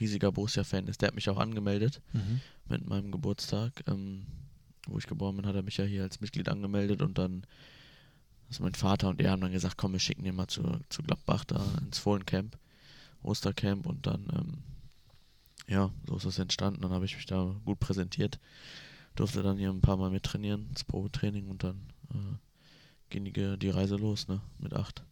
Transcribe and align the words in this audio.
riesiger 0.00 0.32
Borussia-Fan 0.32 0.86
ist. 0.88 1.00
Der 1.00 1.08
hat 1.08 1.14
mich 1.14 1.28
auch 1.30 1.38
angemeldet 1.38 2.00
Mhm. 2.12 2.40
mit 2.68 2.86
meinem 2.88 3.10
Geburtstag. 3.12 3.82
Ähm, 3.86 4.26
wo 4.88 4.98
ich 4.98 5.06
geboren 5.06 5.36
bin, 5.36 5.46
hat 5.46 5.56
er 5.56 5.62
mich 5.62 5.78
ja 5.78 5.84
hier 5.84 6.02
als 6.04 6.20
Mitglied 6.20 6.48
angemeldet 6.48 7.02
und 7.02 7.18
dann 7.18 7.44
also 8.48 8.62
mein 8.62 8.74
Vater 8.74 9.08
und 9.08 9.20
er 9.20 9.32
haben 9.32 9.40
dann 9.40 9.50
gesagt, 9.50 9.76
komm, 9.76 9.92
wir 9.92 9.98
schicken 9.98 10.22
den 10.22 10.36
mal 10.36 10.46
zu, 10.46 10.62
zu 10.88 11.02
Gladbach 11.02 11.44
da 11.44 11.60
ins 11.84 11.98
Fohlencamp, 11.98 12.56
Ostercamp 13.22 13.84
und 13.86 14.06
dann, 14.06 14.28
ähm, 14.32 14.58
ja, 15.66 15.90
so 16.06 16.16
ist 16.16 16.26
das 16.26 16.38
entstanden. 16.38 16.82
Dann 16.82 16.92
habe 16.92 17.04
ich 17.06 17.16
mich 17.16 17.26
da 17.26 17.56
gut 17.64 17.80
präsentiert, 17.80 18.38
durfte 19.16 19.42
dann 19.42 19.58
hier 19.58 19.70
ein 19.70 19.80
paar 19.80 19.96
Mal 19.96 20.10
mittrainieren, 20.10 20.68
das 20.72 20.84
Probetraining 20.84 21.48
und 21.48 21.64
dann 21.64 21.80
äh, 22.14 22.36
ging 23.10 23.24
die, 23.24 23.58
die 23.58 23.70
Reise 23.70 23.96
los, 23.96 24.28
ne, 24.28 24.40
mit 24.58 24.72
acht. 24.74 25.02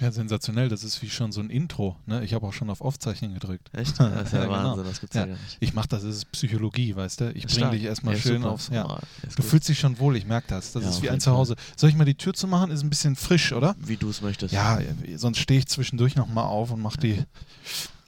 Ja, 0.00 0.10
sensationell. 0.10 0.68
Das 0.68 0.82
ist 0.82 1.02
wie 1.02 1.10
schon 1.10 1.30
so 1.32 1.40
ein 1.40 1.50
Intro. 1.50 1.94
Ne? 2.06 2.24
Ich 2.24 2.32
habe 2.34 2.46
auch 2.46 2.52
schon 2.52 2.70
auf 2.70 2.80
Aufzeichnen 2.80 3.34
gedrückt. 3.34 3.68
Echt? 3.72 3.98
Das 3.98 4.22
ist 4.28 4.32
ja, 4.32 4.40
Ja, 4.40 4.44
genau. 4.46 4.70
Wahnsinn, 4.70 4.84
das 4.86 5.00
gibt's 5.00 5.14
ja, 5.16 5.22
Ja, 5.26 5.32
nicht. 5.32 5.56
Ich 5.60 5.74
mache 5.74 5.88
das, 5.88 6.02
das 6.02 6.16
ist 6.16 6.32
Psychologie, 6.32 6.96
weißt 6.96 7.20
du? 7.20 7.32
Ich 7.32 7.46
bringe 7.46 7.70
dich 7.70 7.82
erstmal 7.84 8.14
Ja, 8.14 8.20
schön 8.20 8.42
super. 8.42 8.52
aufs. 8.54 8.68
Ja. 8.72 8.86
Oh, 8.86 8.98
Du 9.22 9.36
gut. 9.36 9.44
fühlst 9.44 9.68
dich 9.68 9.78
schon 9.78 9.98
wohl, 9.98 10.16
ich 10.16 10.26
merke 10.26 10.46
das. 10.48 10.72
Das 10.72 10.84
ist 10.84 11.02
wie 11.02 11.10
ein. 11.10 11.20
Zuhause. 11.20 11.54
Soll 11.76 11.90
ich 11.90 11.96
mal 11.96 12.04
die 12.06 12.14
Tür 12.14 12.32
zu 12.34 12.46
machen? 12.46 12.70
Ist 12.70 12.82
ein 12.82 12.88
bisschen 12.90 13.14
frisch, 13.16 13.52
oder? 13.52 13.76
Wie 13.78 13.96
du 13.96 14.08
es 14.08 14.22
möchtest. 14.22 14.54
Ja, 14.54 14.78
sonst 15.16 15.38
stehe 15.38 15.58
ich 15.60 15.66
zwischendurch 15.66 16.16
nochmal 16.16 16.44
auf 16.46 16.70
und 16.70 16.80
mache 16.80 16.98
die. 16.98 17.22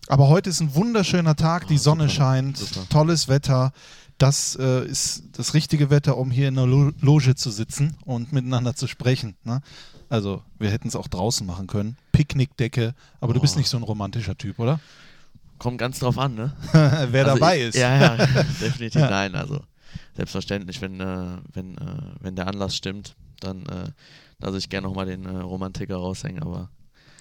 Aber 0.09 0.28
heute 0.28 0.50
ist 0.50 0.61
ein 0.61 0.74
wunderschöner 0.74 1.36
Tag, 1.36 1.69
die 1.69 1.77
Ah, 1.77 1.78
Sonne 1.78 2.05
super, 2.05 2.14
scheint, 2.14 2.56
super. 2.59 2.86
tolles 2.88 3.28
Wetter. 3.28 3.72
Das 4.18 4.56
äh, 4.56 4.84
ist 4.86 5.24
das 5.32 5.54
richtige 5.54 5.90
Wetter, 5.90 6.16
um 6.16 6.30
hier 6.30 6.48
in 6.48 6.54
der 6.54 6.66
Lo 6.66 6.92
Loge 7.00 7.34
zu 7.34 7.50
sitzen 7.50 7.96
und 8.04 8.32
miteinander 8.32 8.74
zu 8.76 8.86
sprechen. 8.86 9.34
Ne? 9.44 9.60
Also, 10.08 10.42
wir 10.58 10.70
hätten 10.70 10.86
es 10.88 10.94
auch 10.96 11.08
draußen 11.08 11.46
machen 11.46 11.66
können. 11.66 11.96
Picknickdecke, 12.12 12.94
aber 13.20 13.34
du 13.34 13.40
bist 13.40 13.56
Oh. 13.56 13.58
nicht 13.58 13.68
so 13.68 13.76
ein 13.78 13.82
romantischer 13.82 14.36
Typ, 14.36 14.58
oder? 14.58 14.78
Kommt 15.58 15.78
ganz 15.78 15.98
drauf 16.00 16.18
an, 16.18 16.34
ne? 16.34 16.52
Wer 16.72 17.24
Also 17.26 17.38
dabei 17.38 17.58
ich, 17.60 17.68
ist. 17.68 17.76
Ja, 17.76 18.16
ja, 18.16 18.26
definitiv 18.60 19.00
Ja. 19.00 19.10
nein. 19.10 19.34
Also 19.34 19.60
selbstverständlich, 20.16 20.80
wenn, 20.80 21.00
äh, 21.00 21.38
wenn, 21.52 21.76
äh, 21.78 21.97
wenn 22.20 22.36
der 22.36 22.47
Anlass 22.47 22.76
stimmt, 22.76 23.16
dann 23.41 23.64
äh, 23.66 23.91
lasse 24.38 24.58
ich 24.58 24.69
gerne 24.69 24.86
nochmal 24.86 25.06
den 25.06 25.24
äh, 25.24 25.38
Romantiker 25.38 25.97
raushängen, 25.97 26.42
aber 26.42 26.69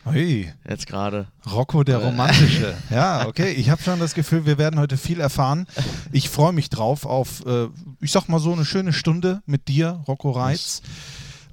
Hey, 0.04 0.52
jetzt 0.68 0.88
gerade. 0.88 1.28
Rocco 1.50 1.84
der. 1.84 2.00
Romantische. 2.00 2.76
Ja, 2.90 3.28
okay. 3.28 3.52
Ich 3.52 3.70
habe 3.70 3.82
schon 3.84 4.00
das 4.00 4.16
Gefühl, 4.16 4.46
wir 4.46 4.58
werden 4.58 4.80
heute 4.80 4.98
viel 4.98 5.20
erfahren. 5.20 5.68
Ich 6.12 6.30
freue 6.30 6.54
mich 6.54 6.70
drauf 6.70 7.06
auf, 7.06 7.46
äh, 7.46 7.68
ich 8.02 8.12
sag 8.12 8.28
mal 8.28 8.40
so 8.40 8.52
eine 8.52 8.66
schöne 8.66 8.94
Stunde 8.94 9.42
mit 9.46 9.68
dir, 9.68 10.02
Rocco 10.08 10.32
Reitz. 10.32 10.82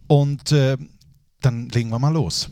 Und 0.06 0.50
äh, 0.52 0.76
dann 1.42 1.68
legen 1.68 1.90
wir 1.90 1.98
mal 1.98 2.12
los. 2.12 2.50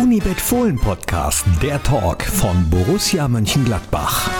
Unibet 0.00 0.40
Fohlen 0.40 0.78
Podcast, 0.78 1.44
der 1.60 1.82
Talk 1.82 2.22
von 2.22 2.70
Borussia 2.70 3.26
Mönchengladbach. 3.28 4.30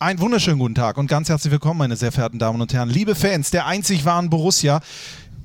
Einen 0.00 0.18
wunderschönen 0.18 0.58
guten 0.58 0.74
Tag 0.74 0.96
und 0.96 1.08
ganz 1.08 1.28
herzlich 1.28 1.52
willkommen, 1.52 1.76
meine 1.78 1.94
sehr 1.94 2.10
verehrten 2.10 2.38
Damen 2.38 2.60
und 2.62 2.72
Herren, 2.72 2.88
liebe 2.88 3.14
Fans 3.14 3.50
der 3.50 3.66
einzig 3.66 4.06
wahren 4.06 4.30
Borussia. 4.30 4.80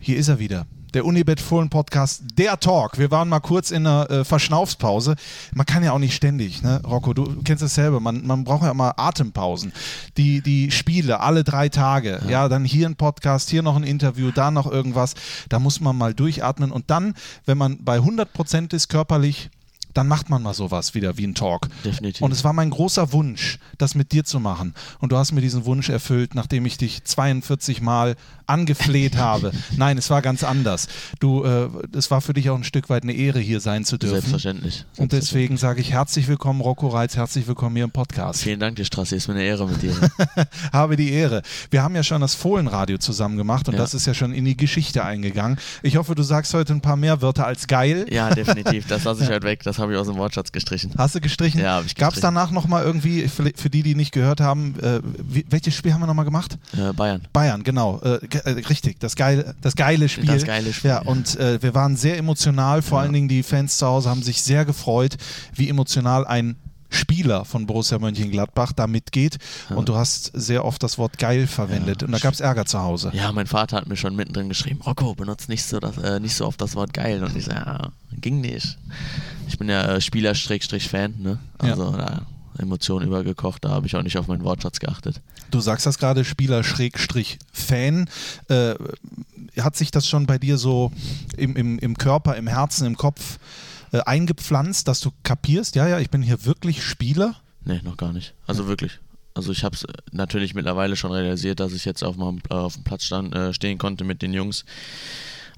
Hier 0.06 0.17
ist 0.17 0.28
er 0.28 0.38
wieder. 0.38 0.67
Der 0.94 1.03
Unibet 1.03 1.42
Fohlen 1.42 1.72
Podcast, 1.72 2.22
der 2.38 2.59
Talk. 2.59 3.00
Wir 3.00 3.09
waren 3.09 3.28
mal 3.28 3.39
kurz 3.39 3.72
in 3.72 3.88
einer 3.88 4.08
äh, 4.11 4.23
Verschnaufspause. 4.23 5.16
Man 5.56 5.66
kann 5.66 5.84
ja 5.84 5.94
auch 5.94 5.98
nicht 5.98 6.14
ständig, 6.14 6.61
ne? 6.61 6.80
Rocco, 6.86 7.16
du 7.16 7.42
kennst 7.44 7.64
es 7.64 7.73
selber. 7.73 8.00
Man, 8.00 8.23
man 8.23 8.44
braucht 8.44 8.61
ja 8.61 8.76
mal 8.76 8.94
Atempausen. 8.98 9.73
Die, 10.16 10.42
die 10.42 10.70
Spiele 10.70 11.22
alle 11.22 11.44
drei 11.44 11.70
Tage. 11.70 12.22
Ja. 12.30 12.48
dann 12.50 12.66
hier 12.66 12.88
ein 12.88 12.95
Podcast, 12.95 13.50
hier 13.50 13.64
noch 13.64 13.76
ein 13.76 13.83
Interview, 13.83 14.30
da 14.30 14.52
noch 14.52 14.72
irgendwas. 14.72 15.16
Da 15.50 15.58
muss 15.58 15.81
man 15.81 15.98
mal 15.98 16.14
durchatmen. 16.14 16.72
Und 16.72 16.92
dann, 16.92 17.16
wenn 17.48 17.58
man 17.58 17.83
bei 17.83 17.98
100% 17.98 18.76
ist 18.76 18.89
körperlich, 18.89 19.50
dann 19.95 20.07
macht 20.07 20.29
man 20.29 20.43
mal 20.43 20.53
sowas 20.53 20.93
wieder 20.93 21.17
wie 21.17 21.25
ein 21.25 21.33
Talk. 21.33 21.67
Definitiv. 21.83 22.21
Und 22.21 22.31
es 22.31 22.43
war 22.43 22.53
mein 22.53 22.69
großer 22.69 23.11
Wunsch, 23.11 23.57
das 23.79 23.95
mit 23.95 24.11
dir 24.11 24.23
zu 24.23 24.39
machen. 24.39 24.73
Und 24.99 25.11
du 25.11 25.17
hast 25.17 25.31
mir 25.31 25.41
diesen 25.41 25.65
Wunsch 25.65 25.89
erfüllt, 25.89 26.35
nachdem 26.35 26.65
ich 26.67 26.77
dich 26.77 27.03
42 27.03 27.81
Mal 27.81 28.15
angefleht 28.45 29.17
habe. 29.17 29.52
Nein, 29.75 29.97
es 29.97 30.09
war 30.09 30.21
ganz 30.21 30.43
anders. 30.43 30.87
Du, 31.20 31.43
äh, 31.43 31.67
es 31.97 32.11
war 32.11 32.21
für 32.21 32.33
dich 32.33 32.49
auch 32.49 32.55
ein 32.58 32.64
Stück 32.64 32.89
weit 32.89 33.03
eine 33.03 33.14
Ehre, 33.14 33.39
hier 33.39 33.59
sein 33.59 33.86
zu 33.86 33.97
dürfen. 33.97 34.15
Selbstverständlich. 34.15 34.86
Und 34.97 35.11
deswegen 35.14 35.58
sage 35.58 35.81
ich 35.81 35.92
herzlich 35.92 36.27
willkommen, 36.27 36.61
Rocco 36.61 36.87
Reitz, 36.89 37.15
herzlich 37.15 37.47
willkommen 37.47 37.75
hier 37.75 37.86
im 37.86 37.91
Podcast. 37.91 38.43
Vielen 38.43 38.59
Dank, 38.59 38.75
die 38.75 38.86
Straße. 38.86 39.15
Ist 39.15 39.27
mir 39.27 39.33
eine 39.36 39.43
Ehre 39.43 39.67
mit 39.67 39.81
dir. 39.81 39.95
Habe 40.73 40.95
die 40.95 41.11
Ehre. 41.11 41.41
Wir 41.71 41.81
haben 41.81 41.95
ja 41.95 42.03
schon 42.03 42.21
das 42.21 42.36
Fohlenradio 42.36 42.97
zusammen 42.97 43.37
gemacht 43.37 43.67
und 43.67 43.75
Ja. 43.75 43.80
das 43.80 43.93
ist 43.93 44.05
ja 44.05 44.14
schon 44.14 44.33
in 44.33 44.45
die 44.45 44.58
Geschichte 44.58 45.03
eingegangen. 45.03 45.58
Ich 45.83 45.95
hoffe, 45.97 46.15
du 46.15 46.23
sagst 46.23 46.53
heute 46.53 46.73
ein 46.73 46.81
paar 46.81 46.97
mehr 46.97 47.21
Wörter 47.21 47.45
als 47.47 47.67
geil. 47.67 48.05
ja, 48.11 48.30
definitiv. 48.30 48.87
Das 48.87 49.03
lasse 49.05 49.23
ich 49.23 49.30
halt 49.30 49.43
weg. 49.43 49.64
Das 49.64 49.80
habe 49.80 49.84
ich 49.93 49.99
aus 49.99 50.07
dem 50.07 50.17
Wortschatz 50.17 50.51
gestrichen. 50.51 50.91
Hast 50.97 51.15
du 51.15 51.21
gestrichen? 51.21 51.59
Ja, 51.61 51.75
hab 51.77 51.85
ich 51.85 51.95
Gab 51.95 52.13
es 52.13 52.19
danach 52.19 52.51
nochmal 52.51 52.83
irgendwie, 52.83 53.27
für, 53.27 53.51
die, 53.69 53.83
die 53.83 53.95
nicht 53.95 54.11
gehört 54.11 54.41
haben, 54.41 54.75
äh, 54.81 54.99
wie, 55.03 55.45
welches 55.49 55.73
Spiel 55.75 55.93
haben 55.93 56.01
wir 56.01 56.07
nochmal 56.07 56.25
gemacht? 56.25 56.57
Äh, 56.77 56.93
Bayern. 56.93 57.21
Bayern, 57.33 57.63
genau. 57.63 57.99
Äh, 58.01 58.19
äh, 58.43 58.49
richtig, 58.67 58.99
das 58.99 59.15
geile, 59.15 59.55
das 59.61 59.75
geile 59.75 60.09
Spiel. 60.09 60.25
Das 60.25 60.45
geile 60.45 60.73
Spiel, 60.73 60.89
Ja, 60.89 61.01
ja. 61.01 61.07
und 61.07 61.37
äh, 61.39 61.61
wir 61.61 61.73
waren 61.73 61.95
sehr 61.97 62.17
emotional. 62.17 62.81
Vor 62.81 62.99
Ja. 62.99 63.03
allen 63.03 63.13
Dingen 63.13 63.27
die 63.27 63.43
Fans 63.43 63.77
zu 63.77 63.85
Hause 63.85 64.09
haben 64.09 64.23
sich 64.23 64.41
sehr 64.41 64.65
gefreut, 64.65 65.17
wie 65.53 65.69
emotional 65.69 66.25
ein 66.25 66.55
Spieler 66.95 67.45
von 67.45 67.66
Borussia 67.66 68.00
Mönchengladbach 68.00 68.72
da 68.72 68.88
mitgeht. 68.88 69.38
Und 69.70 69.89
du 69.89 69.95
hast 69.95 70.32
sehr 70.33 70.66
oft 70.66 70.82
das 70.82 70.98
Wort 70.98 71.17
geil 71.17 71.48
verwendet. 71.48 72.02
Ja. 72.02 72.08
Und 72.08 72.14
da 72.14 72.20
gab 72.20 72.33
es 72.33 72.39
Ärger 72.39 72.66
zu 72.66 72.80
Hause. 72.80 73.11
Ja, 73.14 73.32
mein 73.32 73.48
Vater 73.48 73.78
hat 73.78 73.88
mir 73.88 73.98
schon 73.98 74.16
mittendrin 74.16 74.50
geschrieben, 74.50 74.82
Rocco, 74.82 75.14
benutzt 75.16 75.50
nicht 75.50 75.64
so, 75.64 75.80
das, 75.80 75.98
äh, 75.98 76.20
nicht 76.20 76.36
so 76.36 76.45
oft 76.45 76.61
das 76.61 76.76
Wort 76.76 76.94
geil. 76.94 77.23
Und 77.23 77.36
ich 77.36 77.45
so, 77.45 77.52
ja, 77.52 77.89
ging 78.14 78.42
nicht. 78.42 78.78
Ich 79.48 79.58
bin 79.58 79.70
ja 79.70 79.95
äh, 79.95 80.02
Spieler-Fan, 80.02 81.16
ne? 81.20 81.39
Also 81.60 81.92
da 81.92 82.26
Emotionen 82.58 83.06
übergekocht, 83.06 83.66
da 83.66 83.70
habe 83.70 83.88
ich 83.88 83.95
auch 83.95 84.02
nicht 84.02 84.17
auf 84.17 84.27
meinen 84.27 84.44
Wortschatz 84.44 84.80
geachtet. 84.80 85.22
Du 85.52 85.60
sagst 85.60 85.86
das 85.86 85.98
gerade, 85.98 86.23
Spieler 86.23 86.64
Schrägstrich 86.64 87.38
Fan. 87.52 88.10
Äh, 88.48 88.76
hat 89.60 89.76
sich 89.76 89.92
das 89.92 90.08
schon 90.08 90.26
bei 90.26 90.38
dir 90.38 90.58
so 90.58 90.92
im, 91.38 91.56
im, 91.56 91.80
im 91.80 91.98
Körper, 91.98 92.36
im 92.36 92.48
Herzen, 92.48 92.86
im 92.86 92.98
Kopf 92.98 93.39
äh, 93.91 94.01
eingepflanzt, 94.01 94.87
dass 94.87 94.99
du 94.99 95.11
kapierst, 95.23 95.75
ja, 95.75 95.87
ja, 95.87 95.99
ich 95.99 96.09
bin 96.09 96.21
hier 96.21 96.45
wirklich 96.45 96.83
Spieler? 96.83 97.35
Nee, 97.63 97.81
noch 97.83 97.97
gar 97.97 98.13
nicht. 98.13 98.33
Also 98.47 98.67
wirklich. 98.67 98.99
Also 99.33 99.51
ich 99.51 99.63
habe 99.63 99.75
es 99.75 99.85
natürlich 100.11 100.53
mittlerweile 100.53 100.95
schon 100.95 101.11
realisiert, 101.11 101.59
dass 101.59 101.73
ich 101.73 101.83
jetzt 101.83 102.03
auf, 102.03 102.15
meinem, 102.15 102.39
äh, 102.49 102.53
auf 102.53 102.75
dem 102.75 102.83
Platz 102.83 103.03
stand, 103.03 103.35
äh, 103.35 103.53
stehen 103.53 103.77
konnte 103.77 104.03
mit 104.03 104.21
den 104.21 104.33
Jungs. 104.33 104.63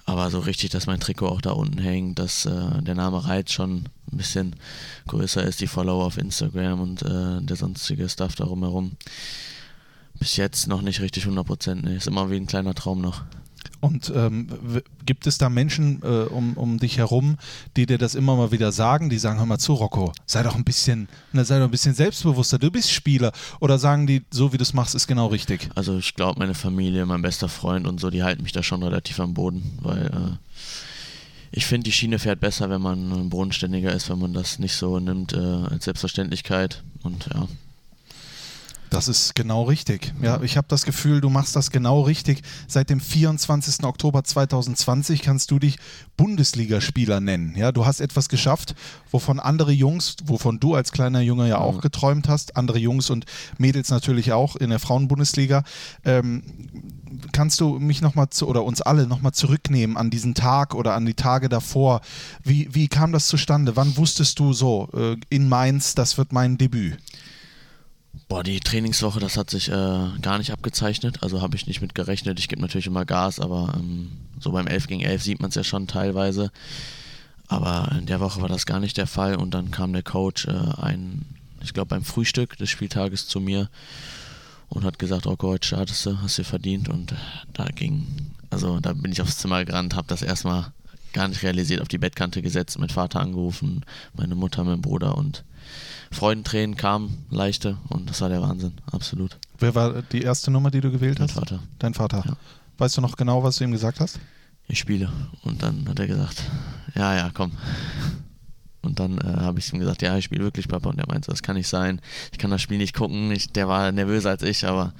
Aber 0.05 0.31
so 0.31 0.39
richtig, 0.39 0.69
dass 0.69 0.87
mein 0.87 1.01
Trikot 1.01 1.27
auch 1.27 1.41
da 1.41 1.51
unten 1.51 1.79
hängt, 1.79 2.17
dass 2.17 2.45
äh, 2.45 2.81
der 2.81 2.95
Name 2.95 3.25
Reiz 3.27 3.51
schon 3.51 3.89
ein 4.11 4.17
bisschen 4.17 4.55
größer 5.07 5.43
ist, 5.43 5.59
die 5.59 5.67
Follower 5.67 6.05
auf 6.05 6.17
Instagram 6.17 6.79
und 6.79 7.01
äh, 7.03 7.41
der 7.41 7.55
sonstige 7.57 8.07
Stuff 8.07 8.35
darum 8.35 8.63
herum. 8.63 8.93
Bis 10.17 10.37
jetzt 10.37 10.67
noch 10.67 10.81
nicht 10.81 11.01
richtig 11.01 11.25
100%. 11.25 11.81
Nee, 11.83 11.97
ist 11.97 12.07
immer 12.07 12.31
wie 12.31 12.37
ein 12.37 12.47
kleiner 12.47 12.73
Traum 12.73 13.01
noch. 13.01 13.25
Und 13.79 14.11
ähm, 14.15 14.47
gibt 15.05 15.27
es 15.27 15.37
da 15.37 15.49
Menschen 15.49 16.01
äh, 16.03 16.07
um, 16.07 16.53
um 16.53 16.79
dich 16.79 16.97
herum, 16.97 17.37
die 17.75 17.85
dir 17.85 17.97
das 17.97 18.15
immer 18.15 18.35
mal 18.35 18.51
wieder 18.51 18.71
sagen, 18.71 19.09
die 19.09 19.19
sagen, 19.19 19.39
hör 19.39 19.45
mal 19.45 19.59
zu, 19.59 19.73
Rocco, 19.73 20.11
sei 20.25 20.43
doch 20.43 20.55
ein 20.55 20.63
bisschen, 20.63 21.07
ne, 21.31 21.45
sei 21.45 21.59
doch 21.59 21.65
ein 21.65 21.71
bisschen 21.71 21.93
selbstbewusster, 21.93 22.57
du 22.57 22.71
bist 22.71 22.91
Spieler. 22.91 23.31
Oder 23.59 23.77
sagen 23.77 24.07
die, 24.07 24.23
so 24.31 24.51
wie 24.51 24.57
du 24.57 24.63
es 24.63 24.73
machst, 24.73 24.95
ist 24.95 25.07
genau 25.07 25.27
richtig. 25.27 25.69
Also 25.75 25.97
ich 25.97 26.15
glaube, 26.15 26.39
meine 26.39 26.55
Familie, 26.55 27.05
mein 27.05 27.21
bester 27.21 27.49
Freund 27.49 27.87
und 27.87 27.99
so, 27.99 28.09
die 28.09 28.23
halten 28.23 28.43
mich 28.43 28.51
da 28.51 28.63
schon 28.63 28.81
relativ 28.81 29.19
am 29.19 29.33
Boden, 29.33 29.77
weil 29.81 30.05
äh, 30.05 30.57
ich 31.51 31.65
finde, 31.65 31.85
die 31.85 31.91
Schiene 31.91 32.19
fährt 32.19 32.39
besser, 32.39 32.69
wenn 32.69 32.81
man 32.81 33.29
bodenständiger 33.29 33.91
ist, 33.91 34.09
wenn 34.09 34.19
man 34.19 34.33
das 34.33 34.59
nicht 34.59 34.75
so 34.75 34.99
nimmt 34.99 35.33
äh, 35.33 35.37
als 35.37 35.85
Selbstverständlichkeit. 35.85 36.83
Und 37.03 37.29
ja, 37.33 37.47
Das 38.89 39.07
ist 39.09 39.35
genau 39.35 39.63
richtig. 39.63 40.13
Ja, 40.21 40.41
ich 40.41 40.55
habe 40.55 40.67
das 40.69 40.85
Gefühl, 40.85 41.19
du 41.19 41.29
machst 41.29 41.55
das 41.55 41.71
genau 41.71 42.01
richtig. 42.01 42.41
Seit 42.67 42.89
dem 42.89 42.99
24. 43.01 43.83
Oktober 43.83 44.23
2020 44.23 45.21
kannst 45.21 45.51
du 45.51 45.59
dich 45.59 45.77
Bundesligaspieler 46.15 47.19
nennen. 47.19 47.53
Ja, 47.57 47.71
du 47.71 47.85
hast 47.85 47.99
etwas 47.99 48.29
geschafft, 48.29 48.75
wovon 49.11 49.39
andere 49.39 49.71
Jungs, 49.71 50.15
wovon 50.25 50.59
du 50.59 50.73
als 50.75 50.91
kleiner 50.91 51.21
Junge 51.21 51.49
ja 51.49 51.57
auch 51.57 51.75
Ja. 51.75 51.81
geträumt 51.81 52.27
hast, 52.29 52.55
andere 52.55 52.79
Jungs 52.79 53.09
und 53.09 53.25
Mädels 53.57 53.89
natürlich 53.89 54.31
auch 54.31 54.55
in 54.55 54.69
der 54.69 54.79
Frauenbundesliga. 54.79 55.63
Ähm, 56.05 56.43
kannst 57.33 57.59
du 57.59 57.79
mich 57.79 58.01
nochmal 58.01 58.29
zu 58.29 58.47
oder 58.47 58.63
uns 58.63 58.81
alle 58.81 59.05
nochmal 59.07 59.33
zurücknehmen 59.33 59.97
an 59.97 60.09
diesen 60.09 60.33
Tag 60.33 60.73
oder 60.75 60.93
an 60.95 61.05
die 61.05 61.13
Tage 61.13 61.49
davor? 61.49 62.01
Wie, 62.43 62.69
wie 62.73 62.87
kam 62.87 63.11
das 63.11 63.27
zustande? 63.27 63.75
Wann 63.75 63.97
wusstest 63.97 64.39
du 64.39 64.53
so 64.53 64.89
äh, 64.93 65.17
in 65.29 65.49
Mainz, 65.49 65.93
das 65.93 66.17
wird 66.17 66.31
mein 66.31 66.57
Debüt? 66.57 66.97
Boah, 68.27 68.43
die 68.43 68.59
Trainingswoche, 68.59 69.19
das 69.19 69.37
hat 69.37 69.49
sich 69.49 69.69
äh, 69.69 69.71
gar 70.21 70.37
nicht 70.37 70.51
abgezeichnet. 70.51 71.23
Also 71.23 71.41
habe 71.41 71.55
ich 71.55 71.67
nicht 71.67 71.81
mit 71.81 71.95
gerechnet. 71.95 72.39
Ich 72.39 72.47
gebe 72.47 72.61
natürlich 72.61 72.87
immer 72.87 73.05
Gas, 73.05 73.39
aber 73.39 73.73
ähm, 73.77 74.11
so 74.39 74.51
beim 74.51 74.67
11 74.67 74.87
gegen 74.87 75.01
11 75.01 75.23
sieht 75.23 75.39
man 75.39 75.49
es 75.49 75.55
ja 75.55 75.63
schon 75.63 75.87
teilweise. 75.87 76.51
Aber 77.47 77.95
in 77.97 78.05
der 78.05 78.19
Woche 78.19 78.41
war 78.41 78.49
das 78.49 78.65
gar 78.65 78.79
nicht 78.79 78.97
der 78.97 79.07
Fall 79.07 79.35
und 79.35 79.53
dann 79.53 79.71
kam 79.71 79.93
der 79.93 80.03
Coach 80.03 80.47
äh, 80.47 80.81
ein, 80.81 81.25
ich 81.63 81.73
glaube 81.73 81.89
beim 81.89 82.03
Frühstück 82.03 82.57
des 82.57 82.69
Spieltages 82.69 83.27
zu 83.27 83.39
mir 83.39 83.69
und 84.69 84.83
hat 84.83 84.99
gesagt, 84.99 85.25
Rocco, 85.25 85.49
heute 85.49 85.67
startest 85.67 86.05
du, 86.05 86.21
hast 86.21 86.37
du 86.37 86.43
verdient 86.43 86.89
und 86.89 87.13
äh, 87.13 87.15
da 87.53 87.65
ging, 87.65 88.05
also 88.49 88.79
da 88.79 88.93
bin 88.93 89.11
ich 89.11 89.21
aufs 89.21 89.37
Zimmer 89.37 89.63
gerannt, 89.63 89.95
habe 89.95 90.07
das 90.07 90.21
erstmal 90.21 90.73
gar 91.13 91.29
nicht 91.29 91.41
realisiert, 91.41 91.81
auf 91.81 91.87
die 91.87 91.97
Bettkante 91.97 92.41
gesetzt, 92.41 92.77
mein 92.79 92.89
Vater 92.89 93.21
angerufen, 93.21 93.85
meine 94.13 94.35
Mutter, 94.35 94.63
mein 94.65 94.81
Bruder 94.81 95.17
und 95.17 95.45
Freudentränen 96.11 96.77
kamen, 96.77 97.25
leichte 97.29 97.77
und 97.89 98.09
das 98.09 98.21
war 98.21 98.29
der 98.29 98.41
Wahnsinn, 98.41 98.73
absolut. 98.91 99.37
Wer 99.59 99.75
war 99.75 100.01
die 100.01 100.21
erste 100.21 100.51
Nummer, 100.51 100.71
die 100.71 100.81
du 100.81 100.91
gewählt 100.91 101.19
Mein 101.19 101.27
hast? 101.27 101.35
Vater. 101.35 101.59
Dein 101.79 101.93
Vater. 101.93 102.23
Ja. 102.25 102.37
Weißt 102.77 102.97
du 102.97 103.01
noch 103.01 103.15
genau, 103.17 103.43
was 103.43 103.57
du 103.57 103.63
ihm 103.63 103.71
gesagt 103.71 103.99
hast? 103.99 104.19
ich 104.67 104.79
spiele. 104.79 105.09
Und 105.43 105.63
dann 105.63 105.87
hat 105.87 105.99
er 105.99 106.07
gesagt, 106.07 106.43
ja, 106.95 107.15
ja, 107.15 107.31
komm. 107.33 107.53
Und 108.81 108.99
dann 108.99 109.17
äh, 109.17 109.41
habe 109.41 109.59
ich 109.59 109.71
ihm 109.73 109.79
gesagt, 109.79 110.01
ja, 110.01 110.17
ich 110.17 110.25
spiele 110.25 110.43
wirklich, 110.43 110.67
Papa. 110.67 110.89
Und 110.89 110.99
er 110.99 111.07
meinte, 111.07 111.31
das 111.31 111.43
kann 111.43 111.55
nicht 111.55 111.67
sein. 111.67 112.01
Ich 112.31 112.37
kann 112.37 112.51
das 112.51 112.61
Spiel 112.61 112.77
nicht 112.77 112.95
gucken. 112.95 113.31
Ich, 113.31 113.51
der 113.51 113.67
war 113.67 113.91
nervöser 113.91 114.29
als 114.31 114.43
ich, 114.43 114.65
aber 114.65 114.93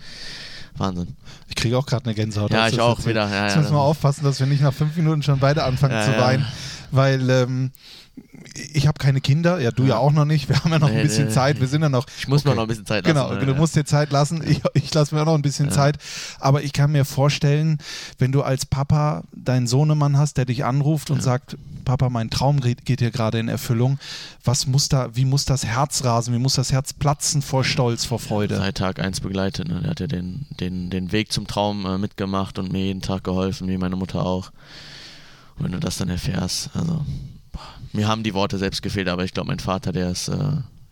Wahnsinn. 0.75 1.15
Ich 1.48 1.56
kriege 1.56 1.77
auch 1.77 1.86
gerade 1.86 2.06
eine 2.06 2.15
Gänsehaut. 2.15 2.51
Ja, 2.51 2.68
ich 2.68 2.80
auch 2.80 3.06
wieder. 3.06 3.30
Ja, 3.30 3.45
Jetzt 3.45 3.56
ja, 3.56 3.62
müssen 3.62 3.74
wir 3.74 3.81
aufpassen, 3.81 4.24
dass 4.24 4.39
wir 4.39 4.48
nicht 4.48 4.62
nach 4.62 4.74
fünf 4.74 4.95
Minuten 4.95 5.24
schon 5.24 5.39
beide 5.39 5.63
anfangen 5.63 5.94
Ja, 5.94 6.06
zu 6.06 6.18
weinen. 6.18 6.45
Weil 6.92 7.30
ähm, 7.30 7.71
ich 8.74 8.88
habe 8.88 8.98
keine 8.98 9.22
Kinder, 9.22 9.60
ja, 9.60 9.72
du 9.72 9.84
ja. 9.84 9.90
Ja. 9.90 9.98
auch 9.98 10.12
noch 10.12 10.25
nicht. 10.25 10.50
Wir 10.50 10.58
haben 10.64 10.72
ja 10.72 10.80
noch 10.80 10.88
ein 10.90 10.96
Nee, 10.96 11.04
bisschen 11.04 11.25
nee, 11.28 11.31
Zeit. 11.34 11.60
Wir 11.60 11.68
sind 11.68 11.81
ja 11.81 11.90
noch. 11.90 12.06
Ich 12.18 12.28
muss 12.28 12.44
mir 12.44 12.52
Okay. 12.52 12.56
noch 12.58 12.64
ein 12.64 12.68
bisschen 12.68 12.86
Zeit 12.86 13.06
lassen. 13.06 13.30
Genau, 13.40 13.46
du 13.46 13.56
musst 13.56 13.75
dir 13.75 13.86
Zeit 13.86 14.12
lassen. 14.12 14.44
Ich, 14.48 14.62
ich 14.74 14.94
lasse 14.94 15.14
mir 15.14 15.22
auch 15.22 15.25
noch 15.25 15.36
ein 15.36 15.42
bisschen 15.42 15.68
Ja. 15.68 15.72
Zeit. 15.74 15.98
Aber 16.40 16.64
ich 16.64 16.74
kann 16.74 16.92
mir 16.92 17.06
vorstellen, 17.06 17.78
wenn 18.18 18.31
du 18.31 18.42
als 18.42 18.66
Papa 18.66 19.24
deinen 19.36 19.68
Sohnemann 19.68 20.18
hast, 20.18 20.38
der 20.38 20.46
dich 20.46 20.66
anruft 20.66 21.10
und 21.12 21.18
Ja. 21.18 21.24
sagt, 21.24 21.58
Papa, 21.86 22.10
mein 22.10 22.30
Traum 22.30 22.60
geht 22.60 23.00
hier 23.00 23.12
gerade 23.12 23.40
in 23.40 23.48
Erfüllung. 23.48 23.98
Was 24.44 24.68
muss 24.68 24.90
da, 24.90 25.10
wie 25.16 25.25
muss 25.25 25.46
das 25.46 25.66
Herz 25.66 26.04
rasen? 26.04 26.34
Wie 26.34 26.40
muss 26.40 26.56
das 26.56 26.72
Herz 26.72 26.94
platzen 26.94 27.42
vor 27.42 27.64
Stolz, 27.64 28.04
vor 28.06 28.19
Freude? 28.19 28.58
Seit 28.58 28.75
Tag 28.78 29.00
1 29.00 29.22
begleitet. 29.22 29.68
Ne? 29.69 29.81
Der 29.81 29.92
hat 29.92 30.00
ja 30.00 30.08
den, 30.08 30.46
den, 30.60 30.90
den 30.90 31.12
Weg 31.12 31.31
zum 31.31 31.48
Traum 31.48 31.86
äh, 31.86 31.98
mitgemacht 31.98 32.60
und 32.60 32.72
mir 32.72 32.84
jeden 32.86 33.02
Tag 33.02 33.24
geholfen, 33.24 33.68
wie 33.69 33.78
meine 33.78 33.96
Mutter 33.96 34.25
auch. 34.25 34.52
Und 35.58 35.66
wenn 35.66 35.72
du 35.72 35.80
das 35.80 35.98
dann 35.98 36.10
erfährst, 36.10 36.69
also 36.75 37.06
mir 37.97 38.07
haben 38.07 38.23
die 38.23 38.33
Worte 38.33 38.57
selbst 38.57 38.81
gefehlt, 38.81 39.09
aber 39.09 39.23
ich 39.25 39.33
glaube, 39.33 39.47
mein 39.47 39.59
Vater, 39.59 39.91
der 39.91 40.11
ist 40.11 40.29
äh, 40.29 40.33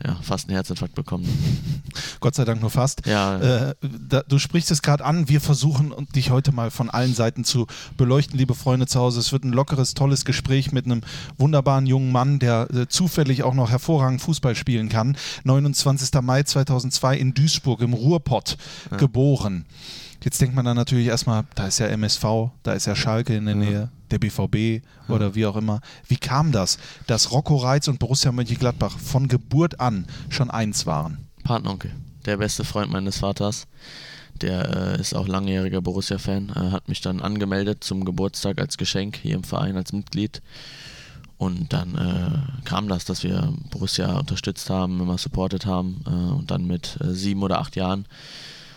ja, 0.03 0.15
fast 0.21 0.49
einen 0.49 0.55
Herzinfarkt 0.55 0.93
bekommen. 0.95 1.25
Gott 2.19 2.35
sei 2.35 2.43
Dank 2.43 2.59
nur 2.59 2.69
fast. 2.69 3.05
Ja, 3.07 3.69
Äh, 3.69 3.75
da, 3.81 4.23
du 4.27 4.39
sprichst 4.39 4.69
es 4.71 4.81
gerade 4.81 5.05
an. 5.05 5.29
Wir 5.29 5.39
versuchen 5.39 5.93
dich 6.13 6.31
heute 6.31 6.51
mal 6.51 6.69
von 6.69 6.89
allen 6.89 7.13
Seiten 7.13 7.45
zu 7.45 7.67
beleuchten, 7.95 8.37
liebe 8.37 8.55
Freunde 8.55 8.87
zu 8.87 8.99
Hause. 8.99 9.21
Es 9.21 9.31
wird 9.31 9.45
ein 9.45 9.53
lockeres, 9.53 9.93
tolles 9.93 10.25
Gespräch 10.25 10.71
mit 10.73 10.85
einem 10.85 11.01
wunderbaren 11.37 11.85
jungen 11.87 12.11
Mann, 12.11 12.39
der 12.39 12.67
äh, 12.73 12.87
zufällig 12.87 13.43
auch 13.43 13.53
noch 13.53 13.69
hervorragend 13.69 14.21
Fußball 14.21 14.55
spielen 14.55 14.89
kann. 14.89 15.15
29. 15.45 16.21
Mai 16.21 16.43
2002 16.43 17.17
in 17.17 17.33
Duisburg 17.33 17.81
im 17.81 17.93
Ruhrpott 17.93 18.57
geboren. 18.97 19.65
Jetzt 20.23 20.41
denkt 20.41 20.55
man 20.55 20.65
dann 20.65 20.75
natürlich 20.75 21.07
erstmal, 21.07 21.43
da 21.53 21.67
ist 21.67 21.77
ja 21.79 21.85
MSV, 21.87 22.23
da 22.63 22.73
ist 22.73 22.87
ja 22.87 22.95
Schalke 22.95 23.35
in 23.35 23.45
der 23.45 23.55
Ja. 23.55 23.61
Nähe, 23.61 23.89
der 24.15 24.19
BVB 24.19 24.83
oder 25.09 25.35
wie 25.35 25.45
auch 25.45 25.55
immer. 25.55 25.81
Wie 26.07 26.17
kam 26.17 26.51
das, 26.51 26.77
dass 27.07 27.31
Rocco 27.31 27.57
Reitz 27.57 27.87
und 27.87 27.99
Borussia 27.99 28.31
Mönchengladbach 28.31 28.97
von 28.97 29.27
Geburt 29.27 29.79
an 29.79 30.05
schon 30.29 30.49
eins 30.49 30.85
waren? 30.85 31.27
Patenonkel, 31.43 31.91
der 32.25 32.37
beste 32.37 32.63
Freund 32.63 32.91
meines 32.91 33.19
Vaters. 33.19 33.67
Der 34.41 34.95
äh, 34.97 35.01
ist 35.01 35.15
auch 35.15 35.27
langjähriger 35.27 35.81
Borussia-Fan, 35.81 36.49
äh, 36.49 36.71
hat 36.71 36.89
mich 36.89 36.99
dann 36.99 37.21
angemeldet 37.21 37.83
zum 37.85 38.03
Geburtstag 38.03 38.59
als 38.59 38.77
Geschenk 38.77 39.17
hier 39.17 39.35
im 39.35 39.45
Verein 39.45 39.77
als 39.77 39.93
Mitglied. 39.93 40.41
Und 41.37 41.71
dann 41.71 41.95
äh, 41.95 42.65
kam 42.65 42.87
das, 42.87 43.05
dass 43.05 43.23
wir 43.23 43.53
Borussia 43.69 44.19
unterstützt 44.19 44.69
haben, 44.69 44.99
immer 44.99 45.17
supportet 45.17 45.65
haben. 45.65 46.03
Äh, 46.05 46.09
und 46.09 46.51
dann 46.51 46.65
mit 46.65 46.97
äh, 47.01 47.13
sieben 47.13 47.43
oder 47.43 47.59
acht 47.59 47.75
Jahren 47.75 48.05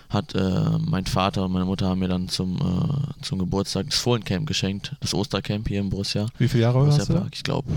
hat 0.08 0.34
äh, 0.34 0.78
mein 0.81 1.06
Vater 1.06 1.44
und 1.44 1.52
meine 1.52 1.64
Mutter 1.66 1.88
haben 1.88 1.99
mir 2.00 2.08
dann 2.08 2.28
zum, 2.28 2.56
äh, 2.56 3.22
zum 3.22 3.38
Geburtstag 3.38 3.87
das 3.90 3.99
Fohlencamp 3.99 4.46
geschenkt, 4.46 4.94
das 5.00 5.14
Ostercamp 5.14 5.69
hier 5.69 5.81
im 5.81 5.90
Borussia. 5.90 6.26
Wie 6.38 6.49
viele 6.49 6.62
Jahre 6.62 6.87
warst 6.87 7.08
du? 7.08 7.26
ich 7.32 7.43
glaube 7.44 7.70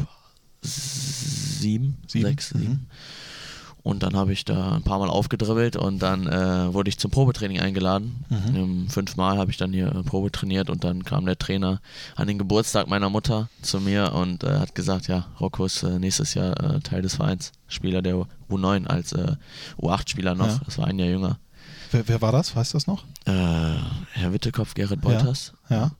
sieben, 0.61 1.97
Sieben? 2.07 2.25
sechs, 2.27 2.49
sieben. 2.49 2.63
Mhm. 2.71 2.85
Und 3.83 4.03
dann 4.03 4.15
habe 4.15 4.31
ich 4.31 4.45
da 4.45 4.73
ein 4.73 4.83
paar 4.83 4.99
Mal 4.99 5.09
aufgedribbelt 5.09 5.75
und 5.75 6.03
dann 6.03 6.27
äh, 6.27 6.71
wurde 6.71 6.89
ich 6.89 6.99
zum 6.99 7.09
Probetraining 7.09 7.59
eingeladen. 7.61 8.23
Mhm. 8.29 8.55
Ähm, 8.55 8.89
fünfmal 8.89 9.39
habe 9.39 9.49
ich 9.49 9.57
dann 9.57 9.73
hier 9.73 9.87
äh, 9.87 10.03
Probe 10.03 10.31
trainiert 10.31 10.69
und 10.69 10.83
dann 10.83 11.03
kam 11.03 11.25
der 11.25 11.39
Trainer 11.39 11.81
an 12.15 12.27
den 12.27 12.37
Geburtstag 12.37 12.87
meiner 12.87 13.09
Mutter 13.09 13.49
zu 13.63 13.79
mir 13.79 14.13
und 14.13 14.43
äh, 14.43 14.59
hat 14.59 14.75
gesagt, 14.75 15.07
ja, 15.07 15.25
Rocco 15.39 15.65
ist 15.65 15.81
äh, 15.81 15.97
nächstes 15.97 16.35
Jahr 16.35 16.59
äh, 16.75 16.79
Teil 16.81 17.01
des 17.01 17.15
Vereins, 17.15 17.53
Spieler 17.67 18.03
der 18.03 18.27
U9 18.51 18.85
als 18.85 19.13
äh, 19.13 19.35
U8-Spieler 19.79 20.35
noch, 20.35 20.47
Ja. 20.47 20.61
das 20.63 20.77
war 20.77 20.85
ein 20.85 20.99
Jahr 20.99 21.09
jünger. 21.09 21.39
Wer, 21.91 22.07
wer 22.07 22.21
war 22.21 22.31
das? 22.31 22.55
Weißt 22.55 22.73
du 22.73 22.77
das 22.77 22.87
noch? 22.87 23.03
Äh, 23.25 23.31
Herr 24.13 24.33
Wittekopf, 24.33 24.73
Gerrit 24.73 25.01
Beuters. 25.01 25.53
Ja. 25.69 25.91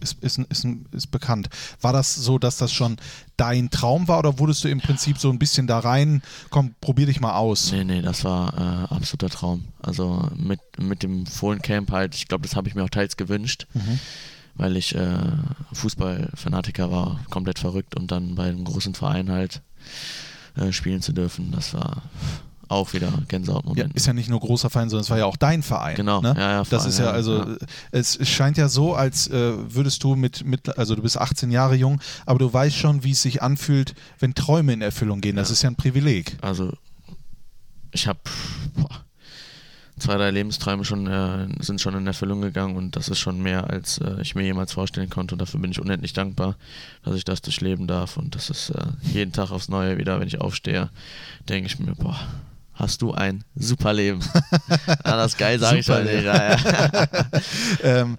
Ist, 0.00 0.20
ist, 0.20 0.38
ist, 0.38 0.66
ist 0.90 1.10
bekannt. 1.12 1.48
War 1.80 1.92
das 1.92 2.14
so, 2.16 2.38
dass 2.38 2.56
das 2.56 2.72
schon 2.72 2.96
dein 3.36 3.70
Traum 3.70 4.08
war 4.08 4.18
oder 4.18 4.38
wurdest 4.40 4.64
du 4.64 4.68
im 4.68 4.80
Prinzip 4.80 5.16
so 5.18 5.30
ein 5.30 5.38
bisschen 5.38 5.68
da 5.68 5.78
rein, 5.78 6.22
komm, 6.50 6.74
probier 6.80 7.06
dich 7.06 7.20
mal 7.20 7.34
aus? 7.36 7.70
Nee, 7.70 7.84
nee, 7.84 8.02
das 8.02 8.24
war 8.24 8.52
äh, 8.90 8.94
absoluter 8.94 9.28
Traum. 9.30 9.64
Also 9.80 10.28
mit, 10.34 10.58
mit 10.80 11.04
dem 11.04 11.24
Fohlencamp 11.26 11.92
halt, 11.92 12.16
ich 12.16 12.26
glaube, 12.26 12.42
das 12.42 12.56
habe 12.56 12.68
ich 12.68 12.74
mir 12.74 12.82
auch 12.82 12.90
teils 12.90 13.16
gewünscht, 13.16 13.66
Mhm. 13.74 14.00
weil 14.56 14.76
ich 14.76 14.94
äh, 14.96 15.18
Fußballfanatiker 15.72 16.90
war, 16.90 17.20
komplett 17.30 17.60
verrückt 17.60 17.94
und 17.94 18.10
dann 18.10 18.34
bei 18.34 18.48
einem 18.48 18.64
großen 18.64 18.94
Verein 18.94 19.30
halt 19.30 19.62
äh, 20.56 20.72
spielen 20.72 21.00
zu 21.02 21.12
dürfen, 21.12 21.52
das 21.52 21.74
war 21.74 22.02
auch 22.72 22.92
wieder 22.92 23.08
Ja, 23.08 23.22
Gänsehautmoment. 23.28 23.94
ist 23.94 24.06
ja 24.06 24.12
nicht 24.12 24.28
nur 24.28 24.40
großer 24.40 24.70
Verein, 24.70 24.88
sondern 24.90 25.04
es 25.04 25.10
war 25.10 25.18
ja 25.18 25.26
auch 25.26 25.36
dein 25.36 25.62
Verein. 25.62 25.94
Genau, 25.96 26.20
Ne? 26.20 26.34
ja, 26.36 26.50
ja, 26.52 26.62
Das 26.68 26.84
ist 26.86 26.98
ja 26.98 27.06
ja, 27.06 27.10
also, 27.12 27.38
ja. 27.38 27.52
äh, 27.54 27.98
es 27.98 28.18
scheint 28.28 28.56
ja 28.58 28.68
so, 28.68 28.94
als 28.94 29.28
äh, 29.28 29.52
würdest 29.74 30.02
du 30.04 30.16
mit, 30.16 30.44
mit, 30.44 30.76
also 30.78 30.94
du 30.96 31.02
bist 31.02 31.16
18 31.18 31.50
Jahre 31.50 31.74
jung, 31.76 32.00
aber 32.26 32.38
du 32.38 32.52
weißt 32.52 32.76
schon, 32.76 33.04
wie 33.04 33.12
es 33.12 33.22
sich 33.22 33.42
anfühlt, 33.42 33.94
wenn 34.18 34.34
Träume 34.34 34.72
in 34.72 34.82
Erfüllung 34.82 35.20
gehen. 35.20 35.36
Das 35.36 35.48
Ja. 35.48 35.52
ist 35.52 35.62
ja 35.62 35.70
ein 35.70 35.76
Privileg. 35.76 36.36
Also 36.42 36.72
ich 37.92 38.06
habe 38.06 38.18
zwei, 39.98 40.16
drei 40.16 40.30
Lebensträume 40.30 40.84
schon 40.84 41.06
äh, 41.06 41.46
sind 41.60 41.80
schon 41.80 41.94
in 41.94 42.06
Erfüllung 42.06 42.40
gegangen 42.40 42.74
und 42.76 42.96
das 42.96 43.08
ist 43.08 43.18
schon 43.20 43.40
mehr, 43.40 43.70
als 43.70 43.98
äh, 43.98 44.20
ich 44.20 44.34
mir 44.34 44.42
jemals 44.42 44.72
vorstellen 44.72 45.10
konnte. 45.10 45.34
Und 45.34 45.38
dafür 45.40 45.60
bin 45.60 45.70
ich 45.70 45.80
unendlich 45.80 46.12
dankbar, 46.12 46.56
dass 47.04 47.14
ich 47.14 47.24
das 47.24 47.40
durchleben 47.42 47.86
darf. 47.86 48.16
Und 48.16 48.34
das 48.34 48.50
ist 48.50 48.70
äh, 48.70 48.82
jeden 49.12 49.32
Tag 49.32 49.50
aufs 49.52 49.68
Neue 49.68 49.98
wieder, 49.98 50.18
wenn 50.18 50.26
ich 50.26 50.40
aufstehe, 50.40 50.90
denke 51.48 51.66
ich 51.66 51.78
mir, 51.78 51.94
boah, 51.94 52.18
hast 52.74 53.02
du 53.02 53.12
ein 53.12 53.44
super 53.54 53.92
Leben. 53.92 54.20
ja, 54.88 54.96
das 55.04 55.32
ist 55.32 55.38
geil, 55.38 55.58
sage 55.58 55.78
ich 55.78 55.86
schon 55.86 56.04
nicht. 56.04 56.24
Ja, 56.24 56.56
ja. 56.56 57.06
ähm, 57.82 58.16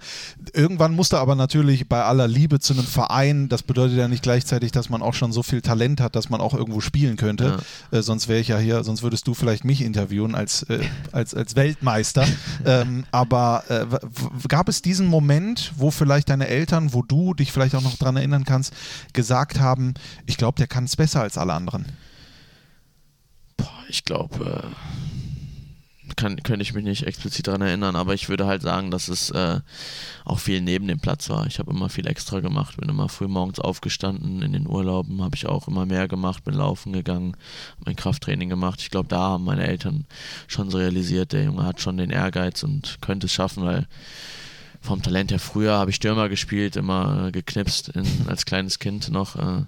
irgendwann 0.54 0.94
musste 0.94 1.18
aber 1.20 1.36
natürlich 1.36 1.90
bei 1.90 2.04
aller 2.04 2.28
Liebe 2.28 2.60
zu 2.60 2.74
einem 2.74 2.84
Verein, 2.84 3.50
das 3.50 3.64
bedeutet 3.64 3.98
ja 3.98 4.08
nicht 4.08 4.24
gleichzeitig, 4.24 4.72
dass 4.72 4.90
man 4.90 5.02
auch 5.02 5.14
schon 5.16 5.32
so 5.32 5.44
viel 5.44 5.62
Talent 5.62 6.02
hat, 6.02 6.16
dass 6.16 6.30
man 6.30 6.40
auch 6.40 6.54
irgendwo 6.54 6.82
spielen 6.82 7.18
könnte. 7.18 7.58
Äh, 7.92 8.02
sonst 8.02 8.28
wäre 8.28 8.40
ich 8.40 8.48
ja 8.48 8.58
hier, 8.58 8.84
sonst 8.84 9.02
würdest 9.02 9.28
du 9.28 9.34
vielleicht 9.34 9.66
mich 9.66 9.82
interviewen 9.82 10.36
als, 10.36 10.64
äh, 10.64 10.80
als, 11.12 11.34
als 11.34 11.56
Weltmeister. 11.56 12.26
ähm, 12.66 13.06
aber 13.12 13.64
äh, 13.70 13.86
gab 14.48 14.70
es 14.70 14.82
diesen 14.82 15.08
Moment, 15.08 15.74
wo 15.76 15.92
vielleicht 15.92 16.30
deine 16.30 16.48
Eltern, 16.48 16.94
wo 16.94 17.02
du 17.02 17.34
dich 17.34 17.52
vielleicht 17.52 17.76
auch 17.76 17.82
noch 17.82 17.98
dran 17.98 18.18
erinnern 18.18 18.46
kannst, 18.46 18.74
gesagt 19.14 19.60
haben, 19.60 19.96
ich 20.26 20.38
glaube, 20.38 20.58
der 20.58 20.68
kann 20.68 20.84
es 20.84 20.96
besser 20.96 21.22
als 21.22 21.38
alle 21.38 21.54
anderen? 21.54 21.86
Ich 23.94 24.06
glaube, 24.06 24.64
äh, 26.04 26.14
kann, 26.16 26.42
könnte 26.42 26.64
ich 26.64 26.74
mich 26.74 26.84
nicht 26.84 27.06
explizit 27.06 27.46
daran 27.46 27.62
erinnern, 27.62 27.96
aber 27.96 28.16
ich 28.16 28.28
würde 28.28 28.48
halt 28.48 28.64
sagen, 28.64 28.90
dass 28.90 29.08
es 29.08 29.30
äh, 29.30 29.60
auch 30.26 30.40
viel 30.40 30.62
neben 30.62 30.88
dem 30.88 31.00
Platz 31.00 31.30
war. 31.30 31.46
Ich 31.46 31.60
habe 31.60 31.70
immer 31.70 31.90
viel 31.90 32.08
extra 32.08 32.40
gemacht, 32.40 32.78
bin 32.78 32.90
immer 32.90 33.08
früh 33.08 33.28
morgens 33.28 33.60
aufgestanden. 33.60 34.42
In 34.42 34.54
den 34.54 34.68
Urlauben 34.68 35.22
habe 35.22 35.36
ich 35.36 35.46
auch 35.46 35.68
immer 35.68 35.86
mehr 35.86 36.08
gemacht, 36.08 36.44
bin 36.44 36.56
laufen 36.56 36.92
gegangen, 36.92 37.38
mein 37.86 37.96
Krafttraining 37.96 38.50
gemacht. 38.50 38.82
Ich 38.82 38.90
glaube, 38.90 39.10
da 39.10 39.20
haben 39.20 39.44
meine 39.44 39.68
Eltern 39.68 40.06
schon 40.48 40.72
so 40.72 40.80
realisiert, 40.80 41.32
der 41.32 41.44
Junge 41.44 41.64
hat 41.64 41.80
schon 41.80 41.98
den 41.98 42.10
Ehrgeiz 42.10 42.64
und 42.64 42.98
könnte 43.00 43.28
es 43.28 43.34
schaffen, 43.34 43.64
weil 43.64 43.88
vom 44.82 45.04
Talent 45.04 45.30
her 45.30 45.40
früher 45.40 45.74
habe 45.74 45.92
ich 45.92 45.98
Stürmer 45.98 46.30
gespielt, 46.30 46.78
immer 46.78 47.32
geknipst 47.32 47.90
in, 47.90 48.08
als 48.26 48.46
kleines 48.46 48.80
Kind 48.80 49.12
noch. 49.12 49.36
Äh, 49.36 49.66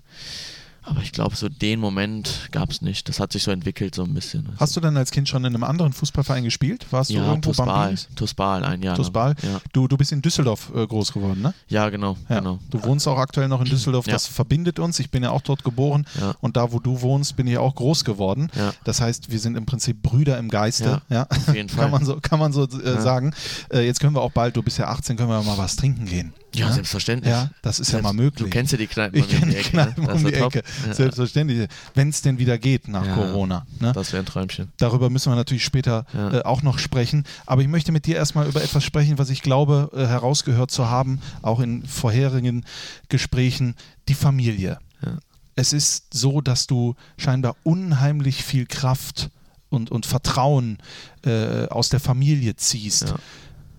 aber 0.86 1.02
ich 1.02 1.12
glaube, 1.12 1.36
so 1.36 1.50
den 1.50 1.80
Moment 1.80 2.50
gab 2.52 2.70
es 2.70 2.82
nicht. 2.82 3.10
Das 3.10 3.20
hat 3.20 3.32
sich 3.32 3.44
so 3.44 3.52
entwickelt, 3.52 3.96
so 3.96 4.04
ein 4.04 4.14
bisschen. 4.14 4.48
Hast 4.58 4.76
du 4.76 4.82
denn 4.82 4.96
als 4.98 5.12
Kind 5.12 5.28
schon 5.28 5.44
in 5.46 5.54
einem 5.54 5.64
anderen 5.64 5.94
Fußballverein 5.94 6.44
gespielt? 6.44 6.86
Warst 6.92 7.10
du 7.10 7.16
ja, 7.16 7.28
irgendwo 7.28 7.52
Tusbal. 7.52 7.96
Tusbal, 8.16 8.64
ein 8.64 8.82
Jahr. 8.82 8.96
Tusbal? 8.96 9.36
Ja. 9.42 9.60
Du, 9.74 9.88
du 9.88 9.98
bist 9.98 10.12
in 10.12 10.22
Düsseldorf 10.22 10.72
äh, 10.76 10.86
groß 10.86 11.14
geworden, 11.14 11.42
ne? 11.42 11.54
ja, 11.68 11.90
genau. 11.90 12.18
Ja, 12.30 12.40
genau. 12.40 12.60
Du 12.70 12.84
wohnst 12.84 13.08
auch 13.08 13.18
aktuell 13.18 13.48
noch 13.48 13.62
in 13.62 13.68
Düsseldorf, 13.68 14.06
das 14.06 14.28
verbindet 14.28 14.80
uns. 14.80 15.00
Ich 15.00 15.10
bin 15.10 15.24
ja 15.24 15.32
auch 15.32 15.42
dort 15.42 15.64
geboren 15.64 16.06
und 16.42 16.58
da, 16.58 16.72
wo 16.72 16.80
du 16.80 17.02
wohnst, 17.02 17.36
bin 17.36 17.48
ich 17.48 17.58
auch 17.58 17.76
groß 17.76 18.06
geworden. 18.06 18.50
Das 18.84 19.02
heißt, 19.02 19.32
wir 19.32 19.40
sind 19.40 19.58
im 19.58 19.66
Prinzip 19.66 20.02
Brüder 20.02 20.38
im 20.38 20.50
Geiste. 20.50 21.02
Ja, 21.10 21.28
Auf 21.30 21.56
jeden 21.56 21.70
Fall. 21.76 21.86
kann 21.86 21.92
man 21.92 22.06
so, 22.06 22.20
kann 22.22 22.40
man 22.40 22.54
so 22.54 22.64
äh, 22.66 23.02
sagen. 23.02 23.34
Äh, 23.72 23.86
jetzt 23.86 24.00
können 24.00 24.16
wir 24.16 24.22
auch 24.22 24.32
bald, 24.32 24.56
du 24.56 24.64
bist 24.64 24.78
ja 24.78 24.88
18, 24.88 25.18
können 25.18 25.30
wir 25.30 25.42
mal 25.44 25.58
was 25.58 25.76
trinken 25.76 26.06
gehen. 26.06 26.34
Ja, 26.60 26.68
ne? 26.68 26.74
selbstverständlich. 26.74 27.32
Ja, 27.32 27.50
das 27.62 27.80
ist 27.80 27.88
ja 27.88 27.92
Selbst- 27.94 28.04
mal 28.04 28.14
möglich. 28.14 28.44
Du 28.44 28.50
kennst 28.50 28.72
ja 28.72 28.78
die 28.78 28.88
Kneipen 28.88 29.20
Ich 29.20 29.42
um 29.42 29.50
die 29.50 29.56
Ecke. 29.56 29.76
ne? 29.76 29.84
Kneipen 29.94 30.06
um 30.08 30.24
die 30.26 30.32
ja. 30.34 30.46
Ecke. 30.48 30.64
Ja. 30.88 30.94
Selbstverständlich. 30.94 31.68
Wenn 31.94 32.10
es 32.10 32.22
denn 32.22 32.40
wieder 32.40 32.58
geht 32.58 32.88
nach 32.88 33.06
Ja. 33.06 33.14
Corona. 33.16 33.66
Ne? 33.80 33.92
Das 33.94 34.12
wäre 34.14 34.24
ein 34.24 34.26
Träumchen. 34.26 34.72
Darüber 34.78 35.10
müssen 35.10 35.32
wir 35.32 35.36
natürlich 35.36 35.64
später 35.66 36.06
Ja. 36.14 36.34
äh, 36.40 36.42
auch 36.44 36.62
noch 36.62 36.80
sprechen. 36.80 37.26
Aber 37.46 37.62
ich 37.62 37.68
möchte 37.68 37.92
mit 37.92 38.06
dir 38.06 38.16
erstmal 38.16 38.48
über 38.48 38.64
etwas 38.64 38.84
sprechen, 38.84 39.18
was 39.18 39.30
ich 39.30 39.42
glaube, 39.42 39.92
äh, 39.94 40.06
herausgehört 40.06 40.72
zu 40.72 40.90
haben, 40.90 41.20
auch 41.42 41.60
in 41.60 41.86
vorherigen 41.86 42.66
Gesprächen, 43.10 43.76
die 44.08 44.14
Familie. 44.16 44.80
Ja. 45.04 45.18
Es 45.56 45.72
ist 45.74 46.14
so, 46.14 46.42
dass 46.42 46.68
du 46.68 46.96
scheinbar 47.18 47.56
unheimlich 47.64 48.44
viel 48.44 48.66
Kraft 48.66 49.30
und, 49.70 49.90
und 49.92 50.06
Vertrauen 50.06 50.78
äh, 51.26 51.68
aus 51.68 51.90
der 51.90 52.00
Familie 52.00 52.56
ziehst. 52.56 53.14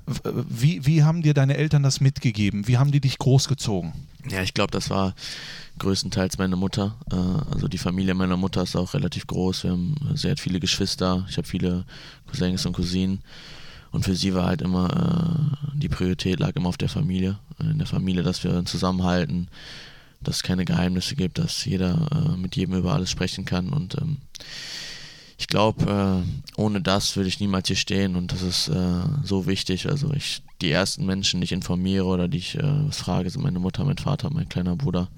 Wie, 0.07 0.87
wie 0.87 1.03
haben 1.03 1.23
dir 1.23 1.35
deine 1.35 1.57
Eltern 1.57 1.83
das 1.83 2.01
mitgegeben? 2.01 2.69
Wie 2.69 2.79
haben 2.79 2.93
die 2.93 3.01
dich 3.01 3.19
großgezogen? 3.19 3.93
Ja, 4.29 4.43
ich 4.43 4.55
glaube, 4.55 4.71
das 4.71 4.91
war 4.91 5.15
größtenteils 5.79 6.39
meine 6.39 6.57
Mutter. 6.57 6.97
Äh, 7.11 7.53
also 7.53 7.69
die 7.69 7.79
Familie 7.79 8.15
meiner 8.15 8.37
Mutter 8.37 8.63
ist 8.63 8.77
auch 8.77 8.95
relativ 8.95 9.27
groß. 9.27 9.65
Wir 9.65 9.73
haben, 9.73 9.95
sie 10.15 10.31
hat 10.31 10.41
viele 10.41 10.61
Geschwister. 10.61 11.27
Ich 11.29 11.37
habe 11.37 11.47
viele 11.47 11.85
Cousins 12.31 12.67
und 12.67 12.73
Cousinen. 12.73 13.21
Und 13.91 14.05
für 14.05 14.15
sie 14.15 14.35
war 14.35 14.47
halt 14.47 14.63
immer, 14.63 15.59
äh, 15.75 15.79
die 15.79 15.89
Priorität 15.89 16.39
lag 16.39 16.55
immer 16.55 16.69
auf 16.69 16.77
der 16.77 16.89
Familie. 16.89 17.39
In 17.59 17.79
der 17.79 17.87
Familie, 17.87 18.23
dass 18.23 18.45
wir 18.45 18.65
zusammenhalten, 18.65 19.49
dass 20.21 20.37
es 20.37 20.43
keine 20.43 20.65
Geheimnisse 20.65 21.17
gibt, 21.17 21.39
dass 21.39 21.65
jeder 21.65 22.09
äh, 22.13 22.37
mit 22.37 22.57
jedem 22.57 22.75
über 22.75 22.93
alles 22.93 23.11
sprechen 23.11 23.45
kann. 23.45 23.71
Und 23.71 23.97
ähm, 24.01 24.19
ich 25.39 25.49
glaube, 25.49 26.25
äh, 26.27 26.61
ohne 26.61 26.81
das 26.81 27.17
würde 27.17 27.29
ich 27.29 27.41
niemals 27.41 27.69
hier 27.69 27.77
stehen 27.77 28.17
und 28.17 28.33
das 28.33 28.43
ist 28.43 28.69
äh, 28.69 29.03
so 29.23 29.47
wichtig. 29.47 29.89
Also 29.89 30.13
ich, 30.13 30.43
die 30.63 30.71
ersten 30.71 31.05
Menschen, 31.05 31.41
die 31.41 31.45
ich 31.45 31.53
informiere 31.53 32.05
oder 32.07 32.29
die 32.29 32.39
ich 32.39 32.57
äh, 32.57 32.63
was 32.63 32.99
frage, 32.99 33.29
sind 33.31 33.43
meine 33.43 33.59
Mutter, 33.59 33.85
mein 33.85 33.99
Vater, 33.99 34.31
mein 34.33 34.49
kleiner 34.49 34.77
Bruder. 34.77 35.09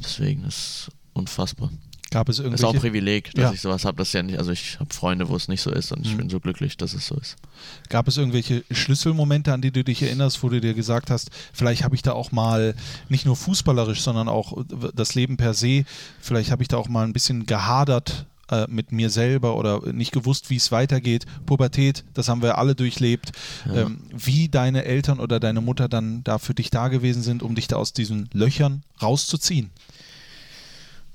Deswegen 0.00 0.44
ist 0.44 0.56
es 0.58 0.90
unfassbar. 1.12 1.70
Gab 2.10 2.28
es 2.28 2.38
Es 2.38 2.44
ist 2.44 2.44
auch 2.44 2.50
ein 2.70 2.74
irgendwelche, 2.76 2.80
Privileg, 2.80 3.34
dass 3.34 3.42
Ja. 3.44 3.52
ich 3.52 3.60
sowas 3.60 3.84
habe. 3.84 3.96
Das 3.98 4.12
ja 4.12 4.22
nicht, 4.22 4.38
also 4.38 4.52
ich 4.52 4.78
habe 4.78 4.94
Freunde, 4.94 5.28
wo 5.28 5.34
es 5.34 5.48
nicht 5.48 5.60
so 5.60 5.70
ist 5.72 5.90
und 5.90 6.06
ich 6.06 6.12
Mhm. 6.12 6.18
bin 6.18 6.30
so 6.30 6.38
glücklich, 6.38 6.76
dass 6.76 6.94
es 6.94 7.06
so 7.06 7.16
ist. 7.16 7.36
gab 7.88 8.06
es 8.06 8.16
irgendwelche 8.16 8.64
Schlüsselmomente, 8.70 9.52
an 9.52 9.60
die 9.60 9.72
du 9.72 9.82
dich 9.82 10.02
erinnerst, 10.02 10.42
wo 10.42 10.48
du 10.48 10.60
dir 10.60 10.74
gesagt 10.74 11.10
hast, 11.10 11.30
vielleicht 11.52 11.82
habe 11.82 11.96
ich 11.96 12.02
da 12.02 12.12
auch 12.12 12.30
mal 12.30 12.74
nicht 13.08 13.26
nur 13.26 13.34
fußballerisch, 13.34 14.02
sondern 14.02 14.28
auch 14.28 14.56
das 14.94 15.14
Leben 15.16 15.36
per 15.36 15.52
se, 15.54 15.84
vielleicht 16.20 16.50
habe 16.52 16.62
ich 16.62 16.68
da 16.68 16.76
auch 16.76 16.88
mal 16.88 17.04
ein 17.04 17.12
bisschen 17.12 17.44
gehadert 17.46 18.26
äh, 18.50 18.66
mit 18.68 18.92
mir 18.92 19.10
selber 19.10 19.56
oder 19.56 19.92
nicht 19.92 20.12
gewusst, 20.12 20.50
wie 20.50 20.56
es 20.56 20.72
weitergeht. 20.72 21.26
Pubertät, 21.46 22.04
das 22.14 22.28
haben 22.28 22.42
wir 22.42 22.58
alle 22.58 22.74
durchlebt. 22.74 23.32
Ja. 23.66 23.82
Ähm, 23.82 24.00
wie 24.12 24.48
deine 24.48 24.84
Eltern 24.84 25.20
oder 25.20 25.40
deine 25.40 25.60
Mutter 25.60 25.88
dann 25.88 26.22
da 26.24 26.38
für 26.38 26.54
dich 26.54 26.70
da 26.70 26.88
gewesen 26.88 27.22
sind, 27.22 27.42
um 27.42 27.54
dich 27.54 27.68
da 27.68 27.76
aus 27.76 27.92
diesen 27.92 28.28
Löchern 28.32 28.82
rauszuziehen. 29.02 29.70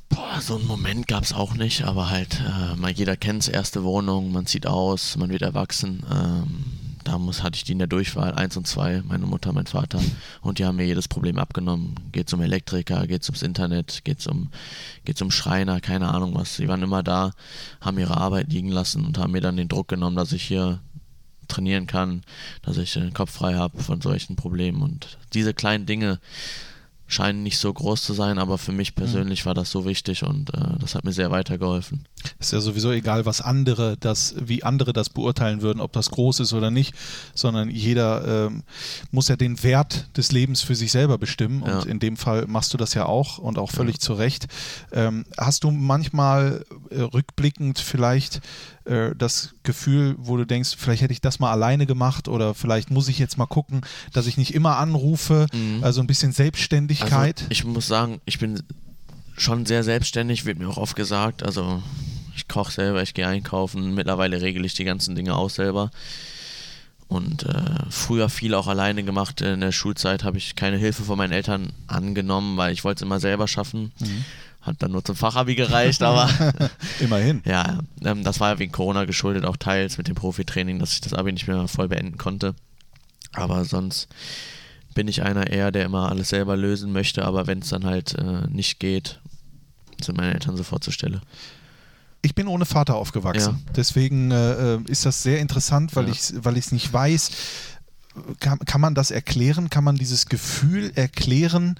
Boah, 0.09 0.41
so 0.41 0.57
einen 0.57 0.67
Moment 0.67 1.07
gab 1.07 1.23
es 1.23 1.31
auch 1.31 1.53
nicht, 1.53 1.83
aber 1.83 2.09
halt, 2.09 2.41
äh, 2.41 2.75
mal 2.75 2.91
jeder 2.91 3.15
kennt 3.15 3.47
erste 3.47 3.83
Wohnung, 3.83 4.33
man 4.33 4.45
zieht 4.45 4.67
aus, 4.67 5.15
man 5.15 5.29
wird 5.29 5.41
erwachsen. 5.41 6.03
Ähm, 6.11 6.65
da 7.03 7.17
muss, 7.17 7.43
hatte 7.43 7.55
ich 7.55 7.63
die 7.63 7.72
in 7.74 7.79
der 7.79 7.88
Durchwahl 7.88 8.34
1 8.34 8.58
und 8.58 8.67
2, 8.67 9.03
meine 9.05 9.25
Mutter, 9.25 9.53
mein 9.53 9.65
Vater. 9.65 10.00
Und 10.41 10.60
die 10.60 10.65
haben 10.65 10.75
mir 10.75 10.86
jedes 10.86 11.08
Problem 11.08 11.38
abgenommen. 11.38 11.96
Geht 12.12 12.31
um 12.34 12.41
Elektriker, 12.41 13.08
geht 13.08 13.25
ums 13.27 13.41
Internet, 13.41 14.03
geht 14.03 14.25
um, 14.27 14.50
geht's 15.05 15.22
um 15.22 15.31
Schreiner, 15.31 15.81
keine 15.81 16.10
Ahnung 16.10 16.36
was. 16.36 16.58
Die 16.58 16.67
waren 16.67 16.84
immer 16.84 17.03
da, 17.03 17.31
haben 17.79 18.00
ihre 18.00 18.17
Arbeit 18.17 18.51
liegen 18.51 18.70
lassen 18.70 19.05
und 19.05 19.17
haben 19.17 19.31
mir 19.31 19.41
dann 19.41 19.58
den 19.58 19.67
Druck 19.67 19.88
genommen, 19.88 20.15
dass 20.15 20.31
ich 20.31 20.43
hier 20.43 20.79
trainieren 21.48 21.88
kann, 21.88 22.24
dass 22.62 22.77
ich 22.77 22.93
den 22.93 23.13
Kopf 23.13 23.31
frei 23.31 23.55
habe 23.55 23.81
von 23.81 24.01
solchen 24.01 24.36
Problemen. 24.36 24.81
Und 24.81 25.17
diese 25.34 25.53
kleinen 25.53 25.86
Dinge 25.86 26.20
scheinen 27.12 27.44
nicht 27.44 27.58
so 27.58 27.72
groß 27.74 28.03
zu 28.03 28.13
sein, 28.13 28.39
aber 28.39 28.58
für 28.58 28.72
mich 28.72 28.96
persönlich 28.96 29.46
war 29.46 29.53
das 29.53 29.70
so 29.70 29.86
wichtig 29.86 30.24
und 30.24 30.53
äh, 30.53 30.77
das 30.80 30.96
hat 30.96 31.03
mir 31.03 31.12
sehr 31.12 31.30
weitergeholfen. 31.30 32.06
Ist 32.39 32.53
ja 32.53 32.62
sowieso 32.62 32.91
egal, 32.91 33.25
was 33.25 33.41
andere 33.41 33.98
das, 34.00 34.34
wie 34.39 34.63
andere 34.63 34.94
das 34.94 35.10
beurteilen 35.10 35.62
würden, 35.62 35.82
ob 35.82 35.91
das 35.91 36.10
groß 36.12 36.39
ist 36.39 36.53
oder 36.53 36.72
nicht, 36.72 36.96
sondern 37.34 37.70
jeder 37.70 38.48
ähm, 38.48 38.63
muss 39.12 39.27
ja 39.27 39.36
den 39.36 39.62
Wert 39.63 40.08
des 40.15 40.32
Lebens 40.32 40.62
für 40.62 40.75
sich 40.75 40.91
selber 40.91 41.18
bestimmen 41.18 41.63
und 41.63 41.70
Ja. 41.70 41.84
in 41.84 42.00
dem 42.00 42.15
Fall 42.15 42.46
machst 42.48 42.74
du 42.74 42.77
das 42.77 42.94
ja 42.94 43.06
auch 43.06 43.38
und 43.39 43.58
auch 43.60 43.72
völlig 43.72 44.00
zu 44.00 44.13
Recht. 44.13 44.48
Ähm, 44.94 45.25
hast 45.38 45.63
du 45.65 45.72
manchmal 45.72 46.63
äh, 46.91 47.01
rückblickend 47.01 47.80
vielleicht 47.80 48.39
äh, 48.85 49.11
das 49.17 49.53
Gefühl, 49.63 50.15
wo 50.17 50.38
du 50.38 50.45
denkst, 50.45 50.75
vielleicht 50.77 51.01
hätte 51.01 51.13
ich 51.13 51.21
das 51.21 51.39
mal 51.39 51.51
alleine 51.51 51.85
gemacht 51.85 52.27
oder 52.27 52.53
vielleicht 52.53 52.91
muss 52.91 53.07
ich 53.07 53.19
jetzt 53.19 53.38
mal 53.38 53.45
gucken, 53.45 53.81
dass 54.13 54.27
ich 54.27 54.38
nicht 54.38 54.53
immer 54.53 54.77
anrufe, 54.77 55.47
Mhm. 55.53 55.83
also 55.83 56.01
ein 56.01 56.07
bisschen 56.07 56.31
Selbstständigkeit. 56.31 57.39
Also 57.41 57.51
ich 57.51 57.63
muss 57.65 57.88
sagen, 57.88 58.21
ich 58.25 58.39
bin 58.39 58.61
schon 59.38 59.65
sehr 59.65 59.83
selbstständig, 59.83 60.45
wird 60.45 60.59
mir 60.59 60.67
auch 60.69 60.77
oft 60.77 60.95
gesagt. 60.95 61.43
Also 61.43 61.81
ich 62.35 62.47
koche 62.47 62.71
selber, 62.71 63.01
ich 63.03 63.13
gehe 63.13 63.27
einkaufen. 63.27 63.93
Mittlerweile 63.95 64.41
regel 64.41 64.65
ich 64.65 64.73
die 64.73 64.83
ganzen 64.83 65.15
Dinge 65.15 65.35
auch 65.35 65.50
selber. 65.50 65.91
Und 67.07 67.43
äh, 67.43 67.63
früher 67.89 68.29
viel 68.29 68.53
auch 68.53 68.67
alleine 68.67 69.03
gemacht. 69.03 69.41
In 69.41 69.59
der 69.59 69.73
Schulzeit 69.73 70.23
habe 70.23 70.38
ich 70.38 70.55
keine 70.55 70.77
Hilfe 70.77 71.03
von 71.03 71.17
meinen 71.17 71.33
Eltern 71.33 71.73
angenommen, 71.88 72.55
weil 72.55 72.71
ich 72.71 72.85
wollte 72.85 73.03
es 73.03 73.05
immer 73.05 73.19
selber 73.19 73.50
schaffen. 73.50 73.91
Hat 74.62 74.75
dann 74.80 74.91
nur 74.91 75.03
zum 75.03 75.15
Fachabi 75.15 75.56
gereicht, 75.56 76.03
aber 76.03 76.30
Immerhin. 77.00 77.41
ja, 77.46 77.80
ähm, 78.03 78.24
das 78.24 78.39
war 78.39 78.53
ja 78.53 78.60
wegen 78.60 78.72
Corona 78.72 79.06
geschuldet, 79.06 79.44
auch 79.46 79.58
teils 79.58 79.98
mit 79.98 80.08
dem 80.08 80.15
Profitraining, 80.15 80.77
dass 80.77 80.94
ich 80.94 81.01
das 81.01 81.13
Abi 81.13 81.32
nicht 81.32 81.48
mehr 81.48 81.68
voll 81.68 81.88
beenden 81.88 82.18
konnte. 82.18 82.53
Aber 83.34 83.65
sonst 83.65 84.08
bin 84.94 85.08
ich 85.08 85.24
einer 85.24 85.48
eher, 85.48 85.72
der 85.72 85.86
immer 85.86 86.10
alles 86.10 86.30
selber 86.30 86.58
lösen 86.58 86.91
möchte, 86.91 87.24
aber 87.25 87.48
wenn 87.48 87.60
es 87.60 87.70
dann 87.70 87.86
halt 87.86 88.13
äh, 88.15 88.48
nicht 88.50 88.80
geht, 88.80 89.20
sind 90.01 90.18
meine 90.18 90.34
Eltern 90.34 90.58
sofort 90.58 90.84
zur 90.84 90.94
Stelle. 90.94 91.22
Ich 92.22 92.36
bin 92.36 92.48
ohne 92.48 92.65
Vater 92.65 92.96
aufgewachsen. 92.96 93.65
Deswegen 93.75 94.30
äh, 94.30 94.75
äh, 94.75 94.80
ist 94.88 95.06
das 95.08 95.24
sehr 95.24 95.39
interessant, 95.39 95.96
weil 95.96 96.06
Ja. 96.08 96.12
ich 96.13 96.34
weil 96.44 96.56
ich 96.58 96.65
es 96.68 96.72
nicht 96.72 96.91
weiß. 96.94 97.32
Kann, 98.39 98.60
kann 98.60 98.82
man 98.82 98.94
das 98.94 99.10
erklären? 99.10 99.70
Kann 99.72 99.84
man 99.84 99.96
dieses 99.96 100.27
Gefühl 100.27 100.91
erklären, 100.96 101.80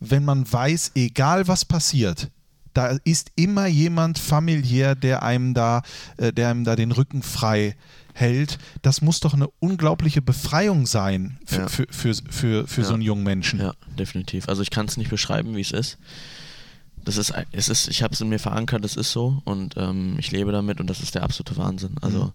wenn 0.00 0.24
man 0.24 0.50
weiß, 0.50 0.92
egal 0.94 1.48
was 1.48 1.64
passiert, 1.64 2.30
da 2.74 2.96
ist 3.04 3.32
immer 3.34 3.66
jemand 3.66 4.18
familiär, 4.18 4.94
der 4.94 5.22
einem 5.22 5.54
da, 5.54 5.82
äh, 6.16 6.32
der 6.32 6.50
einem 6.50 6.64
da 6.64 6.76
den 6.76 6.92
Rücken 6.92 7.22
frei 7.22 7.74
hält. 8.14 8.58
Das 8.82 9.00
muss 9.00 9.20
doch 9.20 9.34
eine 9.34 9.48
unglaubliche 9.58 10.22
Befreiung 10.22 10.86
sein 10.86 11.38
für, 11.44 11.60
Ja. 11.62 11.68
für, 11.68 11.86
für, 11.90 12.14
für, 12.28 12.66
für 12.68 12.82
so 12.84 12.90
Ja. 12.90 12.94
einen 12.94 13.02
jungen 13.02 13.24
Menschen. 13.24 13.58
Ja, 13.60 13.72
definitiv. 13.98 14.48
Also 14.48 14.62
ich 14.62 14.70
kann 14.70 14.86
es 14.86 14.96
nicht 14.96 15.10
beschreiben, 15.10 15.56
wie 15.56 15.60
es 15.60 15.72
ist. 15.72 15.98
Das 17.04 17.16
ist, 17.16 17.32
es 17.52 17.68
ist, 17.68 17.88
ich 17.88 18.02
habe 18.02 18.12
es 18.14 18.20
in 18.20 18.28
mir 18.28 18.38
verankert, 18.38 18.84
es 18.84 18.96
ist 18.96 19.12
so 19.12 19.40
und 19.44 19.74
ähm, 19.76 20.16
ich 20.18 20.30
lebe 20.30 20.52
damit 20.52 20.78
und 20.80 20.88
das 20.88 21.00
ist 21.00 21.14
der 21.14 21.22
absolute 21.22 21.56
Wahnsinn. 21.56 21.96
Also 22.02 22.24
Mhm. 22.26 22.32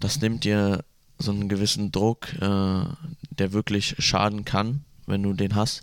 das 0.00 0.20
nimmt 0.20 0.44
dir 0.44 0.84
so 1.18 1.30
einen 1.30 1.48
gewissen 1.48 1.92
Druck, 1.92 2.32
äh, 2.34 2.84
der 3.38 3.52
wirklich 3.52 3.94
schaden 4.00 4.44
kann, 4.44 4.84
wenn 5.06 5.22
du 5.22 5.32
den 5.32 5.54
hast. 5.54 5.82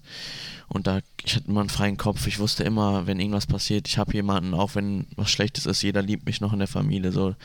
Und 0.67 0.87
da, 0.87 0.99
ich 1.23 1.35
hatte 1.35 1.47
immer 1.47 1.61
einen 1.61 1.69
freien 1.69 1.97
Kopf. 1.97 2.27
Ich 2.27 2.39
wusste 2.39 2.63
immer, 2.63 3.07
wenn 3.07 3.19
irgendwas 3.19 3.47
passiert, 3.47 3.87
ich 3.87 3.97
habe 3.97 4.13
jemanden, 4.13 4.53
auch 4.53 4.75
wenn 4.75 5.07
was 5.15 5.31
Schlechtes 5.31 5.65
ist, 5.65 5.81
jeder 5.81 6.01
liebt 6.01 6.25
mich 6.25 6.41
noch 6.41 6.53
in 6.53 6.59
der 6.59 6.67
Familie. 6.67 7.11
So, 7.11 7.35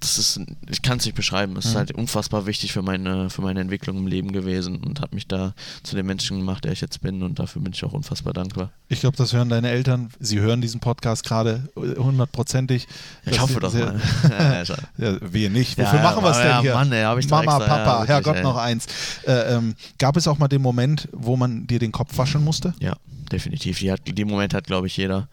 das 0.00 0.18
ist, 0.18 0.40
ich 0.68 0.82
kann 0.82 0.98
es 0.98 1.04
nicht 1.04 1.14
beschreiben. 1.14 1.56
Es 1.56 1.66
ist 1.66 1.72
Mhm. 1.74 1.78
halt 1.78 1.92
unfassbar 1.92 2.46
wichtig 2.46 2.72
für 2.72 2.82
meine, 2.82 3.30
für 3.30 3.42
meine 3.42 3.60
Entwicklung 3.60 3.96
im 3.98 4.06
Leben 4.06 4.32
gewesen 4.32 4.76
und 4.84 5.00
hat 5.00 5.12
mich 5.12 5.26
da 5.26 5.54
zu 5.82 5.96
dem 5.96 6.06
Menschen 6.06 6.38
gemacht, 6.38 6.64
der 6.64 6.72
ich 6.72 6.80
jetzt 6.80 7.00
bin. 7.00 7.22
Und 7.22 7.38
dafür 7.38 7.62
bin 7.62 7.72
ich 7.72 7.84
auch 7.84 7.92
unfassbar 7.92 8.32
dankbar. 8.32 8.70
Ich 8.88 9.00
glaube, 9.00 9.16
das 9.16 9.32
hören 9.32 9.48
deine 9.48 9.70
Eltern. 9.70 10.10
Sie 10.20 10.40
hören 10.40 10.60
diesen 10.60 10.80
Podcast 10.80 11.24
gerade 11.24 11.68
hundertprozentig. 11.76 12.86
Ich 13.26 13.40
hoffe 13.40 13.60
doch 13.60 13.72
mal. 13.72 14.00
Ja. 14.28 14.62
Ja, 14.98 15.16
wir 15.32 15.50
nicht. 15.50 15.78
Wofür 15.78 15.98
ja, 15.98 16.02
machen 16.02 16.22
wir 16.22 16.30
es 16.30 16.38
denn 16.38 16.60
hier? 16.60 16.74
Mann, 16.74 16.92
ey, 16.92 17.02
Mama, 17.04 17.18
extra, 17.18 17.42
Papa, 17.42 17.92
wirklich, 17.92 18.08
Herrgott, 18.08 18.36
ey. 18.36 18.42
noch 18.42 18.56
eins. 18.56 18.86
Äh, 19.26 19.54
ähm, 19.54 19.74
gab 19.98 20.16
es 20.16 20.26
auch 20.28 20.38
mal 20.38 20.48
den 20.48 20.62
Moment, 20.62 21.08
wo 21.12 21.36
man 21.36 21.66
dir 21.66 21.78
den 21.78 21.92
Kopf 21.92 22.16
waschen 22.18 22.44
musste? 22.44 22.74
Ja, 22.80 22.96
definitiv. 23.32 23.78
Die, 23.78 23.92
hat, 23.92 24.00
die 24.06 24.24
Momente 24.24 24.56
hat, 24.56 24.66
glaube 24.66 24.86
ich, 24.86 24.96
jeder. 24.96 25.28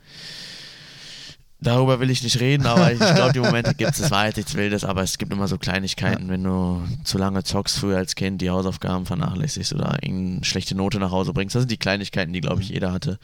Darüber 1.61 1.99
will 1.99 2.09
ich 2.09 2.21
nicht 2.21 2.39
reden, 2.39 2.65
aber 2.67 2.91
ich 2.91 2.99
glaube, 2.99 3.33
die 3.33 3.39
Momente 3.39 3.73
gibt 3.77 3.91
es. 3.93 3.99
Es 3.99 4.11
war 4.11 4.19
halt 4.19 4.37
nichts 4.37 4.53
Wildes, 4.55 4.83
aber 4.83 5.01
es 5.03 5.17
gibt 5.17 5.31
immer 5.31 5.47
so 5.47 5.57
Kleinigkeiten, 5.57 6.29
wenn 6.29 6.43
du 6.43 6.81
zu 7.03 7.17
lange 7.17 7.43
zockst, 7.43 7.79
früher 7.79 7.97
als 7.97 8.15
Kind, 8.15 8.41
die 8.41 8.49
Hausaufgaben 8.49 9.05
vernachlässigst 9.05 9.73
oder 9.73 9.97
irgendeine 10.03 10.43
schlechte 10.43 10.75
Note 10.75 10.99
nach 10.99 11.11
Hause 11.11 11.33
bringst. 11.33 11.55
Das 11.55 11.61
sind 11.61 11.71
die 11.71 11.77
Kleinigkeiten, 11.77 12.33
die, 12.33 12.41
glaube 12.41 12.61
ich, 12.61 12.69
jeder 12.69 12.91
hatte. 12.91 13.19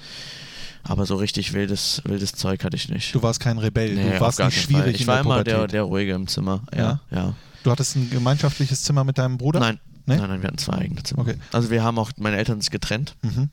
Aber 0.83 1.05
so 1.05 1.15
richtig 1.15 1.53
wildes, 1.53 2.01
wildes 2.05 2.31
Zeug 2.33 2.63
hatte 2.63 2.75
ich 2.75 2.89
nicht. 2.89 3.13
Du 3.13 3.21
warst 3.21 3.39
kein 3.39 3.59
Rebell, 3.59 3.93
Nee, 3.93 4.13
du 4.13 4.19
warst 4.19 4.39
nicht 4.39 4.59
schwierig 4.63 4.83
Fall. 4.83 4.95
Ich 4.95 5.01
in 5.01 5.07
war 5.07 5.15
der 5.17 5.23
immer 5.25 5.43
der, 5.43 5.67
der 5.67 5.83
Ruhige 5.83 6.13
im 6.13 6.27
Zimmer. 6.27 6.63
Ja, 6.75 6.99
ja. 7.11 7.35
Du 7.63 7.69
hattest 7.69 7.95
ein 7.95 8.09
gemeinschaftliches 8.09 8.81
Zimmer 8.81 9.03
mit 9.03 9.19
deinem 9.19 9.37
Bruder? 9.37 9.59
Nein, 9.59 9.79
Nee? 10.07 10.17
nein, 10.17 10.29
nein, 10.29 10.41
wir 10.41 10.47
hatten 10.47 10.57
zwei 10.57 10.73
eigene 10.73 11.03
Zimmer. 11.03 11.21
Okay. 11.21 11.35
Also 11.51 11.69
wir 11.69 11.83
haben 11.83 11.99
auch, 11.99 12.09
meine 12.17 12.37
Eltern 12.37 12.59
sind 12.61 12.71
getrennt. 12.71 13.15
Mhm. 13.21 13.49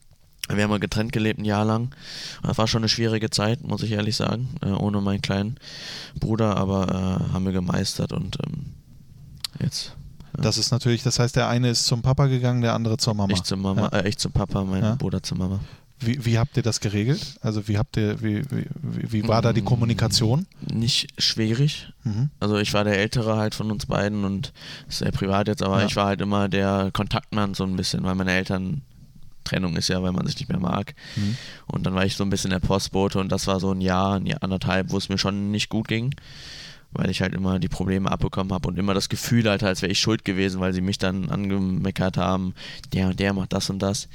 Wir 0.53 0.63
haben 0.65 0.71
mal 0.71 0.81
getrennt 0.81 1.13
gelebt 1.13 1.39
ein 1.41 1.45
Jahr 1.45 1.65
lang. 1.65 1.91
Das 2.43 2.57
war 2.59 2.67
schon 2.67 2.81
eine 2.83 2.89
schwierige 2.89 3.31
Zeit, 3.31 3.63
muss 3.63 3.83
ich 3.83 3.93
ehrlich 3.93 4.17
sagen, 4.17 4.49
äh, 4.63 4.69
ohne 4.71 5.01
meinen 5.01 5.21
kleinen 5.23 5.59
Bruder, 6.19 6.57
aber 6.57 6.89
äh, 6.89 7.33
haben 7.33 7.45
wir 7.45 7.53
gemeistert 7.53 8.13
und 8.13 8.39
ähm, 8.47 8.73
jetzt 9.61 9.95
Das 10.33 10.57
ist 10.59 10.71
natürlich, 10.71 11.03
das 11.03 11.19
heißt, 11.19 11.37
der 11.37 11.49
eine 11.49 11.69
ist 11.71 11.85
zum 11.87 12.03
Papa 12.03 12.27
gegangen, 12.27 12.63
der 12.63 12.75
andere 12.75 12.97
zur 12.97 13.15
Mama. 13.15 13.33
Ich 13.33 13.43
zum 13.43 13.61
Mama, 13.61 13.91
Ja. 13.93 13.99
äh, 14.01 14.09
ich 14.09 14.19
zum 14.19 14.33
Papa, 14.33 14.65
mein 14.65 14.83
Ja. 14.83 14.95
Bruder 14.95 15.23
zur 15.23 15.37
Mama. 15.39 15.61
Wie, 16.01 16.25
wie 16.25 16.39
habt 16.39 16.57
ihr 16.57 16.63
das 16.63 16.79
geregelt? 16.79 17.21
Also 17.41 17.67
wie 17.67 17.77
habt 17.77 17.97
ihr, 17.97 18.23
wie, 18.23 18.45
wie, 18.51 18.67
wie 19.13 19.27
war 19.27 19.43
da 19.43 19.53
die 19.53 19.63
Mm. 19.63 19.65
Kommunikation? 19.65 20.47
Nicht 20.73 21.09
schwierig. 21.21 21.93
Mhm. 22.05 22.31
Also 22.39 22.57
ich 22.59 22.73
war 22.73 22.85
der 22.85 22.97
Ältere 23.01 23.37
halt 23.37 23.57
von 23.57 23.69
uns 23.73 23.87
beiden 23.87 24.25
und 24.25 24.53
ist 24.89 24.99
sehr 24.99 25.11
privat 25.11 25.49
jetzt, 25.49 25.61
aber 25.61 25.81
Ja. 25.81 25.87
ich 25.87 25.97
war 25.97 26.07
halt 26.07 26.21
immer 26.21 26.49
der 26.49 26.91
Kontaktmann 26.93 27.55
so 27.55 27.65
ein 27.65 27.75
bisschen, 27.75 28.05
weil 28.05 28.15
meine 28.15 28.31
Eltern 28.31 28.83
Trennung 29.49 29.77
ist 29.77 29.89
ja, 29.89 30.03
weil 30.03 30.13
man 30.13 30.27
sich 30.27 30.39
nicht 30.39 30.49
mehr 30.49 30.61
mag. 30.61 30.95
Mhm. 31.17 31.37
Und 31.67 31.87
dann 31.87 31.95
war 31.95 32.05
ich 32.05 32.17
so 32.17 32.25
ein 32.25 32.31
bisschen 32.31 32.51
der 32.51 32.61
Postbote 32.61 33.19
und 33.19 33.31
das 33.31 33.47
war 33.47 33.61
so 33.61 33.73
ein 33.73 33.81
Jahr, 33.81 34.17
ein 34.17 34.27
Jahr 34.27 34.43
anderthalb, 34.43 34.91
wo 34.91 34.99
es 34.99 35.09
mir 35.09 35.19
schon 35.19 35.51
nicht 35.51 35.69
gut 35.69 35.89
ging, 35.89 36.15
weil 36.93 37.11
ich 37.11 37.23
halt 37.23 37.35
immer 37.35 37.59
die 37.59 37.69
Probleme 37.69 38.11
abbekommen 38.11 38.53
habe 38.53 38.69
und 38.69 38.79
immer 38.79 38.95
das 38.95 39.09
Gefühl 39.09 39.49
hatte, 39.51 39.67
als 39.67 39.83
wäre 39.83 39.93
ich 39.93 39.99
schuld 39.99 40.25
gewesen, 40.25 40.61
weil 40.61 40.73
sie 40.73 40.81
mich 40.81 40.99
dann 40.99 41.31
angemeckert 41.31 42.17
haben, 42.17 42.55
der 42.93 43.09
und 43.09 43.21
der 43.21 43.33
macht 43.33 43.53
das 43.53 43.71
und 43.71 43.79
das. 43.81 44.09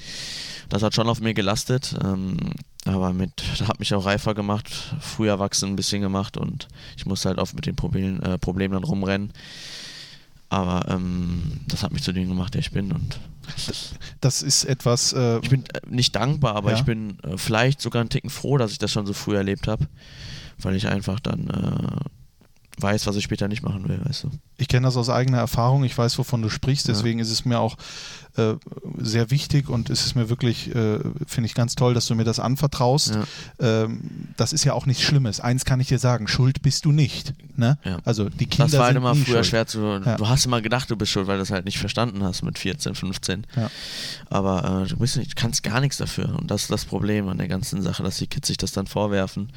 Das 0.70 0.84
hat 0.84 0.94
schon 0.94 1.10
auf 1.10 1.20
mir 1.20 1.34
gelastet, 1.34 1.96
ähm, 2.04 2.38
aber 2.86 3.13
mit, 3.13 3.32
das 3.58 3.68
hat 3.68 3.80
mich 3.80 3.94
auch 3.94 4.06
reifer 4.06 4.34
gemacht, 4.34 4.70
früh 5.00 5.28
erwachsen 5.30 5.70
ein 5.70 5.75
bisschen 5.75 6.02
gemacht 6.02 6.38
und 6.38 6.68
ich 6.98 7.06
musste 7.06 7.30
halt 7.30 7.40
oft 7.40 7.56
mit 7.56 7.66
den 7.66 7.75
Problemen, 7.75 8.22
äh, 8.22 8.38
Problemen 8.38 8.74
dann 8.74 8.84
rumrennen. 8.84 9.32
Aber 10.50 10.88
ähm, 10.88 11.62
das 11.68 11.82
hat 11.82 11.92
mich 11.92 12.04
zu 12.04 12.12
dem 12.12 12.28
gemacht, 12.30 12.54
der 12.54 12.62
ich 12.62 12.72
bin 12.72 12.92
und 12.92 13.20
Das 14.22 14.42
ist 14.42 14.64
etwas, 14.66 15.14
äh, 15.14 15.40
ich 15.40 15.50
bin 15.50 15.64
äh, 15.66 15.80
nicht 15.88 16.16
dankbar, 16.16 16.56
aber 16.56 16.72
Ja. 16.72 16.78
ich 16.78 16.84
bin 16.84 17.20
äh, 17.24 17.38
vielleicht 17.38 17.82
sogar 17.82 18.00
einen 18.02 18.10
Ticken 18.10 18.30
froh, 18.30 18.58
dass 18.58 18.72
ich 18.72 18.78
das 18.80 18.92
schon 18.92 19.06
so 19.06 19.14
früh 19.14 19.36
erlebt 19.36 19.68
habe, 19.68 19.88
weil 20.60 20.76
ich 20.76 20.88
einfach 20.88 21.20
dann 21.20 21.50
äh, 21.50 22.10
weiß, 22.80 23.06
was 23.08 23.15
ich 23.15 23.24
später 23.24 23.48
nicht 23.48 23.63
machen 23.63 23.88
will, 23.88 24.00
weißt 24.03 24.24
du. 24.24 24.32
ich 24.58 24.68
kenne 24.68 24.88
das 24.88 24.98
aus 24.98 25.10
eigener 25.10 25.38
Erfahrung, 25.38 25.84
ich 25.84 25.98
weiß, 25.98 26.18
wovon 26.18 26.42
du 26.42 26.50
sprichst, 26.50 26.88
Ja. 26.88 26.94
deswegen 26.94 27.20
ist 27.20 27.30
es 27.30 27.46
mir 27.46 27.60
auch 27.60 27.77
äh, 28.36 28.56
sehr 28.98 29.30
wichtig 29.30 29.70
und 29.70 29.92
es 29.92 30.06
ist 30.08 30.15
mir 30.15 30.27
wirklich, 30.27 30.74
äh, 30.75 31.00
finde 31.27 31.46
ich 31.46 31.53
ganz 31.53 31.75
toll, 31.75 31.94
dass 31.94 32.08
du 32.08 32.15
mir 32.15 32.24
das 32.24 32.39
anvertraust. 32.39 33.15
Ja. 33.62 33.84
Ähm, 33.84 34.30
das 34.38 34.53
ist 34.53 34.63
ja 34.63 34.74
auch 34.74 34.88
nichts 34.88 35.03
Schlimmes. 35.03 35.39
Eins 35.39 35.65
kann 35.65 35.80
ich 35.80 35.88
dir 35.89 36.00
sagen, 36.00 36.27
schuld 36.27 36.63
bist 36.63 36.86
du 36.86 36.92
nicht. 36.92 37.36
Ne? 37.58 37.77
Ja. 37.84 38.00
Also 38.06 38.30
die 38.30 38.48
Kinder 38.48 38.65
Das 38.72 38.77
war 38.80 38.86
halt 38.88 38.98
immer 38.98 39.13
früher 39.13 39.25
schuld. 39.36 39.46
schwer 39.46 39.68
zu. 39.68 39.80
Ja. 40.03 40.15
Du 40.18 40.27
hast 40.27 40.46
immer 40.48 40.62
gedacht, 40.63 40.89
du 40.89 40.96
bist 40.96 41.12
schuld, 41.12 41.27
weil 41.27 41.38
du 41.38 41.44
es 41.44 41.51
halt 41.51 41.65
nicht 41.65 41.77
verstanden 41.77 42.24
hast 42.24 42.42
mit 42.42 42.58
14, 42.58 42.96
15. 42.96 43.46
Ja. 43.56 43.70
Aber 44.32 44.84
äh, 44.84 44.88
du 44.89 44.98
bist 44.98 45.18
nicht, 45.18 45.36
kannst 45.36 45.62
gar 45.62 45.80
nichts 45.80 45.98
dafür. 45.98 46.36
Und 46.39 46.50
das 46.50 46.63
ist 46.63 46.72
das 46.72 46.86
Problem 46.86 47.27
an 47.27 47.38
der 47.38 47.48
ganzen 47.48 47.84
Sache, 47.84 48.01
dass 48.01 48.18
die 48.18 48.25
Kids 48.27 48.48
sich 48.48 48.58
das 48.58 48.72
dann 48.72 48.88
vorwerfen. 48.88 49.50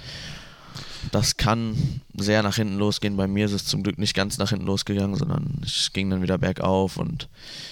Das 1.12 1.36
kann 1.38 2.02
sehr 2.18 2.42
nach 2.42 2.56
hinten 2.56 2.76
losgehen. 2.76 3.16
Bei 3.16 3.26
mir 3.26 3.46
ist 3.46 3.52
es 3.52 3.64
zum 3.64 3.82
Glück 3.82 3.98
nicht 3.98 4.14
ganz 4.14 4.38
nach 4.38 4.50
hinten 4.50 4.66
losgegangen, 4.66 5.16
sondern 5.16 5.60
es 5.64 5.92
ging 5.92 6.10
dann 6.10 6.22
wieder 6.22 6.38
bergauf 6.38 6.96
und 6.96 7.28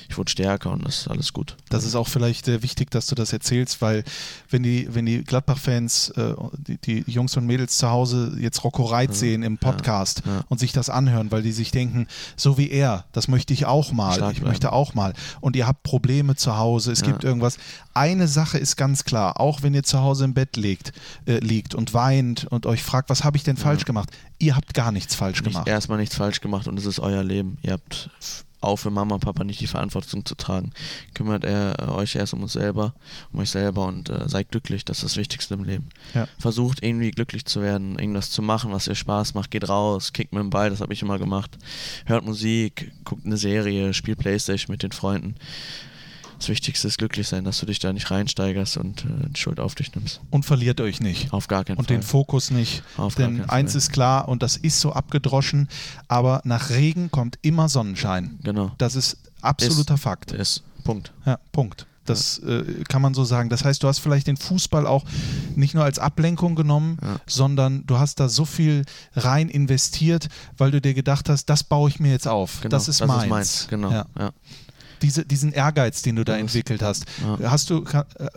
ich 0.08 0.18
wurde 0.18 0.30
stärker 0.30 0.70
und 0.70 0.84
das 0.84 1.00
ist 1.00 1.08
alles 1.08 1.32
gut. 1.32 1.56
Das 1.70 1.84
ist 1.84 1.94
auch 1.94 2.08
vielleicht 2.08 2.48
äh, 2.48 2.62
wichtig, 2.62 2.90
dass 2.90 3.06
du 3.06 3.14
das 3.14 3.32
erzählst, 3.32 3.80
weil 3.82 4.04
wenn 4.50 4.62
die, 4.62 4.88
wenn 4.94 5.06
die 5.06 5.24
Gladbach-Fans, 5.24 6.10
äh, 6.10 6.34
die, 6.58 6.78
die 6.78 7.10
Jungs 7.10 7.36
und 7.36 7.46
Mädels 7.46 7.78
zu 7.78 7.90
Hause 7.90 8.36
jetzt 8.38 8.62
Rocco 8.64 8.84
Reit 8.84 9.14
sehen 9.14 9.42
im 9.42 9.58
Podcast 9.58 10.22
ja. 10.26 10.44
und 10.48 10.58
sich 10.58 10.72
das 10.72 10.90
anhören, 10.90 11.30
weil 11.32 11.42
die 11.42 11.52
sich 11.52 11.70
denken, 11.70 12.06
so 12.36 12.58
wie 12.58 12.70
er, 12.70 13.04
das 13.12 13.28
möchte 13.28 13.52
ich 13.52 13.66
auch 13.66 13.92
mal, 13.92 14.14
Stark 14.14 14.32
ich 14.32 14.38
bleiben. 14.40 14.50
möchte 14.50 14.72
auch 14.72 14.94
mal. 14.94 15.14
Und 15.40 15.56
ihr 15.56 15.66
habt 15.66 15.82
Probleme 15.82 16.36
zu 16.36 16.56
Hause, 16.58 16.92
es 16.92 17.00
Ja. 17.00 17.06
gibt 17.06 17.24
irgendwas. 17.24 17.56
Eine 17.94 18.28
Sache 18.28 18.58
ist 18.58 18.76
ganz 18.76 19.04
klar, 19.04 19.40
auch 19.40 19.62
wenn 19.62 19.74
ihr 19.74 19.84
zu 19.84 20.00
Hause 20.00 20.24
im 20.24 20.34
Bett 20.34 20.56
liegt, 20.56 20.92
äh, 21.26 21.38
liegt 21.38 21.74
und 21.74 21.94
weint 21.94 22.44
und 22.50 22.66
euch 22.66 22.82
fragt, 22.82 23.08
was 23.10 23.24
habe 23.24 23.36
ich 23.36 23.44
denn 23.44 23.56
falsch 23.56 23.84
gemacht? 23.84 24.10
Ihr 24.44 24.56
habt 24.56 24.74
gar 24.74 24.92
nichts 24.92 25.14
falsch 25.14 25.40
nicht, 25.40 25.52
gemacht. 25.52 25.66
erstmal 25.66 25.96
nichts 25.96 26.16
falsch 26.16 26.42
gemacht 26.42 26.68
und 26.68 26.78
es 26.78 26.84
ist 26.84 27.00
euer 27.00 27.24
Leben. 27.24 27.56
Ihr 27.62 27.72
habt 27.72 28.10
auch 28.60 28.76
für 28.76 28.90
Mama 28.90 29.14
und 29.14 29.22
Papa 29.22 29.42
nicht 29.42 29.60
die 29.60 29.66
Verantwortung 29.66 30.26
zu 30.26 30.34
tragen. 30.34 30.72
Kümmert 31.14 31.44
er 31.44 31.76
äh, 31.78 31.90
euch 31.90 32.14
erst 32.14 32.34
um 32.34 32.42
uns 32.42 32.52
selber, 32.52 32.94
um 33.32 33.40
euch 33.40 33.48
selber 33.48 33.86
und 33.86 34.10
äh, 34.10 34.28
seid 34.28 34.50
glücklich. 34.50 34.84
Das 34.84 34.98
ist 34.98 35.04
das 35.04 35.16
Wichtigste 35.16 35.54
im 35.54 35.64
Leben. 35.64 35.88
Ja. 36.12 36.28
Versucht 36.38 36.82
irgendwie 36.82 37.10
glücklich 37.10 37.46
zu 37.46 37.62
werden, 37.62 37.98
irgendwas 37.98 38.30
zu 38.30 38.42
machen, 38.42 38.70
was 38.70 38.86
ihr 38.86 38.94
Spaß 38.94 39.32
macht. 39.32 39.50
Geht 39.50 39.66
raus, 39.66 40.12
kickt 40.12 40.34
mit 40.34 40.42
dem 40.42 40.50
Ball, 40.50 40.68
das 40.68 40.82
habe 40.82 40.92
ich 40.92 41.00
immer 41.00 41.18
gemacht. 41.18 41.56
Hört 42.04 42.26
Musik, 42.26 42.92
guckt 43.04 43.24
eine 43.24 43.38
Serie, 43.38 43.94
spielt 43.94 44.18
Playstation 44.18 44.72
mit 44.72 44.82
den 44.82 44.92
Freunden. 44.92 45.36
Das 46.44 46.50
Wichtigste 46.50 46.88
ist 46.88 46.98
glücklich 46.98 47.26
sein, 47.26 47.44
dass 47.44 47.60
du 47.60 47.64
dich 47.64 47.78
da 47.78 47.90
nicht 47.94 48.10
reinsteigerst 48.10 48.76
und 48.76 49.06
äh, 49.06 49.30
die 49.30 49.40
Schuld 49.40 49.58
auf 49.60 49.74
dich 49.74 49.94
nimmst. 49.94 50.20
Und 50.28 50.44
verliert 50.44 50.78
euch 50.82 51.00
nicht. 51.00 51.32
Auf 51.32 51.48
gar 51.48 51.64
keinen 51.64 51.78
und 51.78 51.86
Fall. 51.86 51.96
den 51.96 52.02
Fokus 52.02 52.50
nicht. 52.50 52.82
Auf 52.98 53.14
gar 53.14 53.28
Denn 53.28 53.38
keinen 53.38 53.48
eins 53.48 53.72
Fall. 53.72 53.78
ist 53.78 53.92
klar, 53.92 54.28
und 54.28 54.42
das 54.42 54.58
ist 54.58 54.78
so 54.78 54.92
abgedroschen, 54.92 55.68
aber 56.06 56.42
nach 56.44 56.68
Regen 56.68 57.10
kommt 57.10 57.38
immer 57.40 57.70
Sonnenschein. 57.70 58.38
Genau. 58.42 58.72
Das 58.76 58.94
ist 58.94 59.16
absoluter 59.40 59.96
Fakt. 59.96 60.32
Ist 60.32 60.62
Punkt. 60.84 61.14
Ja, 61.24 61.38
Punkt. 61.50 61.86
Das 62.04 62.38
äh, 62.40 62.84
kann 62.90 63.00
man 63.00 63.14
so 63.14 63.24
sagen. 63.24 63.48
Das 63.48 63.64
heißt, 63.64 63.82
du 63.82 63.88
hast 63.88 64.00
vielleicht 64.00 64.26
den 64.26 64.36
Fußball 64.36 64.86
auch 64.86 65.06
nicht 65.56 65.72
nur 65.74 65.84
als 65.84 65.98
Ablenkung 65.98 66.56
genommen, 66.56 66.98
Ja. 67.00 67.16
sondern 67.26 67.86
du 67.86 67.98
hast 67.98 68.20
da 68.20 68.28
so 68.28 68.44
viel 68.44 68.84
rein 69.14 69.48
investiert, 69.48 70.28
weil 70.58 70.70
du 70.72 70.82
dir 70.82 70.92
gedacht 70.92 71.30
hast, 71.30 71.46
das 71.46 71.64
baue 71.64 71.88
ich 71.88 72.00
mir 72.00 72.10
jetzt 72.12 72.28
auf. 72.28 72.60
Genau. 72.60 72.68
das 72.68 72.88
ist 72.88 73.02
meins. 73.06 73.66
Genau. 73.70 73.90
Ja. 73.90 74.04
Ja. 74.18 74.30
Diese, 75.02 75.24
diesen 75.24 75.52
Ehrgeiz, 75.52 76.02
den 76.02 76.16
du 76.16 76.24
da 76.24 76.32
Das 76.32 76.40
entwickelt 76.40 76.82
hast. 76.82 77.04
Ja. 77.40 77.50
Hast 77.50 77.70
du, 77.70 77.82
kann, 77.82 78.04
äh, 78.18 78.28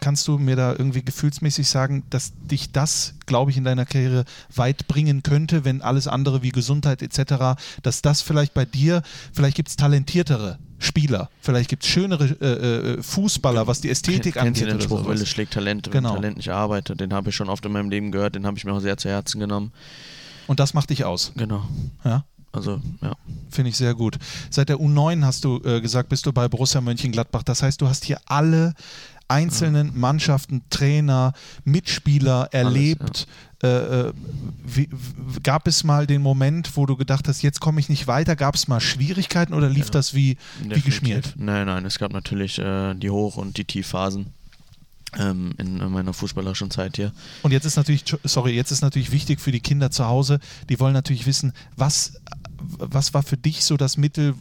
kannst 0.00 0.26
du 0.28 0.38
mir 0.38 0.56
da 0.56 0.72
irgendwie 0.72 1.02
gefühlsmäßig 1.04 1.68
sagen, 1.68 2.02
dass 2.10 2.32
dich 2.50 2.72
das, 2.72 3.14
glaube 3.26 3.50
ich, 3.50 3.56
in 3.56 3.64
deiner 3.64 3.84
Karriere 3.86 4.24
weit 4.54 4.86
bringen 4.88 5.22
könnte, 5.22 5.64
wenn 5.64 5.82
alles 5.82 6.08
andere 6.08 6.42
wie 6.42 6.50
Gesundheit 6.50 7.02
etc., 7.02 7.60
dass 7.82 8.02
das 8.02 8.22
vielleicht 8.22 8.54
bei 8.54 8.64
dir, 8.64 9.02
vielleicht 9.32 9.56
gibt 9.56 9.68
es 9.68 9.76
talentiertere 9.76 10.58
Spieler, 10.78 11.30
vielleicht 11.40 11.70
gibt 11.70 11.84
es 11.84 11.88
schönere 11.88 12.24
äh, 12.40 12.94
äh, 12.98 13.02
Fußballer, 13.02 13.66
was 13.66 13.80
die 13.80 13.90
Ästhetik 13.90 14.34
Kennst 14.34 14.60
du 14.60 14.64
angeht. 14.66 14.80
den 14.80 14.84
Spruch. 14.84 15.06
Wille 15.08 15.24
schlägt 15.26 15.54
Talent, 15.54 15.86
wenn 15.86 15.92
Genau. 15.92 16.14
Talent 16.14 16.36
nicht 16.36 16.50
arbeitet. 16.50 17.00
Den 17.00 17.12
habe 17.14 17.30
ich 17.30 17.36
schon 17.36 17.48
oft 17.48 17.64
in 17.64 17.72
meinem 17.72 17.90
Leben 17.90 18.12
gehört, 18.12 18.34
den 18.34 18.46
habe 18.46 18.58
ich 18.58 18.64
mir 18.64 18.72
auch 18.72 18.80
sehr 18.80 18.96
zu 18.96 19.08
Herzen 19.08 19.40
genommen. 19.40 19.72
Und 20.46 20.60
das 20.60 20.74
macht 20.74 20.90
dich 20.90 21.04
aus. 21.04 21.32
Genau. 21.36 21.64
Ja? 22.04 22.24
Also, 22.54 22.80
ja. 23.02 23.12
Finde 23.50 23.70
ich 23.70 23.76
sehr 23.76 23.94
gut. 23.94 24.18
Seit 24.50 24.68
der 24.68 24.76
U9 24.76 25.24
hast 25.24 25.44
du 25.44 25.60
äh, 25.64 25.80
gesagt, 25.80 26.08
bist 26.08 26.26
du 26.26 26.32
bei 26.32 26.48
Borussia 26.48 26.80
Mönchengladbach. 26.80 27.42
Das 27.42 27.62
heißt, 27.62 27.80
du 27.80 27.88
hast 27.88 28.04
hier 28.04 28.18
alle 28.26 28.74
einzelnen 29.28 29.98
Mannschaften, 29.98 30.62
Trainer, 30.70 31.32
Mitspieler 31.64 32.48
erlebt. 32.52 33.26
Äh, 33.62 33.68
äh, 33.68 34.12
wie, 34.64 34.88
gab 35.42 35.66
es 35.66 35.84
mal 35.84 36.06
den 36.06 36.20
Moment, 36.20 36.76
wo 36.76 36.84
du 36.86 36.96
gedacht 36.96 37.28
hast, 37.28 37.42
jetzt 37.42 37.60
komme 37.60 37.80
ich 37.80 37.88
nicht 37.88 38.06
weiter? 38.06 38.36
Gab 38.36 38.54
es 38.54 38.68
mal 38.68 38.80
Schwierigkeiten 38.80 39.54
oder 39.54 39.68
lief 39.70 39.90
das 39.90 40.14
wie, 40.14 40.36
wie 40.62 40.80
geschmiert? 40.80 41.34
Nein, 41.36 41.66
nein, 41.66 41.84
es 41.86 41.98
gab 41.98 42.12
natürlich 42.12 42.58
äh, 42.58 42.94
die 42.94 43.10
Hoch- 43.10 43.36
und 43.36 43.56
die 43.56 43.64
Tiefphasen 43.64 44.26
in 45.16 45.90
meiner 45.90 46.12
fußballerischen 46.12 46.70
Zeit 46.70 46.96
hier. 46.96 47.12
Und 47.42 47.52
jetzt 47.52 47.64
ist 47.64 47.76
natürlich, 47.76 48.04
sorry, 48.24 48.52
jetzt 48.52 48.70
ist 48.70 48.82
natürlich 48.82 49.12
wichtig 49.12 49.40
für 49.40 49.52
die 49.52 49.60
Kinder 49.60 49.90
zu 49.90 50.06
Hause, 50.06 50.40
die 50.68 50.80
wollen 50.80 50.92
natürlich 50.94 51.26
wissen, 51.26 51.52
was, 51.76 52.14
was 52.60 53.14
war 53.14 53.22
für 53.22 53.36
dich 53.36 53.64
so 53.64 53.76
das 53.76 53.96
Mittel, 53.96 54.34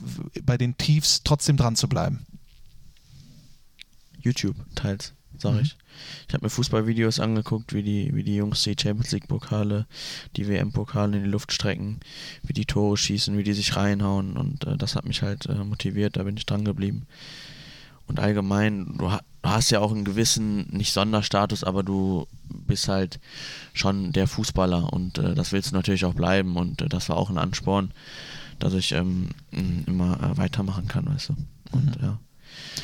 bei 0.44 0.58
den 0.58 0.78
Tiefs 0.78 1.22
trotzdem 1.24 1.58
dran 1.58 1.76
zu 1.76 1.88
bleiben? 1.88 2.26
YouTube 4.22 4.56
teils, 4.76 5.14
sage 5.38 5.56
Mhm. 5.58 5.62
ich. 5.62 5.78
Ich 6.28 6.34
habe 6.34 6.46
mir 6.46 6.50
Fußballvideos 6.50 7.20
angeguckt, 7.20 7.74
wie 7.74 7.84
die, 7.84 8.16
wie 8.16 8.24
die 8.24 8.36
Jungs 8.36 8.64
die 8.64 8.76
Champions 8.80 9.12
League 9.12 9.28
Pokale, 9.28 9.86
die 10.36 10.48
WM-Pokale 10.48 11.18
in 11.18 11.24
die 11.26 11.30
Luft 11.30 11.52
strecken, 11.52 12.00
wie 12.42 12.54
die 12.54 12.66
Tore 12.66 12.98
schießen, 12.98 13.38
wie 13.38 13.44
die 13.44 13.54
sich 13.54 13.76
reinhauen 13.76 14.36
und 14.38 14.66
äh, 14.66 14.76
das 14.78 14.96
hat 14.96 15.06
mich 15.06 15.22
halt 15.22 15.46
äh, 15.46 15.64
motiviert, 15.64 16.18
da 16.18 16.24
bin 16.24 16.36
ich 16.38 16.46
dran 16.48 16.66
geblieben. 16.66 17.06
Und 18.08 18.20
allgemein, 18.20 18.96
du, 18.98 19.12
ha 19.12 19.22
du 19.44 19.50
hast 19.50 19.70
ja 19.70 19.80
auch 19.80 19.92
einen 19.92 20.06
gewissen, 20.06 20.68
nicht 20.72 20.94
Sonderstatus, 20.94 21.64
aber 21.64 21.84
du 21.84 22.26
bist 22.50 22.88
halt 22.88 23.20
schon 23.74 24.12
der 24.12 24.28
Fußballer 24.28 24.92
und 24.92 25.18
äh, 25.20 25.36
das 25.36 25.52
willst 25.52 25.72
du 25.72 25.76
natürlich 25.76 26.06
auch 26.06 26.14
bleiben 26.16 26.56
und 26.58 26.82
äh, 26.82 26.90
das 26.90 27.10
war 27.10 27.18
auch 27.18 27.30
ein 27.30 27.38
Ansporn, 27.38 27.92
dass 28.60 28.74
ich 28.74 28.94
ähm, 28.94 29.30
m, 29.52 29.84
immer 29.86 30.18
äh, 30.22 30.38
weitermachen 30.38 30.88
kann, 30.88 31.06
weißt 31.06 31.30
du. 31.30 31.36
Und 31.72 31.98
ja. 32.02 32.20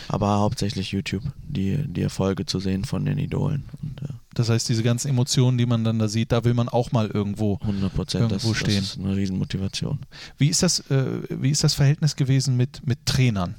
Aber 0.08 0.40
hauptsächlich 0.40 0.92
YouTube, 0.92 1.24
die, 1.48 1.78
die 1.88 2.02
Erfolge 2.02 2.46
zu 2.48 2.60
sehen 2.60 2.86
von 2.86 3.06
den 3.06 3.20
Idolen. 3.20 3.66
Und 3.84 4.02
ja, 4.02 4.16
Das 4.34 4.50
heißt, 4.50 4.68
diese 4.68 4.82
ganzen 4.82 5.10
Emotionen, 5.10 5.60
die 5.60 5.68
man 5.68 5.84
dann 5.84 6.00
da 6.00 6.08
sieht, 6.08 6.32
da 6.32 6.44
will 6.44 6.56
man 6.56 6.70
auch 6.70 6.92
mal 6.92 7.08
irgendwo. 7.08 7.60
100 7.62 7.94
Prozent, 7.94 8.32
das, 8.32 8.44
Irgendwo 8.44 8.50
das 8.54 8.60
stehen. 8.60 8.84
ist 8.84 8.98
eine 9.00 9.16
Riesenmotivation. 9.16 10.00
Wie 10.40 10.48
ist 10.48 10.64
das, 10.64 10.80
äh, 10.90 11.22
wie 11.30 11.52
ist 11.52 11.64
das 11.64 11.76
Verhältnis 11.76 12.16
gewesen 12.16 12.58
mit, 12.58 12.86
mit 12.88 13.06
Trainern? 13.06 13.56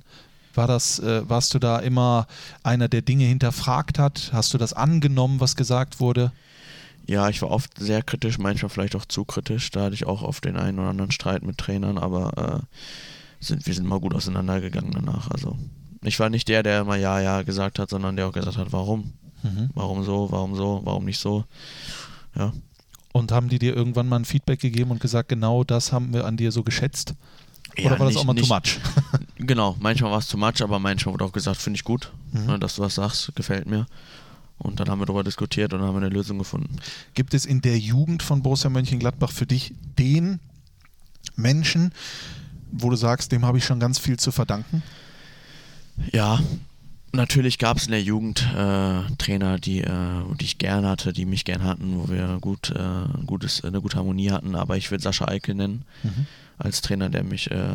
War 0.54 0.66
das, 0.66 0.98
äh, 0.98 1.28
warst 1.28 1.54
du 1.54 1.58
da 1.58 1.78
immer 1.78 2.26
einer, 2.62 2.88
der 2.88 3.02
Dinge 3.02 3.24
hinterfragt 3.24 3.98
hat? 3.98 4.30
Hast 4.32 4.52
du 4.54 4.58
das 4.58 4.72
angenommen, 4.72 5.40
was 5.40 5.54
gesagt 5.56 6.00
wurde? 6.00 6.32
Ja, 7.06 7.28
ich 7.28 7.40
war 7.42 7.50
oft 7.50 7.78
sehr 7.78 8.02
kritisch, 8.02 8.38
manchmal 8.38 8.68
vielleicht 8.68 8.94
auch 8.96 9.04
zu 9.04 9.24
kritisch. 9.24 9.70
Da 9.70 9.84
hatte 9.84 9.94
ich 9.94 10.06
auch 10.06 10.22
oft 10.22 10.44
den 10.44 10.56
einen 10.56 10.78
oder 10.78 10.90
anderen 10.90 11.10
Streit 11.10 11.42
mit 11.42 11.58
Trainern, 11.58 11.98
aber 11.98 12.62
äh, 12.62 13.44
sind, 13.44 13.66
wir 13.66 13.74
sind 13.74 13.86
mal 13.88 14.00
gut 14.00 14.14
auseinandergegangen 14.14 14.92
danach. 14.92 15.30
Also 15.30 15.56
ich 16.02 16.18
war 16.20 16.30
nicht 16.30 16.48
der, 16.48 16.62
der 16.62 16.80
immer 16.82 16.96
Ja, 16.96 17.20
Ja 17.20 17.42
gesagt 17.42 17.78
hat, 17.78 17.90
sondern 17.90 18.16
der 18.16 18.26
auch 18.28 18.32
gesagt 18.32 18.56
hat, 18.56 18.72
warum? 18.72 19.12
Warum 19.74 20.04
so, 20.04 20.28
warum 20.30 20.54
so, 20.54 20.82
warum 20.84 21.06
nicht 21.06 21.18
so? 21.18 21.44
Ja. 22.36 22.52
Und 23.12 23.32
haben 23.32 23.48
die 23.48 23.58
dir 23.58 23.74
irgendwann 23.74 24.06
mal 24.06 24.16
ein 24.16 24.24
Feedback 24.26 24.60
gegeben 24.60 24.90
und 24.90 25.00
gesagt, 25.00 25.30
genau 25.30 25.64
das 25.64 25.92
haben 25.92 26.12
wir 26.12 26.26
an 26.26 26.36
dir 26.36 26.52
so 26.52 26.62
geschätzt? 26.62 27.14
Oder 27.78 27.82
Ja, 27.84 27.90
war 27.92 27.98
das 28.00 28.08
nicht- 28.08 28.16
auch 28.18 28.24
mal 28.24 28.34
nicht, 28.34 28.46
too 28.46 28.54
much? 28.54 28.78
Genau, 29.42 29.76
manchmal 29.80 30.10
war 30.10 30.18
es 30.18 30.28
zu 30.28 30.36
much, 30.36 30.60
aber 30.62 30.78
manchmal 30.78 31.14
wurde 31.14 31.24
auch 31.24 31.32
gesagt, 31.32 31.56
finde 31.60 31.76
ich 31.78 31.84
gut, 31.84 32.12
Mhm. 32.32 32.46
ne, 32.46 32.58
dass 32.58 32.76
du 32.76 32.82
was 32.82 32.94
sagst, 32.96 33.34
gefällt 33.34 33.66
mir. 33.66 33.86
Und 34.58 34.78
dann 34.78 34.90
haben 34.90 35.00
wir 35.00 35.06
darüber 35.06 35.24
diskutiert 35.24 35.72
und 35.72 35.80
haben 35.80 35.96
eine 35.96 36.10
Lösung 36.10 36.38
gefunden. 36.38 36.76
Gibt 37.14 37.32
es 37.32 37.46
in 37.46 37.62
der 37.62 37.78
Jugend 37.78 38.22
von 38.22 38.42
Borussia 38.42 38.68
Mönchengladbach 38.68 39.30
für 39.32 39.46
dich 39.46 39.72
den 39.98 40.38
Menschen, 41.36 41.92
wo 42.70 42.90
du 42.90 42.96
sagst, 42.96 43.32
dem 43.32 43.46
habe 43.46 43.56
ich 43.56 43.64
schon 43.64 43.80
ganz 43.80 43.98
viel 43.98 44.18
zu 44.18 44.30
verdanken? 44.32 44.82
Ja, 46.12 46.40
natürlich 47.12 47.58
gab 47.58 47.78
es 47.78 47.86
in 47.86 47.92
der 47.92 48.02
Jugend 48.02 48.46
äh, 48.54 49.00
Trainer, 49.16 49.58
die, 49.58 49.80
äh, 49.80 50.22
die 50.38 50.44
ich 50.44 50.58
gern 50.58 50.84
hatte, 50.84 51.14
die 51.14 51.24
mich 51.24 51.46
gern 51.46 51.64
hatten, 51.64 51.98
wo 51.98 52.08
wir 52.10 52.36
gut, 52.42 52.70
äh, 52.70 53.24
gutes, 53.24 53.64
eine 53.64 53.80
gute 53.80 53.96
Harmonie 53.96 54.30
hatten. 54.30 54.54
Aber 54.54 54.76
ich 54.76 54.90
würde 54.90 55.02
Sascha 55.02 55.26
Eikel 55.26 55.54
nennen, 55.54 55.84
als 56.58 56.82
Trainer, 56.82 57.08
der 57.08 57.24
mich 57.24 57.50
äh, 57.50 57.54
äh, 57.56 57.70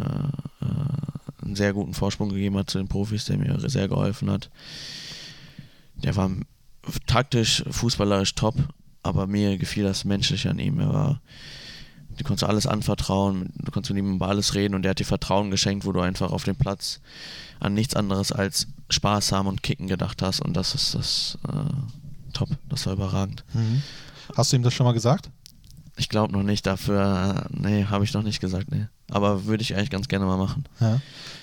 einen 1.45 1.55
sehr 1.55 1.73
guten 1.73 1.93
Vorsprung 1.93 2.29
gegeben 2.29 2.57
hat 2.57 2.69
zu 2.69 2.77
den 2.77 2.87
Profis, 2.87 3.25
der 3.25 3.37
mir 3.37 3.57
sehr 3.69 3.87
geholfen 3.87 4.29
hat. 4.29 4.49
Der 5.95 6.15
war 6.15 6.29
taktisch, 7.05 7.63
fußballerisch 7.69 8.35
top, 8.35 8.55
aber 9.03 9.27
mir 9.27 9.57
gefiel 9.57 9.83
das 9.83 10.05
Menschliche 10.05 10.49
an 10.49 10.59
ihm. 10.59 10.79
Er 10.79 10.93
war, 10.93 11.21
du 12.17 12.23
konntest 12.23 12.43
alles 12.43 12.67
anvertrauen, 12.67 13.53
du 13.55 13.71
konntest 13.71 13.93
mit 13.93 14.03
ihm 14.03 14.15
über 14.15 14.27
alles 14.27 14.55
reden 14.55 14.75
und 14.75 14.85
er 14.85 14.91
hat 14.91 14.99
dir 14.99 15.05
Vertrauen 15.05 15.51
geschenkt, 15.51 15.85
wo 15.85 15.91
du 15.91 16.01
einfach 16.01 16.31
auf 16.31 16.43
dem 16.43 16.55
Platz 16.55 16.99
an 17.59 17.73
nichts 17.73 17.95
anderes 17.95 18.31
als 18.31 18.67
Spaß 18.89 19.31
haben 19.31 19.47
und 19.47 19.63
Kicken 19.63 19.87
gedacht 19.87 20.21
hast 20.21 20.41
und 20.41 20.53
das 20.55 20.75
ist 20.75 20.95
das 20.95 21.37
äh, 21.47 22.33
top, 22.33 22.49
das 22.69 22.85
war 22.85 22.93
überragend. 22.93 23.43
Hast 24.35 24.51
du 24.51 24.57
ihm 24.57 24.63
das 24.63 24.73
schon 24.73 24.85
mal 24.85 24.93
gesagt? 24.93 25.29
Ich 25.97 26.09
glaube 26.09 26.33
noch 26.33 26.43
nicht, 26.43 26.65
dafür, 26.65 27.47
äh, 27.49 27.55
nee, 27.57 27.85
habe 27.85 28.03
ich 28.03 28.13
noch 28.13 28.23
nicht 28.23 28.41
gesagt, 28.41 28.69
nee. 28.71 28.87
Aber 29.11 29.45
würde 29.45 29.61
ich 29.61 29.75
eigentlich 29.75 29.91
ganz 29.91 30.07
gerne 30.07 30.25
mal 30.25 30.37
machen. 30.37 30.65
Ja. 30.79 30.99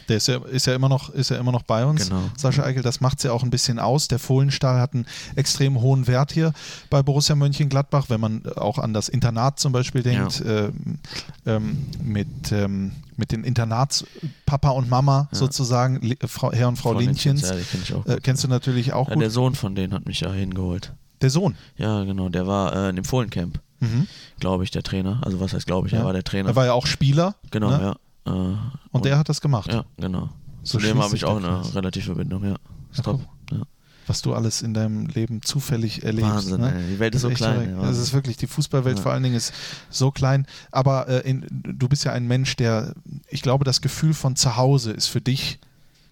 Der 0.08 0.16
ist 0.16 0.26
ja, 0.26 0.38
ist 0.38 0.66
ja 0.66 0.74
immer 0.74 0.88
noch, 0.88 1.10
ist 1.10 1.30
ja 1.30 1.36
immer 1.38 1.52
noch 1.52 1.62
bei 1.62 1.86
uns. 1.86 2.08
Genau. 2.08 2.22
Sascha 2.36 2.64
Eichel, 2.64 2.82
das 2.82 3.00
macht 3.00 3.18
es 3.18 3.22
ja 3.24 3.30
auch 3.32 3.44
ein 3.44 3.50
bisschen 3.50 3.78
aus. 3.78 4.08
Der 4.08 4.18
Fohlenstall 4.18 4.80
hat 4.80 4.94
einen 4.94 5.06
extrem 5.36 5.80
hohen 5.80 6.08
Wert 6.08 6.32
hier 6.32 6.52
bei 6.90 7.04
Borussia 7.04 7.36
Mönchengladbach, 7.36 8.06
wenn 8.10 8.20
man 8.20 8.42
auch 8.56 8.78
an 8.78 8.92
das 8.92 9.08
Internat 9.08 9.60
zum 9.60 9.70
Beispiel 9.72 10.02
denkt, 10.02 10.42
ähm, 10.44 10.98
ähm, 11.46 11.86
mit, 12.02 12.50
ähm, 12.50 12.92
mit 13.16 13.30
den 13.30 13.44
Internatspapa 13.44 14.70
und 14.70 14.90
Mama 14.90 15.28
Ja. 15.30 15.38
sozusagen, 15.38 16.00
Le- 16.02 16.16
Frau, 16.26 16.52
Herr 16.52 16.66
und 16.68 16.76
Frau. 16.76 16.98
Ja, 17.00 17.12
kenn 17.12 17.36
ich 17.36 17.94
auch 17.94 18.04
Äh, 18.06 18.18
kennst 18.22 18.42
du 18.42 18.48
natürlich 18.48 18.92
auch 18.92 19.08
ja, 19.08 19.14
gut. 19.14 19.22
der 19.22 19.30
Sohn 19.30 19.54
von 19.54 19.74
denen 19.76 19.92
hat 19.94 20.06
mich 20.06 20.20
ja 20.20 20.32
hingeholt. 20.32 20.92
Der 21.20 21.30
Sohn. 21.30 21.54
Ja, 21.76 22.02
genau, 22.02 22.28
der 22.28 22.48
war 22.48 22.74
äh, 22.74 22.88
in 22.90 22.96
dem 22.96 23.04
Fohlencamp, 23.04 23.60
Mhm. 23.82 24.06
glaube 24.40 24.64
ich, 24.64 24.70
der 24.70 24.82
Trainer. 24.82 25.20
Also 25.22 25.40
was 25.40 25.52
heißt 25.52 25.66
glaube 25.66 25.86
ich, 25.88 25.92
Ja. 25.92 26.00
er 26.00 26.04
war 26.06 26.12
der 26.12 26.24
Trainer. 26.24 26.48
Er 26.50 26.56
war 26.56 26.64
ja 26.66 26.72
auch 26.72 26.86
Spieler. 26.86 27.34
genau, 27.50 27.70
ne? 27.70 27.96
ja. 28.26 28.32
Äh, 28.32 28.56
Und 28.92 29.04
der 29.04 29.18
hat 29.18 29.28
das 29.28 29.40
gemacht. 29.40 29.72
Ja, 29.72 29.84
genau. 29.98 30.28
So 30.62 30.78
Zu 30.78 30.86
dem 30.86 31.02
habe 31.02 31.16
ich 31.16 31.24
auch 31.24 31.36
eine 31.38 31.48
Kreis. 31.48 31.74
relative 31.74 32.14
Bindung, 32.14 32.44
ja. 32.44 32.50
Ja, 32.50 32.56
Ist 32.92 33.02
top. 33.04 33.20
Ja. 33.50 33.62
was 34.06 34.22
du 34.22 34.32
alles 34.34 34.62
in 34.62 34.74
deinem 34.74 35.06
Leben 35.06 35.42
zufällig 35.42 36.04
erlebst. 36.04 36.30
Wahnsinn, 36.30 36.60
ne? 36.60 36.72
ey. 36.74 36.88
Die 36.94 36.98
Welt 37.00 37.14
ist 37.16 37.22
so 37.22 37.30
klein, 37.30 37.76
Wahnsinn. 37.78 38.02
ist 38.02 38.12
wirklich, 38.12 38.36
die 38.36 38.46
Fußballwelt 38.46 38.96
Ja. 38.98 39.02
vor 39.02 39.12
allen 39.12 39.22
Dingen 39.24 39.34
ist 39.36 39.52
so 39.90 40.10
klein. 40.12 40.46
Aber 40.70 41.08
äh, 41.08 41.28
in, 41.28 41.44
du 41.50 41.88
bist 41.88 42.04
ja 42.04 42.12
ein 42.12 42.26
Mensch, 42.28 42.54
der, 42.56 42.94
ich 43.28 43.42
glaube, 43.42 43.64
das 43.64 43.80
Gefühl 43.80 44.14
von 44.14 44.36
zu 44.36 44.56
Hause 44.56 44.92
ist 44.92 45.08
für 45.08 45.20
dich 45.20 45.58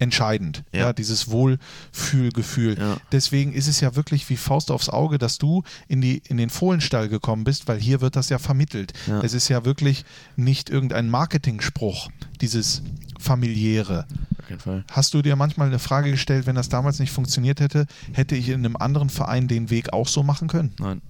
entscheidend. 0.01 0.65
Ja, 0.73 0.81
Ja. 0.81 0.93
dieses 0.93 1.31
Wohlfühlgefühl. 1.31 2.77
Ja. 2.79 2.97
Deswegen 3.13 3.53
ist 3.53 3.69
es 3.69 3.81
ja 3.81 3.95
wirklich 3.95 4.29
wie 4.29 4.37
Faust 4.37 4.71
aufs 4.71 4.89
Auge, 4.89 5.19
dass 5.19 5.39
du 5.39 5.63
in, 5.89 6.01
die, 6.01 6.23
in 6.27 6.37
den 6.37 6.51
Fohlenstall 6.51 7.09
gekommen 7.09 7.45
bist, 7.45 7.69
weil 7.69 7.79
hier 7.79 8.01
wird 8.01 8.17
das 8.17 8.29
ja 8.29 8.39
vermittelt. 8.39 8.93
Ja. 9.07 9.21
Es 9.21 9.33
ist 9.35 9.49
ja 9.49 9.65
wirklich 9.65 10.05
nicht 10.37 10.71
irgendein 10.71 11.09
Marketingspruch, 11.11 12.09
dieses 12.41 12.83
familiäre. 13.19 14.07
Auf 14.43 14.49
jeden 14.49 14.61
Fall. 14.61 14.85
Hast 14.91 15.15
du 15.15 15.23
dir 15.23 15.37
manchmal 15.37 15.69
eine 15.69 15.79
Frage 15.79 16.11
gestellt, 16.11 16.47
wenn 16.47 16.57
das 16.57 16.69
damals 16.71 16.99
nicht 16.99 17.13
funktioniert 17.13 17.61
hätte, 17.61 17.87
hätte 18.13 18.35
ich 18.35 18.49
in 18.49 18.65
einem 18.65 18.77
anderen 18.77 19.11
Verein 19.11 19.47
den 19.47 19.71
Weg 19.71 19.93
auch 19.93 20.09
so 20.09 20.23
machen 20.23 20.49
können? 20.49 20.73
Nein, 20.81 21.03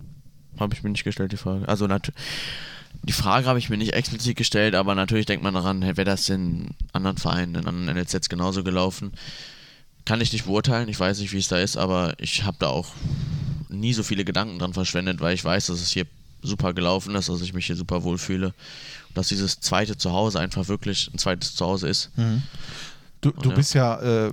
habe 0.59 0.75
ich 0.75 0.83
mir 0.83 0.91
nicht 0.91 1.05
gestellt, 1.05 1.33
die 1.33 1.37
Frage. 1.37 1.69
Also 1.69 1.87
nat- 1.87 2.13
die 3.03 3.13
Frage 3.13 3.47
habe 3.47 3.59
ich 3.59 3.71
mir 3.71 3.77
nicht 3.79 3.95
explizit 3.95 4.37
gestellt, 4.37 4.75
aber 4.75 4.95
natürlich 4.95 5.27
denkt 5.27 5.43
man 5.43 5.55
daran, 5.55 5.83
hey, 5.83 5.97
wäre 5.97 6.05
das 6.05 6.29
in 6.29 6.71
anderen 6.93 7.17
Vereinen, 7.17 7.55
in 7.55 7.67
anderen 7.67 7.97
NLZs 7.97 8.29
genauso 8.29 8.63
gelaufen. 8.63 9.13
Kann 10.05 10.21
ich 10.21 10.33
nicht 10.33 10.45
beurteilen, 10.47 10.89
ich 10.89 10.99
weiß 11.01 11.19
nicht, 11.21 11.33
wie 11.33 11.39
es 11.39 11.49
da 11.49 11.59
ist, 11.59 11.77
aber 11.77 12.15
ich 12.19 12.45
habe 12.45 12.57
da 12.59 12.69
auch 12.69 12.89
nie 13.69 13.93
so 13.95 14.03
viele 14.03 14.25
Gedanken 14.25 14.59
dran 14.59 14.75
verschwendet, 14.75 15.21
weil 15.21 15.35
ich 15.35 15.45
weiß, 15.45 15.67
dass 15.67 15.81
es 15.81 15.91
hier 15.91 16.07
super 16.43 16.73
gelaufen 16.73 17.15
ist, 17.15 17.29
dass 17.29 17.41
ich 17.43 17.53
mich 17.53 17.67
hier 17.67 17.77
super 17.77 18.03
wohlfühle 18.03 18.47
und 18.49 19.17
dass 19.17 19.29
dieses 19.29 19.61
zweite 19.61 19.97
Zuhause 19.97 20.41
einfach 20.41 20.69
wirklich 20.69 21.11
ein 21.13 21.19
zweites 21.19 21.55
Zuhause 21.55 21.89
ist. 21.89 22.11
Du, 23.21 23.31
du 23.31 23.51
Ja. 23.51 23.55
bist 23.55 23.75
ja, 23.75 24.01
äh, 24.29 24.33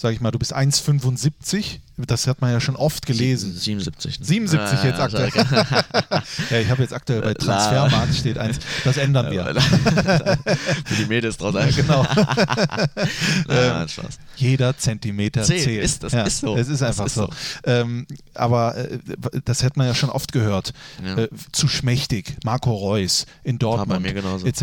sag 0.00 0.12
ich 0.14 0.20
mal, 0.20 0.30
du 0.30 0.38
bist 0.38 0.54
1,75. 0.54 1.80
Das 2.06 2.28
hat 2.28 2.40
man 2.40 2.52
ja 2.52 2.60
schon 2.60 2.76
oft 2.76 3.06
gelesen. 3.06 3.52
77. 3.52 4.20
ne? 4.20 4.24
77 4.26 4.84
jetzt 4.84 4.98
Ja, 4.98 5.04
aktuell. 5.04 5.30
ja, 6.50 6.58
ich 6.60 6.70
habe 6.70 6.82
jetzt 6.82 6.92
aktuell 6.94 7.20
bei 7.22 7.30
Äh, 7.32 7.34
Transfermarkt 7.34 8.14
steht 8.14 8.38
eins. 8.38 8.60
Das 8.84 8.96
ändern 8.98 9.32
wir. 9.32 9.44
Für 10.84 10.94
die 10.96 11.06
Mädels 11.06 11.36
draus 11.36 11.56
ein. 11.56 11.74
genau. 11.74 12.06
Ja, 13.48 13.88
Spaß. 13.88 14.18
Jeder 14.36 14.76
Zentimeter 14.78 15.42
zählt. 15.42 15.62
Zählt. 15.64 15.84
Ist- 15.84 16.04
das 16.04 16.12
ja, 16.12 16.22
ist 16.22 16.38
so. 16.40 16.56
Es 16.56 16.68
ist 16.68 16.82
einfach 16.82 17.06
ist 17.06 17.14
so. 17.14 17.26
so. 17.26 17.32
Ähm, 17.64 18.06
aber 18.34 18.76
äh, 18.76 18.98
das 19.44 19.64
hätte 19.64 19.78
man 19.78 19.88
ja 19.88 19.94
schon 19.96 20.10
oft 20.10 20.30
gehört. 20.30 20.72
Ja. 21.04 21.16
Äh, 21.18 21.28
zu 21.50 21.66
schmächtig. 21.66 22.36
Marco 22.44 22.72
Reus 22.72 23.26
in 23.42 23.58
Dortmund. 23.58 23.88
bei 23.88 23.98
mir 23.98 24.12
genauso. 24.14 24.46
Etc. 24.46 24.62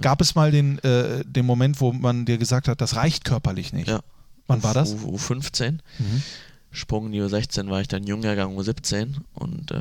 Gab 0.00 0.20
es 0.20 0.34
mal 0.34 0.50
den, 0.50 0.78
äh, 0.80 1.24
den 1.24 1.46
Moment, 1.46 1.80
wo 1.80 1.92
man 1.92 2.24
dir 2.24 2.38
gesagt 2.38 2.66
hat, 2.66 2.80
das 2.80 2.96
reicht 2.96 3.24
körperlich 3.24 3.72
nicht? 3.72 3.88
Ja. 3.88 4.00
Wann 4.46 4.62
war 4.62 4.74
das? 4.74 4.94
U, 4.94 5.16
U15. 5.16 5.78
Sprung 6.70 7.06
in 7.06 7.12
die 7.12 7.20
U16 7.22 7.68
war 7.70 7.80
ich 7.80 7.88
dann 7.88 8.04
Jungjahrgang 8.04 8.56
U17 8.58 9.14
und 9.34 9.70
äh, 9.70 9.80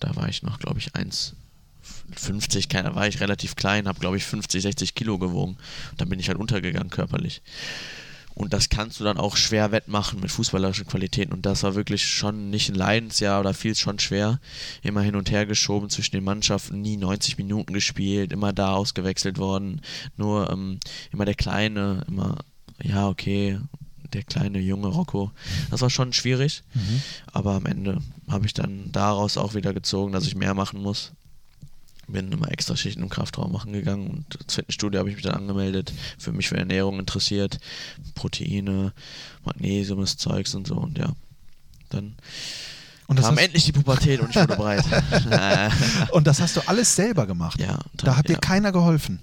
da 0.00 0.16
war 0.16 0.28
ich 0.28 0.42
noch, 0.42 0.58
glaube 0.58 0.78
ich, 0.80 0.92
1,50, 0.94 2.68
keine- 2.68 2.88
da 2.90 2.94
war 2.94 3.06
ich 3.06 3.20
relativ 3.20 3.54
klein, 3.56 3.86
habe, 3.88 4.00
glaube 4.00 4.16
ich, 4.16 4.24
50, 4.24 4.62
60 4.62 4.94
Kilo 4.94 5.18
gewogen. 5.18 5.56
Und 5.92 6.00
dann 6.00 6.08
bin 6.08 6.18
ich 6.18 6.28
halt 6.28 6.38
untergegangen 6.38 6.90
körperlich. 6.90 7.42
Und 8.34 8.52
das 8.52 8.68
kannst 8.68 9.00
du 9.00 9.04
dann 9.04 9.16
auch 9.16 9.34
schwer 9.36 9.72
wettmachen 9.72 10.20
mit 10.20 10.30
fußballerischen 10.30 10.86
Qualitäten. 10.86 11.32
Und 11.32 11.46
das 11.46 11.62
war 11.62 11.74
wirklich 11.74 12.06
schon 12.06 12.50
nicht 12.50 12.68
ein 12.68 12.74
Leidensjahr 12.74 13.40
oder 13.40 13.54
fiel 13.54 13.70
es 13.72 13.78
schon 13.80 13.98
schwer. 13.98 14.40
Immer 14.82 15.00
hin 15.00 15.16
und 15.16 15.30
her 15.30 15.46
geschoben 15.46 15.88
zwischen 15.88 16.16
den 16.16 16.24
Mannschaften, 16.24 16.82
nie 16.82 16.98
90 16.98 17.38
Minuten 17.38 17.72
gespielt, 17.72 18.32
immer 18.32 18.52
da 18.52 18.74
ausgewechselt 18.74 19.38
worden. 19.38 19.80
Nur 20.18 20.50
ähm, 20.50 20.80
immer 21.12 21.24
der 21.24 21.34
Kleine, 21.34 22.04
immer, 22.08 22.36
ja, 22.82 23.08
okay, 23.08 23.58
der 24.12 24.22
kleine 24.22 24.58
junge 24.58 24.88
Rocco. 24.88 25.30
Das 25.70 25.80
war 25.80 25.90
schon 25.90 26.12
schwierig. 26.12 26.62
Aber 27.32 27.54
am 27.54 27.66
Ende 27.66 27.98
habe 28.28 28.46
ich 28.46 28.54
dann 28.54 28.90
daraus 28.92 29.36
auch 29.36 29.54
wieder 29.54 29.72
gezogen, 29.72 30.12
dass 30.12 30.26
ich 30.26 30.34
mehr 30.34 30.54
machen 30.54 30.82
muss. 30.82 31.12
Bin 32.08 32.30
immer 32.30 32.52
extra 32.52 32.76
Schichten 32.76 33.02
im 33.02 33.08
Kraftraum 33.08 33.52
machen 33.52 33.72
gegangen 33.72 34.06
und 34.08 34.34
ins 34.36 34.54
Fitnessstudio 34.54 35.00
habe 35.00 35.10
ich 35.10 35.16
mich 35.16 35.24
dann 35.24 35.34
angemeldet, 35.34 35.92
für 36.18 36.30
mich 36.30 36.48
für 36.48 36.56
Ernährung 36.56 37.00
interessiert, 37.00 37.58
Proteine, 38.14 38.92
Magnesium, 39.44 40.00
das 40.00 40.16
Zeugs 40.16 40.54
und 40.54 40.68
so 40.68 40.76
und 40.76 40.98
ja. 40.98 41.12
Dann 41.90 42.14
Und 43.08 43.18
das, 43.18 43.26
kam 43.26 43.38
endlich 43.38 43.64
die 43.64 43.72
Pubertät 43.72 44.20
und 44.20 44.30
ich 44.30 44.36
wurde 44.36 44.56
breit. 44.56 44.84
und 46.12 46.28
das 46.28 46.40
hast 46.40 46.56
du 46.56 46.60
alles 46.66 46.94
selber 46.94 47.26
gemacht. 47.26 47.60
ja, 47.60 47.80
Da 47.94 48.16
hat 48.16 48.28
dir 48.28 48.34
ja. 48.34 48.38
keiner 48.38 48.70
geholfen. 48.70 49.20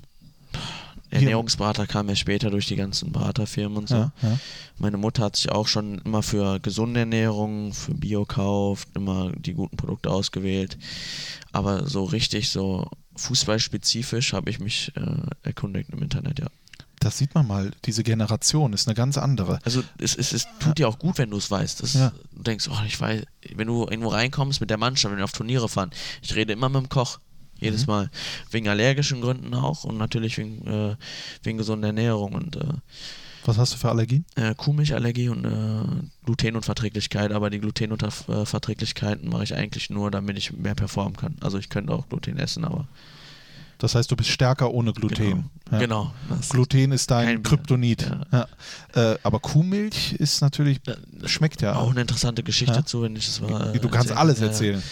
Ernährungsberater 1.13 1.87
kam 1.87 2.09
ja 2.09 2.15
später 2.15 2.49
durch 2.49 2.67
die 2.67 2.75
ganzen 2.75 3.11
Beraterfirmen 3.11 3.77
und 3.77 3.89
so. 3.89 3.95
Ja, 3.95 4.11
ja. 4.21 4.39
Meine 4.77 4.97
Mutter 4.97 5.23
hat 5.23 5.35
sich 5.35 5.51
auch 5.51 5.67
schon 5.67 5.99
immer 5.99 6.23
für 6.23 6.59
gesunde 6.59 7.01
Ernährung, 7.01 7.73
für 7.73 7.93
Bio-Kauf, 7.93 8.85
immer 8.95 9.31
die 9.35 9.53
guten 9.53 9.77
Produkte 9.77 10.09
ausgewählt. 10.09 10.77
Aber 11.51 11.87
so 11.87 12.03
richtig, 12.03 12.49
so 12.49 12.89
fußballspezifisch 13.15 14.33
habe 14.33 14.49
ich 14.49 14.59
mich 14.59 14.91
äh, 14.95 15.47
erkundigt 15.47 15.89
im 15.91 16.01
Internet, 16.01 16.39
ja. 16.39 16.47
Das 17.03 17.17
sieht 17.17 17.35
man 17.35 17.45
mal. 17.45 17.71
Diese 17.83 18.01
Generation 18.01 18.71
ist 18.71 18.87
eine 18.87 18.95
ganz 18.95 19.17
andere. 19.17 19.59
Also 19.65 19.83
es, 19.97 20.15
es, 20.15 20.31
es 20.31 20.47
tut 20.59 20.77
dir 20.77 20.87
auch 20.87 20.99
gut, 20.99 21.17
wenn 21.17 21.29
du 21.29 21.37
es 21.37 21.51
weißt. 21.51 21.83
Das, 21.83 21.93
Ja. 21.95 22.13
Du 22.31 22.43
denkst, 22.43 22.69
oh, 22.71 22.83
ich 22.87 22.99
weiß, 22.99 23.23
wenn 23.55 23.67
du 23.67 23.83
irgendwo 23.83 24.07
reinkommst 24.07 24.61
mit 24.61 24.69
der 24.69 24.77
Mannschaft, 24.77 25.11
wenn 25.11 25.17
wir 25.17 25.25
auf 25.25 25.33
Turniere 25.33 25.67
fahren, 25.67 25.91
ich 26.21 26.33
rede 26.33 26.53
immer 26.53 26.69
mit 26.69 26.81
dem 26.81 26.89
Koch. 26.89 27.19
Jedes 27.63 27.87
Mhm. 27.87 27.93
Mal. 27.93 28.09
Wegen 28.51 28.67
allergischen 28.67 29.21
Gründen 29.21 29.53
auch 29.53 29.83
und 29.83 29.97
natürlich 29.97 30.37
wegen, 30.37 30.65
äh, 30.67 30.95
wegen 31.43 31.57
gesunder 31.57 31.87
Ernährung 31.87 32.33
und 32.33 32.55
äh, 32.57 32.65
Was 33.45 33.57
hast 33.57 33.73
du 33.73 33.77
für 33.77 33.89
Allergien? 33.89 34.25
äh, 34.35 34.53
Kuhmilchallergie 34.55 35.29
und 35.29 35.45
äh, 35.45 36.05
Glutenunverträglichkeit, 36.25 37.31
aber 37.31 37.49
die 37.49 37.59
Glutenunverträglichkeiten 37.59 39.29
mache 39.29 39.43
ich 39.43 39.55
eigentlich 39.55 39.89
nur, 39.89 40.11
damit 40.11 40.37
ich 40.37 40.53
mehr 40.53 40.75
performen 40.75 41.15
kann. 41.15 41.35
Also 41.41 41.57
ich 41.57 41.69
könnte 41.69 41.93
auch 41.93 42.07
Gluten 42.09 42.37
essen, 42.37 42.63
aber 42.65 42.87
Das 43.79 43.95
heißt, 43.95 44.09
du 44.11 44.15
bist 44.15 44.29
stärker 44.29 44.71
ohne 44.71 44.93
Gluten. 44.93 45.15
genau. 45.15 45.43
Ja. 45.71 45.79
genau 45.79 46.13
Gluten 46.49 46.91
ist 46.93 47.09
dein 47.11 47.41
Kryptonit. 47.43 48.09
Ja. 48.31 48.47
Äh, 48.93 49.17
aber 49.23 49.39
Kuhmilch 49.39 50.13
ist 50.13 50.41
natürlich, 50.41 50.79
äh, 50.87 50.95
schmeckt 51.27 51.61
ja 51.61 51.75
auch 51.75 51.91
eine 51.91 52.01
interessante 52.01 52.43
Geschichte 52.43 52.75
Ja. 52.75 52.85
zu, 52.85 53.01
wenn 53.01 53.15
ich 53.15 53.25
das 53.25 53.41
mal. 53.41 53.73
Du 53.73 53.89
kannst 53.89 54.09
erzählen 54.11 54.17
alles 54.17 54.35
kann. 54.39 54.43
Ja, 54.43 54.51
ja. 54.51 54.51
erzählen. 54.53 54.83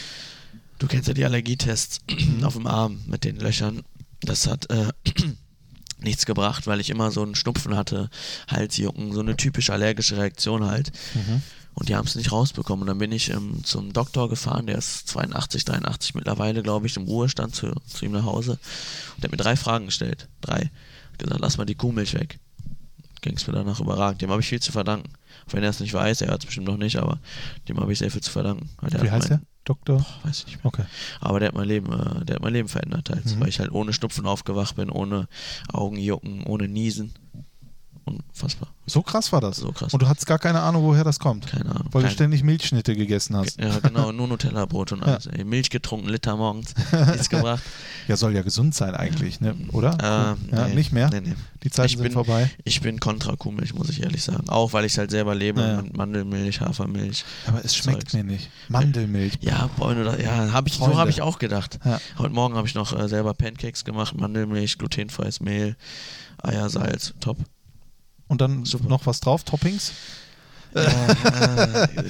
Du 0.82 0.88
kennst 0.88 1.08
ja 1.08 1.14
die 1.14 1.26
Allergietests 1.26 2.00
auf 2.42 2.54
dem 2.54 2.66
Arm 2.66 3.02
mit 3.06 3.24
den 3.24 3.36
Löchern. 3.38 3.84
Das 4.22 4.48
hat, 4.48 4.68
äh, 4.72 4.88
nichts 6.00 6.26
gebracht, 6.26 6.66
weil 6.66 6.80
ich 6.80 6.90
immer 6.90 7.12
so 7.12 7.22
einen 7.22 7.36
Schnupfen 7.36 7.76
hatte, 7.76 8.10
Halsjucken, 8.48 9.14
so 9.14 9.20
eine 9.20 9.38
typische 9.38 9.74
allergische 9.74 10.18
Reaktion 10.18 10.66
halt. 10.66 10.92
Mhm. 11.14 11.44
Und 11.76 11.88
die 11.88 11.96
haben 11.96 12.08
es 12.08 12.16
nicht 12.16 12.32
rausbekommen. 12.32 12.82
Und 12.82 12.88
dann 12.88 12.98
bin 12.98 13.12
ich 13.12 13.30
ähm, 13.30 13.64
zum 13.64 13.94
Doktor 13.94 14.28
gefahren, 14.28 14.66
der 14.66 14.80
ist 14.80 15.08
82, 15.10 15.66
83 15.66 16.16
mittlerweile, 16.16 16.64
glaube 16.64 16.88
ich, 16.88 16.98
im 16.98 17.04
Ruhestand 17.04 17.54
zu, 17.54 17.72
zu 17.86 18.04
ihm 18.04 18.14
nach 18.14 18.26
Hause. 18.26 18.54
Und 18.54 19.24
der 19.24 19.28
hat 19.28 19.32
mir 19.32 19.44
drei 19.44 19.56
Fragen 19.56 19.86
gestellt. 19.86 20.30
Drei. 20.42 20.72
Hat 21.12 21.20
gesagt, 21.20 21.42
lass 21.42 21.58
mal 21.60 21.66
die 21.66 21.76
Kuhmilch 21.76 22.16
weg. 22.16 22.40
Ging 23.22 23.38
es 23.38 23.46
mir 23.46 23.54
danach 23.54 23.80
überragend. 23.80 24.24
Dem 24.24 24.32
habe 24.32 24.42
ich 24.42 24.48
viel 24.48 24.62
zu 24.62 24.72
verdanken. 24.72 25.14
Auch 25.48 25.54
wenn 25.54 25.62
er 25.62 25.70
es 25.70 25.80
nicht 25.80 25.94
weiß, 25.94 26.22
er 26.22 26.30
hört 26.30 26.42
es 26.42 26.48
bestimmt 26.48 26.66
noch 26.66 26.78
nicht, 26.78 26.96
aber 26.96 27.20
dem 27.70 27.80
habe 27.80 27.94
ich 27.94 28.00
sehr 28.00 28.10
viel 28.10 28.24
zu 28.24 28.32
verdanken. 28.32 28.68
Wie 28.82 29.12
heißt 29.12 29.30
mein, 29.30 29.40
der? 29.42 29.51
Doktor? 29.66 30.06
Weiß 30.24 30.40
ich 30.40 30.46
nicht 30.48 30.58
mehr. 30.58 30.66
Okay. 30.66 30.86
Aber 31.20 31.40
der 31.40 31.50
hat 31.50 31.56
mein 31.56 31.68
Leben, 31.68 31.92
äh, 31.94 32.26
der 32.26 32.36
hat 32.38 32.42
mein 32.44 32.54
Leben 32.54 32.68
verändert 32.68 33.10
halt, 33.10 33.26
Mhm. 33.26 33.40
weil 33.40 33.50
ich 33.50 33.60
halt 33.60 33.72
ohne 33.72 33.94
Schnupfen 33.94 34.26
aufgewacht 34.26 34.76
bin, 34.76 34.90
ohne 34.90 35.28
Augenjucken, 35.72 36.44
ohne 36.46 36.68
Niesen. 36.68 37.14
Unfassbar. 38.04 38.70
So 38.88 39.04
krass 39.04 39.32
war 39.32 39.42
das. 39.42 39.58
So 39.58 39.72
krass. 39.72 39.94
Und 39.94 40.02
du 40.02 40.08
hattest 40.10 40.26
gar 40.26 40.40
keine 40.40 40.60
Ahnung, 40.62 40.84
woher 40.84 41.04
das 41.04 41.20
kommt. 41.20 41.46
Keine 41.48 41.70
Ahnung. 41.70 41.88
Weil 41.92 42.02
du 42.02 42.08
Kein- 42.08 42.16
ständig 42.16 42.44
Milchschnitte 42.44 42.96
gegessen 42.96 43.38
hast. 43.38 43.60
Ja, 43.60 43.78
genau, 43.80 44.12
nur 44.12 44.28
Nutella-Brot 44.28 44.92
und 44.94 45.04
alles. 45.04 45.28
Ey, 45.28 45.44
Milch 45.46 45.70
getrunken, 45.70 46.10
Liter 46.10 46.36
morgens. 46.36 46.74
Nichts 47.12 47.30
gebracht. 47.30 47.62
Ja, 48.08 48.18
soll 48.18 48.34
ja 48.36 48.42
gesund 48.42 48.74
sein 48.74 48.96
eigentlich, 48.96 49.40
ne? 49.40 49.56
oder? 49.72 49.94
Äh, 50.52 50.56
ja, 50.56 50.68
nee, 50.68 50.74
nicht 50.76 50.92
mehr? 50.92 51.10
Nee, 51.12 51.22
nee. 51.22 51.34
Die 51.64 51.70
Zeiten 51.70 51.86
Ich 51.88 51.92
sind 51.94 52.04
bin- 52.04 52.12
vorbei. 52.14 52.50
Ich 52.64 52.82
bin 52.82 53.00
kontra 53.00 53.36
Kuhmilch, 53.36 53.76
muss 53.76 53.90
ich 53.90 54.02
ehrlich 54.02 54.24
sagen. 54.24 54.50
Auch 54.50 54.74
weil 54.74 54.86
ich 54.86 54.94
es 54.94 54.98
halt 54.98 55.12
selber 55.12 55.36
lebe 55.36 55.62
Ja, 55.62 55.68
ja. 55.76 55.82
mit 55.84 55.96
Mandelmilch, 55.96 56.60
Hafermilch. 56.62 57.24
Aber 57.46 57.64
es 57.64 57.76
schmeckt 57.76 58.02
Zeugs. 58.10 58.14
mir 58.14 58.24
nicht. 58.24 58.50
Mandelmilch. 58.68 59.38
Ja, 59.42 59.70
Freunde, 59.78 60.18
ja, 60.22 60.52
hab 60.52 60.66
ich, 60.68 60.74
so 60.74 60.80
Freunde. 60.86 60.98
habe 60.98 61.10
ich 61.12 61.22
auch 61.22 61.38
gedacht. 61.38 61.80
Ja. 61.86 62.02
Heute 62.18 62.34
Morgen 62.34 62.56
habe 62.56 62.68
ich 62.68 62.74
noch 62.74 62.98
äh, 63.00 63.08
selber 63.08 63.36
Pancakes 63.36 63.86
gemacht, 63.86 64.20
Mandelmilch, 64.20 64.80
glutenfreies 64.80 65.40
Mehl, 65.40 65.78
Eier, 66.42 66.68
Salz, 66.70 67.14
top. 67.20 67.38
Und 68.32 68.40
dann 68.40 68.64
Super. 68.64 68.88
noch 68.88 69.06
was 69.08 69.20
drauf, 69.20 69.44
Toppings? 69.44 69.92
Äh, 70.74 70.88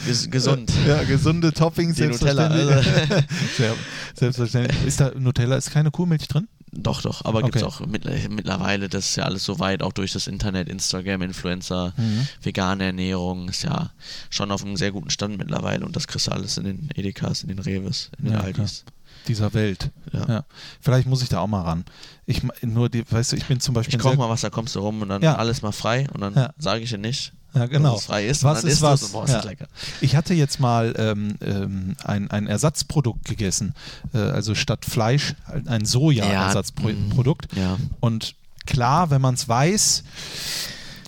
ges 0.05 0.29
gesund. 0.29 0.71
Ja, 0.87 1.03
gesunde 1.03 1.51
Toppings, 1.51 1.95
Die 1.95 2.03
Nutella, 2.05 2.47
selbstverständlich. 2.51 3.11
also. 3.11 3.23
Sehr, 3.57 3.73
selbstverständlich. 4.13 4.83
Ist 4.85 4.99
da 4.99 5.11
Nutella, 5.17 5.55
ist 5.55 5.71
keine 5.71 5.89
Kuhmilch 5.89 6.27
drin? 6.27 6.47
Doch, 6.71 7.01
doch, 7.01 7.25
aber 7.25 7.43
Okay. 7.43 7.63
auch 7.63 7.81
mittler- 7.81 8.29
mittlerweile, 8.29 8.87
das 8.87 9.09
ist 9.09 9.15
ja 9.15 9.23
alles 9.23 9.43
so 9.43 9.57
weit, 9.57 9.81
auch 9.81 9.93
durch 9.93 10.13
das 10.13 10.27
Internet, 10.27 10.69
Instagram, 10.69 11.23
Influencer, 11.23 11.93
Mhm. 11.97 12.27
vegane 12.43 12.83
Ernährung, 12.85 13.49
ist 13.49 13.63
ja 13.63 13.89
schon 14.29 14.51
auf 14.51 14.63
einem 14.63 14.77
sehr 14.77 14.91
guten 14.91 15.09
Stand 15.09 15.39
mittlerweile 15.39 15.83
und 15.83 15.95
das 15.95 16.05
kriegst 16.07 16.27
du 16.27 16.31
alles 16.31 16.57
in 16.57 16.65
den 16.65 16.89
Edekas, 16.95 17.41
in 17.41 17.47
den 17.49 17.59
Reves, 17.59 18.11
in 18.19 18.25
den 18.25 18.33
Ja, 18.35 18.41
Aldis. 18.41 18.85
Dieser 19.27 19.53
Welt. 19.53 19.89
Ja. 20.11 20.27
Ja. 20.27 20.43
Vielleicht 20.79 21.07
muss 21.07 21.21
ich 21.21 21.29
da 21.29 21.39
auch 21.39 21.47
mal 21.47 21.61
ran. 21.61 21.85
Ich 22.25 22.41
nur 22.61 22.89
die, 22.89 23.03
weißt 23.09 23.31
du, 23.33 23.35
ich 23.35 23.45
bin 23.45 23.59
zum 23.59 23.73
Beispiel 23.73 23.95
Ich 23.95 24.01
koche 24.01 24.13
sehr- 24.15 24.19
mal 24.19 24.29
was, 24.29 24.41
da 24.41 24.49
kommst 24.49 24.75
du 24.75 24.79
rum 24.79 25.01
und 25.01 25.09
dann 25.09 25.21
Ja. 25.21 25.35
alles 25.35 25.61
mal 25.61 25.71
frei 25.71 26.07
und 26.13 26.21
dann 26.21 26.33
Ja. 26.35 26.51
sage 26.57 26.81
ich 26.81 26.89
dir 26.89 26.97
nicht, 26.97 27.33
Ja, 27.53 27.65
genau. 27.67 27.91
dass 27.93 28.01
es 28.01 28.05
frei 28.07 28.25
ist. 28.27 28.43
Was 28.43 28.63
ist 28.63 28.73
isst 28.73 28.81
was? 28.81 29.01
ist 29.01 29.13
das 29.15 29.29
Ja. 29.31 29.41
lecker. 29.43 29.67
Ich 30.01 30.15
hatte 30.15 30.33
jetzt 30.33 30.59
mal 30.59 30.93
ähm, 30.97 31.35
ähm, 31.41 31.95
ein, 32.03 32.31
ein 32.31 32.47
Ersatzprodukt 32.47 33.25
gegessen. 33.25 33.73
Äh, 34.13 34.17
also 34.19 34.55
statt 34.55 34.85
Fleisch 34.85 35.35
halt 35.47 35.67
ein 35.67 35.85
Soja-Ersatzprodukt. 35.85 37.47
Ja. 37.55 37.77
Und 37.99 38.35
klar, 38.65 39.09
wenn 39.11 39.21
man 39.21 39.35
es 39.35 39.47
weiß, 39.47 40.03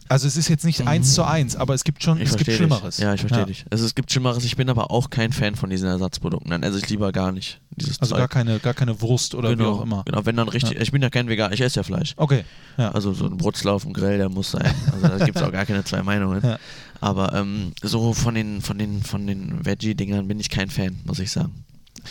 also 0.09 0.27
es 0.27 0.37
ist 0.37 0.47
jetzt 0.49 0.65
nicht 0.65 0.85
eins 0.87 1.13
zu 1.13 1.23
eins, 1.23 1.55
aber 1.55 1.73
es 1.73 1.83
gibt 1.83 2.03
schon, 2.03 2.19
Ich 2.21 2.29
es 2.29 2.37
gibt 2.37 2.51
Schlimmeres. 2.51 2.97
Ja, 2.97 3.13
ich 3.13 3.21
verstehe 3.21 3.45
dich. 3.45 3.65
Also 3.69 3.85
es 3.85 3.95
gibt 3.95 4.11
Schlimmeres, 4.11 4.43
ich 4.45 4.55
bin 4.55 4.69
aber 4.69 4.91
auch 4.91 5.09
kein 5.09 5.31
Fan 5.33 5.55
von 5.55 5.69
diesen 5.69 5.87
Ersatzprodukten. 5.87 6.51
Dann 6.51 6.63
esse 6.63 6.77
ich 6.77 6.89
lieber 6.89 7.11
gar 7.11 7.31
nicht 7.31 7.59
dieses 7.75 7.99
Also 7.99 8.11
Zeug. 8.15 8.19
gar 8.19 8.27
keine, 8.27 8.59
gar 8.59 8.73
keine 8.73 9.01
Wurst 9.01 9.35
oder 9.35 9.49
genau, 9.49 9.63
wie 9.63 9.67
auch 9.79 9.81
immer. 9.83 10.03
Genau, 10.05 10.25
wenn 10.25 10.35
dann 10.35 10.49
richtig, 10.49 10.79
ich 10.79 10.91
bin 10.91 11.01
ja 11.01 11.09
kein 11.09 11.27
Vegan, 11.27 11.51
ich 11.53 11.61
esse 11.61 11.77
ja 11.77 11.83
Fleisch. 11.83 12.13
Okay. 12.17 12.43
Ja. 12.77 12.91
Also 12.91 13.13
so 13.13 13.25
ein 13.25 13.37
Brutzler 13.37 13.73
auf 13.73 13.83
dem 13.83 13.93
Grill, 13.93 14.17
der 14.17 14.29
muss 14.29 14.51
sein. 14.51 14.73
Also 14.93 15.07
da 15.07 15.25
gibt 15.25 15.37
es 15.37 15.43
auch 15.43 15.51
gar 15.51 15.65
keine 15.65 15.83
zwei 15.83 16.03
Meinungen. 16.03 16.41
Ja. 16.43 16.57
Aber 17.01 17.33
ähm, 17.33 17.73
so 17.81 18.13
von 18.13 18.35
den, 18.35 18.61
von 18.61 18.77
den, 18.77 19.01
von 19.03 19.25
den 19.27 19.65
Veggie-Dingern 19.65 20.27
bin 20.27 20.39
ich 20.39 20.49
kein 20.49 20.69
Fan, 20.69 20.99
muss 21.05 21.19
ich 21.19 21.31
sagen. 21.31 21.63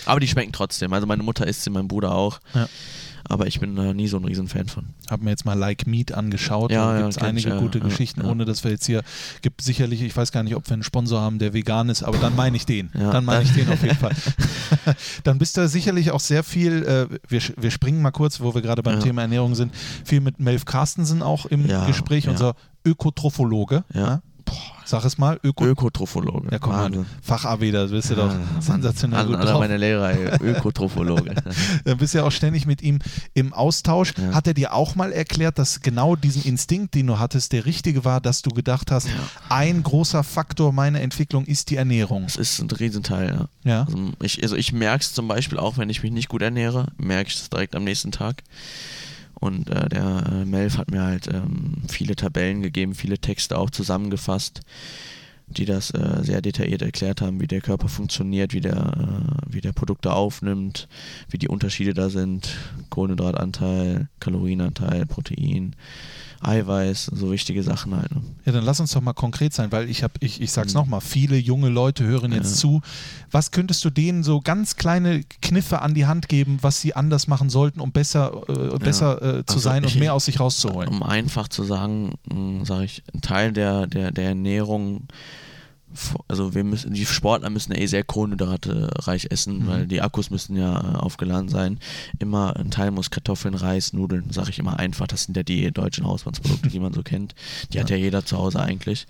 Aber 0.07 0.21
die 0.21 0.29
schmecken 0.29 0.53
trotzdem. 0.53 0.93
Also 0.93 1.07
meine 1.07 1.23
Mutter 1.23 1.47
isst 1.47 1.65
sie, 1.65 1.71
mein 1.71 1.89
Bruder 1.89 2.13
auch. 2.15 2.41
Ja. 2.55 2.69
Aber 3.33 3.47
ich 3.47 3.61
bin 3.61 3.75
da 3.77 3.95
nie 3.95 4.09
so 4.09 4.19
ein 4.19 4.25
Riesenfan 4.27 4.69
von. 4.69 4.85
Habe 5.11 5.25
mir 5.25 5.31
jetzt 5.31 5.47
mal 5.47 5.59
Like 5.59 5.87
Meat 5.87 6.13
angeschaut. 6.13 6.71
Ja, 6.71 6.85
da 6.85 6.93
ja, 6.93 7.01
gibt 7.01 7.13
es 7.13 7.17
kenn 7.17 7.29
einige 7.29 7.49
ich, 7.49 7.55
ja, 7.55 7.61
gute 7.61 7.79
ja, 7.79 7.85
Geschichten, 7.85 8.21
ja. 8.21 8.31
ohne 8.31 8.45
dass 8.45 8.63
wir 8.63 8.71
jetzt 8.71 8.85
hier, 8.85 9.03
gibt 9.41 9.63
sicherlich, 9.63 10.03
ich 10.03 10.15
weiß 10.15 10.33
gar 10.33 10.43
nicht, 10.43 10.55
ob 10.55 10.69
wir 10.69 10.75
einen 10.75 10.83
Sponsor 10.83 11.19
haben, 11.23 11.39
der 11.39 11.55
vegan 11.55 11.89
ist, 11.89 12.03
aber 12.03 12.19
dann 12.19 12.37
meine 12.37 12.59
ich 12.59 12.67
den. 12.67 12.91
Ja, 12.93 13.11
dann 13.11 13.25
meine 13.25 13.45
ich 13.45 13.53
den 13.55 13.71
auf 13.71 13.83
jeden 13.83 13.97
Fall. 13.99 14.13
dann 15.25 15.39
bist 15.39 15.57
du 15.57 15.67
sicherlich 15.67 16.11
auch 16.11 16.21
sehr 16.21 16.45
viel, 16.45 16.83
äh, 16.83 17.19
wir, 17.27 17.41
wir 17.57 17.71
springen 17.71 18.03
mal 18.03 18.11
kurz, 18.11 18.41
wo 18.41 18.55
wir 18.55 18.61
gerade 18.61 18.83
beim 18.83 18.97
Ja. 18.97 19.01
Thema 19.01 19.23
Ernährung 19.23 19.55
sind, 19.55 19.75
viel 20.05 20.21
mit 20.21 20.39
Melf 20.39 20.67
Carstensen 20.67 21.23
auch 21.23 21.47
im 21.47 21.67
Ja, 21.67 21.87
Gespräch, 21.87 22.25
ja. 22.25 22.33
unser 22.33 22.55
Ökotrophologe. 22.85 23.85
Ja. 23.95 24.21
Boah, 24.45 24.82
sag 24.93 25.05
es 25.05 25.19
mal, 25.19 25.41
Öko. 25.43 25.65
Ökotrophologe. 25.65 26.49
ja, 26.53 26.59
komm 26.59 26.73
mal, 26.73 26.85
Wahnsinn. 26.85 27.07
Fach-AB, 27.23 27.73
da 27.73 27.87
bist 27.87 28.11
du 28.11 28.15
doch 28.15 28.31
Ah, 28.31 28.61
sensationell 28.61 29.21
An 29.21 29.27
gut 29.27 29.37
alle 29.37 29.51
drauf. 29.51 29.61
meine 29.61 29.77
Lehrer, 29.79 30.41
Ökotrophologe. 30.41 31.35
Dann 31.85 31.97
bist 31.99 32.15
du 32.15 32.19
ja 32.19 32.25
auch 32.25 32.31
ständig 32.33 32.67
mit 32.67 32.83
ihm 32.83 32.99
im 33.35 33.53
Austausch. 33.53 34.13
Ja. 34.19 34.35
Hat 34.35 34.47
er 34.47 34.55
dir 34.55 34.75
auch 34.75 34.95
mal 34.95 35.11
erklärt, 35.13 35.59
dass 35.59 35.81
genau 35.81 36.15
diesen 36.15 36.43
Instinkt, 36.45 36.95
den 36.95 37.07
du 37.07 37.19
hattest, 37.19 37.53
der 37.53 37.65
richtige 37.67 38.05
war, 38.05 38.21
dass 38.21 38.43
du 38.43 38.51
gedacht 38.51 38.91
hast, 38.91 39.09
ein 39.49 39.83
großer 39.83 40.23
Faktor 40.23 40.73
meiner 40.73 41.01
Entwicklung 41.01 41.45
ist 41.47 41.71
die 41.71 41.77
Ernährung. 41.77 42.25
Das 42.25 42.37
ist 42.37 42.61
ein 42.61 42.71
Riesenteil, 42.71 43.49
ja. 43.65 43.71
Ja. 43.73 43.87
Also 43.87 44.13
ich, 44.23 44.43
also 44.43 44.57
ich 44.57 44.73
merke 44.73 45.03
es 45.03 45.15
zum 45.15 45.27
Beispiel 45.27 45.59
auch, 45.59 45.79
wenn 45.79 45.89
ich 45.91 46.03
mich 46.03 46.13
nicht 46.13 46.29
gut 46.29 46.43
ernähre, 46.43 46.89
merke 46.99 47.31
ich 47.31 47.37
es 47.37 47.49
direkt 47.51 47.75
am 47.75 47.85
nächsten 47.85 48.13
Tag. 48.13 48.43
Und 49.43 49.71
äh, 49.71 49.89
der 49.89 50.25
äh, 50.31 50.45
Melf 50.45 50.79
hat 50.79 50.93
mir 50.93 51.03
halt 51.03 51.27
ähm, 51.27 51.83
viele 51.89 52.15
Tabellen 52.15 52.63
gegeben, 52.63 52.95
viele 52.95 53.19
Texte 53.19 53.59
auch 53.59 53.71
zusammengefasst, 53.71 54.61
die 55.49 55.65
das 55.65 55.91
äh, 55.91 56.21
sehr 56.23 56.41
detailliert 56.41 56.81
erklärt 56.81 57.21
haben, 57.21 57.41
wie 57.41 57.49
der 57.49 57.61
Körper 57.61 57.89
funktioniert, 57.89 58.53
wie 58.53 58.61
der, 58.61 58.77
äh, 58.77 59.53
wie 59.53 59.61
der 59.61 59.73
Produkte 59.73 60.13
aufnimmt, 60.13 60.87
wie 61.29 61.39
die 61.39 61.49
Unterschiede 61.49 61.93
da 61.93 62.09
sind, 62.09 62.57
Kohlenhydratanteil, 62.89 64.09
Kalorienanteil, 64.21 65.07
Protein, 65.07 65.75
Eiweiß, 66.45 67.07
so 67.15 67.31
wichtige 67.31 67.63
Sachen 67.63 67.95
halt. 67.97 68.11
Ne? 68.15 68.21
Ja, 68.45 68.53
dann 68.53 68.65
lass 68.65 68.81
uns 68.81 68.93
doch 68.93 69.01
mal 69.01 69.13
konkret 69.13 69.55
sein, 69.55 69.71
weil 69.73 69.89
ich 69.89 70.03
habe, 70.03 70.15
ich, 70.21 70.41
ich 70.41 70.51
sag's 70.53 70.75
Mhm. 70.75 70.81
nochmal, 70.81 71.01
viele 71.01 71.37
junge 71.37 71.69
Leute 71.69 72.05
hören 72.05 72.33
jetzt 72.33 72.53
Ja. 72.53 72.57
zu. 72.61 72.81
Was 73.31 73.51
könntest 73.53 73.85
du 73.85 73.91
denen 73.91 74.23
so 74.25 74.41
ganz 74.41 74.77
kleine 74.77 75.23
Kniffe 75.41 75.81
an 75.83 75.95
die 75.95 76.07
Hand 76.07 76.29
geben, 76.29 76.59
was 76.61 76.81
sie 76.81 76.95
anders 76.97 77.29
machen 77.29 77.49
sollten, 77.51 77.81
um 77.81 77.93
besser, 77.93 78.43
äh, 78.49 78.79
besser 78.79 79.17
äh, 79.23 79.47
zu 79.47 79.55
Also 79.55 79.59
sein 79.61 79.85
ich- 79.85 79.95
und 79.95 80.01
mehr 80.01 80.15
aus 80.15 80.25
sich 80.25 80.41
rauszuholen? 80.41 80.89
Um 80.89 81.03
einfach 81.03 81.49
zu 81.49 81.63
sagen, 81.65 82.15
sage 82.65 82.85
ich, 82.85 83.03
ein 83.15 83.21
Teil 83.21 83.53
der, 83.53 83.87
der, 83.87 84.11
der 84.11 84.29
Ernährung, 84.31 85.07
also 86.29 86.55
wir 86.55 86.65
müssen, 86.65 86.93
die 86.95 87.05
Sportler 87.07 87.51
müssen 87.51 87.73
ja 87.73 87.79
eh 87.79 87.87
sehr 87.87 88.05
kohlenhydratereich 88.05 89.27
essen, 89.31 89.59
Mhm. 89.61 89.67
weil 89.67 89.87
die 89.87 90.01
Akkus 90.01 90.31
müssen 90.31 90.57
ja 90.57 90.81
äh, 90.81 90.97
aufgeladen 90.97 91.49
sein. 91.49 91.79
Immer 92.19 92.57
ein 92.57 92.71
Teil 92.71 92.91
muss 92.91 93.11
Kartoffeln, 93.11 93.55
Reis, 93.55 93.93
Nudeln, 93.93 94.31
sage 94.31 94.51
ich 94.51 94.59
immer 94.59 94.79
einfach, 94.79 95.07
das 95.07 95.25
sind 95.25 95.37
ja 95.37 95.43
die 95.43 95.71
deutschen 95.71 96.07
Hausmannsprodukte, 96.07 96.69
die 96.69 96.81
man 96.81 96.93
so 96.93 97.03
kennt. 97.03 97.35
Die 97.73 97.81
hat 97.81 97.91
ja 97.91 97.97
jeder 97.97 98.25
zu 98.25 98.39
Hause 98.39 98.61
eigentlich. 98.61 99.07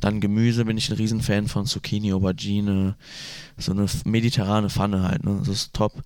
Dann 0.00 0.20
Gemüse 0.20 0.64
bin 0.64 0.76
ich 0.76 0.90
ein 0.90 0.96
Riesenfan 0.96 1.48
von 1.48 1.66
Zucchini, 1.66 2.12
Aubergine, 2.12 2.96
so 3.56 3.72
eine 3.72 3.86
mediterrane 4.04 4.70
Pfanne 4.70 5.02
halt, 5.02 5.24
ne? 5.24 5.36
das 5.40 5.48
ist 5.48 5.74
top. 5.74 6.02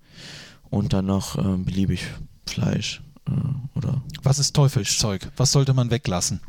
Und 0.70 0.92
dann 0.92 1.06
noch 1.06 1.36
ähm, 1.36 1.64
beliebig 1.64 2.06
Fleisch 2.46 3.02
äh, 3.28 3.78
oder 3.78 4.02
Was 4.22 4.38
ist 4.38 4.54
Teufelszeug? 4.54 5.30
Was 5.36 5.52
sollte 5.52 5.74
man 5.74 5.90
weglassen? 5.90 6.40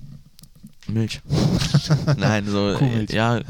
Milch. 0.87 1.21
Nein, 2.17 2.45
so, 2.47 2.75
Kuhmilch. 2.77 3.09
äh, 3.11 3.15
ja, 3.15 3.37
Ja. 3.37 3.43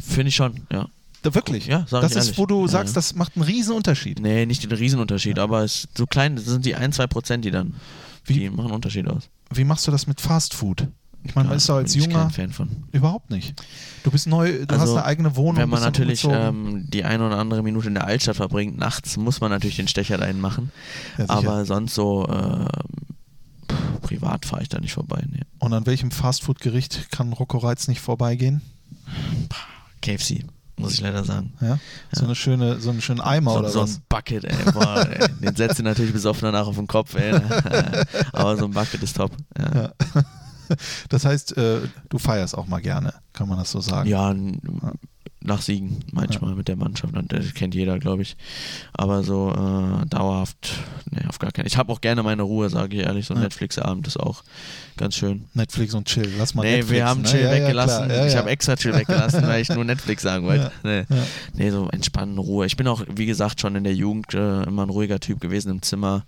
finde 0.00 0.28
ich 0.28 0.36
schon, 0.36 0.54
ja. 0.72 0.86
Da, 1.22 1.34
wirklich? 1.34 1.66
Ja, 1.66 1.86
sag 1.88 2.02
Das 2.02 2.12
ich 2.12 2.18
ist, 2.18 2.24
ehrlich. 2.26 2.38
wo 2.38 2.46
du 2.46 2.68
sagst, 2.68 2.96
das 2.96 3.14
macht 3.14 3.32
einen 3.36 3.44
riesen 3.44 3.74
Unterschied. 3.74 4.20
Nee, 4.20 4.46
nicht 4.46 4.62
den 4.62 4.70
Riesenunterschied, 4.72 5.38
aber 5.38 5.64
es 5.64 5.88
so 5.96 6.06
klein, 6.06 6.36
das 6.36 6.44
sind 6.44 6.64
die 6.66 6.74
ein, 6.76 6.92
zwei 6.92 7.06
Prozent, 7.06 7.44
die 7.44 7.50
dann, 7.50 7.74
Wie- 8.24 8.34
die 8.34 8.50
machen 8.50 8.66
einen 8.66 8.74
Unterschied 8.74 9.08
aus. 9.08 9.24
Wie 9.52 9.64
machst 9.64 9.86
du 9.86 9.90
das 9.90 10.06
mit 10.06 10.20
Fast 10.20 10.54
Food? 10.54 10.86
Ich 11.24 11.34
meine, 11.34 11.48
man 11.48 11.56
ist 11.56 11.68
als 11.68 11.92
bin 11.94 12.02
ich 12.02 12.06
Junger 12.08 12.22
kein 12.24 12.30
Fan 12.30 12.52
von. 12.52 12.68
überhaupt 12.92 13.30
nicht. 13.30 13.60
Du 14.04 14.12
bist 14.12 14.28
neu, 14.28 14.64
du 14.64 14.74
hast 14.74 14.82
Also, 14.82 14.94
eine 14.96 15.04
eigene 15.06 15.34
Wohnung. 15.34 15.56
Wenn 15.56 15.68
man 15.68 15.78
bist 15.80 15.84
natürlich 15.84 16.24
umgezogen. 16.24 16.66
ähm, 16.76 16.84
die 16.88 17.02
eine 17.02 17.26
oder 17.26 17.38
andere 17.38 17.64
Minute 17.64 17.88
in 17.88 17.94
der 17.94 18.06
Altstadt 18.06 18.36
verbringt, 18.36 18.78
nachts 18.78 19.16
muss 19.16 19.40
man 19.40 19.50
natürlich 19.50 19.74
den 19.76 19.88
Stecher 19.88 20.18
dahin 20.18 20.40
machen. 20.40 20.70
Ja, 21.18 21.24
sicher. 21.26 21.30
aber 21.38 21.64
sonst 21.64 21.94
so 21.96 22.24
pff, 22.26 22.68
privat 23.96 24.44
fahre 24.46 24.62
ich 24.62 24.68
da 24.68 24.78
nicht 24.78 24.92
vorbei. 24.94 25.22
Nee. 25.28 25.42
Und 25.58 25.72
an 25.72 25.86
welchem 25.86 26.10
Fastfood-Gericht 26.10 27.10
kann 27.10 27.32
Rocco 27.32 27.58
Reitz 27.58 27.88
nicht 27.88 28.00
vorbeigehen? 28.00 28.62
KFC, 30.02 30.44
muss 30.76 30.94
ich 30.94 31.00
leider 31.00 31.24
sagen. 31.24 31.54
Ja? 31.60 31.78
So 32.12 32.24
eine 32.24 32.34
schöne, 32.34 32.80
so 32.80 32.90
einen 32.90 33.00
schönen 33.00 33.20
Eimer 33.20 33.52
so, 33.52 33.58
oder 33.58 33.68
so 33.70 33.82
was? 33.82 33.96
ein 33.96 34.02
Bucket, 34.08 34.44
ey. 34.44 34.72
Boah, 34.72 35.08
ey. 35.08 35.28
Den 35.40 35.56
setzt 35.56 35.78
du 35.78 35.82
natürlich 35.82 36.12
besoffen 36.12 36.42
danach 36.42 36.66
auf 36.66 36.76
den 36.76 36.86
Kopf, 36.86 37.14
ey. 37.14 37.34
Aber 38.32 38.56
so 38.56 38.66
ein 38.66 38.72
Bucket 38.72 39.02
ist 39.02 39.16
top. 39.16 39.32
Ja, 39.58 39.74
Ja. 39.74 39.92
Das 41.08 41.24
heißt, 41.24 41.56
äh, 41.56 41.82
du 42.08 42.18
feierst 42.18 42.58
auch 42.58 42.66
mal 42.66 42.80
gerne, 42.80 43.14
kann 43.32 43.48
man 43.48 43.56
das 43.56 43.70
so 43.70 43.80
sagen? 43.80 44.08
ja 44.08 44.34
nach 45.46 45.62
Siegen 45.62 46.00
manchmal 46.12 46.54
mit 46.54 46.68
der 46.68 46.76
Mannschaft. 46.76 47.14
Das 47.28 47.54
kennt 47.54 47.74
jeder, 47.74 47.98
glaube 47.98 48.22
ich. 48.22 48.36
Aber 48.92 49.22
so 49.22 49.50
äh, 49.52 50.06
dauerhaft, 50.06 50.74
nee, 51.10 51.26
auf 51.28 51.38
gar 51.38 51.52
keinen 51.52 51.66
Ich 51.66 51.76
habe 51.76 51.92
auch 51.92 52.00
gerne 52.00 52.22
meine 52.22 52.42
Ruhe, 52.42 52.68
sage 52.68 52.96
ich 52.96 53.02
ehrlich. 53.04 53.26
So 53.26 53.34
ein 53.34 53.38
Ja. 53.38 53.44
Netflix-Abend 53.44 54.06
ist 54.06 54.18
auch 54.18 54.42
ganz 54.96 55.14
schön. 55.16 55.44
Netflix 55.54 55.94
und 55.94 56.06
Chill. 56.08 56.28
Lass 56.38 56.54
mal 56.54 56.62
nee, 56.62 56.76
Netflix. 56.76 56.90
wir 56.90 57.06
haben 57.06 57.22
ne? 57.22 57.28
Chill 57.28 57.40
Ja, 57.40 57.54
ja, 57.54 57.62
weggelassen. 57.64 58.10
Ja, 58.10 58.26
ich 58.26 58.32
ja. 58.32 58.38
habe 58.38 58.50
extra 58.50 58.76
Chill 58.76 58.94
weggelassen, 58.94 59.42
weil 59.46 59.62
ich 59.62 59.68
nur 59.68 59.84
Netflix 59.84 60.22
sagen 60.22 60.46
wollte. 60.46 60.72
Nee. 60.82 61.04
Ja. 61.08 61.26
nee, 61.54 61.70
so 61.70 61.88
entspannen, 61.90 62.38
Ruhe. 62.38 62.66
Ich 62.66 62.76
bin 62.76 62.88
auch, 62.88 63.02
wie 63.14 63.26
gesagt, 63.26 63.60
schon 63.60 63.76
in 63.76 63.84
der 63.84 63.94
Jugend 63.94 64.34
äh, 64.34 64.62
immer 64.64 64.84
ein 64.84 64.90
ruhiger 64.90 65.20
Typ 65.20 65.40
gewesen 65.40 65.70
im 65.70 65.82
Zimmer. 65.82 66.24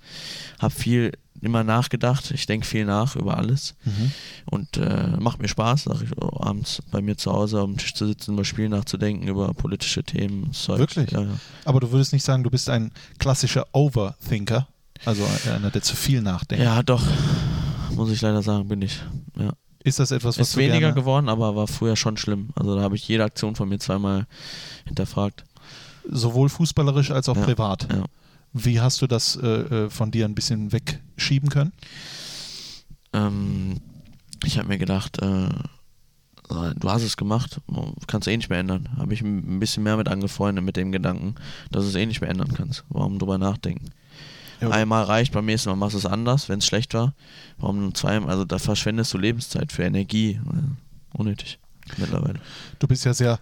Hab 0.58 0.72
viel 0.72 1.12
immer 1.40 1.64
nachgedacht. 1.64 2.30
Ich 2.30 2.46
denke 2.46 2.66
viel 2.66 2.84
nach 2.84 3.16
über 3.16 3.36
alles. 3.36 3.74
Mhm. 3.84 4.12
Und 4.50 4.76
äh, 4.76 5.08
macht 5.18 5.40
mir 5.40 5.48
Spaß, 5.48 5.84
sag 5.84 6.02
ich, 6.02 6.10
oh, 6.20 6.40
abends 6.42 6.82
bei 6.90 7.00
mir 7.00 7.16
zu 7.16 7.32
Hause 7.32 7.60
am 7.60 7.76
Tisch 7.76 7.94
zu 7.94 8.06
sitzen, 8.06 8.34
über 8.34 8.44
Spiele 8.44 8.68
nachzudenken, 8.68 9.28
über 9.28 9.52
politische 9.54 10.02
Themen. 10.02 10.52
Zeug. 10.52 10.78
Wirklich? 10.78 11.10
Ja, 11.12 11.22
ja. 11.22 11.38
Aber 11.64 11.80
du 11.80 11.90
würdest 11.92 12.12
nicht 12.12 12.24
sagen, 12.24 12.42
du 12.44 12.50
bist 12.50 12.68
ein 12.70 12.90
klassischer 13.18 13.66
Overthinker, 13.72 14.68
also 15.04 15.22
einer, 15.52 15.70
der 15.70 15.82
zu 15.82 15.94
viel 15.96 16.22
nachdenkt. 16.22 16.64
ja, 16.64 16.82
doch. 16.82 17.02
Muss 17.94 18.10
ich 18.10 18.20
leider 18.20 18.42
sagen, 18.42 18.68
bin 18.68 18.82
ich. 18.82 19.00
Ja. 19.38 19.52
Ist 19.84 19.98
das 20.00 20.10
etwas, 20.10 20.38
was 20.38 20.50
Ist 20.50 20.56
weniger 20.56 20.92
geworden, 20.92 21.28
aber 21.28 21.54
war 21.56 21.66
früher 21.66 21.96
schon 21.96 22.16
schlimm. 22.16 22.50
Also 22.54 22.76
da 22.76 22.82
habe 22.82 22.96
ich 22.96 23.06
jede 23.08 23.24
Aktion 23.24 23.54
von 23.56 23.68
mir 23.68 23.78
zweimal 23.78 24.26
hinterfragt. 24.86 25.44
sowohl 26.10 26.48
fußballerisch 26.48 27.10
als 27.10 27.28
auch 27.28 27.36
Ja, 27.36 27.42
privat? 27.44 27.86
ja. 27.92 28.04
Wie 28.52 28.80
hast 28.80 29.02
du 29.02 29.06
das 29.06 29.36
äh, 29.36 29.46
äh, 29.46 29.90
von 29.90 30.10
dir 30.10 30.24
ein 30.24 30.34
bisschen 30.34 30.72
wegschieben 30.72 31.48
können? 31.50 31.72
Ähm, 33.12 33.80
ich 34.44 34.58
habe 34.58 34.68
mir 34.68 34.78
gedacht, 34.78 35.20
äh, 35.20 35.48
du 36.48 36.90
hast 36.90 37.02
es 37.02 37.16
gemacht, 37.16 37.60
kannst 38.06 38.26
du 38.26 38.30
eh 38.30 38.36
nicht 38.36 38.48
mehr 38.48 38.60
ändern. 38.60 38.88
Habe 38.96 39.12
ich 39.12 39.20
ein 39.20 39.60
bisschen 39.60 39.82
mehr 39.82 39.96
mit 39.96 40.08
angefreundet 40.08 40.64
mit 40.64 40.76
dem 40.76 40.92
Gedanken, 40.92 41.34
dass 41.70 41.84
du 41.84 41.90
es 41.90 41.94
eh 41.94 42.06
nicht 42.06 42.20
mehr 42.20 42.30
ändern 42.30 42.52
kannst. 42.54 42.84
Warum 42.88 43.18
drüber 43.18 43.38
nachdenken? 43.38 43.90
Ja. 44.60 44.70
Einmal 44.70 45.04
reicht, 45.04 45.32
beim 45.32 45.46
nächsten 45.46 45.68
Mal 45.70 45.76
machst 45.76 45.94
du 45.94 45.98
es 45.98 46.06
anders, 46.06 46.48
wenn 46.48 46.58
es 46.58 46.66
schlecht 46.66 46.94
war. 46.94 47.14
Warum 47.58 47.80
nur 47.80 47.94
zweimal? 47.94 48.30
Also 48.30 48.44
da 48.44 48.58
verschwendest 48.58 49.12
du 49.14 49.18
Lebenszeit 49.18 49.70
für 49.72 49.84
Energie. 49.84 50.32
Äh, 50.32 51.16
Unnötig. 51.16 51.58
Mittlerweile. 51.96 52.40
Du 52.78 52.86
bist 52.86 53.04
ja 53.04 53.14
sehr, 53.14 53.38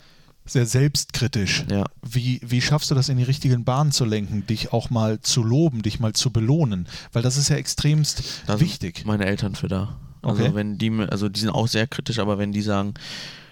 sehr 0.51 0.67
selbstkritisch. 0.67 1.65
Ja. 1.71 1.85
Wie, 2.03 2.41
wie 2.45 2.61
schaffst 2.61 2.91
du 2.91 2.95
das 2.95 3.09
in 3.09 3.17
die 3.19 3.23
richtigen 3.25 3.65
Bahnen 3.65 3.93
zu 3.93 4.05
lenken, 4.05 4.47
dich 4.47 4.73
auch 4.73 4.91
mal 4.91 5.21
zu 5.21 5.43
loben, 5.43 5.83
dich 5.83 6.01
mal 6.01 6.13
zu 6.13 6.31
belohnen? 6.31 6.89
Weil 7.13 7.23
das 7.23 7.37
ist 7.37 7.49
ja 7.49 7.57
extremst 7.57 8.23
Da 8.47 8.61
wichtig. 8.61 9.05
meine 9.05 9.27
Eltern 9.27 9.55
für 9.55 9.69
da. 9.69 9.97
Also 10.23 10.43
Okay. 10.43 10.55
wenn 10.55 10.79
die 10.79 10.91
also 11.11 11.29
die 11.29 11.41
sind 11.41 11.51
auch 11.51 11.69
sehr 11.69 11.87
kritisch, 11.87 12.19
aber 12.19 12.39
wenn 12.39 12.53
die 12.53 12.63
sagen, 12.63 12.95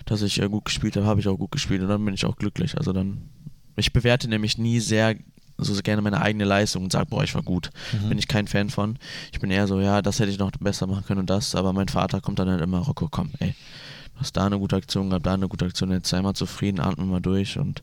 dass 0.07 0.23
ich 0.23 0.41
äh, 0.43 0.49
gut 0.49 0.65
gespielt 0.67 0.97
habe, 0.97 1.07
habe 1.07 1.21
ich 1.21 1.29
auch 1.29 1.37
gut 1.39 1.51
gespielt 1.53 1.83
und 1.83 1.89
dann 1.89 2.05
bin 2.05 2.15
ich 2.15 2.25
auch 2.25 2.37
glücklich. 2.37 2.77
Also 2.77 2.93
dann, 2.93 3.23
ich 3.77 3.93
bewerte 3.93 4.29
nämlich 4.29 4.59
nie 4.59 4.81
sehr 4.81 5.15
so 5.57 5.73
gerne 5.83 6.03
meine 6.03 6.21
eigene 6.21 6.45
Leistung 6.45 6.83
und 6.85 6.91
sage, 6.93 7.07
boah, 7.07 7.23
ich 7.23 7.35
war 7.35 7.43
gut. 7.43 7.71
Mhm. 7.93 8.09
Bin 8.09 8.19
ich 8.19 8.27
kein 8.27 8.49
Fan 8.49 8.71
von. 8.71 8.99
Ich 9.33 9.39
bin 9.39 9.51
eher 9.53 9.69
so, 9.69 9.81
ja, 9.81 10.03
das 10.03 10.19
hätte 10.19 10.31
ich 10.33 10.39
noch 10.39 10.51
besser 10.51 10.89
machen 10.89 11.05
können 11.07 11.21
und 11.21 11.31
das, 11.31 11.55
aber 11.55 11.73
mein 11.73 11.87
Vater 11.89 12.21
kommt 12.21 12.41
dann 12.41 12.49
halt 12.51 12.61
immer, 12.61 12.79
Rocco, 12.81 13.07
komm, 13.09 13.31
ey, 13.39 13.55
hast 14.17 14.37
da 14.37 14.47
eine 14.47 14.59
gute 14.59 14.77
Aktion 14.77 15.11
gehabt, 15.11 15.27
da 15.27 15.35
eine 15.35 15.49
gute 15.49 15.65
Aktion, 15.65 15.91
jetzt 15.91 16.09
sei 16.09 16.23
mal 16.23 16.35
zufrieden, 16.35 16.81
atme 16.81 17.05
mal 17.05 17.21
durch 17.21 17.59
und 17.59 17.83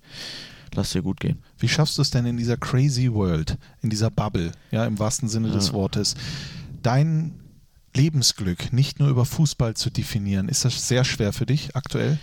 lass 0.74 0.92
dir 0.92 1.02
gut 1.02 1.20
gehen. 1.20 1.40
Wie 1.58 1.68
schaffst 1.68 1.98
du 1.98 2.02
es 2.02 2.12
denn 2.12 2.26
in 2.26 2.38
dieser 2.38 2.58
crazy 2.58 3.12
world, 3.12 3.58
in 3.82 3.90
dieser 3.90 4.10
Bubble, 4.10 4.52
ja, 4.72 4.86
im 4.86 5.00
wahrsten 5.00 5.28
Sinne 5.30 5.52
des 5.52 5.68
Ja. 5.68 5.74
Wortes, 5.74 6.16
dein 6.82 7.34
Lebensglück 7.94 8.72
nicht 8.72 9.00
nur 9.00 9.10
über 9.10 9.26
Fußball 9.26 9.76
zu 9.76 9.90
definieren? 9.90 10.48
Ist 10.48 10.64
das 10.64 10.88
sehr 10.88 11.04
schwer 11.04 11.34
für 11.34 11.46
dich 11.46 11.76
aktuell? 11.76 12.18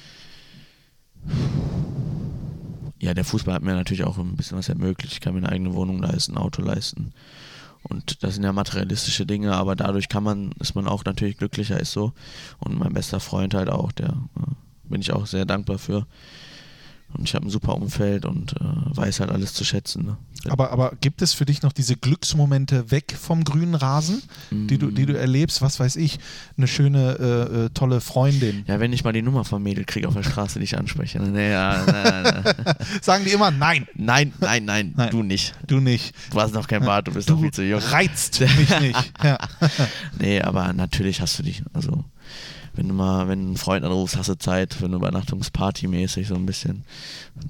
ja, 3.01 3.15
der 3.15 3.25
Fußball 3.25 3.55
hat 3.55 3.63
mir 3.63 3.75
natürlich 3.75 4.05
auch 4.05 4.19
ein 4.19 4.37
bisschen 4.37 4.59
was 4.59 4.69
ermöglicht. 4.69 5.13
Ich 5.13 5.21
kann 5.21 5.35
mir 5.35 5.41
eine 5.41 5.51
eigene 5.51 5.75
Wohnung 5.75 6.01
leisten, 6.01 6.33
ein 6.33 6.39
Auto 6.39 6.63
leisten. 6.63 7.13
Und 7.83 8.23
das 8.23 8.35
sind 8.35 8.45
ja 8.45 8.53
materialistische 8.53 9.27
Dinge, 9.27 9.55
aber 9.55 9.77
dadurch 9.77 10.09
kann 10.09 10.23
man, 10.23 10.53
ist 10.61 10.75
man 10.75 10.89
auch 10.89 11.05
natürlich 11.05 11.37
glücklicher, 11.39 11.79
ist 11.81 11.93
so. 11.93 12.13
Und 12.59 12.79
mein 12.79 12.93
bester 12.93 13.21
Freund 13.21 13.55
halt 13.55 13.71
auch, 13.71 13.93
der 13.93 14.09
äh, 14.09 14.53
bin 14.85 15.01
ich 15.01 15.13
auch 15.13 15.27
sehr 15.27 15.45
dankbar 15.45 15.79
für. 15.79 16.07
Und 17.15 17.25
ich 17.25 17.35
habe 17.35 17.47
ein 17.47 17.51
super 17.51 17.75
Umfeld 17.75 18.27
und 18.27 18.53
äh, 18.53 18.65
weiß 18.97 19.21
halt 19.21 19.31
alles 19.31 19.55
zu 19.55 19.65
schätzen. 19.65 20.05
Ne? 20.05 20.17
Aber, 20.51 20.71
aber 20.71 20.93
gibt 21.01 21.23
es 21.23 21.33
für 21.33 21.47
dich 21.47 21.63
noch 21.63 21.73
diese 21.73 21.97
Glücksmomente 21.97 22.91
weg 22.91 23.17
vom 23.19 23.45
grünen 23.45 23.75
Rasen, 23.75 24.23
die 24.51 24.77
du, 24.79 24.91
die 24.91 25.07
du 25.07 25.19
erlebst? 25.19 25.63
Was 25.63 25.81
weiß 25.81 25.97
ich, 25.97 26.19
eine 26.59 26.69
schöne, 26.69 27.17
äh, 27.19 27.65
äh, 27.65 27.71
tolle 27.71 28.01
Freundin. 28.03 28.63
Ja, 28.69 28.79
wenn 28.79 28.93
ich 28.93 29.05
mal 29.05 29.13
die 29.15 29.23
Nummer 29.23 29.45
vom 29.45 29.63
Mädel 29.63 29.85
kriege 29.85 30.07
auf 30.07 30.15
der 30.15 30.23
Straße, 30.23 30.59
die 30.59 30.65
ich 30.67 30.77
anspreche. 30.79 31.19
dann, 31.19 31.33
Nee, 31.33 31.51
ja, 31.51 31.83
nein, 31.87 32.23
nein, 32.25 32.43
nein. 32.45 32.75
Sagen 33.01 33.25
die 33.25 33.31
immer, 33.33 33.51
nein, 33.51 33.89
nein, 33.95 34.33
nein, 34.39 34.65
nein, 34.67 34.93
Nein. 34.97 35.11
du 35.11 35.23
nicht. 35.23 35.55
du 35.67 35.81
nicht. 35.81 36.15
Du 36.31 36.41
hast 36.41 36.53
noch 36.55 36.69
kein 36.69 36.85
Bart, 36.85 37.09
du 37.09 37.13
bist 37.15 37.29
noch 37.31 37.37
Du 37.37 37.43
viel 37.43 37.53
zu 37.53 37.65
jung. 37.65 37.81
reizt 37.81 38.41
mich 38.41 38.81
nicht. 38.81 39.13
Ja. 39.25 39.39
Nee, 40.19 40.41
aber 40.43 40.73
natürlich 40.75 41.21
hast 41.21 41.39
du 41.39 41.43
die. 41.43 41.57
Also, 41.73 42.05
wenn 42.79 42.87
du 42.87 42.95
mal, 42.95 43.27
wenn 43.27 43.41
einen 43.41 43.57
Freund 43.57 43.85
anrufst, 43.85 44.17
hast 44.17 44.29
du 44.29 44.39
Zeit 44.39 44.73
für 44.73 44.85
eine 44.85 44.97
Übernachtungsparty 44.97 45.89
mäßig 45.89 46.29
so 46.29 46.37
ein 46.37 46.47
bisschen. 46.47 46.85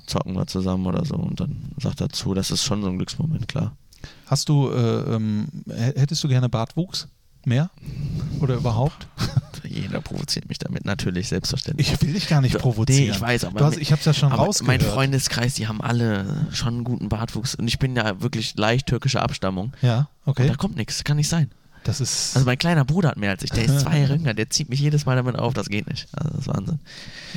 Zocken 0.06 0.34
wir 0.34 0.46
zusammen 0.46 0.86
oder 0.86 1.04
so 1.04 1.16
und 1.16 1.38
dann 1.38 1.54
sagt 1.78 2.00
er 2.00 2.08
zu, 2.08 2.32
das 2.32 2.50
ist 2.50 2.64
schon 2.64 2.80
so 2.80 2.88
ein 2.88 2.96
Glücksmoment, 2.96 3.46
klar. 3.46 3.76
Hast 4.24 4.48
du, 4.48 4.70
äh, 4.70 5.14
ähm, 5.14 5.48
hättest 5.68 6.24
du 6.24 6.28
gerne 6.28 6.48
Bartwuchs? 6.48 7.08
Mehr? 7.44 7.70
Oder 8.40 8.54
überhaupt? 8.54 9.06
Jeder 9.64 10.00
provoziert 10.00 10.48
mich 10.48 10.56
damit, 10.58 10.86
natürlich, 10.86 11.28
selbstverständlich. 11.28 11.92
Ich 11.92 12.00
will 12.00 12.14
dich 12.14 12.26
gar 12.26 12.40
nicht 12.40 12.58
provozieren. 12.58 13.10
Nee, 13.10 13.10
ich 13.10 13.20
weiß, 13.20 13.44
aber 13.44 13.66
hast, 13.66 13.76
ich 13.76 13.92
habe 13.92 14.00
es 14.00 14.06
ja 14.06 14.14
schon 14.14 14.32
rausgehört. 14.32 14.80
mein 14.80 14.80
Freundeskreis, 14.80 15.54
die 15.54 15.68
haben 15.68 15.82
alle 15.82 16.46
schon 16.52 16.68
einen 16.68 16.84
guten 16.84 17.10
Bartwuchs 17.10 17.54
und 17.54 17.68
ich 17.68 17.78
bin 17.78 17.94
ja 17.94 18.22
wirklich 18.22 18.56
leicht 18.56 18.86
türkischer 18.86 19.22
Abstammung. 19.22 19.74
Ja, 19.82 20.08
Und 20.24 20.30
okay. 20.30 20.48
da 20.48 20.54
kommt 20.54 20.76
nichts, 20.76 21.04
kann 21.04 21.18
nicht 21.18 21.28
sein. 21.28 21.50
Das 21.88 22.02
ist. 22.02 22.36
Also 22.36 22.44
mein 22.44 22.58
kleiner 22.58 22.84
Bruder 22.84 23.08
hat 23.08 23.16
mehr 23.16 23.30
als 23.30 23.42
ich, 23.42 23.48
der 23.50 23.64
ist 23.64 23.80
zwei 23.80 24.00
Jahre 24.00 24.16
jünger, 24.16 24.34
der 24.34 24.50
zieht 24.50 24.68
mich 24.68 24.78
jedes 24.78 25.06
Mal 25.06 25.16
damit 25.16 25.36
auf, 25.38 25.54
das 25.54 25.70
geht 25.70 25.88
nicht. 25.88 26.06
Also 26.12 26.28
das 26.30 26.40
ist 26.40 26.48
Wahnsinn. 26.48 26.78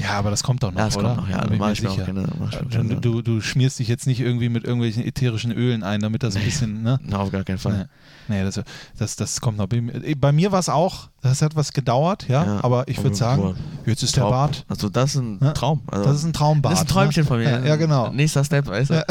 ja, 0.03 0.09
aber 0.11 0.29
das 0.29 0.43
kommt 0.43 0.61
doch 0.61 0.71
noch, 0.71 0.79
Ja, 0.79 0.85
das 0.87 0.97
oder? 0.97 1.15
kommt 1.15 1.21
noch, 1.21 1.29
ja, 1.29 1.37
Da 1.41 1.47
bin 1.47 1.57
mach 1.57 1.71
ich 1.71 1.81
mir 1.81 1.89
auch 1.89 2.05
keine- 2.05 2.23
Du, 2.23 2.69
keine 2.69 2.95
du, 2.97 3.21
du 3.21 3.39
schmierst 3.39 3.79
dich 3.79 3.87
jetzt 3.87 4.07
nicht 4.07 4.19
irgendwie 4.19 4.49
mit 4.49 4.65
irgendwelchen 4.65 5.05
ätherischen 5.05 5.53
Ölen 5.53 5.83
ein, 5.83 6.01
damit 6.01 6.21
das 6.23 6.35
ein 6.35 6.43
bisschen, 6.43 6.83
ne? 6.83 6.99
Na, 7.05 7.19
auf 7.19 7.31
gar 7.31 7.45
keinen 7.45 7.59
Fall. 7.59 7.77
Nee, 7.77 7.85
nee 8.27 8.43
das, 8.43 8.61
das, 8.97 9.15
das 9.15 9.41
kommt 9.41 9.57
noch. 9.57 9.67
Bei 9.67 9.81
mir- 9.81 10.15
Bei 10.17 10.31
mir 10.31 10.51
war 10.51 10.59
es 10.59 10.69
auch, 10.69 11.09
das 11.21 11.41
hat 11.41 11.55
was 11.55 11.71
gedauert, 11.73 12.25
ja, 12.27 12.43
Ja, 12.45 12.63
aber 12.63 12.87
ich 12.87 13.01
würde 13.01 13.15
sagen, 13.15 13.55
jetzt 13.85 14.01
ist 14.03 14.15
der 14.15 14.23
Top. 14.23 14.31
Bart. 14.31 14.65
Also 14.67 14.89
das 14.89 15.15
ist 15.15 15.21
ein 15.21 15.39
Traum. 15.53 15.81
Also, 15.87 16.05
Das 16.05 16.15
ist 16.17 16.23
ein 16.25 16.33
Traumbart. 16.33 16.73
Das 16.73 16.79
ist 16.81 16.85
ein 16.85 16.89
Träumchen 16.93 17.23
ne? 17.23 17.27
von 17.27 17.37
mir. 17.39 17.49
Ja, 17.49 17.59
ja, 17.65 17.75
genau. 17.75 18.11
Nächster 18.11 18.43
Step, 18.43 18.67
weißt 18.67 18.89
du? 18.91 19.05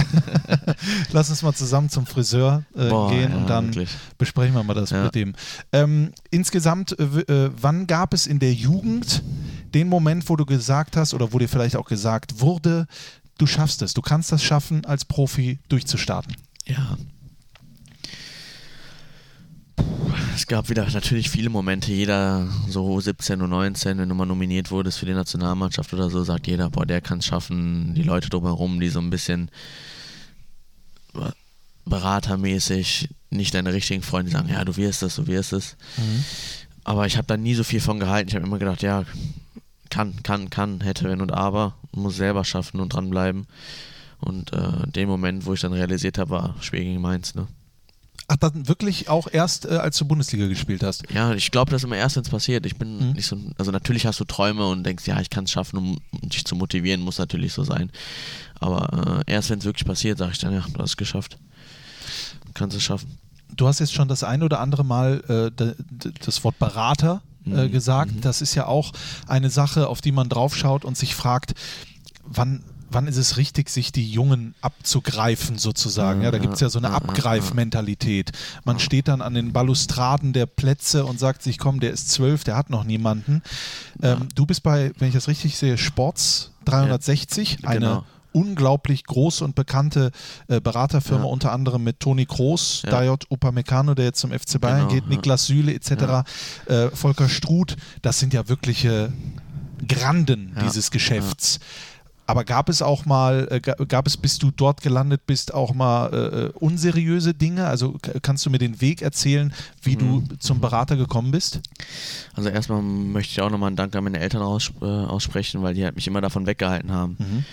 Lass 1.13 1.31
uns 1.31 1.43
mal 1.43 1.53
zusammen 1.55 1.89
zum 1.89 2.07
Friseur 2.07 2.65
äh, 2.77 2.89
Boah, 2.89 3.11
gehen 3.11 3.31
ja, 3.31 3.37
und 3.37 3.47
dann 3.49 3.67
wirklich. 3.67 3.91
besprechen 4.19 4.55
wir 4.55 4.63
mal 4.63 4.75
das 4.75 4.91
mit 4.91 5.15
dem. 5.15 5.35
Ähm, 5.73 6.13
insgesamt, 6.31 6.99
äh, 6.99 7.05
äh, 7.05 7.51
wann 7.61 7.87
gab 7.87 8.15
es 8.15 8.27
in 8.27 8.39
der 8.39 8.53
Jugend 8.53 9.23
den 9.75 9.89
Moment, 9.89 10.29
wo 10.29 10.37
du 10.37 10.45
gesagt 10.47 10.97
hast 10.97 11.15
oder 11.15 11.33
wo 11.33 11.39
dir 11.39 11.49
vielleicht 11.49 11.77
auch 11.77 11.87
gesagt 11.87 12.41
wurde, 12.41 12.87
du 13.39 13.47
schaffst 13.47 13.83
es, 13.83 13.95
du 13.95 14.03
kannst 14.03 14.33
das 14.33 14.43
schaffen, 14.43 14.85
als 14.85 15.05
Profi 15.05 15.61
durchzustarten? 15.69 16.35
Ja. 16.67 16.97
Es 20.35 20.47
gab 20.47 20.69
wieder 20.71 20.89
natürlich 20.91 21.29
viele 21.31 21.51
Momente. 21.51 21.93
Jeder, 21.93 22.49
so 22.69 23.01
17 23.01 23.41
und 23.43 23.51
19, 23.51 23.99
wenn 23.99 24.09
du 24.09 24.15
mal 24.15 24.27
nominiert 24.27 24.71
wurdest 24.71 24.99
für 24.99 25.07
die 25.07 25.13
Nationalmannschaft 25.15 25.93
oder 25.93 26.09
so, 26.11 26.25
sagt 26.25 26.47
jeder, 26.47 26.71
boah, 26.71 26.87
der 26.87 27.01
kann 27.01 27.19
es 27.19 27.27
schaffen. 27.27 27.95
Die 27.95 28.03
Leute 28.03 28.29
drumherum, 28.31 28.81
die 28.81 28.89
so 28.89 29.01
ein 29.01 29.11
bisschen 29.11 29.51
be- 31.13 31.35
beratermäßig 31.85 33.09
nicht 33.31 33.55
deine 33.55 33.73
richtigen 33.73 34.03
Freunde 34.03 34.31
sagen, 34.33 34.49
ja, 34.49 34.65
du 34.65 34.77
wirst 34.77 35.03
es, 35.03 35.17
du 35.17 35.27
wirst 35.27 35.53
es. 35.53 35.77
Aber 36.85 37.07
ich 37.07 37.17
habe 37.17 37.27
da 37.27 37.37
nie 37.37 37.55
so 37.55 37.63
viel 37.65 37.81
von 37.81 38.01
gehalten. 38.01 38.29
Ich 38.31 38.35
habe 38.35 38.47
immer 38.47 38.59
gedacht, 38.59 38.83
ja, 38.83 39.05
kann, 39.91 40.23
kann, 40.23 40.51
kann, 40.51 40.81
hätte, 40.81 41.05
wenn 41.09 41.21
und 41.21 41.33
aber, 41.33 41.75
muss 41.93 42.17
selber 42.17 42.45
schaffen 42.45 42.81
und 42.81 42.95
dranbleiben. 42.95 43.47
Und 44.21 44.53
äh, 44.53 44.87
den 44.91 45.09
Moment, 45.09 45.47
wo 45.47 45.55
ich 45.55 45.61
dann 45.61 45.73
realisiert 45.73 46.19
habe, 46.19 46.31
war 46.31 46.55
Spiel 46.61 46.81
gegen 46.85 47.01
Mainz. 47.01 47.35
Ne? 47.35 47.47
Ach, 48.33 48.37
dann 48.37 48.69
wirklich 48.69 49.09
auch 49.09 49.27
erst, 49.31 49.65
äh, 49.67 49.71
als 49.71 49.99
du 49.99 50.05
Bundesliga 50.05 50.47
gespielt 50.47 50.85
hast. 50.85 51.03
Ja, 51.13 51.35
ich 51.35 51.51
glaube, 51.51 51.73
das 51.73 51.81
ist 51.81 51.85
immer 51.85 51.97
erst, 51.97 52.15
wenn 52.15 52.23
es 52.23 52.29
passiert. 52.29 52.65
Ich 52.65 52.77
bin 52.77 53.09
Mhm. 53.09 53.13
nicht 53.15 53.27
so, 53.27 53.37
also 53.59 53.73
natürlich 53.73 54.07
hast 54.07 54.21
du 54.21 54.25
Träume 54.25 54.67
und 54.69 54.85
denkst, 54.85 55.05
ja, 55.09 55.21
ich 55.21 55.31
kann 55.31 55.45
es 55.45 55.51
schaffen, 55.51 55.79
um, 55.79 55.99
um 56.23 56.29
dich 56.29 56.45
zu 56.45 56.55
motivieren, 56.55 57.01
muss 57.01 57.19
natürlich 57.19 57.53
so 57.53 57.65
sein. 57.65 57.91
Aber 58.61 59.23
äh, 59.27 59.33
erst 59.33 59.51
wenn 59.51 59.59
es 59.59 59.65
wirklich 59.65 59.85
passiert, 59.85 60.19
sage 60.19 60.31
ich 60.33 60.39
dann, 60.39 60.53
ja, 60.55 60.61
du 60.73 60.79
hast 60.81 60.91
es 60.91 60.97
geschafft. 60.97 61.39
Du 62.47 62.53
kannst 62.55 62.77
es 62.77 62.83
schaffen. 62.85 63.19
Du 63.57 63.67
hast 63.67 63.81
jetzt 63.81 63.93
schon 63.95 64.07
das 64.07 64.23
ein 64.23 64.45
oder 64.45 64.61
andere 64.61 64.85
Mal 64.85 65.51
äh, 65.59 65.75
das 66.25 66.45
Wort 66.45 66.59
Berater 66.61 67.23
äh, 67.47 67.49
Mhm, 67.67 67.73
gesagt. 67.73 68.13
mhm. 68.15 68.21
Das 68.21 68.43
ist 68.43 68.55
ja 68.55 68.67
auch 68.67 68.93
eine 69.27 69.51
Sache, 69.51 69.89
auf 69.89 70.01
die 70.03 70.13
man 70.13 70.29
draufschaut 70.29 70.85
und 70.85 70.97
sich 70.97 71.15
fragt, 71.17 71.55
wann, 72.23 72.63
wann 72.93 73.07
ist 73.07 73.17
es 73.17 73.37
richtig, 73.37 73.69
sich 73.71 73.93
die 73.93 74.11
Jungen 74.11 74.55
abzugreifen 74.61 75.59
sozusagen. 75.59 76.23
Ja, 76.23 76.31
da 76.31 76.37
Ja, 76.37 76.43
gibt 76.43 76.55
es 76.55 76.61
ja 76.61 76.69
so 76.69 76.79
eine 76.79 76.89
ja, 76.89 76.93
ja, 76.95 76.99
Abgreifmentalität. 76.99 78.33
Man 78.65 78.79
steht 78.79 79.09
dann 79.09 79.23
an 79.23 79.35
den 79.35 79.53
Balustraden 79.53 80.33
der 80.33 80.47
Plätze 80.47 81.05
und 81.05 81.19
sagt 81.19 81.43
sich, 81.43 81.59
komm, 81.59 81.81
der 81.81 81.91
ist 81.93 82.11
zwölf, 82.11 82.45
der 82.45 82.57
hat 82.57 82.71
noch 82.71 82.85
niemanden. 82.85 83.43
Ähm, 84.03 84.29
du 84.35 84.47
bist 84.47 84.63
bei, 84.63 84.93
wenn 84.99 85.09
ich 85.09 85.15
das 85.15 85.29
richtig 85.29 85.57
sehe, 85.57 85.79
Sports 85.79 86.53
360, 86.65 87.67
eine 87.67 87.79
Genau. 87.81 88.05
unglaublich 88.33 89.05
große 89.05 89.45
und 89.45 89.55
bekannte 89.57 90.13
äh, 90.49 90.61
Beraterfirma, 90.61 91.25
Ja. 91.25 91.31
unter 91.31 91.53
anderem 91.53 91.83
mit 91.83 91.99
Toni 92.01 92.27
Kroos, 92.27 92.83
Ja. 92.85 92.91
Dayot 92.91 93.27
Upamecano, 93.31 93.95
der 93.95 94.05
jetzt 94.07 94.21
zum 94.21 94.31
FC 94.33 94.61
Bayern 94.61 94.81
Genau, 94.89 94.91
geht, 94.95 95.05
ja. 95.05 95.09
Niklas 95.11 95.47
Süle 95.47 95.75
etc., 95.75 96.25
äh, 96.67 96.89
Volker 96.91 97.29
Struth, 97.29 97.77
das 98.03 98.19
sind 98.21 98.33
ja 98.33 98.49
wirkliche 98.49 99.13
Granden 99.89 100.53
Ja, 100.57 100.63
dieses 100.65 100.91
Geschäfts. 100.91 101.59
Aber 102.31 102.45
gab 102.45 102.69
es 102.69 102.81
auch 102.83 103.05
mal, 103.07 103.49
äh, 103.51 103.61
ga- 103.61 103.75
gab 103.87 104.07
es, 104.07 104.17
bis 104.17 104.39
du 104.39 104.51
dort 104.51 104.81
gelandet 104.83 105.27
bist, 105.27 105.53
auch 105.53 105.75
mal 105.75 106.07
äh, 106.13 106.17
äh, 106.47 106.49
unseriöse 106.55 107.35
Dinge? 107.35 107.67
Also 107.67 107.97
kannst 108.23 108.47
du 108.47 108.51
mir 108.51 108.59
den 108.59 108.81
Weg 108.81 109.03
erzählen, 109.03 109.53
wie 109.83 109.97
du 109.97 110.05
Mhm. 110.05 110.41
zum 110.41 110.61
Berater 110.61 110.97
gekommen 110.97 111.31
bist? 111.31 111.61
Also 112.35 112.49
erstmal 112.49 112.83
möchte 112.83 113.33
ich 113.33 113.41
auch 113.41 113.51
nochmal 113.51 113.69
einen 113.69 113.77
Dank 113.77 113.95
an 113.97 114.05
meine 114.05 114.21
Eltern 114.21 114.43
aus, 114.43 114.71
äh, 114.81 114.85
aussprechen, 114.85 115.63
weil 115.63 115.75
die 115.75 115.85
halt 115.85 115.97
mich 115.97 116.07
immer 116.07 116.21
davon 116.21 116.47
weggehalten 116.47 116.93
haben. 116.93 117.17
Mhm. 117.19 117.45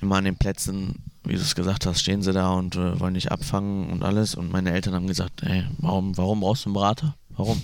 Immer 0.00 0.16
an 0.16 0.24
den 0.24 0.36
Plätzen, 0.36 0.96
wie 1.22 1.34
du 1.34 1.40
es 1.40 1.54
gesagt 1.54 1.86
hast, 1.86 2.00
stehen 2.00 2.20
sie 2.22 2.32
da 2.32 2.50
und 2.50 2.76
wollen 2.76 3.14
dich 3.14 3.30
abfangen 3.30 3.90
und 3.90 4.02
alles. 4.02 4.34
Und 4.34 4.50
meine 4.50 4.72
Eltern 4.72 4.94
haben 4.94 5.06
gesagt, 5.06 5.42
ey, 5.42 5.64
warum, 5.78 6.16
warum 6.16 6.40
brauchst 6.40 6.64
du 6.64 6.70
einen 6.70 6.74
Berater? 6.74 7.14
Warum? 7.36 7.60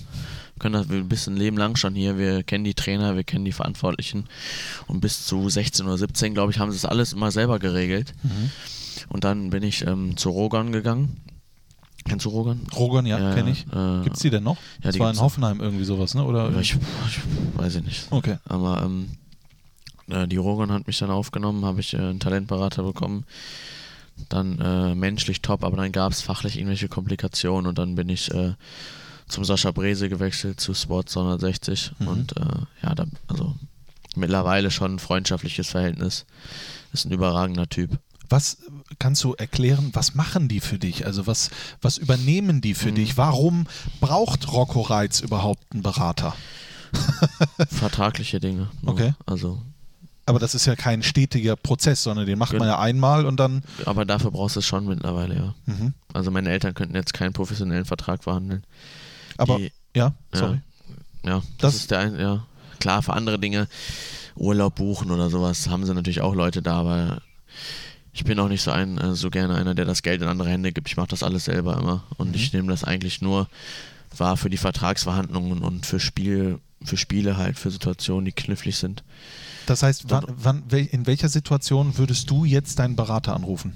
Können 0.61 0.73
das, 0.73 0.89
wir 0.89 1.03
bist 1.03 1.27
ein 1.27 1.35
Leben 1.35 1.57
lang 1.57 1.75
schon 1.75 1.95
hier, 1.95 2.19
wir 2.19 2.43
kennen 2.43 2.63
die 2.63 2.75
Trainer, 2.75 3.15
wir 3.15 3.23
kennen 3.23 3.45
die 3.45 3.51
Verantwortlichen. 3.51 4.25
Und 4.85 5.01
bis 5.01 5.25
zu 5.25 5.49
16 5.49 5.87
oder 5.87 5.97
17, 5.97 6.35
glaube 6.35 6.51
ich, 6.51 6.59
haben 6.59 6.71
sie 6.71 6.77
das 6.77 6.85
alles 6.85 7.13
immer 7.13 7.31
selber 7.31 7.57
geregelt. 7.57 8.13
Mhm. 8.21 8.51
Und 9.09 9.23
dann 9.23 9.49
bin 9.49 9.63
ich 9.63 9.85
ähm, 9.87 10.15
zu 10.17 10.29
Rogan 10.29 10.71
gegangen. 10.71 11.17
Kennst 12.07 12.25
du 12.25 12.29
Rogan? 12.29 12.61
Rogan, 12.75 13.07
ja, 13.07 13.17
Ja, 13.19 13.33
kenne 13.33 13.49
ich. 13.49 13.65
äh, 13.73 14.03
Gibt 14.03 14.17
es 14.17 14.21
die 14.21 14.29
denn 14.29 14.43
noch? 14.43 14.57
ja, 14.57 14.61
das 14.83 14.93
die 14.93 14.99
war 14.99 15.09
in. 15.11 15.19
Hoffenheim 15.19 15.61
irgendwie 15.61 15.83
sowas, 15.83 16.13
ne? 16.13 16.23
Oder? 16.23 16.51
Ich, 16.59 16.73
ich 17.07 17.19
weiß 17.57 17.75
ich 17.77 17.83
nicht. 17.83 18.07
okay. 18.11 18.37
Aber 18.45 18.83
ähm, 18.85 19.09
äh, 20.09 20.27
die 20.27 20.37
Rogan 20.37 20.71
hat 20.71 20.85
mich 20.85 20.99
dann 20.99 21.09
aufgenommen, 21.09 21.65
habe 21.65 21.79
ich 21.79 21.95
äh, 21.95 21.97
einen 21.97 22.19
Talentberater 22.19 22.83
bekommen. 22.83 23.25
Dann 24.29 24.59
äh, 24.59 24.93
menschlich 24.93 25.41
top, 25.41 25.63
aber 25.63 25.77
dann 25.77 25.91
gab 25.91 26.11
es 26.11 26.21
fachlich 26.21 26.57
irgendwelche 26.57 26.87
Komplikationen 26.87 27.65
und 27.67 27.79
dann 27.79 27.95
bin 27.95 28.07
ich 28.09 28.31
äh, 28.31 28.53
zum 29.31 29.43
Sascha 29.45 29.71
Brese 29.71 30.09
gewechselt 30.09 30.59
zu 30.59 30.73
Sports 30.73 31.13
260 31.13 31.93
Mhm. 31.99 32.07
und 32.07 32.37
äh, 32.37 32.41
ja, 32.83 32.93
da, 32.95 33.05
also 33.27 33.55
mittlerweile 34.15 34.69
schon 34.71 34.95
ein 34.95 34.99
freundschaftliches 34.99 35.69
Verhältnis. 35.69 36.25
Ist 36.93 37.05
ein 37.05 37.11
überragender 37.11 37.67
Typ. 37.69 37.97
Was 38.29 38.57
kannst 38.99 39.23
du 39.23 39.33
erklären, 39.33 39.89
was 39.93 40.15
machen 40.15 40.47
die 40.47 40.59
für 40.61 40.77
dich? 40.79 41.05
Also 41.05 41.27
was, 41.27 41.49
was 41.81 41.97
übernehmen 41.97 42.61
die 42.61 42.73
für 42.73 42.91
Mhm. 42.91 42.95
dich? 42.95 43.17
Warum 43.17 43.67
braucht 43.99 44.51
Rocco 44.51 44.81
Reitz 44.81 45.19
überhaupt 45.21 45.63
einen 45.73 45.81
Berater? 45.83 46.35
Vertragliche 47.69 48.39
Dinge. 48.39 48.69
nur. 48.81 48.93
Okay. 48.93 49.13
Also, 49.25 49.61
Aber 50.25 50.39
das 50.39 50.55
ist 50.55 50.65
ja 50.65 50.75
kein 50.75 51.03
stetiger 51.03 51.55
Prozess, 51.55 52.03
sondern 52.03 52.25
den 52.25 52.37
macht 52.37 52.53
man 52.53 52.67
ja 52.67 52.79
einmal 52.79 53.25
und 53.25 53.37
dann. 53.39 53.63
aber 53.85 54.05
dafür 54.05 54.31
brauchst 54.31 54.55
du 54.55 54.59
es 54.59 54.65
schon 54.65 54.85
mittlerweile, 54.85 55.35
ja. 55.35 55.55
Mhm. 55.65 55.93
Also 56.13 56.31
meine 56.31 56.49
Eltern 56.49 56.73
könnten 56.73 56.95
jetzt 56.95 57.13
keinen 57.13 57.33
professionellen 57.33 57.85
Vertrag 57.85 58.23
verhandeln. 58.23 58.63
Aber 59.37 59.57
Die- 59.57 59.71
ja, 59.95 60.13
Ja. 60.33 60.39
sorry. 60.39 60.61
Ja, 61.23 61.35
das, 61.35 61.45
Das- 61.59 61.75
ist 61.75 61.91
der 61.91 61.99
ein, 61.99 62.19
ja. 62.19 62.45
Klar, 62.79 63.03
für 63.03 63.13
andere 63.13 63.37
Dinge, 63.39 63.67
Urlaub 64.35 64.75
buchen 64.75 65.11
oder 65.11 65.29
sowas, 65.29 65.67
haben 65.69 65.85
sie 65.85 65.93
natürlich 65.93 66.21
auch 66.21 66.33
Leute 66.33 66.61
da, 66.63 66.79
aber 66.79 67.21
ich 68.13 68.23
bin 68.23 68.39
auch 68.39 68.47
nicht 68.47 68.63
so 68.63 68.71
ein, 68.71 68.97
äh, 68.97 69.13
so 69.15 69.29
gerne 69.29 69.55
einer, 69.55 69.75
der 69.75 69.85
das 69.85 70.01
Geld 70.01 70.21
in 70.21 70.27
andere 70.27 70.49
Hände 70.49 70.71
gibt. 70.71 70.87
Ich 70.87 70.97
mache 70.97 71.07
das 71.09 71.21
alles 71.21 71.45
selber 71.45 71.77
immer. 71.77 72.03
Und 72.17 72.29
Mhm. 72.29 72.35
ich 72.35 72.51
nehme 72.53 72.69
das 72.69 72.83
eigentlich 72.83 73.21
nur 73.21 73.47
wahr 74.17 74.35
für 74.35 74.49
die 74.49 74.57
Vertragsverhandlungen 74.57 75.59
und 75.59 75.85
für 75.85 75.99
Spiel, 75.99 76.59
für 76.83 76.97
Spiele 76.97 77.37
halt, 77.37 77.59
für 77.59 77.69
Situationen, 77.71 78.25
die 78.25 78.31
knifflig 78.31 78.77
sind. 78.77 79.03
Das 79.67 79.83
heißt, 79.83 80.05
wann, 80.09 80.25
wann, 80.27 80.63
in 80.69 81.05
welcher 81.05 81.29
Situation 81.29 81.97
würdest 81.99 82.29
du 82.31 82.43
jetzt 82.45 82.79
deinen 82.79 82.95
Berater 82.95 83.35
anrufen? 83.35 83.75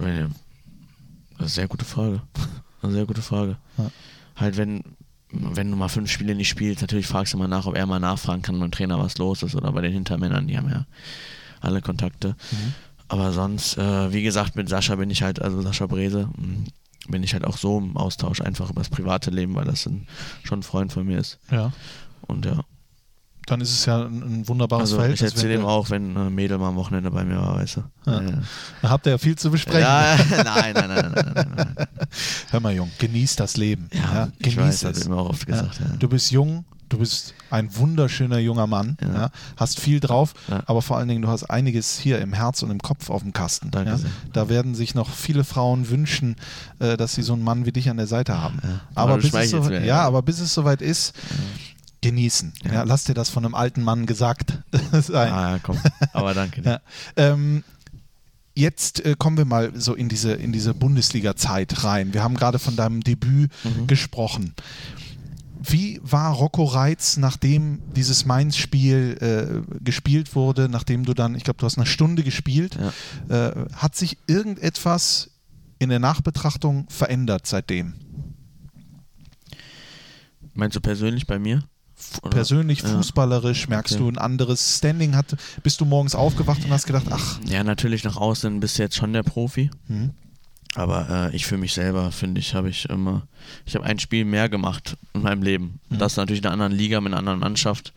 Ja, 0.00 0.08
Das 0.08 0.10
ist 0.10 0.10
eine 0.10 0.28
sehr 1.48 1.68
gute 1.68 1.84
Frage. 1.84 2.22
Eine 2.82 2.92
sehr 2.92 3.06
gute 3.06 3.22
Frage. 3.22 3.56
Ja. 3.78 3.90
Halt, 4.36 4.56
wenn, 4.56 4.82
wenn 5.30 5.70
du 5.70 5.76
mal 5.76 5.88
fünf 5.88 6.10
Spiele 6.10 6.34
nicht 6.34 6.48
spielst, 6.48 6.80
natürlich 6.80 7.06
fragst 7.06 7.32
du 7.32 7.38
mal 7.38 7.48
nach, 7.48 7.66
ob 7.66 7.76
er 7.76 7.86
mal 7.86 8.00
nachfragen 8.00 8.42
kann 8.42 8.58
beim 8.58 8.72
Trainer, 8.72 8.98
was 8.98 9.18
los 9.18 9.42
ist. 9.42 9.54
Oder 9.54 9.72
bei 9.72 9.80
den 9.80 9.92
Hintermännern, 9.92 10.48
die 10.48 10.56
haben 10.56 10.68
ja 10.68 10.86
alle 11.60 11.80
Kontakte. 11.80 12.34
Aber 13.08 13.32
sonst, 13.32 13.78
äh, 13.78 14.12
wie 14.12 14.22
gesagt, 14.22 14.56
mit 14.56 14.68
Sascha 14.68 14.96
bin 14.96 15.10
ich 15.10 15.22
halt, 15.22 15.40
also 15.40 15.62
Sascha 15.62 15.86
Brese, 15.86 16.28
mh, 16.36 16.66
bin 17.08 17.22
ich 17.22 17.34
halt 17.34 17.44
auch 17.44 17.56
so 17.56 17.78
im 17.78 17.96
Austausch, 17.96 18.40
einfach 18.40 18.70
über 18.70 18.80
das 18.80 18.88
private 18.88 19.30
Leben, 19.30 19.54
weil 19.54 19.64
das 19.64 19.86
ein, 19.86 20.06
schon 20.42 20.60
ein 20.60 20.62
Freund 20.62 20.92
von 20.92 21.06
mir 21.06 21.18
ist. 21.18 21.38
Ja. 21.50 21.72
Und 22.22 22.46
ja, 22.46 22.64
Dann 23.46 23.60
ist 23.60 23.70
es 23.72 23.86
ja 23.86 24.04
ein, 24.04 24.22
ein 24.22 24.48
wunderbares 24.48 24.82
also 24.82 24.96
ich 24.96 25.00
Verhältnis. 25.00 25.32
erzähle 25.32 25.54
wenn 25.54 25.60
ihm 25.60 25.64
wir- 25.64 25.68
auch, 25.70 25.90
wenn 25.90 26.16
ein 26.16 26.34
Mädel 26.34 26.58
mal 26.58 26.68
am 26.68 26.76
Wochenende 26.76 27.10
bei 27.10 27.24
mir 27.24 27.36
war, 27.36 27.56
weißt 27.56 27.76
du. 27.78 27.82
Ja. 28.06 28.20
Ja. 28.22 28.30
Da 28.82 28.90
habt 28.90 29.06
ihr 29.06 29.10
ja 29.12 29.18
viel 29.18 29.36
zu 29.36 29.50
besprechen. 29.50 29.80
Ja, 29.82 30.16
nein, 30.44 30.72
nein, 30.74 30.88
nein, 30.88 31.12
nein, 31.14 31.32
nein, 31.34 31.52
nein. 31.76 31.86
Hör 32.50 32.60
mal, 32.60 32.72
Jung, 32.72 32.90
genieß 32.98 33.36
das 33.36 33.56
Leben. 33.56 33.88
Ja, 33.92 34.28
ich 34.38 34.54
genieß 34.54 34.58
weiß, 34.58 34.80
das 34.80 34.98
es. 34.98 35.06
immer 35.06 35.18
auch 35.18 35.30
oft 35.30 35.46
gesagt. 35.46 35.80
Ja. 35.80 35.96
Du 35.98 36.08
bist 36.08 36.30
jung, 36.30 36.64
du 36.88 36.98
bist 36.98 37.34
ein 37.50 37.74
wunderschöner 37.76 38.38
junger 38.38 38.66
Mann, 38.66 38.96
ja. 39.00 39.12
Ja. 39.14 39.30
hast 39.56 39.80
viel 39.80 39.98
drauf, 39.98 40.34
Ja. 40.48 40.62
aber 40.66 40.80
vor 40.82 40.98
allen 40.98 41.08
Dingen, 41.08 41.22
du 41.22 41.28
hast 41.28 41.44
einiges 41.44 41.98
hier 41.98 42.20
im 42.20 42.32
Herz 42.34 42.62
und 42.62 42.70
im 42.70 42.78
Kopf 42.80 43.10
auf 43.10 43.22
dem 43.22 43.32
Kasten. 43.32 43.70
Ja. 43.74 43.98
Da 44.32 44.48
werden 44.48 44.74
sich 44.74 44.94
noch 44.94 45.10
viele 45.10 45.42
Frauen 45.44 45.88
wünschen, 45.88 46.36
äh, 46.78 46.96
dass 46.96 47.14
sie 47.14 47.22
so 47.22 47.32
einen 47.32 47.42
Mann 47.44 47.66
wie 47.66 47.72
dich 47.72 47.88
an 47.90 47.96
der 47.96 48.06
Seite 48.06 48.38
haben. 48.40 48.58
Ja. 48.62 48.80
Aber, 48.94 49.12
Aber 49.14 49.22
bis 49.22 49.50
so, 49.50 49.62
ja, 49.70 49.80
ja. 49.80 50.00
aber 50.02 50.22
bis 50.22 50.38
es 50.38 50.52
soweit 50.54 50.80
ist, 50.82 51.14
genießen. 52.02 52.52
Ja. 52.64 52.72
Ja. 52.74 52.82
lass 52.82 53.04
dir 53.04 53.14
das 53.14 53.30
von 53.30 53.44
einem 53.44 53.54
alten 53.54 53.82
Mann 53.82 54.06
gesagt 54.06 54.58
sein. 54.92 55.32
Ah, 55.32 55.58
komm. 55.62 55.78
Aber 56.12 56.34
danke. 56.34 56.62
Ja. 56.64 56.80
Ähm, 57.16 57.64
jetzt 58.54 59.04
äh, 59.04 59.14
kommen 59.18 59.38
wir 59.38 59.44
mal 59.46 59.72
so 59.74 59.94
in 59.94 60.08
diese, 60.10 60.32
in 60.32 60.52
diese 60.52 60.74
Bundesliga-Zeit 60.74 61.84
rein. 61.84 62.12
Wir 62.12 62.22
haben 62.22 62.34
gerade 62.34 62.58
von 62.58 62.76
deinem 62.76 63.02
Debüt 63.02 63.50
Mhm. 63.64 63.86
gesprochen. 63.86 64.54
Wie 65.64 66.00
war 66.02 66.32
Rocco 66.34 66.64
Reitz, 66.64 67.16
nachdem 67.18 67.80
dieses 67.94 68.24
Mainz-Spiel 68.26 69.62
äh, 69.78 69.80
gespielt 69.84 70.34
wurde, 70.34 70.68
nachdem 70.68 71.04
du 71.04 71.14
dann, 71.14 71.36
ich 71.36 71.44
glaube, 71.44 71.58
du 71.58 71.66
hast 71.66 71.76
eine 71.78 71.86
Stunde 71.86 72.24
gespielt, 72.24 72.76
äh, 73.28 73.52
hat 73.76 73.94
sich 73.94 74.18
irgendetwas 74.26 75.30
in 75.78 75.88
der 75.88 76.00
Nachbetrachtung 76.00 76.86
verändert 76.90 77.46
seitdem? 77.46 77.94
Meinst 80.54 80.76
du 80.76 80.80
persönlich 80.80 81.26
bei 81.28 81.38
mir? 81.38 81.62
Oder? 82.22 82.30
Persönlich, 82.30 82.82
fußballerisch, 82.82 83.68
merkst 83.68 83.94
Okay. 83.94 84.02
du 84.02 84.08
ein 84.10 84.18
anderes 84.18 84.78
Standing? 84.78 85.16
Hat, 85.16 85.36
bist 85.62 85.80
du 85.80 85.84
morgens 85.84 86.14
aufgewacht 86.14 86.64
und 86.64 86.70
hast 86.70 86.86
gedacht, 86.86 87.06
ach, 87.10 87.38
Ja, 87.46 87.64
natürlich 87.64 88.04
nach 88.04 88.16
außen 88.16 88.60
bist 88.60 88.78
du 88.78 88.82
jetzt 88.82 88.96
schon 88.96 89.12
der 89.12 89.22
Profi. 89.22 89.70
hm, 89.88 90.10
Aber 90.74 91.08
äh, 91.32 91.36
ich 91.36 91.46
für 91.46 91.58
mich 91.58 91.72
selber, 91.74 92.10
finde 92.12 92.40
ich, 92.40 92.54
habe 92.54 92.68
ich 92.70 92.88
immer, 92.88 93.26
ich 93.66 93.74
habe 93.74 93.84
ein 93.84 93.98
Spiel 93.98 94.24
mehr 94.24 94.48
gemacht 94.48 94.96
in 95.14 95.22
meinem 95.22 95.42
Leben. 95.42 95.80
Mhm. 95.90 95.98
Das 95.98 96.16
natürlich 96.16 96.40
in 96.40 96.46
einer 96.46 96.52
anderen 96.54 96.72
Liga, 96.72 97.00
mit 97.00 97.12
einer 97.12 97.18
anderen 97.20 97.40
Mannschaft. 97.40 97.92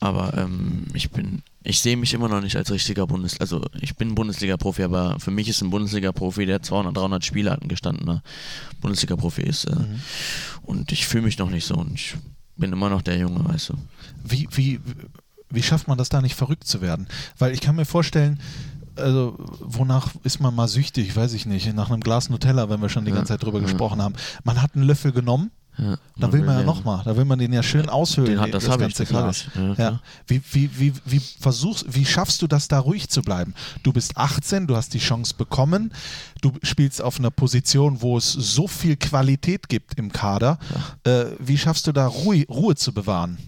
Aber 0.00 0.36
ähm, 0.36 0.84
ich 0.92 1.10
bin, 1.10 1.42
ich 1.62 1.80
sehe 1.80 1.96
mich 1.96 2.12
immer 2.12 2.28
noch 2.28 2.42
nicht 2.42 2.56
als 2.56 2.70
richtiger 2.70 3.06
Bundes, 3.06 3.40
also 3.40 3.64
ich 3.80 3.96
bin 3.96 4.14
Bundesliga-Profi, 4.14 4.82
aber 4.82 5.18
für 5.18 5.30
mich 5.30 5.48
ist 5.48 5.62
ein 5.62 5.70
Bundesliga-Profi, 5.70 6.44
der 6.44 6.60
200, 6.60 6.94
300 6.94 7.24
Spiele 7.24 7.50
hat, 7.50 7.62
ein 7.62 7.68
gestandener 7.68 8.22
Bundesliga-Profi 8.80 9.42
ist. 9.42 9.64
Äh, 9.64 9.74
Mhm. 9.76 10.00
Und 10.62 10.92
ich 10.92 11.06
fühle 11.06 11.24
mich 11.24 11.38
noch 11.38 11.50
nicht 11.50 11.66
so 11.66 11.74
und 11.74 11.92
ich 11.94 12.14
bin 12.56 12.72
immer 12.72 12.88
noch 12.90 13.02
der 13.02 13.16
Junge, 13.18 13.44
weißt 13.44 13.70
du. 13.70 13.74
wie, 14.24 14.48
wie, 14.52 14.80
wie 15.50 15.62
schafft 15.62 15.88
man 15.88 15.98
das 15.98 16.08
da 16.08 16.20
nicht 16.20 16.34
verrückt 16.34 16.64
zu 16.64 16.80
werden? 16.80 17.06
Weil 17.38 17.52
ich 17.52 17.60
kann 17.60 17.76
mir 17.76 17.84
vorstellen, 17.84 18.40
also 18.96 19.36
wonach 19.60 20.12
ist 20.22 20.40
man 20.40 20.54
mal 20.54 20.68
süchtig, 20.68 21.16
weiß 21.16 21.32
ich 21.32 21.46
nicht, 21.46 21.72
nach 21.74 21.90
einem 21.90 22.00
Glas 22.00 22.30
Nutella, 22.30 22.68
wenn 22.70 22.80
wir 22.80 22.88
schon 22.88 23.04
die 23.04 23.10
Ja, 23.10 23.16
ganze 23.16 23.32
Zeit 23.32 23.42
drüber 23.42 23.58
ja. 23.58 23.64
gesprochen 23.64 24.00
haben. 24.00 24.14
Man 24.44 24.62
hat 24.62 24.74
einen 24.74 24.84
Löffel 24.84 25.12
genommen, 25.12 25.50
Ja, 25.76 25.96
da 26.16 26.32
will 26.32 26.42
man 26.42 26.58
ja 26.58 26.64
nochmal, 26.64 27.02
da 27.04 27.16
will 27.16 27.24
man 27.24 27.38
den 27.38 27.52
ja 27.52 27.62
schön 27.62 27.88
aushöhlen, 27.88 28.30
Den 28.32 28.40
hat, 28.40 28.54
das 28.54 28.64
das 28.64 28.74
ich, 28.74 28.80
ganze 28.80 29.04
habe 29.04 29.12
Glas. 29.24 29.46
ich. 29.48 29.78
Ja, 29.78 29.90
Ja. 29.90 30.00
Wie, 30.26 30.40
wie, 30.52 30.70
wie, 30.78 30.92
wie 31.04 31.18
versuchst, 31.18 31.84
wie 31.88 32.04
schaffst 32.04 32.40
du 32.42 32.46
das 32.46 32.68
da 32.68 32.78
ruhig 32.78 33.08
zu 33.08 33.22
bleiben? 33.22 33.54
Du 33.82 33.92
bist 33.92 34.16
18, 34.16 34.66
du 34.66 34.76
hast 34.76 34.94
die 34.94 34.98
Chance 35.00 35.34
bekommen, 35.36 35.92
du 36.42 36.52
spielst 36.62 37.02
auf 37.02 37.18
einer 37.18 37.30
Position, 37.30 38.00
wo 38.02 38.16
es 38.16 38.30
so 38.32 38.68
viel 38.68 38.96
Qualität 38.96 39.68
gibt 39.68 39.98
im 39.98 40.12
Kader. 40.12 40.58
Äh, 41.04 41.24
wie 41.40 41.58
schaffst 41.58 41.86
du 41.86 41.92
da 41.92 42.06
Ruhe, 42.06 42.44
Ruhe 42.48 42.76
zu 42.76 42.92
bewahren? 42.92 43.38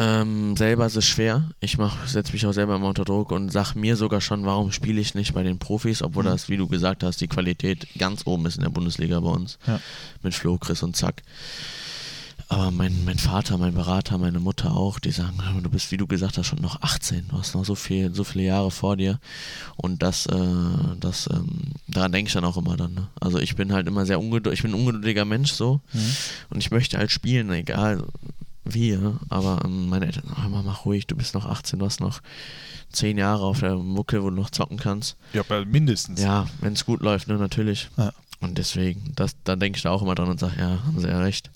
Ähm, 0.00 0.56
selber 0.56 0.86
ist 0.86 0.96
es 0.96 1.06
schwer. 1.06 1.50
Ich 1.60 1.76
setze 2.06 2.32
mich 2.32 2.46
auch 2.46 2.52
selber 2.52 2.76
immer 2.76 2.86
unter 2.88 3.04
Druck 3.04 3.32
und 3.32 3.50
sag 3.50 3.74
mir 3.74 3.96
sogar 3.96 4.20
schon, 4.20 4.44
warum 4.46 4.70
spiele 4.70 5.00
ich 5.00 5.14
nicht 5.16 5.34
bei 5.34 5.42
den 5.42 5.58
Profis, 5.58 6.02
obwohl 6.02 6.22
Mhm. 6.22 6.28
das, 6.28 6.48
wie 6.48 6.56
du 6.56 6.68
gesagt 6.68 7.02
hast, 7.02 7.20
die 7.20 7.26
Qualität 7.26 7.86
ganz 7.98 8.24
oben 8.24 8.46
ist 8.46 8.56
in 8.56 8.62
der 8.62 8.70
Bundesliga 8.70 9.18
bei 9.18 9.30
uns. 9.30 9.58
Ja. 9.66 9.80
Mit 10.22 10.34
Flo, 10.34 10.56
Chris 10.56 10.84
und 10.84 10.94
Zack. 10.96 11.22
Aber 12.50 12.70
mein, 12.70 13.04
mein 13.04 13.18
Vater, 13.18 13.58
mein 13.58 13.74
Berater, 13.74 14.16
meine 14.16 14.40
Mutter 14.40 14.72
auch, 14.74 14.98
die 15.00 15.10
sagen, 15.10 15.44
"Hör 15.44 15.52
mal, 15.52 15.62
du 15.62 15.68
bist, 15.68 15.90
wie 15.90 15.98
du 15.98 16.06
gesagt 16.06 16.38
hast, 16.38 16.46
schon 16.46 16.62
noch 16.62 16.80
18. 16.80 17.26
Du 17.28 17.36
hast 17.36 17.54
noch 17.54 17.64
so 17.66 17.74
viel, 17.74 18.14
so 18.14 18.24
viele 18.24 18.44
Jahre 18.44 18.70
vor 18.70 18.96
dir. 18.96 19.18
Und 19.76 20.02
das, 20.02 20.24
äh, 20.26 20.38
das, 20.98 21.28
ähm, 21.30 21.72
daran 21.88 22.12
denke 22.12 22.28
ich 22.28 22.32
dann 22.34 22.44
auch 22.46 22.56
immer 22.56 22.76
dann. 22.78 22.94
Ne? 22.94 23.08
Also 23.20 23.38
ich 23.38 23.54
bin 23.56 23.72
halt 23.72 23.86
immer 23.86 24.06
sehr 24.06 24.18
ungeduldig, 24.20 24.60
ich 24.60 24.62
bin 24.62 24.70
ein 24.70 24.80
ungeduldiger 24.80 25.26
Mensch 25.26 25.52
so. 25.52 25.80
Mhm. 25.92 26.16
Und 26.50 26.58
ich 26.60 26.70
möchte 26.70 26.96
halt 26.96 27.10
spielen, 27.10 27.50
egal 27.52 28.04
wir, 28.74 29.18
aber 29.28 29.62
ähm, 29.64 29.88
meine 29.88 30.06
Eltern, 30.06 30.24
oh, 30.36 30.48
mach 30.48 30.84
ruhig, 30.84 31.06
du 31.06 31.16
bist 31.16 31.34
noch 31.34 31.46
18, 31.46 31.78
du 31.78 31.84
hast 31.86 32.00
noch 32.00 32.20
10 32.92 33.18
Jahre 33.18 33.44
auf 33.44 33.60
der 33.60 33.76
Mucke, 33.76 34.22
wo 34.22 34.30
du 34.30 34.36
noch 34.36 34.50
zocken 34.50 34.78
kannst. 34.78 35.16
Ja, 35.32 35.42
mindestens. 35.66 36.20
Ja, 36.20 36.46
wenn 36.60 36.72
es 36.72 36.84
gut 36.84 37.00
läuft, 37.02 37.28
ne, 37.28 37.34
natürlich. 37.36 37.88
Ja. 37.96 38.12
Und 38.40 38.56
deswegen, 38.58 39.12
das, 39.16 39.36
da 39.44 39.56
denke 39.56 39.76
ich 39.76 39.82
da 39.82 39.90
auch 39.90 40.02
immer 40.02 40.14
dran 40.14 40.28
und 40.28 40.38
sage, 40.40 40.54
ja, 40.58 40.82
haben 40.84 40.98
sie 41.00 41.08
ja 41.08 41.18
recht. 41.18 41.50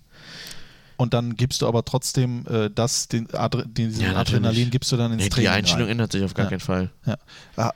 Und 0.97 1.15
dann 1.15 1.37
gibst 1.37 1.63
du 1.63 1.67
aber 1.67 1.85
trotzdem 1.85 2.45
äh, 2.47 2.71
das, 2.73 3.09
den, 3.09 3.33
Adre 3.35 3.67
diesen 3.67 4.03
Ja. 4.05 4.15
Adrenalin 4.17 4.71
gibst 4.71 4.93
du 4.93 4.97
dann 4.97 5.13
ins 5.13 5.23
Nee, 5.23 5.29
Training 5.31 5.45
die 5.45 5.49
Einstellung 5.57 5.85
rein. 5.87 5.93
ändert 5.93 6.13
sich 6.13 6.23
auf 6.23 6.35
gar 6.35 6.45
Ja. 6.45 6.51
keinen 6.51 6.61
Fall. 6.61 6.91
Ja. 7.07 7.17
Ah, 7.57 7.73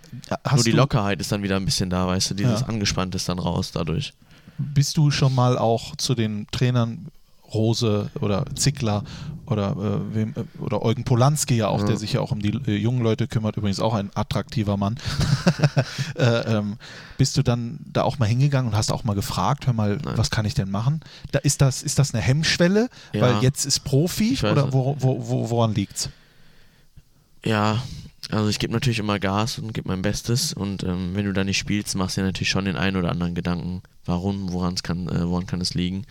Nur 0.54 0.62
die 0.64 0.70
Lockerheit 0.72 1.20
ist 1.20 1.32
dann 1.32 1.42
wieder 1.42 1.56
ein 1.56 1.64
bisschen 1.64 1.90
da, 1.90 2.06
weißt 2.06 2.30
du, 2.30 2.34
dieses 2.34 2.60
Ja. 2.60 2.66
Angespannte 2.66 3.16
ist 3.16 3.28
dann 3.28 3.38
raus 3.38 3.72
dadurch. 3.72 4.12
Bist 4.58 4.96
du 4.96 5.10
schon 5.10 5.34
mal 5.34 5.58
auch 5.58 5.96
zu 5.96 6.14
den 6.14 6.46
Trainern 6.52 7.06
Rose 7.56 8.10
oder 8.20 8.44
Zickler 8.54 9.02
oder, 9.46 9.72
äh, 10.10 10.14
wem, 10.14 10.34
äh, 10.36 10.62
oder 10.62 10.82
Eugen 10.82 11.04
Polanski 11.04 11.56
ja 11.56 11.68
auch, 11.68 11.80
Ja. 11.80 11.86
der 11.86 11.96
sich 11.96 12.12
ja 12.14 12.20
auch 12.20 12.32
um 12.32 12.40
die 12.40 12.50
äh, 12.66 12.76
jungen 12.76 13.00
Leute 13.02 13.28
kümmert, 13.28 13.56
übrigens 13.56 13.78
auch 13.80 13.94
ein 13.94 14.10
attraktiver 14.14 14.76
Mann. 14.76 14.96
äh, 16.16 16.24
ähm, 16.56 16.78
bist 17.16 17.36
du 17.36 17.42
dann 17.42 17.78
da 17.92 18.02
auch 18.02 18.18
mal 18.18 18.26
hingegangen 18.26 18.72
und 18.72 18.76
hast 18.76 18.90
auch 18.92 19.04
mal 19.04 19.14
gefragt, 19.14 19.66
hör 19.66 19.72
mal, 19.72 19.98
Nein. 20.04 20.18
was 20.18 20.30
kann 20.30 20.44
ich 20.46 20.54
denn 20.54 20.70
machen? 20.70 21.00
Da 21.32 21.38
ist 21.38 21.60
das, 21.62 21.82
ist 21.82 21.98
das 21.98 22.12
eine 22.12 22.22
Hemmschwelle, 22.22 22.88
Ja. 23.12 23.20
weil 23.20 23.42
jetzt 23.42 23.64
ist 23.66 23.80
Profi 23.84 24.36
oder 24.42 24.66
es. 24.68 24.72
wo, 24.72 24.96
wo, 24.98 25.28
wo, 25.28 25.50
woran 25.50 25.74
liegt's? 25.74 26.10
Ja, 27.44 27.82
also 28.30 28.48
ich 28.48 28.58
gebe 28.58 28.72
natürlich 28.72 28.98
immer 28.98 29.20
Gas 29.20 29.58
und 29.60 29.72
gebe 29.72 29.88
mein 29.88 30.02
Bestes 30.02 30.52
und 30.52 30.82
ähm, 30.82 31.10
wenn 31.14 31.24
du 31.26 31.32
da 31.32 31.44
nicht 31.44 31.58
spielst, 31.58 31.94
machst 31.94 32.16
du 32.16 32.20
dir 32.22 32.26
natürlich 32.26 32.50
schon 32.50 32.64
den 32.64 32.76
einen 32.76 32.96
oder 32.96 33.10
anderen 33.10 33.36
Gedanken, 33.36 33.82
warum, 34.04 34.52
woran 34.52 34.74
es 34.74 34.82
kann, 34.82 35.08
äh, 35.08 35.28
woran 35.28 35.46
kann 35.46 35.60
es 35.60 35.74
liegen. 35.74 36.04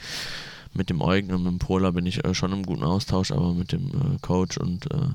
Mit 0.76 0.90
dem 0.90 1.02
Eugen 1.02 1.32
und 1.32 1.44
mit 1.44 1.52
dem 1.52 1.60
Pola 1.60 1.92
bin 1.92 2.06
ich 2.06 2.24
äh, 2.26 2.34
schon 2.34 2.52
im 2.52 2.64
guten 2.64 2.84
Austausch, 2.84 3.32
aber 3.32 3.54
mit 3.54 3.72
dem 3.72 3.88
äh, 3.88 4.18
Coach 4.22 4.58
und 4.58 4.92
äh, 4.92 5.10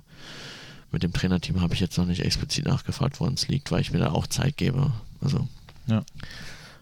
mit 0.91 1.03
dem 1.03 1.13
Trainerteam 1.13 1.61
habe 1.61 1.75
ich 1.75 1.81
jetzt 1.81 1.99
noch 1.99 2.07
nicht 2.07 2.25
explizit 2.25 2.65
nachgefragt, 2.67 3.21
woran 3.21 3.35
es 3.35 3.47
liegt, 3.49 3.71
weil 3.71 3.81
ich 3.81 3.93
mir 3.93 3.99
da 4.01 4.11
auch 4.11 4.27
Zeit 4.27 4.57
gebe. 4.57 4.91
Also 5.21 5.47
Ja. 5.87 6.03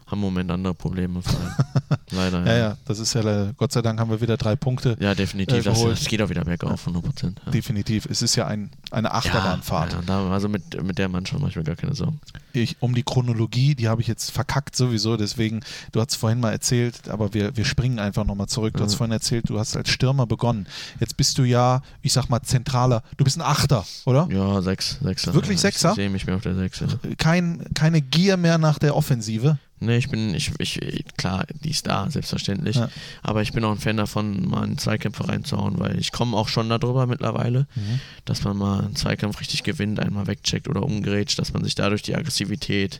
Haben 0.09 0.17
im 0.19 0.25
Moment 0.25 0.49
andere 0.51 0.73
Probleme. 0.73 1.21
vor 1.21 1.39
allem. 1.39 1.99
Leider. 2.11 2.45
Ja, 2.45 2.57
ja, 2.57 2.77
das 2.85 2.99
ist 2.99 3.13
ja, 3.13 3.21
le- 3.21 3.53
Gott 3.57 3.71
sei 3.71 3.81
Dank 3.81 3.99
haben 3.99 4.09
wir 4.09 4.19
wieder 4.21 4.35
drei 4.37 4.55
Punkte. 4.55 4.97
Ja, 4.99 5.13
definitiv. 5.13 5.65
Äh, 5.65 5.69
das, 5.89 6.05
geht 6.05 6.21
auch 6.21 6.29
wieder 6.29 6.43
bergauf, 6.43 6.81
100 6.87 7.03
Prozent. 7.03 7.41
Ja. 7.45 7.51
Definitiv. 7.51 8.05
Es 8.09 8.21
ist 8.21 8.35
ja 8.35 8.47
ein, 8.47 8.71
eine 8.91 9.13
Achterbahnfahrt. 9.13 9.93
Ja, 10.07 10.21
ja, 10.25 10.29
also 10.31 10.49
mit, 10.49 10.81
mit 10.83 10.97
der 10.97 11.07
Mannschaft 11.09 11.39
mache 11.39 11.51
ich 11.51 11.55
mir 11.55 11.63
gar 11.63 11.75
keine 11.75 11.93
Sorgen. 11.93 12.19
ich, 12.53 12.77
um 12.79 12.95
die 12.95 13.03
Chronologie, 13.03 13.75
die 13.75 13.87
habe 13.87 14.01
ich 14.01 14.07
jetzt 14.07 14.31
verkackt 14.31 14.75
sowieso, 14.75 15.17
deswegen, 15.17 15.59
du 15.91 16.01
hast 16.01 16.15
vorhin 16.15 16.39
mal 16.39 16.51
erzählt, 16.51 17.07
aber 17.09 17.33
wir, 17.33 17.55
wir 17.55 17.65
springen 17.65 17.99
einfach 17.99 18.25
nochmal 18.25 18.47
zurück. 18.47 18.73
Du 18.75 18.83
hast 18.83 18.93
Mhm. 18.93 18.97
vorhin 18.97 19.13
erzählt, 19.13 19.49
du 19.49 19.59
hast 19.59 19.75
als 19.77 19.89
Stürmer 19.89 20.25
begonnen. 20.25 20.65
Jetzt 20.99 21.15
bist 21.17 21.37
du 21.37 21.43
ja, 21.43 21.81
ich 22.01 22.13
sag 22.13 22.27
mal, 22.29 22.41
zentraler. 22.41 23.03
Du 23.17 23.23
bist 23.23 23.37
ein 23.37 23.41
Achter, 23.43 23.85
oder? 24.05 24.27
Ja, 24.31 24.61
sechs, 24.61 24.97
Sechser. 25.01 25.33
Wirklich 25.33 25.57
ja, 25.57 25.61
Sechser? 25.61 25.89
Ich 25.91 25.95
sehe 25.95 26.09
mich 26.09 26.25
mehr 26.25 26.35
auf 26.37 26.41
der 26.41 26.55
Sechs. 26.55 26.79
Ja. 26.79 26.87
Kein, 27.17 27.65
keine 27.75 28.01
Gier 28.01 28.37
mehr 28.37 28.57
nach 28.57 28.79
der 28.79 28.95
Offensive. 28.95 29.59
Nee, 29.81 29.97
ich 29.97 30.09
bin, 30.09 30.33
ich, 30.33 30.51
ich, 30.59 30.79
klar, 31.17 31.45
die 31.63 31.69
ist 31.69 31.87
da, 31.87 32.09
selbstverständlich. 32.09 32.75
Ja. 32.75 32.89
Aber 33.21 33.41
ich 33.41 33.53
bin 33.53 33.63
auch 33.63 33.71
ein 33.71 33.77
Fan 33.79 33.97
davon, 33.97 34.47
mal 34.49 34.63
einen 34.63 34.77
Zweikämpfer 34.77 35.29
reinzuhauen, 35.29 35.79
weil 35.79 35.97
ich 35.99 36.11
komme 36.11 36.35
auch 36.35 36.49
schon 36.49 36.67
darüber 36.69 37.05
mittlerweile, 37.07 37.67
Mhm. 37.75 37.99
dass 38.25 38.43
man 38.43 38.57
mal 38.57 38.83
einen 38.85 38.95
Zweikampf 38.95 39.39
richtig 39.39 39.63
gewinnt, 39.63 39.99
einmal 39.99 40.27
wegcheckt 40.27 40.67
oder 40.67 40.83
umgerätscht, 40.83 41.39
dass 41.39 41.53
man 41.53 41.63
sich 41.63 41.75
dadurch 41.75 42.01
die 42.01 42.15
Aggressivität, 42.15 42.99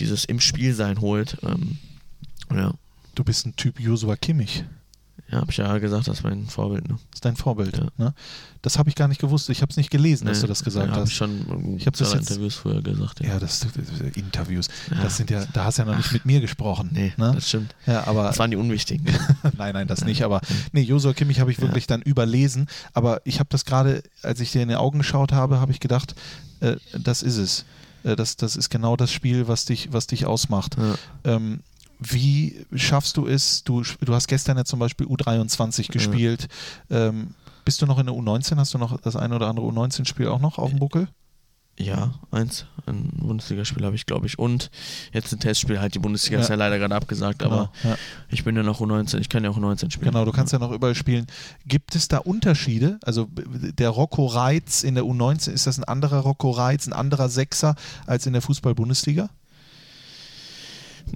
dieses 0.00 0.24
im 0.24 0.40
Spiel 0.40 0.74
sein 0.74 1.00
holt. 1.00 1.36
Ähm, 1.44 1.78
ja, 2.52 2.72
Du 3.14 3.22
bist 3.22 3.46
ein 3.46 3.54
Typ 3.54 3.78
Joshua 3.78 4.16
Kimmich. 4.16 4.64
Ja 5.34 5.40
habe 5.40 5.50
ich 5.50 5.56
ja 5.58 5.78
gesagt, 5.78 6.08
das 6.08 6.18
ist 6.18 6.22
mein 6.24 6.46
Vorbild. 6.46 6.88
Ne? 6.88 6.94
Das 7.10 7.16
ist 7.16 7.24
dein 7.24 7.36
Vorbild. 7.36 7.76
Ja. 7.76 7.86
Ne? 7.98 8.14
Das 8.62 8.78
habe 8.78 8.88
ich 8.88 8.94
gar 8.94 9.08
nicht 9.08 9.20
gewusst. 9.20 9.50
Ich 9.50 9.60
habe 9.60 9.70
es 9.70 9.76
nicht 9.76 9.90
gelesen, 9.90 10.26
dass 10.26 10.38
Nee, 10.38 10.42
du 10.42 10.46
das 10.48 10.64
gesagt 10.64 10.86
ja, 10.88 10.92
hab 10.94 11.00
hast. 11.02 11.10
Ich 11.10 11.16
schon 11.16 11.76
Ich 11.76 11.86
hab 11.86 11.94
das 11.96 12.12
in 12.12 12.18
jetzt- 12.20 12.30
Interviews 12.30 12.54
früher 12.54 12.80
gesagt. 12.82 13.20
Ja, 13.20 13.28
ja, 13.34 13.38
das, 13.38 13.60
das, 13.60 13.72
das 13.74 14.16
Interviews. 14.16 14.68
Ja. 14.90 15.02
Das 15.02 15.16
sind 15.18 15.30
ja, 15.30 15.44
da 15.52 15.64
hast 15.66 15.78
du 15.78 15.82
ja 15.82 15.86
noch 15.90 15.96
nicht 15.96 16.12
mit 16.12 16.24
mir 16.24 16.40
gesprochen. 16.40 16.90
nee, 16.92 17.12
ne? 17.16 17.32
das 17.34 17.48
stimmt. 17.48 17.74
Ja, 17.86 18.06
aber 18.06 18.24
Das 18.24 18.38
waren 18.38 18.50
die 18.50 18.56
unwichtigen. 18.56 19.06
nein, 19.58 19.74
nein, 19.74 19.86
das 19.86 20.04
nicht. 20.04 20.22
Aber 20.22 20.40
nee, 20.72 20.80
Josua 20.82 21.12
Kimmich 21.12 21.40
habe 21.40 21.50
ich 21.50 21.60
wirklich 21.60 21.86
dann 21.86 22.00
überlesen. 22.02 22.66
Aber 22.94 23.20
ich 23.24 23.38
habe 23.40 23.48
das 23.50 23.64
gerade, 23.64 24.02
als 24.22 24.40
ich 24.40 24.52
dir 24.52 24.62
in 24.62 24.68
die 24.70 24.76
Augen 24.76 24.98
geschaut 24.98 25.32
habe, 25.32 25.60
habe 25.60 25.72
ich 25.72 25.80
gedacht, 25.80 26.14
äh, 26.60 26.76
das 26.98 27.22
ist 27.22 27.36
es. 27.36 27.64
Äh, 28.04 28.16
das, 28.16 28.36
das 28.36 28.56
ist 28.56 28.70
genau 28.70 28.96
das 28.96 29.10
Spiel, 29.12 29.48
was 29.48 29.64
dich, 29.66 29.92
was 29.92 30.06
dich 30.06 30.24
ausmacht. 30.26 30.76
ja. 30.78 30.94
Ähm, 31.34 31.60
wie 32.00 32.66
schaffst 32.74 33.16
du 33.16 33.26
es? 33.26 33.64
Du, 33.64 33.82
du 34.00 34.14
hast 34.14 34.28
gestern 34.28 34.56
ja 34.56 34.64
zum 34.64 34.78
Beispiel 34.78 35.06
U23 35.06 35.90
gespielt. 35.90 36.48
Ähm, 36.90 37.34
bist 37.64 37.80
du 37.80 37.86
noch 37.86 37.98
in 37.98 38.06
der 38.06 38.14
U19? 38.14 38.56
Hast 38.56 38.74
du 38.74 38.78
noch 38.78 39.00
das 39.00 39.16
eine 39.16 39.34
oder 39.36 39.48
andere 39.48 39.66
U19-Spiel 39.66 40.28
auch 40.28 40.40
noch 40.40 40.58
auf 40.58 40.70
dem 40.70 40.78
Buckel? 40.78 41.08
Ja, 41.76 42.14
eins. 42.30 42.66
Ein 42.86 43.08
Bundesligaspiel 43.14 43.84
habe 43.84 43.96
ich, 43.96 44.06
glaube 44.06 44.26
ich. 44.26 44.38
Und 44.38 44.70
jetzt 45.12 45.32
ein 45.32 45.40
Testspiel. 45.40 45.80
Halt, 45.80 45.94
die 45.94 45.98
Bundesliga 45.98 46.36
Ja. 46.36 46.42
ist 46.42 46.48
ja 46.48 46.54
leider 46.54 46.78
gerade 46.78 46.94
abgesagt, 46.94 47.42
aber 47.42 47.72
ja. 47.82 47.96
ich 48.28 48.44
bin 48.44 48.54
ja 48.54 48.62
noch 48.62 48.80
U19. 48.80 49.18
Ich 49.18 49.28
kann 49.28 49.42
ja 49.42 49.50
auch 49.50 49.58
U19 49.58 49.90
spielen. 49.90 50.12
Genau, 50.12 50.24
du 50.24 50.30
kannst 50.30 50.52
ja 50.52 50.60
noch 50.60 50.70
überall 50.70 50.94
spielen. 50.94 51.26
Gibt 51.66 51.96
es 51.96 52.06
da 52.06 52.18
Unterschiede? 52.18 53.00
Also 53.02 53.28
der 53.32 53.88
Rocco 53.88 54.26
Reitz 54.26 54.84
in 54.84 54.94
der 54.94 55.02
U19, 55.04 55.50
ist 55.50 55.66
das 55.66 55.78
ein 55.78 55.84
anderer 55.84 56.20
Rocco 56.20 56.50
Reitz, 56.52 56.86
ein 56.86 56.92
anderer 56.92 57.28
Sechser 57.28 57.74
als 58.06 58.26
in 58.26 58.34
der 58.34 58.42
Fußball-Bundesliga? 58.42 59.30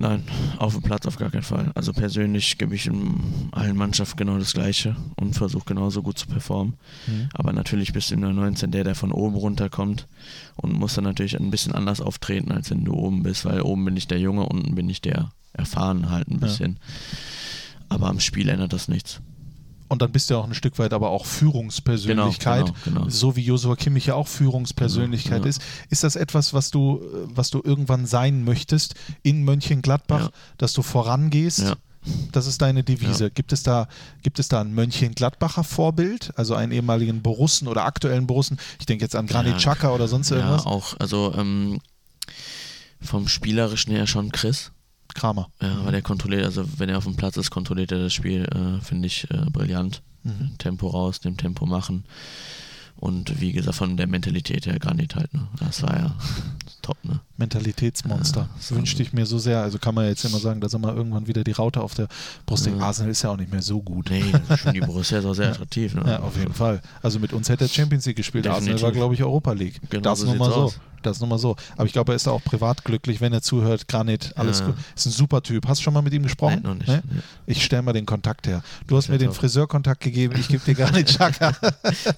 Nein, 0.01 0.23
auf 0.59 0.75
dem 0.75 0.83
Platz 0.83 1.07
auf 1.07 1.17
gar 1.17 1.31
keinen 1.31 1.43
Fall. 1.43 1.73
Also 1.75 1.93
persönlich 1.93 2.57
gebe 2.57 2.75
ich 2.75 2.87
in 2.87 3.49
allen 3.51 3.77
Mannschaften 3.77 4.17
genau 4.17 4.39
das 4.39 4.53
Gleiche 4.53 4.95
und 5.17 5.35
versuche 5.35 5.65
genauso 5.65 6.03
gut 6.03 6.19
zu 6.19 6.29
performen. 6.29 6.75
Mhm. 7.09 7.29
Aber 7.35 7.53
natürlich 7.53 7.93
bist 7.93 8.11
du 8.11 8.15
in 8.15 8.21
der 8.21 8.33
19 8.33 8.71
der, 8.71 8.85
der 8.85 8.95
von 8.95 9.11
oben 9.11 9.35
runterkommt 9.35 10.07
und 10.55 10.73
muss 10.73 10.95
dann 10.95 11.05
natürlich 11.05 11.39
ein 11.39 11.51
bisschen 11.51 11.73
anders 11.73 12.01
auftreten, 12.01 12.53
als 12.53 12.71
wenn 12.71 12.85
du 12.85 12.93
oben 12.93 13.25
bist, 13.25 13.45
weil 13.45 13.61
oben 13.61 13.85
bin 13.85 13.97
ich 13.97 14.07
der 14.07 14.21
Junge, 14.21 14.47
unten 14.47 14.77
bin 14.77 14.89
ich 14.89 15.01
der 15.01 15.33
erfahren 15.53 16.11
halt 16.11 16.29
ein 16.29 16.39
bisschen. 16.39 16.79
Aber 17.89 18.09
am 18.09 18.21
Spiel 18.21 18.49
ändert 18.49 18.73
das 18.73 18.87
nichts. 18.89 19.21
Und 19.89 20.03
dann 20.03 20.13
bist 20.13 20.29
du 20.29 20.35
ja 20.35 20.41
auch 20.41 20.45
ein 20.47 20.55
Stück 20.55 20.79
weit 20.79 20.93
aber 20.93 21.11
auch 21.11 21.25
Führungspersönlichkeit, 21.27 22.67
Genau, 22.67 22.77
genau, 22.85 23.01
genau. 23.01 23.11
so 23.11 23.37
wie 23.37 23.43
Josua 23.43 23.75
Kimmich 23.77 24.07
ja 24.07 24.15
auch 24.15 24.29
Führungspersönlichkeit 24.29 25.43
ja. 25.45 25.49
ist. 25.49 25.63
Ist 25.89 26.05
das 26.05 26.15
etwas, 26.17 26.53
was 26.53 26.71
du, 26.71 27.01
was 27.35 27.51
du 27.51 27.63
irgendwann 27.65 28.07
sein 28.07 28.45
möchtest 28.45 28.95
in 29.23 29.45
Mönchengladbach, 29.45 30.25
Ja. 30.25 30.31
dass 30.59 30.73
du 30.75 30.83
vorangehst? 30.83 31.61
Ja. 31.61 31.77
Das 32.33 32.47
ist 32.47 32.63
deine 32.63 32.85
Devise. 32.85 33.25
Ja. 33.25 33.31
Gibt, 33.31 33.53
es 33.53 33.63
da, 33.63 33.89
gibt 34.23 34.39
es 34.39 34.49
da 34.49 34.61
ein 34.61 34.73
Mönchengladbacher 34.75 35.65
Vorbild, 35.65 36.33
also 36.37 36.55
einen 36.55 36.73
ehemaligen 36.73 37.23
Borussen 37.23 37.67
oder 37.69 37.85
aktuellen 37.85 38.27
Borussen? 38.27 38.59
Ich 38.79 38.87
denke 38.87 39.05
jetzt 39.05 39.17
an 39.17 39.27
Granit 39.27 39.53
Ja, 39.55 39.59
Xhaka 39.59 39.93
oder 39.95 40.07
sonst 40.09 40.31
Ja, 40.31 40.37
irgendwas. 40.37 40.65
auch, 40.65 40.95
also 40.99 41.35
ähm, 41.37 41.81
vom 43.01 43.29
Spielerischen 43.29 43.93
her 43.93 44.07
schon 44.07 44.33
Chris. 44.33 44.71
Kramer. 45.15 45.51
Ja, 45.61 45.85
weil 45.85 45.93
der 45.93 46.03
kontrolliert, 46.03 46.45
also 46.45 46.65
wenn 46.79 46.89
er 46.89 46.99
auf 46.99 47.05
dem 47.05 47.17
Platz 47.17 47.37
ist, 47.37 47.51
kontrolliert 47.51 47.93
er 47.93 47.99
das 47.99 48.13
Spiel, 48.13 48.45
äh, 48.45 48.81
finde 48.85 49.07
ich 49.07 49.31
äh, 49.31 49.47
brillant. 49.51 50.03
Mhm. 50.25 50.57
Tempo 50.59 50.89
raus, 50.89 51.21
dem 51.21 51.37
Tempo 51.37 51.67
machen. 51.67 52.05
Und 52.97 53.41
wie 53.41 53.53
gesagt, 53.53 53.77
von 53.77 53.97
der 53.97 54.09
Mentalität 54.09 54.67
her 54.67 54.79
Granit 54.79 55.15
halt, 55.15 55.33
ne? 55.33 55.47
Das 55.61 55.83
war 55.83 55.97
ja 55.97 56.15
top, 56.83 56.97
ne? 57.05 57.21
Mentalitätsmonster. 57.39 58.41
Ja, 58.41 58.49
so. 58.61 58.75
wünschte 58.77 59.03
ich 59.03 59.13
mir 59.13 59.27
so 59.27 59.39
sehr. 59.39 59.61
Also 59.63 59.79
kann 59.79 59.95
man 59.95 60.07
jetzt 60.07 60.25
immer 60.25 60.39
sagen, 60.39 60.61
dass 60.61 60.73
er 60.73 60.79
mal 60.79 60.95
irgendwann 60.95 61.27
wieder 61.27 61.45
die 61.45 61.53
Raute 61.53 61.81
auf 61.81 61.95
der 61.95 62.09
Brust. 62.47 62.67
Ja. 62.67 62.77
Arsenal 62.79 63.11
ist 63.11 63.23
ja 63.23 63.31
auch 63.31 63.37
nicht 63.37 63.51
mehr 63.53 63.63
so 63.63 63.81
gut. 63.81 64.11
Nee, 64.11 64.25
schon 64.57 64.75
die 64.75 64.81
Borussia 64.81 65.19
ist 65.19 65.25
auch 65.25 65.35
sehr 65.35 65.51
attraktiv, 65.51 65.95
ne? 65.95 66.03
Ja, 66.07 66.21
auf 66.21 66.37
jeden 66.37 66.53
Fall. 66.55 66.81
Also 67.03 67.19
mit 67.19 67.33
uns 67.33 67.49
hätte 67.49 67.65
er 67.65 67.69
Champions 67.69 68.07
League 68.07 68.17
gespielt. 68.17 68.47
Arsenal 68.47 68.75
Definitiv. 68.75 68.83
war, 68.85 68.93
glaube 68.93 69.15
ich, 69.15 69.23
Europa 69.23 69.53
League. 69.53 69.81
Genau 69.91 70.03
das 70.11 70.21
so 70.21 70.27
nur 70.27 70.37
mal 70.37 70.51
so. 70.51 70.55
aus. 70.55 70.81
Das 71.01 71.21
nur 71.21 71.29
mal 71.29 71.39
so. 71.39 71.55
Aber 71.77 71.87
ich 71.87 71.93
glaube, 71.93 72.11
er 72.13 72.17
ist 72.17 72.27
da 72.27 72.33
auch 72.33 72.43
privat 72.43 72.83
glücklich, 72.85 73.21
wenn 73.21 73.33
er 73.33 73.41
zuhört. 73.41 73.87
Granit, 73.87 74.33
alles 74.35 74.59
Ja. 74.59 74.67
gut. 74.67 74.75
Ist 74.97 75.07
ein 75.07 75.13
super 75.13 75.43
Typ. 75.45 75.69
Hast 75.69 75.79
du 75.79 75.85
schon 75.85 75.95
mal 75.95 76.03
mit 76.03 76.13
ihm 76.13 76.25
gesprochen? 76.25 76.61
Nein, 76.65 76.73
noch 76.73 76.75
nicht. 76.75 76.89
Ne? 76.89 77.03
Nee. 77.09 77.21
Ich 77.47 77.65
stelle 77.65 77.83
mal 77.83 77.93
den 77.93 78.05
Kontakt 78.05 78.49
her. 78.49 78.63
Du 78.89 78.97
hast 78.97 79.09
mir 79.09 79.17
den. 79.17 79.33
Friseurkontakt 79.33 80.01
gegeben. 80.01 80.35
Ich 80.41 80.49
gebe 80.49 80.65
dir 80.65 80.75
Granit 80.85 81.07
Xhaka. 81.07 81.53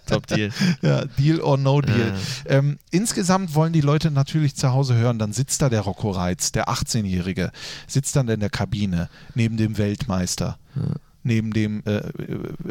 Top 0.07 0.27
Deal. 0.29 0.51
ja, 0.81 1.05
Deal 1.19 1.41
or 1.43 1.59
no 1.59 1.83
Deal. 1.83 2.15
Ähm, 2.47 2.79
insgesamt 2.91 3.55
wollen 3.55 3.75
die 3.75 3.83
Leute 3.83 4.11
natürlich 4.11 4.57
zu 4.57 4.73
Hause 4.73 4.95
hören, 4.95 5.10
dann 5.19 5.33
sitzt 5.33 5.63
da 5.63 5.69
der 5.69 5.81
Rocco 5.83 6.11
Reitz, 6.11 6.53
der 6.53 6.69
18-Jährige, 6.69 7.53
sitzt 7.87 8.17
dann 8.17 8.29
in 8.29 8.41
der 8.41 8.51
Kabine 8.51 9.09
neben 9.35 9.57
dem 9.57 9.79
Weltmeister, 9.79 10.59
neben 11.23 11.53
dem 11.53 11.83
äh, 11.85 12.03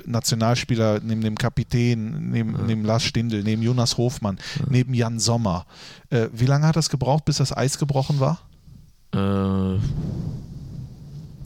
Nationalspieler, 0.06 1.02
neben 1.02 1.22
dem 1.22 1.38
Kapitän, 1.38 2.32
neben, 2.32 2.66
neben 2.66 2.84
Lars 2.84 3.04
Stindl, 3.04 3.44
neben 3.44 3.62
Jonas 3.62 3.98
Hofmann, 3.98 4.40
neben 4.68 4.94
Jan 4.94 5.20
Sommer. 5.20 5.66
Äh, 6.10 6.28
wie 6.34 6.46
lange 6.46 6.66
hat 6.66 6.76
das 6.76 6.90
gebraucht, 6.90 7.26
bis 7.26 7.38
das 7.38 7.56
Eis 7.56 7.78
gebrochen 7.78 8.20
war? 8.20 8.40
Äh, 9.14 9.80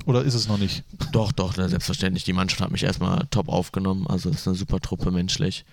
Oder 0.06 0.24
ist 0.24 0.34
es 0.34 0.48
noch 0.48 0.58
nicht? 0.58 0.84
Doch, 1.12 1.32
doch, 1.32 1.54
selbstverständlich. 1.56 2.24
Die 2.24 2.34
Mannschaft 2.34 2.62
hat 2.62 2.72
mich 2.72 2.84
erstmal 2.84 3.26
top 3.32 3.50
aufgenommen. 3.50 4.06
Also 4.08 4.30
das 4.30 4.42
ist 4.42 4.48
eine 4.48 4.56
super 4.58 4.80
Truppe 4.80 5.12
menschlich. 5.12 5.66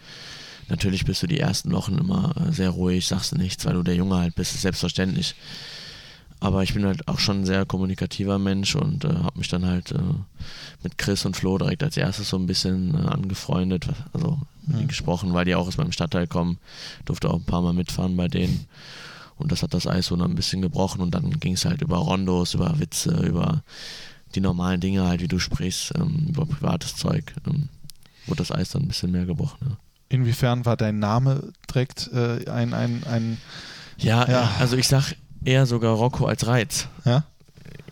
Natürlich 0.71 1.05
bist 1.05 1.23
du 1.23 1.27
die 1.27 1.41
ersten 1.41 1.73
Wochen 1.73 1.99
immer 1.99 2.33
äh, 2.37 2.53
sehr 2.53 2.71
ruhig, 2.71 3.07
sagst 3.07 3.33
du 3.33 3.37
nichts, 3.37 3.66
weil 3.66 3.75
du 3.75 3.83
der 3.83 3.97
Junge 3.97 4.16
halt 4.16 4.37
bist, 4.37 4.55
ist 4.55 4.62
selbstverständlich. 4.62 5.35
Aber 6.39 6.62
ich 6.62 6.73
bin 6.73 6.87
halt 6.87 7.07
auch 7.07 7.18
schon 7.18 7.41
ein 7.41 7.47
sehr 7.47 7.66
kommunikativer 7.66 8.39
Mensch 8.39 8.75
und 8.75 9.05
äh, 9.05 9.09
habe 9.09 9.39
mich 9.39 9.49
dann 9.49 9.66
halt 9.66 9.91
äh, 9.91 9.99
mit 10.83 10.97
Chris 10.97 11.27
und 11.27 11.37
Flo 11.37 11.59
direkt 11.59 11.83
als 11.83 11.99
erstes 11.99 12.31
so 12.31 12.39
ein 12.39 12.47
bisschen 12.47 12.95
äh, 12.95 13.09
angefreundet, 13.09 13.89
also 14.14 14.39
mhm. 14.66 14.89
gesprochen, 14.89 15.35
weil 15.35 15.45
die 15.45 15.55
auch 15.55 15.66
aus 15.66 15.77
meinem 15.77 15.93
Stadtteil 15.93 16.27
kommen. 16.27 16.59
Durfte 17.05 17.29
auch 17.29 17.35
ein 17.35 17.45
paar 17.45 17.61
Mal 17.61 17.75
mitfahren 17.75 18.16
bei 18.16 18.29
denen. 18.29 18.66
Und 19.37 19.53
das 19.53 19.62
hat 19.62 19.75
das 19.75 19.87
Eis 19.87 20.07
so 20.07 20.16
noch 20.16 20.27
ein 20.29 20.35
bisschen 20.35 20.62
gebrochen 20.62 21.01
und 21.01 21.14
dann 21.14 21.31
ging 21.41 21.55
es 21.55 21.64
halt 21.64 21.83
über 21.83 21.97
Rondos, 21.97 22.55
über 22.55 22.79
Witze, 22.79 23.11
über 23.27 23.62
die 24.35 24.41
normalen 24.41 24.81
Dinge 24.81 25.07
halt, 25.09 25.21
wie 25.21 25.29
du 25.29 25.39
sprichst, 25.39 25.95
ähm, 25.97 26.27
über 26.29 26.47
privates 26.47 26.95
Zeug. 26.95 27.35
Ähm, 27.47 27.68
wurde 28.27 28.39
das 28.39 28.53
Eis 28.53 28.71
dann 28.71 28.83
ein 28.83 28.89
bisschen 28.89 29.11
mehr 29.11 29.27
gebrochen. 29.27 29.59
Ja. 29.68 29.77
Inwiefern 30.11 30.66
war 30.66 30.76
dein 30.76 30.98
Name 30.98 31.52
direkt 31.70 32.11
äh, 32.12 32.50
ein, 32.50 32.74
ein, 32.74 33.02
ein 33.11 33.38
ja, 33.96 34.28
ja, 34.28 34.50
also 34.58 34.76
ich 34.76 34.88
sag 34.88 35.14
eher 35.44 35.66
sogar 35.66 35.94
Rocco 35.94 36.26
als 36.26 36.46
Reiz. 36.46 36.88
Ja? 37.04 37.24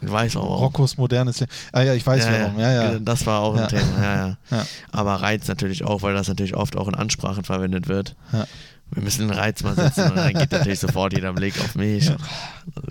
Ich 0.00 0.10
weiß 0.10 0.36
auch. 0.36 0.50
Warum. 0.50 0.64
Roccos 0.64 0.96
modernes 0.96 1.40
Leben. 1.40 1.52
Ah 1.72 1.82
ja, 1.82 1.94
ich 1.94 2.06
weiß 2.06 2.24
ja, 2.24 2.40
warum. 2.40 2.58
Ja, 2.58 2.72
ja. 2.72 2.98
Das 2.98 3.24
war 3.26 3.40
auch 3.40 3.56
ein 3.56 3.68
Thema, 3.68 4.02
ja, 4.02 4.16
ja, 4.16 4.36
ja. 4.50 4.66
Aber 4.90 5.14
Reiz 5.14 5.48
natürlich 5.48 5.84
auch, 5.84 6.02
weil 6.02 6.14
das 6.14 6.28
natürlich 6.28 6.54
oft 6.56 6.76
auch 6.76 6.88
in 6.88 6.94
Ansprachen 6.94 7.44
verwendet 7.44 7.88
wird. 7.88 8.16
Ja. 8.32 8.46
Wir 8.90 9.02
müssen 9.02 9.28
den 9.28 9.36
Reiz 9.36 9.62
mal 9.62 9.74
setzen 9.74 10.10
und 10.10 10.16
dann 10.16 10.32
geht 10.32 10.50
natürlich 10.50 10.80
sofort 10.80 11.12
jeder 11.12 11.32
Blick 11.34 11.60
auf 11.60 11.74
mich. 11.74 12.06
Ja. 12.06 12.16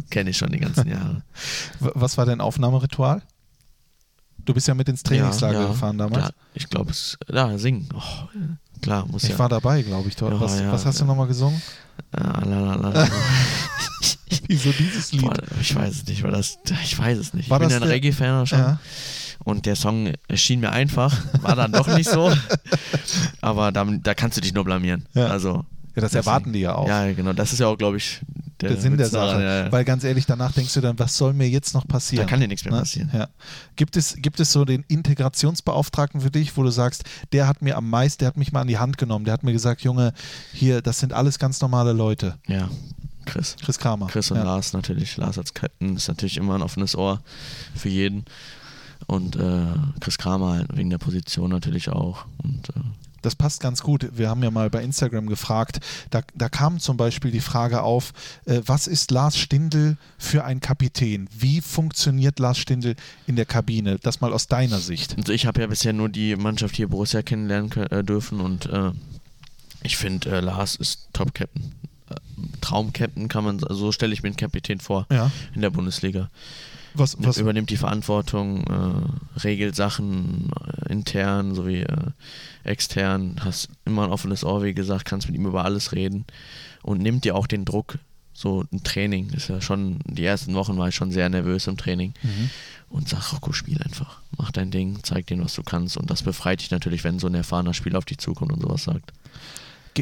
Kenne 0.09 0.29
ich 0.29 0.37
schon 0.37 0.51
die 0.51 0.59
ganzen 0.59 0.87
Jahre. 0.87 1.23
Was 1.79 2.17
war 2.17 2.25
dein 2.25 2.39
Aufnahmeritual? 2.39 3.23
Du 4.37 4.53
bist 4.53 4.67
ja 4.67 4.75
mit 4.75 4.87
ins 4.87 5.03
Trainingslager 5.03 5.67
gefahren 5.67 5.97
damals. 5.97 6.29
ich 6.53 6.69
glaube, 6.69 6.91
es. 6.91 7.17
Da, 7.27 7.57
singen. 7.57 7.89
Oh, 7.93 8.27
klar, 8.81 9.05
muss 9.07 9.23
ich 9.23 9.31
ja. 9.31 9.39
war 9.39 9.49
dabei, 9.49 9.81
glaube 9.81 10.09
ich, 10.09 10.15
dort. 10.15 10.39
was, 10.39 10.63
was 10.63 10.85
hast 10.85 11.01
du 11.01 11.05
nochmal 11.05 11.27
gesungen? 11.27 11.61
Ah, 12.11 12.41
la, 12.45 12.59
la, 12.59 12.75
la, 12.75 13.07
Wieso 14.47 14.71
dieses 14.71 15.11
Lied? 15.11 15.21
Boah, 15.21 15.33
ich 15.61 15.75
weiß 15.75 15.95
es 15.95 16.05
nicht, 16.05 16.23
war 16.23 16.31
das, 16.31 16.59
ich 16.83 16.97
weiß 16.97 17.17
es 17.17 17.33
nicht. 17.33 17.49
War 17.49 17.61
ich 17.61 17.67
bin 17.67 17.69
ja 17.69 17.77
ein 17.77 17.89
Reggae-Fan 17.89 18.45
schon. 18.47 18.59
Ja. 18.59 18.79
Und 19.43 19.65
der 19.65 19.75
Song 19.75 20.13
erschien 20.27 20.59
mir 20.59 20.71
einfach, 20.71 21.15
war 21.41 21.55
dann 21.55 21.71
doch 21.71 21.87
nicht 21.87 22.09
so. 22.09 22.31
Aber 23.41 23.71
da, 23.71 23.85
da 23.85 24.13
kannst 24.13 24.37
du 24.37 24.41
dich 24.41 24.53
nur 24.53 24.63
blamieren. 24.63 25.05
Ja. 25.13 25.27
Also, 25.27 25.65
ja, 25.95 26.01
das 26.01 26.13
erwarten 26.13 26.53
die 26.53 26.59
ja 26.59 26.75
auch. 26.75 26.87
Ja, 26.87 27.11
genau. 27.13 27.33
Das 27.33 27.53
ist 27.53 27.59
ja 27.59 27.67
auch, 27.67 27.77
glaube 27.77 27.97
ich, 27.97 28.21
der, 28.61 28.69
der 28.69 28.81
Sinn 28.81 28.97
der 28.97 29.07
Sache. 29.07 29.41
Ja, 29.41 29.65
ja. 29.65 29.71
Weil 29.71 29.85
ganz 29.85 30.03
ehrlich, 30.03 30.25
danach 30.25 30.51
denkst 30.51 30.73
du 30.73 30.81
dann, 30.81 30.97
was 30.99 31.17
soll 31.17 31.33
mir 31.33 31.49
jetzt 31.49 31.73
noch 31.73 31.87
passieren? 31.87 32.25
Da 32.25 32.29
kann 32.29 32.39
dir 32.39 32.47
nichts 32.47 32.65
mehr 32.65 32.73
passieren. 32.73 33.09
Ja. 33.13 33.27
Gibt, 33.75 33.97
es, 33.97 34.15
gibt 34.17 34.39
es 34.39 34.51
so 34.51 34.65
den 34.65 34.83
Integrationsbeauftragten 34.87 36.21
für 36.21 36.31
dich, 36.31 36.55
wo 36.57 36.63
du 36.63 36.71
sagst, 36.71 37.03
der 37.31 37.47
hat 37.47 37.61
mir 37.61 37.77
am 37.77 37.89
meisten, 37.89 38.19
der 38.19 38.29
hat 38.29 38.37
mich 38.37 38.51
mal 38.51 38.61
an 38.61 38.67
die 38.67 38.77
Hand 38.77 38.97
genommen, 38.97 39.25
der 39.25 39.33
hat 39.33 39.43
mir 39.43 39.53
gesagt, 39.53 39.81
Junge, 39.81 40.13
hier, 40.53 40.81
das 40.81 40.99
sind 40.99 41.13
alles 41.13 41.39
ganz 41.39 41.61
normale 41.61 41.93
Leute. 41.93 42.37
Ja. 42.47 42.69
Chris. 43.25 43.55
Chris 43.61 43.77
Kramer. 43.77 44.07
Chris 44.07 44.31
und. 44.31 44.37
Lars 44.37 44.73
natürlich. 44.73 45.17
Lars 45.17 45.37
als 45.37 45.53
Captain 45.53 45.97
ist 45.97 46.07
natürlich 46.07 46.37
immer 46.37 46.55
ein 46.55 46.61
offenes 46.61 46.95
Ohr 46.95 47.21
für 47.75 47.89
jeden. 47.89 48.25
Und 49.05 49.35
äh, 49.35 49.65
Chris 49.99 50.17
Kramer 50.17 50.53
halt 50.53 50.75
wegen 50.75 50.89
der 50.89 50.97
Position 50.97 51.51
natürlich 51.51 51.89
auch. 51.89 52.25
Und, 52.43 52.69
äh, 52.69 52.79
das 53.27 53.35
passt 53.35 53.59
ganz 53.59 53.81
gut. 53.81 54.07
Wir 54.13 54.29
haben 54.29 54.41
ja 54.41 54.51
mal 54.51 54.69
bei 54.69 54.81
Instagram 54.81 55.27
gefragt, 55.27 55.81
da, 56.11 56.21
da 56.33 56.47
kam 56.47 56.79
zum 56.79 56.95
Beispiel 56.95 57.29
die 57.29 57.41
Frage 57.41 57.83
auf, 57.83 58.13
äh, 58.45 58.61
was 58.65 58.87
ist 58.87 59.11
Lars 59.11 59.37
Stindl 59.37 59.97
für 60.17 60.45
ein 60.45 60.61
Kapitän? 60.61 61.27
Wie 61.37 61.59
funktioniert 61.59 62.39
Lars 62.39 62.57
Stindl 62.57 62.95
in 63.25 63.35
der 63.35 63.45
Kabine? 63.45 63.99
Das 64.01 64.21
mal 64.21 64.31
aus 64.31 64.47
deiner 64.47 64.79
Sicht. 64.79 65.17
Also 65.17 65.33
ich 65.33 65.45
habe 65.45 65.59
ja 65.59 65.67
bisher 65.67 65.91
nur 65.91 66.07
die 66.07 66.37
Mannschaft 66.37 66.77
hier 66.77 66.87
Borussia 66.87 67.21
kennenlernen 67.21 67.69
äh, 67.91 68.01
dürfen 68.01 68.39
und 68.39 68.67
äh, 68.67 68.91
ich 69.83 69.97
finde, 69.97 70.29
äh, 70.29 70.39
Lars 70.39 70.77
ist 70.77 71.09
Top-Captain. 71.11 71.73
Traum-Captain 72.61 73.27
kann 73.27 73.43
man, 73.43 73.59
so 73.59 73.91
stelle 73.91 74.13
ich 74.13 74.23
mir 74.23 74.27
einen 74.27 74.37
Kapitän 74.37 74.79
vor 74.79 75.05
ja. 75.11 75.31
in 75.53 75.61
der 75.61 75.69
Bundesliga. 75.69 76.29
Was, 76.97 77.15
was? 77.19 77.37
Übernimmt 77.37 77.69
die 77.69 77.77
Verantwortung, 77.77 78.63
äh, 78.65 79.39
regelt 79.39 79.75
Sachen 79.75 80.49
äh, 80.51 80.91
intern 80.91 81.53
sowie 81.53 81.81
äh, 81.81 82.11
extern, 82.63 83.35
hast 83.43 83.69
immer 83.85 84.05
ein 84.05 84.11
offenes 84.11 84.43
Ohr, 84.43 84.63
wie 84.63 84.73
gesagt, 84.73 85.05
kannst 85.05 85.27
mit 85.27 85.35
ihm 85.35 85.45
über 85.45 85.63
alles 85.63 85.91
reden 85.91 86.25
und 86.83 87.01
nimmt 87.01 87.23
dir 87.23 87.35
auch 87.35 87.47
den 87.47 87.65
Druck. 87.65 87.99
So 88.33 88.65
ein 88.71 88.83
Training 88.83 89.29
ist 89.29 89.47
ja 89.47 89.61
schon, 89.61 89.99
die 90.05 90.25
ersten 90.25 90.53
Wochen 90.53 90.77
war 90.77 90.89
ich 90.89 90.95
schon 90.95 91.11
sehr 91.11 91.27
nervös 91.29 91.67
im 91.67 91.77
Training 91.77 92.13
mhm. 92.21 92.49
und 92.89 93.09
sag, 93.09 93.33
Rocco, 93.33 93.51
spiel 93.51 93.81
einfach. 93.81 94.21
Mach 94.37 94.51
dein 94.51 94.69
Ding, 94.69 94.99
zeig 95.03 95.27
denen, 95.27 95.43
was 95.43 95.55
du 95.55 95.63
kannst 95.63 95.97
und 95.97 96.09
das 96.09 96.23
befreit 96.23 96.61
dich 96.61 96.71
natürlich, 96.71 97.03
wenn 97.03 97.19
so 97.19 97.27
ein 97.27 97.35
erfahrener 97.35 97.73
Spieler 97.73 97.97
auf 97.97 98.05
dich 98.05 98.19
zukommt 98.19 98.53
und 98.53 98.61
sowas 98.61 98.83
sagt. 98.83 99.11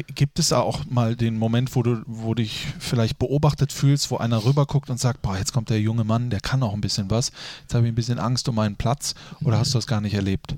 Gibt 0.02 0.38
es 0.38 0.52
auch 0.52 0.84
mal 0.86 1.16
den 1.16 1.38
Moment, 1.38 1.74
wo 1.74 1.82
du, 1.82 2.02
wo 2.06 2.34
dich 2.34 2.66
vielleicht 2.78 3.18
beobachtet 3.18 3.72
fühlst, 3.72 4.10
wo 4.10 4.18
einer 4.18 4.44
rüberguckt 4.44 4.90
und 4.90 5.00
sagt, 5.00 5.22
boah, 5.22 5.36
jetzt 5.38 5.52
kommt 5.52 5.70
der 5.70 5.80
junge 5.80 6.04
Mann, 6.04 6.30
der 6.30 6.40
kann 6.40 6.62
auch 6.62 6.74
ein 6.74 6.80
bisschen 6.80 7.10
was, 7.10 7.32
jetzt 7.62 7.74
habe 7.74 7.86
ich 7.86 7.92
ein 7.92 7.94
bisschen 7.94 8.18
Angst 8.18 8.48
um 8.48 8.54
meinen 8.54 8.76
Platz 8.76 9.14
oder 9.42 9.58
hast 9.58 9.74
du 9.74 9.78
das 9.78 9.86
gar 9.86 10.00
nicht 10.00 10.14
erlebt? 10.14 10.56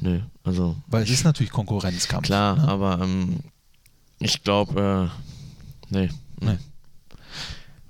Nö, 0.00 0.20
also. 0.44 0.76
Weil 0.86 1.02
es 1.02 1.10
ist 1.10 1.24
natürlich 1.24 1.52
Konkurrenzkampf. 1.52 2.26
Klar, 2.26 2.56
ne? 2.56 2.68
aber 2.68 3.00
ähm, 3.02 3.40
ich 4.20 4.42
glaube, 4.44 5.10
äh, 5.90 5.94
nee, 5.94 6.10
nee. 6.40 6.58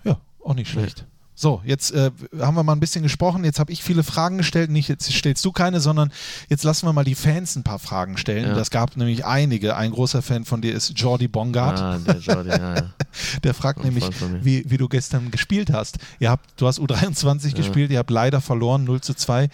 Ja, 0.05 0.19
auch 0.43 0.55
nicht 0.55 0.71
schlecht. 0.71 1.05
Nee. 1.07 1.18
So, 1.41 1.63
jetzt 1.65 1.93
äh, 1.93 2.11
haben 2.41 2.57
wir 2.57 2.65
mal 2.65 2.73
ein 2.73 2.81
bisschen 2.81 3.05
gesprochen. 3.05 3.45
Jetzt 3.45 3.61
habe 3.61 3.71
ich 3.71 3.85
viele 3.85 4.03
Fragen 4.03 4.39
gestellt. 4.39 4.73
Nicht 4.73 4.89
jetzt 4.89 5.09
stellst 5.13 5.45
du 5.45 5.53
keine, 5.53 5.79
sondern 5.79 6.11
jetzt 6.49 6.65
lassen 6.65 6.85
wir 6.87 6.93
mal 6.93 7.05
die 7.05 7.15
Fans 7.15 7.55
ein 7.55 7.63
paar 7.63 7.79
Fragen 7.79 8.17
stellen. 8.17 8.49
Ja. 8.49 8.55
Das 8.57 8.71
gab 8.71 8.97
nämlich 8.97 9.25
einige. 9.25 9.77
Ein 9.77 9.93
großer 9.93 10.21
Fan 10.21 10.45
von 10.45 10.63
dir 10.63 10.75
ist 10.75 10.99
Jordi 10.99 11.29
Bongard. 11.29 11.79
Ah, 11.79 11.99
der 11.99 12.19
Jordi, 12.19 12.49
ja, 12.49 12.75
ja. 12.75 12.83
der 13.45 13.55
fragt 13.55 13.85
nämlich, 13.85 14.05
wie, 14.43 14.69
wie 14.69 14.79
du 14.79 14.89
gestern 14.89 15.31
gespielt 15.31 15.73
hast. 15.73 15.99
Ihr 16.19 16.31
habt, 16.31 16.61
du 16.61 16.67
hast 16.67 16.81
U23 16.81 17.47
ja. 17.47 17.55
gespielt, 17.55 17.93
ihr 17.93 17.99
habt 18.01 18.11
leider 18.11 18.41
verloren, 18.41 18.83
0 18.83 19.01
zu 19.01 19.15
2 19.15 19.49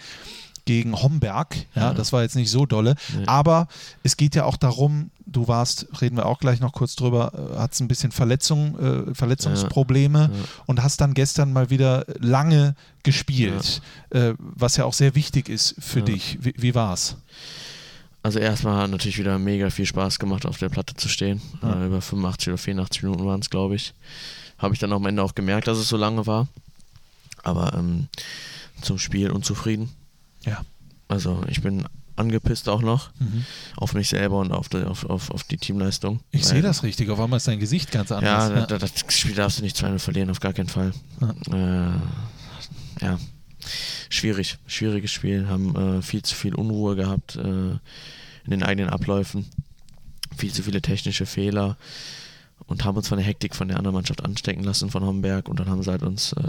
gegen 0.65 0.99
Homberg. 0.99 1.55
Ja, 1.75 1.81
ja, 1.83 1.93
das 1.93 2.11
war 2.11 2.23
jetzt 2.23 2.35
nicht 2.35 2.49
so 2.49 2.65
dolle. 2.65 2.95
Nee. 3.15 3.27
Aber 3.27 3.67
es 4.01 4.17
geht 4.17 4.33
ja 4.33 4.45
auch 4.45 4.57
darum, 4.57 5.11
du 5.25 5.47
warst, 5.47 5.87
reden 6.01 6.17
wir 6.17 6.25
auch 6.25 6.39
gleich 6.39 6.59
noch 6.59 6.73
kurz 6.73 6.95
drüber, 6.95 7.31
äh, 7.33 7.57
hattest 7.57 7.81
ein 7.81 7.87
bisschen 7.87 8.11
Verletzung, 8.11 8.79
äh, 8.79 9.15
Verletzungsprobleme 9.15 10.19
ja, 10.19 10.37
ja. 10.37 10.43
und 10.65 10.83
hast 10.83 11.01
dann 11.01 11.13
gestern 11.13 11.53
mal 11.53 11.69
wieder 11.69 12.05
lange 12.19 12.75
gespielt, 13.03 13.81
äh, 14.11 14.33
was 14.39 14.77
ja 14.77 14.85
auch 14.85 14.93
sehr 14.93 15.15
wichtig 15.15 15.49
ist 15.49 15.75
für 15.79 16.01
dich. 16.01 16.37
Wie, 16.41 16.53
wie 16.57 16.75
war's? 16.75 17.17
Also 18.25 18.39
erstmal 18.39 18.81
hat 18.81 18.89
natürlich 18.89 19.19
wieder 19.19 19.37
mega 19.37 19.69
viel 19.69 19.85
Spaß 19.85 20.17
gemacht, 20.17 20.47
auf 20.47 20.57
der 20.57 20.69
Platte 20.69 20.95
zu 20.95 21.09
stehen. 21.09 21.41
Äh, 21.61 21.85
über 21.85 22.01
85 22.01 22.47
oder 22.47 22.57
84 22.57 23.03
Minuten 23.03 23.25
waren 23.25 23.39
es, 23.39 23.51
glaube 23.51 23.75
ich. 23.75 23.93
Habe 24.57 24.73
ich 24.73 24.79
dann 24.79 24.93
am 24.93 25.05
Ende 25.05 25.21
auch 25.21 25.35
gemerkt, 25.35 25.67
dass 25.67 25.77
es 25.77 25.89
so 25.89 25.97
lange 25.97 26.25
war. 26.25 26.47
Aber 27.43 27.75
ähm, 27.75 28.07
zum 28.81 28.97
Spiel 28.97 29.29
unzufrieden. 29.29 29.89
Ja. 30.43 30.61
Also 31.07 31.43
ich 31.47 31.61
bin 31.61 31.85
angepisst 32.15 32.69
auch 32.69 32.81
noch 32.81 33.11
mhm. 33.19 33.45
auf 33.77 33.93
mich 33.93 34.09
selber 34.09 34.39
und 34.39 34.51
auf 34.51 34.69
die, 34.69 34.83
auf, 34.83 35.05
auf, 35.05 35.31
auf 35.31 35.43
die 35.43 35.57
Teamleistung. 35.57 36.21
Ich 36.31 36.45
sehe 36.45 36.61
das 36.61 36.83
richtig, 36.83 37.09
auf 37.09 37.19
einmal 37.19 37.37
ist 37.37 37.47
dein 37.47 37.59
Gesicht 37.59 37.91
ganz 37.91 38.11
anders. 38.11 38.49
Ja, 38.49 38.59
ja. 38.59 38.65
Das, 38.65 38.93
das 38.93 39.13
Spiel 39.13 39.35
darfst 39.35 39.59
du 39.59 39.63
nicht 39.63 39.77
zweimal 39.77 39.99
verlieren, 39.99 40.29
auf 40.29 40.39
gar 40.39 40.53
keinen 40.53 40.69
Fall. 40.69 40.93
Ja, 41.21 41.91
äh, 41.91 43.05
ja. 43.05 43.19
schwierig, 44.09 44.57
schwieriges 44.65 45.11
Spiel, 45.11 45.47
haben 45.47 45.75
äh, 45.75 46.01
viel 46.01 46.21
zu 46.21 46.35
viel 46.35 46.55
Unruhe 46.55 46.95
gehabt 46.95 47.35
äh, 47.35 47.39
in 47.41 48.51
den 48.51 48.63
eigenen 48.63 48.89
Abläufen, 48.89 49.45
viel 50.35 50.53
zu 50.53 50.63
viele 50.63 50.81
technische 50.81 51.25
Fehler 51.25 51.77
und 52.67 52.85
haben 52.85 52.97
uns 52.97 53.07
von 53.07 53.17
der 53.17 53.27
Hektik 53.27 53.55
von 53.55 53.67
der 53.67 53.77
anderen 53.77 53.95
Mannschaft 53.95 54.23
anstecken 54.23 54.63
lassen 54.63 54.89
von 54.89 55.03
Homberg 55.03 55.49
und 55.49 55.59
dann 55.59 55.69
haben 55.69 55.83
sie 55.83 55.91
halt 55.91 56.03
uns 56.03 56.33
äh, 56.33 56.41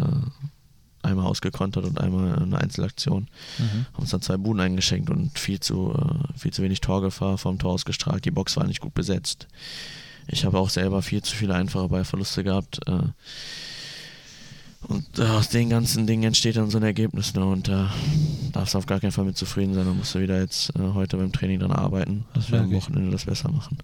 einmal 1.06 1.26
ausgekontert 1.26 1.84
und 1.84 2.00
einmal 2.00 2.36
eine 2.36 2.58
Einzelaktion. 2.58 3.28
Mhm. 3.58 3.86
Haben 3.92 4.02
uns 4.02 4.10
dann 4.10 4.22
zwei 4.22 4.36
Buden 4.36 4.60
eingeschenkt 4.60 5.10
und 5.10 5.38
viel 5.38 5.60
zu, 5.60 5.94
äh, 5.94 6.38
viel 6.38 6.52
zu 6.52 6.62
wenig 6.62 6.80
Torgefahr 6.80 7.38
vom 7.38 7.58
Tor 7.58 7.72
ausgestrahlt. 7.72 8.24
Die 8.24 8.30
Box 8.30 8.56
war 8.56 8.66
nicht 8.66 8.80
gut 8.80 8.94
besetzt. 8.94 9.46
Ich 10.28 10.44
habe 10.44 10.58
auch 10.58 10.70
selber 10.70 11.02
viel 11.02 11.22
zu 11.22 11.34
viele 11.36 11.54
einfache 11.54 11.88
Ballverluste 11.88 12.44
gehabt. 12.44 12.80
Äh, 12.86 12.98
und 14.88 15.18
äh, 15.18 15.22
aus 15.22 15.48
den 15.48 15.68
ganzen 15.68 16.06
Dingen 16.06 16.22
entsteht 16.24 16.56
dann 16.56 16.70
so 16.70 16.78
ein 16.78 16.84
Ergebnis. 16.84 17.34
Ne? 17.34 17.44
Und 17.44 17.68
da 17.68 17.86
äh, 17.86 18.52
darfst 18.52 18.74
du 18.74 18.78
auf 18.78 18.86
gar 18.86 19.00
keinen 19.00 19.10
Fall 19.10 19.24
mit 19.24 19.36
zufrieden 19.36 19.74
sein. 19.74 19.84
Da 19.84 19.92
musst 19.92 20.14
du 20.14 20.20
wieder 20.20 20.40
jetzt 20.40 20.70
äh, 20.76 20.94
heute 20.94 21.16
beim 21.16 21.32
Training 21.32 21.58
dran 21.58 21.72
arbeiten, 21.72 22.24
dass 22.34 22.52
wir 22.52 22.60
am 22.60 22.72
Wochenende 22.72 23.10
das 23.10 23.24
besser 23.24 23.50
machen. 23.50 23.78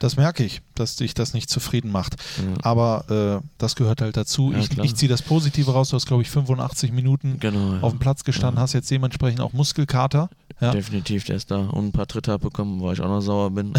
Das 0.00 0.16
merke 0.16 0.44
ich, 0.44 0.60
dass 0.74 0.96
dich 0.96 1.14
das 1.14 1.32
nicht 1.32 1.48
zufrieden 1.48 1.92
macht. 1.92 2.16
Ja. 2.38 2.64
Aber 2.64 3.40
äh, 3.40 3.46
das 3.58 3.76
gehört 3.76 4.00
halt 4.00 4.16
dazu. 4.16 4.52
Ja, 4.52 4.58
ich, 4.58 4.76
ich 4.78 4.94
ziehe 4.96 5.08
das 5.08 5.22
Positive 5.22 5.70
raus. 5.70 5.90
Du 5.90 5.96
hast, 5.96 6.06
glaube 6.06 6.22
ich, 6.22 6.30
85 6.30 6.92
Minuten 6.92 7.38
genau, 7.38 7.74
ja. 7.74 7.80
auf 7.80 7.92
dem 7.92 8.00
Platz 8.00 8.24
gestanden, 8.24 8.60
hast 8.60 8.72
jetzt 8.72 8.90
dementsprechend 8.90 9.40
auch 9.40 9.52
Muskelkater. 9.52 10.28
Definitiv, 10.60 11.24
der 11.24 11.36
ist 11.36 11.52
da. 11.52 11.58
Und 11.58 11.86
ein 11.86 11.92
paar 11.92 12.08
Tritte 12.08 12.32
abbekommen, 12.32 12.80
wo 12.80 12.90
ich 12.90 13.00
auch 13.00 13.06
noch 13.06 13.20
sauer 13.20 13.52
bin. 13.52 13.74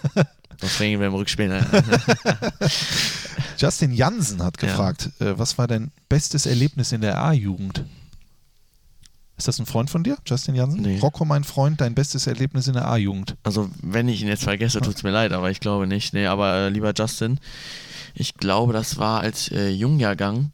das 0.58 0.80
reden 0.80 1.00
wir 1.00 1.06
im 1.06 1.14
Rückspiel. 1.14 1.46
Justin 3.56 3.92
Jansen 3.92 4.42
hat 4.42 4.58
gefragt, 4.58 5.10
äh, 5.20 5.38
was 5.38 5.58
war 5.58 5.66
dein 5.66 5.90
bestes 6.08 6.46
Erlebnis 6.46 6.92
in 6.92 7.00
der 7.00 7.18
A-Jugend? 7.18 7.84
Ist 9.38 9.48
das 9.48 9.58
ein 9.58 9.66
Freund 9.66 9.90
von 9.90 10.02
dir, 10.02 10.16
Justin 10.24 10.54
Jansen? 10.54 10.80
Nee. 10.80 10.98
Rocco, 10.98 11.26
mein 11.26 11.44
Freund, 11.44 11.80
dein 11.80 11.94
bestes 11.94 12.26
Erlebnis 12.26 12.68
in 12.68 12.72
der 12.72 12.88
A-Jugend? 12.88 13.36
Also, 13.42 13.68
wenn 13.82 14.08
ich 14.08 14.22
ihn 14.22 14.28
jetzt 14.28 14.44
vergesse, 14.44 14.80
tut 14.80 14.96
es 14.96 15.02
mir 15.02 15.10
leid, 15.10 15.32
aber 15.32 15.50
ich 15.50 15.60
glaube 15.60 15.86
nicht. 15.86 16.14
Nee, 16.14 16.26
aber 16.26 16.54
äh, 16.54 16.68
lieber 16.70 16.94
Justin, 16.96 17.38
ich 18.14 18.34
glaube, 18.34 18.72
das 18.72 18.96
war 18.96 19.20
als 19.20 19.50
äh, 19.50 19.68
Jungjahrgang. 19.68 20.52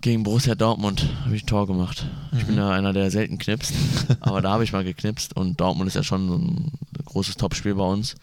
Gegen 0.00 0.22
Borussia 0.22 0.54
Dortmund 0.54 1.08
habe 1.24 1.34
ich 1.34 1.42
ein 1.42 1.48
Tor 1.48 1.66
gemacht. 1.66 2.06
Ich 2.36 2.46
bin 2.46 2.56
ja 2.56 2.70
einer, 2.70 2.92
der 2.92 3.10
selten 3.10 3.38
knipst, 3.38 3.74
aber 4.20 4.40
da 4.42 4.50
habe 4.50 4.62
ich 4.62 4.72
mal 4.72 4.84
geknipst 4.84 5.36
und 5.36 5.60
Dortmund 5.60 5.88
ist 5.88 5.94
ja 5.94 6.04
schon 6.04 6.28
so 6.28 6.36
ein 6.36 6.72
großes 7.04 7.36
Topspiel 7.36 7.74
bei 7.74 7.84
uns. 7.84 8.14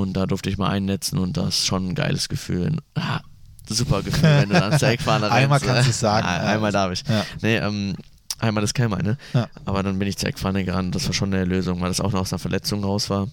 Und 0.00 0.14
da 0.14 0.26
durfte 0.26 0.48
ich 0.48 0.56
mal 0.56 0.70
einnetzen 0.70 1.18
und 1.18 1.36
das 1.36 1.48
ist 1.48 1.66
schon 1.66 1.88
ein 1.88 1.94
geiles 1.94 2.28
Gefühl. 2.28 2.76
Ah, 2.94 3.20
super 3.68 4.02
Gefühl, 4.02 4.22
wenn 4.22 4.48
du 4.48 4.58
dann 4.58 4.78
zur 4.78 4.88
Eckfahne 4.88 5.24
rennst. 5.30 5.36
Einmal 5.36 5.60
kannst 5.60 5.86
du 5.86 5.90
es 5.90 6.00
sagen. 6.00 6.26
Ah, 6.26 6.52
einmal 6.52 6.72
darf 6.72 6.92
ich. 6.92 7.04
Ja. 7.06 7.24
Nee, 7.42 7.56
ähm, 7.58 7.94
einmal 8.38 8.64
ist 8.64 8.74
kein 8.74 8.90
ne? 8.90 9.18
Ja. 9.34 9.48
Aber 9.66 9.82
dann 9.82 9.98
bin 9.98 10.08
ich 10.08 10.16
zur 10.16 10.30
Eckfahne 10.30 10.64
gerannt. 10.64 10.94
Das 10.94 11.06
war 11.06 11.12
schon 11.12 11.28
eine 11.28 11.38
Erlösung, 11.38 11.80
weil 11.80 11.88
das 11.88 12.00
auch 12.00 12.12
noch 12.12 12.20
aus 12.22 12.32
einer 12.32 12.38
Verletzung 12.38 12.82
raus 12.82 13.10
war. 13.10 13.28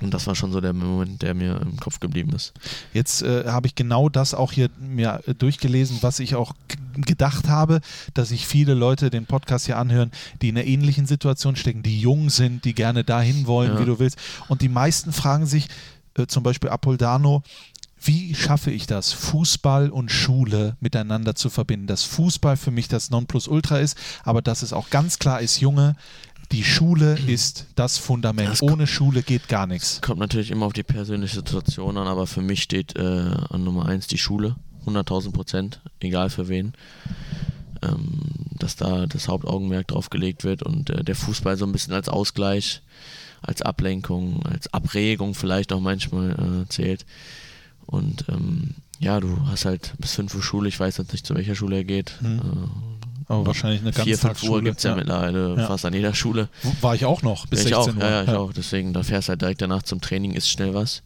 Und 0.00 0.14
das 0.14 0.26
war 0.26 0.34
schon 0.34 0.52
so 0.52 0.60
der 0.60 0.72
Moment, 0.72 1.22
der 1.22 1.34
mir 1.34 1.60
im 1.60 1.76
Kopf 1.78 2.00
geblieben 2.00 2.32
ist. 2.34 2.52
Jetzt 2.92 3.22
äh, 3.22 3.44
habe 3.46 3.66
ich 3.66 3.74
genau 3.74 4.08
das 4.08 4.34
auch 4.34 4.52
hier 4.52 4.70
mir 4.80 5.20
äh, 5.26 5.34
durchgelesen, 5.34 5.98
was 6.00 6.18
ich 6.20 6.34
auch 6.34 6.52
gedacht 6.96 7.48
habe, 7.48 7.80
dass 8.14 8.30
sich 8.30 8.46
viele 8.46 8.74
Leute 8.74 9.10
den 9.10 9.26
Podcast 9.26 9.66
hier 9.66 9.78
anhören, 9.78 10.10
die 10.42 10.48
in 10.48 10.56
einer 10.56 10.66
ähnlichen 10.66 11.06
Situation 11.06 11.56
stecken, 11.56 11.82
die 11.82 12.00
jung 12.00 12.30
sind, 12.30 12.64
die 12.64 12.74
gerne 12.74 13.04
dahin 13.04 13.46
wollen, 13.46 13.74
Ja. 13.74 13.80
wie 13.80 13.84
du 13.84 13.98
willst. 13.98 14.18
Und 14.48 14.62
die 14.62 14.68
meisten 14.68 15.12
fragen 15.12 15.46
sich, 15.46 15.68
äh, 16.16 16.26
zum 16.26 16.42
Beispiel 16.42 16.70
Apoldano, 16.70 17.42
wie 18.02 18.34
schaffe 18.34 18.70
ich 18.70 18.86
das, 18.86 19.12
Fußball 19.12 19.90
und 19.90 20.10
Schule 20.10 20.74
miteinander 20.80 21.34
zu 21.34 21.50
verbinden? 21.50 21.86
Dass 21.86 22.02
Fußball 22.04 22.56
für 22.56 22.70
mich 22.70 22.88
das 22.88 23.10
Nonplusultra 23.10 23.78
ist, 23.78 23.98
aber 24.24 24.40
dass 24.40 24.62
es 24.62 24.72
auch 24.72 24.88
ganz 24.88 25.18
klar 25.18 25.42
ist, 25.42 25.60
Junge, 25.60 25.96
die 26.52 26.64
Schule 26.64 27.18
ist 27.26 27.66
das 27.76 27.98
Fundament. 27.98 28.48
Das 28.48 28.62
Ohne 28.62 28.86
Schule 28.86 29.22
geht 29.22 29.48
gar 29.48 29.66
nichts. 29.66 30.00
Kommt 30.00 30.18
natürlich 30.18 30.50
immer 30.50 30.66
auf 30.66 30.72
die 30.72 30.82
persönliche 30.82 31.36
Situation 31.36 31.96
an, 31.96 32.08
aber 32.08 32.26
für 32.26 32.42
mich 32.42 32.62
steht 32.62 32.96
äh, 32.96 33.02
an 33.02 33.64
Nummer 33.64 33.86
eins 33.86 34.06
die 34.06 34.18
Schule. 34.18 34.56
100.000 34.86 35.32
Prozent, 35.32 35.80
egal 36.00 36.30
für 36.30 36.48
wen. 36.48 36.72
Ähm, 37.82 38.20
dass 38.58 38.76
da 38.76 39.06
das 39.06 39.28
Hauptaugenmerk 39.28 39.88
drauf 39.88 40.10
gelegt 40.10 40.44
wird 40.44 40.62
und 40.62 40.90
äh, 40.90 41.04
der 41.04 41.14
Fußball 41.14 41.56
so 41.56 41.64
ein 41.64 41.72
bisschen 41.72 41.94
als 41.94 42.08
Ausgleich, 42.08 42.82
als 43.42 43.62
Ablenkung, 43.62 44.44
als 44.44 44.72
Abregung 44.72 45.34
vielleicht 45.34 45.72
auch 45.72 45.80
manchmal 45.80 46.30
äh, 46.32 46.68
zählt. 46.68 47.06
Und 47.86 48.26
ähm, 48.28 48.74
ja, 48.98 49.18
du 49.18 49.46
hast 49.46 49.64
halt 49.64 49.94
bis 49.98 50.14
5 50.14 50.34
Uhr 50.34 50.42
Schule, 50.42 50.68
ich 50.68 50.78
weiß 50.78 50.98
jetzt 50.98 51.12
nicht, 51.12 51.26
zu 51.26 51.34
welcher 51.34 51.54
Schule 51.54 51.76
er 51.76 51.84
geht. 51.84 52.18
Mhm. 52.20 52.38
Äh, 52.38 52.99
Aber 53.30 53.46
wahrscheinlich 53.46 53.80
eine 53.82 53.92
4, 53.92 54.18
5 54.18 54.42
Uhr 54.44 54.60
gibt 54.62 54.78
es 54.78 54.82
ja, 54.84 54.94
mittlerweile 54.96 55.54
Ja. 55.56 55.66
fach 55.68 55.84
an 55.84 55.94
jeder 55.94 56.14
Schule. 56.14 56.48
War 56.80 56.94
ich 56.94 57.04
auch 57.04 57.22
noch 57.22 57.46
bis 57.46 57.60
Ja, 57.64 57.68
ich 57.68 57.74
16 57.84 57.94
auch, 57.94 57.96
Uhr. 57.96 58.02
ja, 58.10 58.10
ja, 58.10 58.22
ich 58.24 58.28
auch. 58.38 58.52
Deswegen, 58.52 58.92
da 58.92 59.02
fährst 59.02 59.28
du 59.28 59.30
halt 59.30 59.40
direkt 59.42 59.62
danach 59.62 59.82
zum 59.84 60.00
Training, 60.00 60.32
isst 60.32 60.48
schnell 60.50 60.74
was 60.74 61.02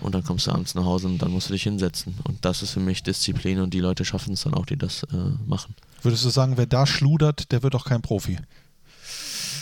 und 0.00 0.14
dann 0.14 0.24
kommst 0.24 0.46
du 0.46 0.50
abends 0.50 0.74
nach 0.74 0.84
Hause 0.84 1.06
und 1.06 1.18
dann 1.18 1.30
musst 1.30 1.48
du 1.48 1.52
dich 1.52 1.62
hinsetzen. 1.62 2.16
Und 2.24 2.44
das 2.44 2.62
ist 2.62 2.72
für 2.72 2.80
mich 2.80 3.02
Disziplin 3.02 3.60
und 3.60 3.72
die 3.72 3.80
Leute 3.80 4.04
schaffen 4.04 4.32
es 4.34 4.42
dann 4.42 4.54
auch, 4.54 4.66
die 4.66 4.76
das 4.76 5.04
äh, 5.04 5.16
machen. 5.46 5.74
Würdest 6.02 6.24
du 6.24 6.28
sagen, 6.30 6.56
wer 6.56 6.66
da 6.66 6.86
schludert, 6.86 7.52
der 7.52 7.62
wird 7.62 7.74
auch 7.74 7.84
kein 7.84 8.02
Profi? 8.02 8.38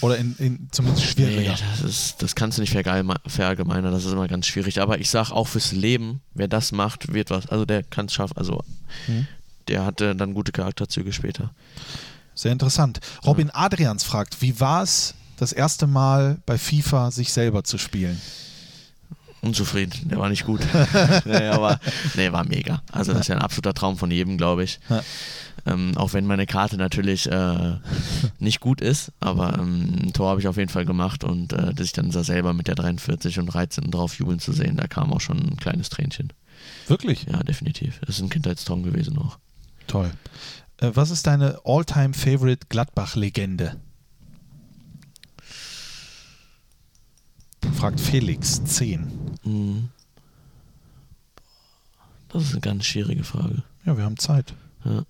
Oder 0.01 0.17
in, 0.19 0.37
in, 0.39 0.69
zumindest 0.71 1.05
schwieriger. 1.07 1.41
Nee, 1.55 1.59
das, 1.73 1.81
ist, 1.83 2.23
das 2.23 2.35
kannst 2.37 2.57
du 2.57 2.63
nicht 2.63 2.73
verallgeme- 2.73 3.17
verallgemeinern, 3.27 3.93
das 3.93 4.05
ist 4.05 4.13
immer 4.13 4.29
ganz 4.29 4.47
schwierig. 4.47 4.81
Aber 4.81 5.01
ich 5.01 5.11
sag 5.11 5.33
auch 5.33 5.49
fürs 5.49 5.73
Leben, 5.73 6.21
wer 6.35 6.47
das 6.47 6.71
macht, 6.71 7.13
wird 7.13 7.31
was. 7.31 7.49
Also 7.49 7.65
der 7.65 7.83
kann 7.83 8.07
es 8.07 8.15
schaffen. 8.15 8.37
Also 8.37 8.63
Mhm. 9.09 9.27
Der 9.69 9.85
hatte 9.85 10.15
dann 10.17 10.35
gute 10.35 10.53
Charakterzüge 10.53 11.13
später. 11.13 11.51
Sehr 12.35 12.53
interessant. 12.53 13.01
Robin 13.27 13.51
Adrians 13.51 14.05
fragt, 14.05 14.43
wie 14.43 14.61
war 14.61 14.83
es, 14.83 15.15
das 15.39 15.53
erste 15.53 15.87
Mal 15.87 16.39
bei 16.47 16.59
FIFA 16.59 17.11
sich 17.11 17.33
selber 17.33 17.65
zu 17.65 17.79
spielen? 17.79 18.21
Unzufrieden, 19.41 20.09
der 20.09 20.19
war 20.19 20.29
nicht 20.29 20.45
gut. 20.45 20.61
nee, 21.25 21.47
aber 21.47 21.81
nee, 22.17 22.33
war 22.33 22.45
mega. 22.45 22.83
Also 22.91 23.13
das 23.13 23.23
ist 23.23 23.29
ja 23.29 23.37
ein 23.37 23.43
absoluter 23.43 23.75
Traum 23.75 23.97
von 23.97 24.11
jedem, 24.11 24.37
glaube 24.37 24.65
ich. 24.65 24.81
Ja. 24.89 25.03
Ähm, 25.67 25.97
auch 25.97 26.13
wenn 26.13 26.27
meine 26.27 26.47
Karte 26.47 26.77
natürlich 26.77 27.31
äh, 27.31 27.77
nicht 28.39 28.61
gut 28.61 28.81
ist, 28.81 29.13
aber 29.21 29.59
ähm, 29.59 30.07
ein 30.07 30.13
Tor 30.13 30.31
habe 30.31 30.41
ich 30.41 30.49
auf 30.49 30.57
jeden 30.57 30.71
Fall 30.71 30.85
gemacht 30.85 31.25
und 31.25 31.53
äh, 31.53 31.75
dass 31.75 31.87
ich 31.87 31.93
dann 31.93 32.11
da 32.11 32.25
selber 32.25 32.53
mit 32.53 32.69
der 32.69 32.75
43 32.75 33.39
und 33.39 33.47
13 33.47 33.91
drauf 33.91 34.19
jubeln 34.19 34.41
zu 34.41 34.53
sehen, 34.53 34.77
da 34.77 34.87
kam 34.87 35.13
auch 35.13 35.21
schon 35.21 35.39
ein 35.39 35.57
kleines 35.57 35.89
Tränchen. 35.89 36.33
Wirklich? 36.87 37.27
Ja, 37.31 37.43
definitiv. 37.43 38.01
Das 38.01 38.17
ist 38.17 38.23
ein 38.23 38.31
Kindheitstraum 38.31 38.83
gewesen 38.83 39.19
auch. 39.19 39.39
Toll. 39.89 40.13
Äh, 40.77 40.93
was 40.95 41.11
ist 41.11 41.27
deine 41.27 41.61
All-Time-Favorite 41.65 42.67
Gladbach-Legende? 42.69 43.81
Fragt 47.75 48.01
Felix 48.01 48.65
10. 48.65 49.39
Mhm. 49.45 49.89
Das 52.29 52.45
ist 52.45 52.53
eine 52.53 52.61
ganz 52.61 52.85
schwierige 52.85 53.25
Frage. 53.25 53.63
Ja, 53.85 53.97
wir 53.97 54.05
haben 54.05 54.19
Zeit. 54.19 54.55
Ja. 54.85 55.05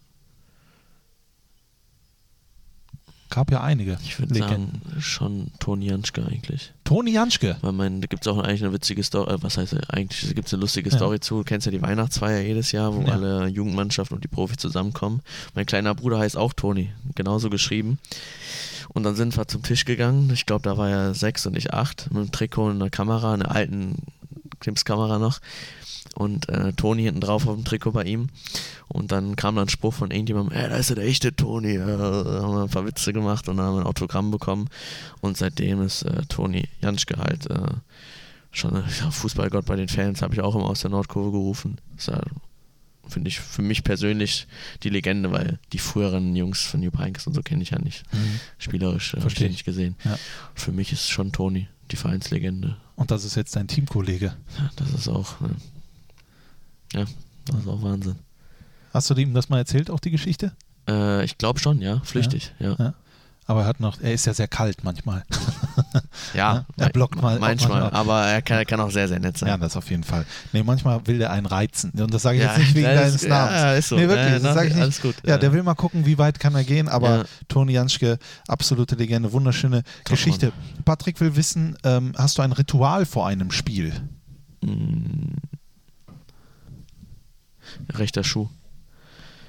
Gab 3.30 3.50
ja 3.50 3.60
einige 3.62 3.98
Ich 4.02 4.18
würde 4.18 4.34
sagen, 4.34 4.80
schon 4.98 5.48
Toni 5.58 5.86
Janschke 5.86 6.24
eigentlich. 6.26 6.72
Toni 6.84 7.10
Janschke. 7.12 7.56
Weil 7.60 7.72
man, 7.72 8.00
da 8.00 8.06
gibt 8.06 8.26
es 8.26 8.32
auch 8.32 8.38
eigentlich 8.38 8.62
eine 8.64 8.72
witzige 8.72 9.02
Story, 9.02 9.34
äh, 9.34 9.38
was 9.42 9.58
heißt 9.58 9.76
eigentlich, 9.92 10.34
gibt 10.34 10.46
es 10.48 10.54
eine 10.54 10.60
lustige 10.62 10.88
Ja. 10.88 10.96
Story 10.96 11.20
zu. 11.20 11.38
Du 11.38 11.44
kennst 11.44 11.66
ja 11.66 11.72
die 11.72 11.82
Weihnachtsfeier 11.82 12.40
jedes 12.40 12.72
Jahr, 12.72 12.94
wo 12.94 13.02
Ja. 13.02 13.08
alle 13.12 13.46
Jugendmannschaften 13.48 14.14
und 14.16 14.24
die 14.24 14.28
Profis 14.28 14.56
zusammenkommen. 14.56 15.20
Mein 15.54 15.66
kleiner 15.66 15.94
Bruder 15.94 16.18
heißt 16.18 16.36
auch 16.38 16.54
Toni, 16.54 16.90
genauso 17.14 17.50
geschrieben. 17.50 17.98
Und 18.94 19.02
dann 19.02 19.14
sind 19.14 19.36
wir 19.36 19.46
zum 19.46 19.62
Tisch 19.62 19.84
gegangen. 19.84 20.30
Ich 20.32 20.46
glaube, 20.46 20.62
da 20.62 20.78
war 20.78 20.88
er 20.88 21.14
sechs 21.14 21.44
und 21.46 21.56
ich 21.56 21.74
acht, 21.74 22.06
mit 22.10 22.16
einem 22.22 22.32
Trikot 22.32 22.66
und 22.70 22.76
einer 22.80 22.88
Kamera, 22.90 23.34
einer 23.34 23.50
alten 23.50 23.96
Klimps-Kamera 24.60 25.18
noch. 25.18 25.40
Und 26.18 26.48
äh, 26.48 26.72
Toni 26.72 27.04
hinten 27.04 27.20
drauf 27.20 27.46
auf 27.46 27.54
dem 27.54 27.64
Trikot 27.64 27.92
bei 27.92 28.02
ihm. 28.02 28.26
Und 28.88 29.12
dann 29.12 29.36
kam 29.36 29.54
dann 29.54 29.66
ein 29.66 29.68
Spruch 29.68 29.94
von 29.94 30.10
irgendjemandem, 30.10 30.58
ey, 30.58 30.68
da 30.68 30.74
ist 30.74 30.90
ja 30.90 30.96
der 30.96 31.04
echte 31.04 31.32
Toni. 31.32 31.76
Äh, 31.76 31.86
da 31.86 32.42
haben 32.42 32.54
wir 32.54 32.62
ein 32.64 32.70
paar 32.70 32.84
Witze 32.84 33.12
gemacht 33.12 33.48
und 33.48 33.56
dann 33.56 33.66
haben 33.66 33.76
wir 33.76 33.80
ein 33.82 33.86
Autogramm 33.86 34.32
bekommen. 34.32 34.68
Und 35.20 35.36
seitdem 35.36 35.80
ist 35.80 36.02
äh, 36.02 36.22
Toni 36.28 36.68
Janschke 36.80 37.18
halt 37.18 37.48
äh, 37.48 37.70
schon 38.50 38.74
äh, 38.74 38.82
ja, 39.00 39.12
Fußballgott 39.12 39.64
bei 39.66 39.76
den 39.76 39.86
Fans, 39.86 40.20
habe 40.20 40.34
ich 40.34 40.40
auch 40.40 40.56
immer 40.56 40.64
aus 40.64 40.80
der 40.80 40.90
Nordkurve 40.90 41.30
gerufen. 41.30 41.80
Ist 41.96 42.08
ja, 42.08 42.20
finde 43.06 43.28
ich 43.28 43.38
für 43.38 43.62
mich 43.62 43.84
persönlich 43.84 44.48
die 44.82 44.90
Legende, 44.90 45.30
weil 45.30 45.60
die 45.72 45.78
früheren 45.78 46.34
Jungs 46.34 46.64
von 46.64 46.82
Jupp 46.82 46.98
Heynckes 46.98 47.28
und 47.28 47.34
so 47.34 47.42
kenne 47.42 47.62
ich 47.62 47.70
ja 47.70 47.78
nicht. 47.78 48.02
Spielerisch 48.58 49.14
äh, 49.14 49.20
habe 49.20 49.30
ich 49.30 49.38
nicht 49.38 49.64
gesehen. 49.64 49.94
Ja. 50.04 50.18
Für 50.56 50.72
mich 50.72 50.92
ist 50.92 51.08
schon 51.08 51.30
Toni 51.30 51.68
die 51.92 51.96
Vereinslegende. 51.96 52.76
Und 52.96 53.12
das 53.12 53.24
ist 53.24 53.36
jetzt 53.36 53.54
dein 53.54 53.68
Teamkollege. 53.68 54.34
Ja, 54.58 54.70
das 54.74 54.90
ist 54.92 55.06
auch, 55.06 55.40
äh, 55.42 55.54
ja, 56.94 57.04
das 57.46 57.56
ist 57.60 57.68
auch 57.68 57.82
Wahnsinn. 57.82 58.16
Hast 58.92 59.10
du 59.10 59.14
ihm 59.14 59.34
das 59.34 59.48
mal 59.48 59.58
erzählt, 59.58 59.90
auch 59.90 60.00
die 60.00 60.10
Geschichte? 60.10 60.52
Äh, 60.88 61.24
ich 61.24 61.36
glaube 61.38 61.58
schon, 61.60 61.80
ja, 61.80 62.00
flüchtig, 62.04 62.52
ja. 62.58 62.74
Ja. 62.78 62.94
Aber 63.46 63.62
er 63.62 63.66
hat 63.66 63.80
noch, 63.80 63.98
er 64.02 64.12
ist 64.12 64.26
ja 64.26 64.34
sehr 64.34 64.48
kalt 64.48 64.84
manchmal. 64.84 65.24
Ja, 66.34 66.54
Ja, 66.54 66.84
er 66.84 66.90
blockt 66.90 67.16
mal- 67.22 67.38
manchmal, 67.38 67.80
manchmal. 67.80 67.98
aber 68.00 68.26
er 68.26 68.42
kann, 68.42 68.58
er 68.58 68.64
kann 68.66 68.80
auch 68.80 68.90
sehr, 68.90 69.08
sehr 69.08 69.20
nett 69.20 69.38
sein. 69.38 69.48
Ja, 69.48 69.56
das 69.56 69.76
auf 69.76 69.88
jeden 69.90 70.02
Fall. 70.04 70.26
Nee, 70.52 70.62
manchmal 70.62 71.06
will 71.06 71.16
der 71.18 71.30
einen 71.30 71.46
reizen. 71.46 71.92
Und 71.92 72.12
das 72.12 72.22
sage 72.22 72.36
ich 72.38 72.42
Ja, 72.42 72.50
jetzt 72.50 72.58
nicht 72.58 72.74
wegen 72.74 72.84
deines 72.86 73.14
ist- 73.14 73.28
Namens. 73.28 73.54
ja, 73.54 73.72
ist 73.74 73.88
so. 73.88 73.96
Nee, 73.96 74.08
wirklich, 74.08 74.26
Ja, 74.32 74.38
das 74.40 74.54
sage 74.54 74.68
ich 74.68 74.74
nicht. 74.74 74.82
alles 74.82 75.00
gut, 75.00 75.14
Ja, 75.22 75.30
ja. 75.30 75.38
der 75.38 75.52
will 75.54 75.62
mal 75.62 75.74
gucken, 75.74 76.04
wie 76.04 76.18
weit 76.18 76.38
kann 76.40 76.54
er 76.56 76.64
gehen, 76.64 76.88
aber 76.88 77.16
Ja. 77.18 77.24
Toni 77.48 77.72
Janschke, 77.72 78.18
absolute 78.48 78.96
Legende, 78.96 79.32
wunderschöne 79.32 79.82
Geschichte. 80.04 80.52
Patrick 80.84 81.18
will 81.20 81.36
wissen, 81.36 81.78
ähm, 81.84 82.12
hast 82.18 82.36
du 82.36 82.42
ein 82.42 82.52
Ritual 82.52 83.06
vor 83.06 83.26
einem 83.26 83.50
Spiel? 83.50 83.92
Rechter 87.92 88.24
Schuh. 88.24 88.48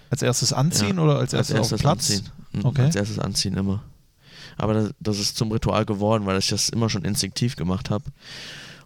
Als 0.10 0.22
erstes 0.22 0.54
anziehen 0.54 0.98
Ja, 0.98 1.04
oder 1.04 1.18
als 1.20 1.34
erstes, 1.34 1.60
auf 1.60 1.70
dem 1.70 1.78
Platz? 1.80 2.10
anziehen. 2.10 2.30
Mhm, 2.54 2.66
Okay. 2.66 2.82
Als 2.84 2.96
erstes 2.96 3.20
anziehen 3.20 3.56
immer. 3.56 3.84
Aber 4.58 4.74
das, 4.74 4.92
das 5.00 5.20
ist 5.20 5.38
zum 5.38 5.52
Ritual 5.52 5.86
geworden, 5.86 6.26
weil 6.26 6.38
ich 6.40 6.48
das 6.48 6.70
immer 6.70 6.90
schon 6.90 7.06
instinktiv 7.06 7.56
gemacht 7.56 7.90
habe. 7.90 8.06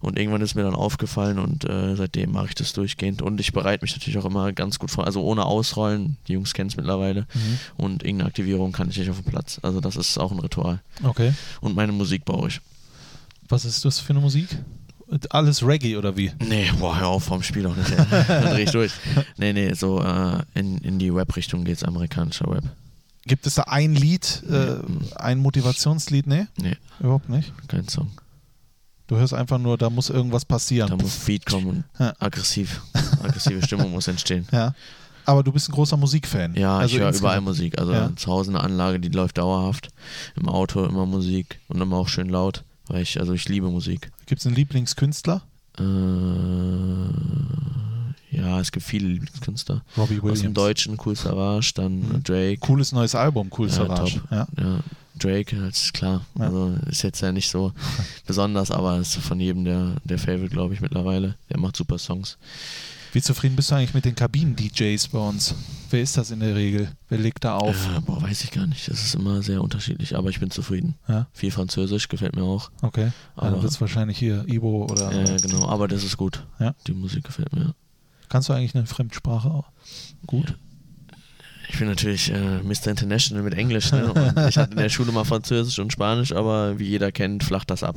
Und 0.01 0.19
irgendwann 0.19 0.41
ist 0.41 0.53
mir 0.55 0.63
dann 0.63 0.75
aufgefallen 0.75 1.39
und 1.39 1.63
äh, 1.63 1.95
seitdem 1.95 2.33
mache 2.33 2.47
ich 2.47 2.55
das 2.55 2.73
durchgehend. 2.73 3.21
Und 3.21 3.39
ich 3.39 3.53
bereite 3.53 3.85
mich 3.85 3.93
natürlich 3.93 4.17
auch 4.17 4.25
immer 4.25 4.51
ganz 4.51 4.77
gut 4.77 4.91
vor. 4.91 5.05
Also 5.05 5.23
ohne 5.23 5.45
Ausrollen, 5.45 6.17
die 6.27 6.33
Jungs 6.33 6.53
kennen 6.53 6.69
es 6.69 6.75
mittlerweile. 6.75 7.21
Mhm. 7.33 7.59
Und 7.77 8.03
irgendeine 8.03 8.27
Aktivierung 8.27 8.73
kann 8.73 8.89
ich 8.89 8.97
nicht 8.97 9.09
auf 9.09 9.21
dem 9.21 9.31
Platz. 9.31 9.59
Also 9.63 9.79
das 9.79 9.95
ist 9.95 10.17
auch 10.17 10.33
ein 10.33 10.39
Ritual. 10.39 10.81
Okay. 11.03 11.33
Und 11.61 11.73
meine 11.77 11.93
Musik 11.93 12.25
baue 12.25 12.49
ich. 12.49 12.59
Was 13.47 13.63
ist 13.63 13.85
das 13.85 13.99
für 13.99 14.09
eine 14.11 14.19
Musik? 14.19 14.49
Alles 15.29 15.65
Reggae 15.65 15.97
oder 15.97 16.15
wie? 16.17 16.31
Nee, 16.47 16.71
boah, 16.79 16.99
hör 16.99 17.07
auf 17.09 17.25
vom 17.25 17.43
Spiel 17.43 17.65
auch 17.67 17.75
nicht. 17.75 17.91
Dann 17.91 18.45
dreh 18.45 18.63
ich 18.63 18.71
durch. 18.71 18.91
Nee, 19.37 19.53
nee, 19.53 19.73
so 19.73 20.01
äh, 20.01 20.39
in, 20.53 20.77
in 20.79 20.97
die 20.99 21.09
Rap-Richtung 21.09 21.63
geht's, 21.65 21.83
amerikanischer 21.83 22.49
Rap. 22.49 22.63
Gibt 23.25 23.45
es 23.47 23.55
da 23.55 23.63
ein 23.63 23.95
Lied, 23.95 24.43
äh, 24.49 24.75
ein 25.15 25.39
Motivationslied? 25.39 26.27
Nee, 26.27 26.47
Nee, 26.57 26.77
überhaupt 26.99 27.29
nicht. 27.29 27.51
kein 27.67 27.87
Song. 27.87 28.11
Du 29.07 29.17
hörst 29.17 29.33
einfach 29.33 29.59
nur, 29.59 29.77
da 29.77 29.89
muss 29.89 30.09
irgendwas 30.09 30.45
passieren. 30.45 30.89
Da 30.89 30.95
muss 30.95 31.15
Beat 31.19 31.45
kommen 31.45 31.67
und 31.67 31.83
Ja. 31.99 32.13
aggressiv. 32.19 32.81
Aggressive 33.23 33.61
Stimmung 33.65 33.91
muss 33.91 34.07
entstehen. 34.07 34.47
Ja. 34.51 34.73
Aber 35.25 35.43
du 35.43 35.51
bist 35.51 35.69
ein 35.69 35.73
großer 35.73 35.95
Musikfan. 35.97 36.55
Ja, 36.55 36.79
Also 36.79 36.95
ich 36.95 37.01
höre 37.01 37.13
überall 37.13 37.41
Musik. 37.41 37.77
Also 37.79 37.93
Ja. 37.93 38.11
zu 38.15 38.31
Hause 38.31 38.51
eine 38.51 38.61
Anlage, 38.61 38.99
die 38.99 39.09
läuft 39.09 39.37
dauerhaft. 39.37 39.89
Im 40.35 40.49
Auto 40.49 40.83
immer 40.85 41.05
Musik 41.05 41.59
und 41.67 41.79
immer 41.81 41.97
auch 41.97 42.07
schön 42.07 42.27
laut. 42.29 42.63
Weil 42.93 43.01
ich, 43.01 43.19
also 43.19 43.33
ich 43.33 43.49
liebe 43.49 43.67
Musik. 43.71 44.11
Gibt 44.27 44.41
es 44.41 44.45
einen 44.45 44.55
Lieblingskünstler? 44.55 45.41
Äh, 45.79 45.83
Ja, 48.37 48.59
es 48.59 48.71
gibt 48.71 48.85
viele 48.85 49.07
Lieblingskünstler. 49.07 49.83
Robbie 49.97 50.15
Aus 50.17 50.21
dem 50.21 50.23
Williams. 50.23 50.53
Deutschen, 50.53 50.97
Cool 51.03 51.15
Savage, 51.15 51.71
dann 51.75 51.99
Mhm. 51.99 52.23
Drake. 52.23 52.57
Cooles 52.57 52.91
neues 52.91 53.15
Album, 53.15 53.49
Cool 53.57 53.67
Ja, 53.67 53.73
Savage. 53.73 54.21
Ja. 54.29 54.47
Ja, 54.59 54.79
Drake, 55.19 55.55
das 55.55 55.83
ist 55.85 55.93
klar. 55.93 56.23
Ja. 56.37 56.45
Also 56.45 56.75
ist 56.87 57.01
jetzt 57.03 57.21
ja 57.21 57.31
nicht 57.31 57.49
so 57.49 57.71
besonders, 58.27 58.69
aber 58.71 58.99
ist 58.99 59.15
von 59.17 59.39
jedem 59.39 59.65
der, 59.65 59.95
der 60.03 60.19
Favorite, 60.19 60.49
glaube 60.49 60.73
ich, 60.75 60.81
mittlerweile. 60.81 61.35
Der 61.49 61.59
macht 61.59 61.75
super 61.75 61.97
Songs. 61.97 62.37
Wie 63.13 63.21
zufrieden 63.21 63.55
bist 63.55 63.69
du 63.69 63.75
eigentlich 63.75 63.93
mit 63.93 64.05
den 64.05 64.15
Kabinen-DJs 64.15 65.09
bei 65.09 65.19
uns? 65.19 65.53
Wer 65.91 66.01
ist 66.01 66.17
das 66.17 66.31
in 66.31 66.39
der 66.39 66.55
Regel? 66.55 66.89
Wer 67.09 67.19
legt 67.19 67.43
da 67.43 67.55
auf? 67.57 67.75
Äh, 67.95 68.01
boah, 68.01 68.19
weiß 68.19 68.43
ich 68.43 68.49
gar 68.49 68.65
nicht. 68.65 68.87
Das 68.89 69.03
ist 69.03 69.13
immer 69.13 69.43
sehr 69.43 69.61
unterschiedlich, 69.61 70.15
aber 70.15 70.31
ich 70.31 70.39
bin 70.39 70.49
zufrieden. 70.49 70.95
Ja, 71.07 71.27
Viel 71.31 71.51
Französisch 71.51 72.07
gefällt 72.07 72.35
mir 72.35 72.41
auch. 72.43 72.71
okay. 72.81 73.05
Ja, 73.05 73.11
dann 73.43 73.53
Aber- 73.53 73.61
wird 73.61 73.71
es 73.71 73.79
wahrscheinlich 73.79 74.17
hier 74.17 74.43
Ibo 74.47 74.87
oder. 74.89 75.11
Ja, 75.13 75.37
genau, 75.37 75.67
aber 75.69 75.87
das 75.87 76.03
ist 76.03 76.17
gut. 76.17 76.43
Ja. 76.59 76.73
Die 76.87 76.93
Musik 76.93 77.23
gefällt 77.23 77.53
mir. 77.53 77.75
Kannst 78.29 78.49
du 78.49 78.53
eigentlich 78.53 78.73
eine 78.73 78.87
Fremdsprache 78.87 79.47
auch? 79.51 79.65
Gut. 80.25 80.57
Ich 81.69 81.77
bin 81.77 81.87
natürlich 81.87 82.31
äh, 82.31 82.61
Mr. 82.63 82.87
International 82.87 83.43
mit 83.43 83.53
Englisch. 83.53 83.91
Ne? 83.91 84.47
Ich 84.49 84.57
hatte 84.57 84.71
in 84.71 84.77
der 84.77 84.89
Schule 84.89 85.11
mal 85.11 85.23
Französisch 85.23 85.77
und 85.79 85.93
Spanisch, 85.93 86.31
aber 86.31 86.79
wie 86.79 86.85
jeder 86.87 87.11
kennt, 87.11 87.43
flacht 87.43 87.69
das 87.69 87.83
ab. 87.83 87.95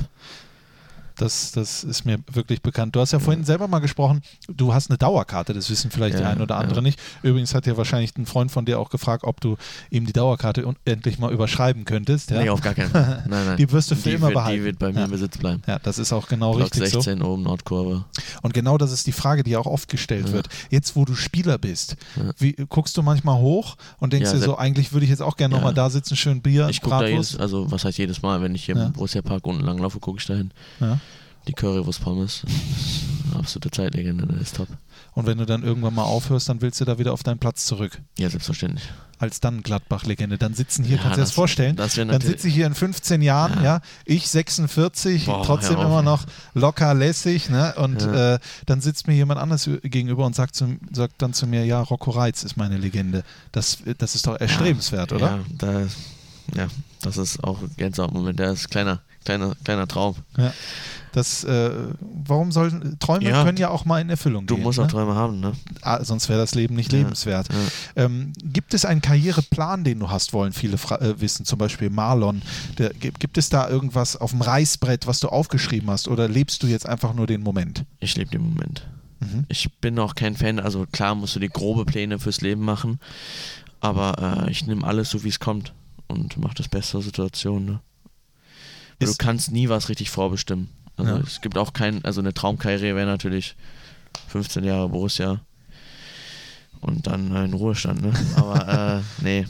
Das, 1.19 1.53
das 1.53 1.83
ist 1.83 2.05
mir 2.05 2.19
wirklich 2.33 2.61
bekannt. 2.63 2.95
Du 2.95 3.01
hast 3.01 3.13
ja 3.13 3.19
vorhin 3.19 3.45
selber 3.45 3.69
mal 3.69 3.79
gesprochen, 3.79 4.21
du 4.49 4.75
hast 4.75 4.91
eine 4.91 4.99
Dauerkarte, 4.99 5.55
das 5.55 5.71
wissen 5.71 5.91
vielleicht 5.91 6.19
die 6.19 6.23
Ja, 6.23 6.31
ein 6.31 6.41
oder 6.43 6.57
andere 6.59 6.77
ja. 6.77 6.83
nicht. 6.83 7.01
Übrigens 7.23 7.55
hat 7.55 7.67
ja 7.67 7.77
wahrscheinlich 7.77 8.17
ein 8.19 8.27
Freund 8.27 8.51
von 8.51 8.67
dir 8.67 8.79
auch 8.79 8.91
gefragt, 8.91 9.25
ob 9.25 9.41
du 9.41 9.57
ihm 9.91 10.05
die 10.07 10.13
Dauerkarte 10.13 10.65
endlich 10.85 11.19
mal 11.19 11.33
überschreiben 11.33 11.85
könntest. 11.87 12.31
Ja? 12.31 12.43
Nee, 12.43 12.51
auf 12.51 12.61
gar 12.61 12.75
keinen 12.75 12.91
Fall. 12.91 13.25
Nein, 13.29 13.47
nein. 13.47 13.57
Die 13.57 13.71
wirst 13.73 13.91
du 13.91 13.97
für 13.97 14.11
die 14.11 14.15
immer 14.17 14.27
wird, 14.29 14.35
behalten. 14.35 14.59
Die 14.59 14.65
wird 14.65 14.79
bei 14.79 14.93
mir 14.93 15.05
im 15.05 15.11
Besitz 15.11 15.39
bleiben. 15.39 15.63
ja, 15.67 15.79
das 15.79 15.99
ist 15.99 16.13
auch 16.13 16.29
genau 16.29 16.53
Block 16.55 16.67
richtig 16.75 16.91
so. 16.91 17.01
16 17.01 17.23
oben 17.23 17.45
Nordkurve. 17.45 18.05
Und 18.43 18.53
genau 18.55 18.77
das 18.79 18.93
ist 18.93 19.07
die 19.07 19.13
Frage, 19.13 19.43
die 19.43 19.57
auch 19.57 19.67
oft 19.67 19.89
gestellt 19.89 20.33
wird. 20.33 20.49
Jetzt, 20.71 20.97
wo 20.97 21.05
du 21.05 21.15
Spieler 21.15 21.57
bist, 21.59 21.97
wie, 22.39 22.53
guckst 22.69 22.97
du 22.97 23.03
manchmal 23.03 23.37
hoch 23.39 23.77
und 23.99 24.13
denkst 24.13 24.31
Ja, 24.33 24.37
dir 24.39 24.43
so, 24.45 24.57
eigentlich 24.59 24.93
würde 24.93 25.05
ich 25.05 25.11
jetzt 25.11 25.23
auch 25.23 25.37
gerne 25.37 25.55
Ja. 25.55 25.59
nochmal 25.61 25.75
da 25.75 25.89
sitzen, 25.89 26.15
schön 26.17 26.43
Bier, 26.43 26.69
Ich 26.69 26.81
gucke 26.83 26.99
da 26.99 27.07
jedes, 27.07 27.37
also 27.37 27.71
was 27.71 27.85
heißt 27.85 27.97
jedes 27.99 28.21
Mal, 28.23 28.43
wenn 28.43 28.55
ich 28.55 28.65
hier 28.67 28.77
im 28.77 28.93
Borussia 28.93 29.23
Park 29.23 29.47
unten 29.47 29.65
lang 29.65 29.79
laufe, 29.79 29.99
gucke 29.99 30.19
ich 30.21 30.27
da 30.27 30.35
hin. 30.35 30.51
Ja. 30.81 30.99
Die 31.49 31.53
Currywurst 31.53 32.01
Pommes. 32.03 32.43
Das 32.43 32.53
ist 32.53 33.31
eine 33.31 33.39
Absolute 33.41 33.71
Zeitlegende, 33.71 34.27
das 34.27 34.41
ist 34.41 34.57
top. 34.57 34.69
Und 35.13 35.27
wenn 35.27 35.39
du 35.39 35.47
dann 35.47 35.63
irgendwann 35.63 35.95
mal 35.95 36.03
aufhörst, 36.05 36.49
dann 36.49 36.61
willst 36.61 36.81
du 36.81 36.85
da 36.85 36.99
wieder 36.99 37.13
auf 37.13 37.23
deinen 37.23 37.39
Platz 37.39 37.65
zurück. 37.67 38.01
Ja, 38.19 38.29
selbstverständlich. 38.29 38.85
Als 39.19 39.41
dann 39.41 39.63
Gladbach-Legende. 39.63 40.37
Dann 40.37 40.53
sitzen 40.55 40.85
hier, 40.85 40.97
Ja, 40.97 41.03
kannst 41.03 41.17
du 41.17 41.21
dir 41.21 41.25
das 41.25 41.33
vorstellen? 41.33 41.77
das 41.77 41.95
dann 41.95 42.21
sitze 42.21 42.49
ich 42.49 42.55
hier 42.55 42.67
in 42.67 42.75
15 42.75 43.23
Jahren, 43.23 43.55
ja, 43.59 43.63
Ja. 43.77 43.81
ich 44.05 44.29
46, 44.29 45.25
Boah, 45.27 45.43
trotzdem 45.45 45.79
immer 45.79 46.03
noch 46.03 46.27
locker 46.55 46.93
lässig, 46.93 47.49
ne? 47.49 47.75
Und 47.79 48.03
Ja. 48.03 48.35
äh, 48.35 48.39
dann 48.67 48.81
sitzt 48.83 49.07
mir 49.07 49.15
jemand 49.15 49.41
anders 49.41 49.71
gegenüber 49.83 50.27
und 50.27 50.35
sagt, 50.35 50.55
zu, 50.55 50.77
sagt 50.93 51.15
dann 51.23 51.33
zu 51.33 51.47
mir, 51.47 51.65
ja, 51.65 51.81
Rocco 51.81 52.11
Reitz 52.11 52.43
ist 52.43 52.57
meine 52.59 52.77
Legende. 52.77 53.23
Das, 53.53 53.79
das 53.99 54.15
ist 54.17 54.27
doch 54.27 54.39
erstrebenswert, 54.39 55.13
oder? 55.13 55.27
Ja, 55.27 55.41
da, 55.57 55.81
ja, 56.55 56.67
das 57.01 57.17
ist 57.17 57.43
auch 57.43 57.63
ein 57.63 57.71
Gänsehautmoment. 57.79 58.39
Der 58.39 58.51
ist 58.53 58.69
kleiner, 58.71 59.01
kleiner, 59.27 59.55
kleiner 59.65 59.87
Traum. 59.87 60.17
Ja. 60.39 60.53
Das, 61.13 61.45
äh, 61.45 61.71
warum 62.01 62.53
sollen 62.53 62.99
Träume 62.99 63.29
Ja. 63.31 63.43
können 63.43 63.57
ja 63.57 63.71
auch 63.71 63.87
mal 63.87 64.01
in 64.03 64.11
Erfüllung 64.11 64.47
Du 64.47 64.57
gehen. 64.57 64.65
musst 64.65 64.79
auch 64.79 64.85
ne? 64.85 64.91
Träume 64.91 65.15
haben, 65.15 65.41
ne? 65.41 65.53
Ah, 65.81 66.05
sonst 66.05 66.29
wäre 66.29 66.39
das 66.39 66.55
Leben 66.55 66.75
nicht 66.77 66.93
Ja, 66.93 66.99
lebenswert. 66.99 67.49
ja. 67.51 68.05
Ähm, 68.05 68.33
gibt 68.43 68.75
es 68.75 68.85
einen 68.85 69.01
Karriereplan, 69.01 69.83
den 69.83 69.99
du 69.99 70.11
hast, 70.11 70.35
wollen 70.35 70.53
viele 70.53 70.77
fra 70.77 70.97
äh, 71.01 71.19
wissen, 71.21 71.47
zum 71.47 71.59
Beispiel 71.59 71.89
Marlon? 71.89 72.43
Der, 72.77 72.91
gibt, 72.91 73.39
es 73.39 73.49
da 73.49 73.67
irgendwas 73.69 74.17
auf 74.17 74.33
dem 74.33 74.43
Reißbrett, 74.43 75.07
was 75.07 75.21
du 75.21 75.29
aufgeschrieben 75.29 75.89
hast, 75.91 76.07
oder 76.09 76.29
lebst 76.29 76.63
du 76.63 76.67
jetzt 76.67 76.87
einfach 76.87 77.15
nur 77.15 77.27
den 77.27 77.43
Moment? 77.43 77.85
Ich 78.01 78.15
lebe 78.17 78.31
den 78.31 78.43
Moment. 78.43 78.87
Mhm. 79.21 79.47
Ich 79.49 79.73
bin 79.81 79.99
auch 79.99 80.15
kein 80.17 80.37
Fan, 80.37 80.61
also 80.61 80.85
klar 80.93 81.15
musst 81.15 81.35
du 81.35 81.41
die 81.41 81.49
grobe 81.49 81.87
Pläne 81.87 82.19
fürs 82.19 82.43
Leben 82.43 82.61
machen, 82.61 83.01
aber 83.81 84.45
äh, 84.47 84.51
ich 84.51 84.67
nehme 84.67 84.87
alles 84.87 85.09
so, 85.09 85.25
wie 85.25 85.29
es 85.31 85.39
kommt 85.41 85.73
und 86.09 86.37
mache 86.37 86.57
das 86.57 86.69
Beste 86.69 86.99
aus 86.99 87.05
der 87.05 87.09
Situation. 87.09 87.65
Ne? 87.65 87.81
Du 88.99 89.15
kannst 89.19 89.51
nie 89.53 89.69
was 89.69 89.89
richtig 89.89 90.11
vorbestimmen. 90.11 90.69
Also 90.97 91.17
Ja. 91.17 91.21
es 91.21 91.41
gibt 91.41 91.59
auch 91.59 91.73
kein, 91.73 92.05
also 92.05 92.21
eine 92.21 92.33
Traumkarriere 92.35 92.97
wäre 92.97 93.07
natürlich 93.07 93.55
15 94.29 94.65
Jahre 94.65 94.89
Borussia 94.89 95.41
und 96.81 97.07
dann 97.07 97.35
äh, 97.35 97.45
in 97.45 97.53
Ruhestand, 97.53 98.03
ne? 98.03 98.13
Aber 98.37 99.03
äh, 99.19 99.23
nee, 99.23 99.47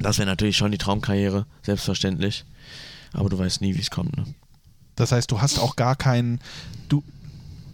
das 0.00 0.18
wäre 0.18 0.26
natürlich 0.28 0.56
schon 0.56 0.72
die 0.72 0.78
Traumkarriere, 0.78 1.46
selbstverständlich. 1.62 2.44
Aber 3.12 3.28
du 3.28 3.38
weißt 3.38 3.60
nie, 3.60 3.74
wie 3.74 3.80
es 3.80 3.90
kommt, 3.90 4.16
ne? 4.16 4.24
Das 4.96 5.12
heißt, 5.12 5.30
du 5.30 5.40
hast 5.40 5.58
auch 5.58 5.76
gar 5.76 5.94
keinen, 5.94 6.40
du, 6.88 7.04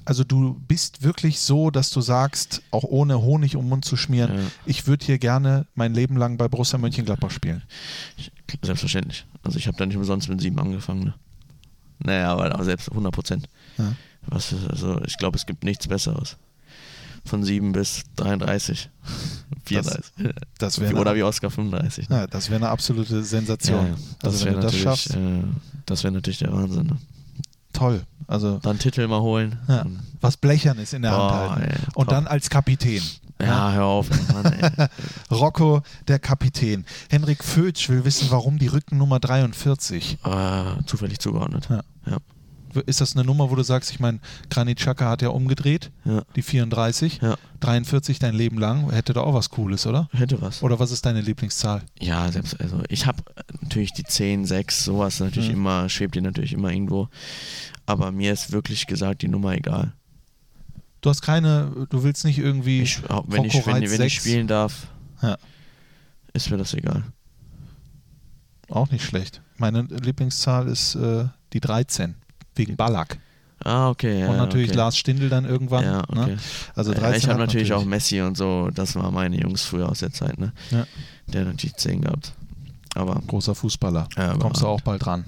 also 0.04 0.24
du 0.24 0.54
bist 0.66 1.02
wirklich 1.02 1.38
so, 1.38 1.70
dass 1.70 1.90
du 1.90 2.00
sagst, 2.00 2.62
auch 2.72 2.82
ohne 2.82 3.22
Honig 3.22 3.54
um 3.56 3.64
den 3.64 3.68
Mund 3.68 3.84
zu 3.84 3.96
schmieren, 3.96 4.34
Ja. 4.36 4.44
ich 4.66 4.86
würde 4.88 5.06
hier 5.06 5.18
gerne 5.18 5.66
mein 5.74 5.94
Leben 5.94 6.16
lang 6.16 6.36
bei 6.36 6.48
Borussia 6.48 6.78
Mönchengladbach 6.78 7.30
spielen. 7.30 7.62
Ich, 8.16 8.32
selbstverständlich. 8.62 9.24
Also 9.42 9.58
ich 9.58 9.66
habe 9.66 9.76
da 9.76 9.86
nicht 9.86 9.96
umsonst 9.96 10.28
mit 10.28 10.40
sieben 10.40 10.58
angefangen. 10.58 11.04
Ne? 11.04 11.14
Naja, 12.00 12.32
aber 12.32 12.52
aber 12.54 12.64
selbst 12.64 12.90
100 12.90 13.12
Prozent. 13.14 13.48
Ja. 13.78 13.92
Was, 14.26 14.52
ist- 14.52 14.68
also 14.68 15.00
ich 15.04 15.16
glaube, 15.18 15.36
es 15.36 15.46
gibt 15.46 15.64
nichts 15.64 15.86
Besseres. 15.88 16.36
Von 17.24 17.44
7 17.44 17.70
bis 17.72 18.02
33. 18.16 18.90
34. 19.66 20.04
Das 20.58 20.80
wäre 20.80 20.94
Oder 21.00 21.10
eine, 21.12 21.20
wie 21.20 21.22
Oscar 21.22 21.50
35. 21.50 22.08
Ne? 22.08 22.16
ja, 22.16 22.26
das 22.26 22.50
wäre 22.50 22.56
eine 22.60 22.68
absolute 22.70 23.22
Sensation. 23.22 23.86
Ja, 23.86 23.92
also 23.92 23.98
das 24.22 24.40
wenn 24.40 24.46
wäre 24.46 24.54
du 24.56 24.60
das 24.62 24.72
natürlich, 24.72 24.82
schaffst, 24.82 25.16
äh, 25.16 25.42
das 25.86 26.02
wäre 26.04 26.12
natürlich 26.14 26.38
der 26.40 26.52
Wahnsinn. 26.52 26.86
Ne? 26.86 26.96
toll. 27.72 28.02
Also 28.26 28.58
Dann 28.58 28.78
Titel 28.78 29.06
mal 29.08 29.20
holen. 29.20 29.58
ja, 29.68 29.84
was 30.20 30.36
Blechernes 30.36 30.92
in 30.92 31.02
der 31.02 31.10
Boah, 31.10 31.50
Hand 31.50 31.50
halten. 31.62 31.70
ey, 31.72 31.78
Und 31.94 32.06
top. 32.06 32.08
dann 32.08 32.26
als 32.26 32.48
Kapitän. 32.50 33.02
Ja, 33.42 33.72
hör 33.72 33.84
auf. 33.84 34.08
Mann. 34.32 34.88
Rocco, 35.30 35.82
der 36.08 36.18
Kapitän. 36.18 36.84
Henrik 37.10 37.42
Fötsch 37.44 37.88
will 37.88 38.04
wissen, 38.04 38.28
warum 38.30 38.58
die 38.58 38.68
Rückennummer 38.68 39.20
43. 39.20 40.18
äh, 40.24 40.84
zufällig 40.86 41.18
zugeordnet. 41.18 41.68
Ja. 41.70 41.82
Ja. 42.06 42.18
Ist 42.86 43.02
das 43.02 43.14
eine 43.14 43.24
Nummer, 43.26 43.50
wo 43.50 43.54
du 43.54 43.62
sagst, 43.62 43.90
ich 43.90 44.00
meine, 44.00 44.18
Granit 44.48 44.78
Xhaka 44.78 45.10
hat 45.10 45.20
ja 45.20 45.28
umgedreht, 45.28 45.90
Ja. 46.06 46.22
die 46.36 46.40
34, 46.40 47.18
ja. 47.20 47.36
43 47.60 48.18
dein 48.18 48.34
Leben 48.34 48.56
lang, 48.56 48.90
hätte 48.90 49.12
doch 49.12 49.24
auch 49.26 49.34
was 49.34 49.50
Cooles, 49.50 49.86
oder? 49.86 50.08
Hätte 50.12 50.40
was. 50.40 50.62
Oder 50.62 50.78
was 50.78 50.90
ist 50.90 51.04
deine 51.04 51.20
Lieblingszahl? 51.20 51.82
Ja, 52.00 52.32
selbst, 52.32 52.58
also 52.58 52.80
ich 52.88 53.04
habe 53.06 53.22
natürlich 53.60 53.92
die 53.92 54.04
10, 54.04 54.46
6, 54.46 54.84
sowas 54.84 55.20
natürlich 55.20 55.50
Mhm. 55.50 55.56
immer, 55.56 55.88
schwebt 55.90 56.14
die 56.14 56.22
natürlich 56.22 56.54
immer 56.54 56.70
irgendwo. 56.72 57.08
Aber 57.84 58.10
mir 58.10 58.32
ist 58.32 58.52
wirklich 58.52 58.86
gesagt 58.86 59.20
die 59.20 59.28
Nummer 59.28 59.52
egal. 59.52 59.92
Du 61.02 61.10
hast 61.10 61.20
keine, 61.20 61.86
du 61.90 62.02
willst 62.04 62.24
nicht 62.24 62.38
irgendwie. 62.38 62.82
Ich, 62.82 63.10
auch 63.10 63.24
wenn, 63.26 63.44
ich, 63.44 63.66
wenn, 63.66 63.90
wenn 63.90 64.02
ich 64.02 64.14
spielen 64.14 64.46
darf, 64.46 64.86
Ja. 65.20 65.36
ist 66.32 66.50
mir 66.50 66.56
das 66.56 66.72
egal. 66.74 67.02
Auch 68.68 68.90
nicht 68.90 69.04
schlecht. 69.04 69.42
Meine 69.58 69.82
Lieblingszahl 69.82 70.68
ist 70.68 70.94
äh, 70.94 71.26
die 71.52 71.60
13, 71.60 72.14
wegen 72.54 72.76
Ballack. 72.76 73.18
Ah, 73.64 73.90
okay. 73.90 74.20
Ja, 74.20 74.30
Und 74.30 74.36
natürlich 74.38 74.70
okay. 74.70 74.78
Lars 74.78 74.96
Stindl 74.96 75.28
dann 75.28 75.44
irgendwann. 75.44 75.84
Ja, 75.84 76.02
okay. 76.08 76.14
ne? 76.14 76.38
Also 76.74 76.92
Ja, 76.92 77.00
13 77.00 77.18
ich 77.18 77.28
habe 77.28 77.38
natürlich, 77.38 77.72
auch 77.72 77.84
Messi 77.84 78.20
und 78.20 78.36
so, 78.36 78.70
das 78.72 78.94
waren 78.96 79.12
meine 79.12 79.40
Jungs 79.40 79.62
früher 79.64 79.88
aus 79.88 79.98
der 80.00 80.12
Zeit, 80.12 80.38
ne? 80.38 80.52
Ja. 80.70 80.86
Der 81.28 81.42
hat 81.42 81.48
natürlich 81.48 81.76
10 81.76 82.00
gehabt. 82.02 82.32
Aber, 82.94 83.20
Großer 83.26 83.54
Fußballer. 83.54 84.08
Ja, 84.16 84.34
Kommst 84.36 84.62
du 84.62 84.66
auch 84.66 84.80
bald 84.80 85.04
dran. 85.04 85.24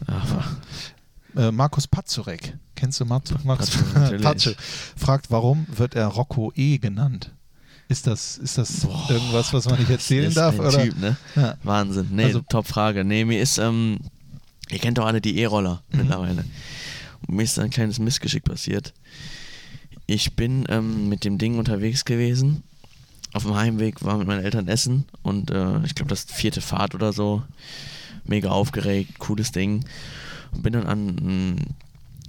Äh, 1.36 1.50
Markus 1.50 1.86
Pazurek. 1.86 2.56
Kennst 2.74 3.00
du 3.00 3.04
Mat 3.04 3.32
Markus 3.44 3.70
Pazurek, 3.70 3.94
natürlich. 3.94 4.22
Patsche? 4.24 4.56
Fragt, 4.96 5.30
warum 5.30 5.66
wird 5.68 5.94
er 5.94 6.06
Rocco 6.08 6.52
E 6.56 6.78
genannt? 6.78 7.30
Ist 7.88 8.06
das, 8.06 8.38
ist 8.38 8.56
das 8.58 8.84
irgendwas, 9.08 9.52
was 9.52 9.66
man 9.66 9.78
nicht 9.78 9.90
erzählen 9.90 10.32
darf? 10.32 10.58
Oder? 10.58 10.82
Typ, 10.84 10.98
ne? 10.98 11.16
Ja. 11.36 11.56
Wahnsinn. 11.62 12.08
Nee, 12.12 12.24
Also- 12.24 12.40
top 12.40 12.66
Frage. 12.66 13.04
Nee, 13.04 13.24
mir 13.24 13.40
ist, 13.40 13.58
ähm, 13.58 13.98
ihr 14.70 14.78
kennt 14.78 14.98
doch 14.98 15.06
alle 15.06 15.20
die 15.20 15.38
E-Roller 15.38 15.82
Mhm. 15.92 15.98
mittlerweile. 15.98 16.44
Und 17.26 17.36
mir 17.36 17.42
ist 17.42 17.58
ein 17.58 17.70
kleines 17.70 17.98
Missgeschick 17.98 18.44
passiert. 18.44 18.92
Ich 20.06 20.34
bin 20.34 20.64
ähm, 20.68 21.08
mit 21.08 21.24
dem 21.24 21.38
Ding 21.38 21.58
unterwegs 21.58 22.04
gewesen. 22.04 22.62
Auf 23.32 23.44
dem 23.44 23.54
Heimweg 23.54 24.02
war 24.04 24.16
mit 24.18 24.26
meinen 24.26 24.44
Eltern 24.44 24.68
essen 24.68 25.06
und 25.22 25.50
äh, 25.50 25.82
ich 25.84 25.94
glaube, 25.94 26.08
das 26.10 26.24
vierte 26.24 26.60
Fahrt 26.60 26.94
oder 26.94 27.12
so. 27.12 27.42
Mega 28.24 28.50
aufgeregt, 28.50 29.18
cooles 29.18 29.52
Ding. 29.52 29.84
Und 30.52 30.62
bin 30.62 30.72
dann 30.72 30.86
an, 30.86 31.58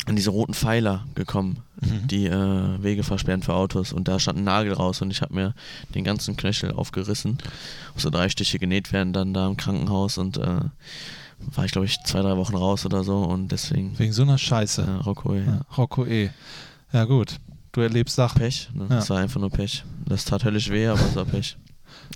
an 0.06 0.16
diese 0.16 0.30
roten 0.30 0.54
Pfeiler 0.54 1.06
gekommen, 1.16 1.58
Mhm. 1.82 2.08
die 2.08 2.26
äh, 2.28 2.84
Wege 2.84 3.04
versperren 3.04 3.42
für 3.44 3.54
Autos. 3.54 3.92
Und 3.92 4.08
da 4.08 4.18
stand 4.20 4.38
ein 4.40 4.44
Nagel 4.46 4.72
raus 4.74 5.02
und 5.02 5.12
ich 5.12 5.22
habe 5.22 5.34
mir 5.34 5.54
den 5.94 6.04
ganzen 6.06 6.38
Knöchel 6.38 6.72
aufgerissen. 6.72 7.38
So 7.98 8.10
drei 8.10 8.30
Stiche 8.30 8.60
genäht 8.60 8.94
werden 8.94 9.12
dann 9.14 9.34
da 9.34 9.46
im 9.48 9.58
Krankenhaus 9.58 10.18
und 10.18 10.38
äh, 10.38 10.62
war 11.54 11.66
ich 11.66 11.72
glaube 11.74 11.86
ich 11.86 12.00
zwei, 12.06 12.22
drei 12.22 12.38
Wochen 12.38 12.56
raus 12.56 12.86
oder 12.86 13.04
so 13.04 13.18
und 13.24 13.52
deswegen 13.52 13.98
Wegen 14.00 14.14
so 14.14 14.22
einer 14.22 14.38
Scheiße. 14.38 14.84
äh, 14.84 15.04
Rocco, 15.04 15.34
ja. 15.36 15.42
Ja, 15.44 15.62
Rocco 15.78 16.06
E. 16.06 16.30
Ja 16.94 17.04
gut, 17.04 17.40
du 17.74 17.82
erlebst 17.82 18.16
Sachen. 18.16 18.40
Pech, 18.40 18.70
ne? 18.74 18.84
Ja. 18.90 18.96
Das 18.96 19.10
war 19.10 19.18
einfach 19.20 19.42
nur 19.42 19.50
Pech. 19.50 19.84
Das 20.06 20.24
tat 20.24 20.46
höllisch 20.46 20.70
weh, 20.70 20.88
aber 20.88 21.02
es 21.02 21.16
war 21.16 21.26
Pech. 21.26 21.58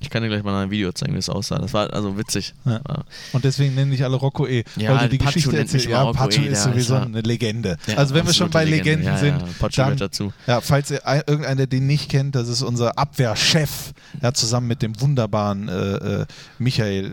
Ich 0.02 0.10
kann 0.10 0.24
dir 0.24 0.30
gleich 0.30 0.43
mal 0.43 0.64
ein 0.64 0.72
Video 0.72 0.91
zeigen, 0.91 1.14
wie 1.14 1.18
es 1.20 1.30
aussah. 1.30 1.60
Das 1.60 1.74
war 1.74 1.91
also 1.93 2.18
witzig. 2.18 2.54
Ja. 2.66 2.74
Ja. 2.88 3.04
Und 3.34 3.43
deswegen 3.43 3.76
nenne 3.76 3.93
ich 3.93 4.04
alle 4.04 4.16
Rocco 4.16 4.47
E. 4.47 4.64
Ja, 4.78 4.91
weil 4.95 5.00
du 5.08 5.10
die 5.10 5.18
Pacho 5.18 5.34
Geschichte 5.34 5.58
erzählst. 5.58 5.88
Ja, 5.88 6.12
Pacho 6.14 6.41
E, 6.41 6.47
ist 6.47 6.64
sowieso 6.64 6.95
eine 6.95 7.22
Legende. 7.22 7.78
Also 7.95 8.14
wenn 8.16 8.26
wir 8.26 8.34
schon 8.34 8.50
bei 8.50 8.64
Legende. 8.66 9.10
Legenden 9.10 9.18
sind, 9.18 9.41
ja, 9.41 9.47
Pacho 9.60 9.76
dann, 9.78 9.86
gehört 9.88 10.02
dazu. 10.02 10.34
ja, 10.47 10.62
falls 10.62 10.91
ihr 10.91 11.06
ein- 11.06 11.24
irgendeiner 11.28 11.68
den 11.68 11.88
nicht 11.88 12.10
kennt, 12.10 12.36
das 12.36 12.47
ist 12.47 12.62
unser 12.62 12.97
Abwehrchef, 12.97 13.93
ja, 14.22 14.34
zusammen 14.34 14.68
mit 14.68 14.82
dem 14.82 15.00
wunderbaren 15.02 15.68
äh, 15.70 16.22
äh, 16.22 16.26
Michael, 16.58 17.06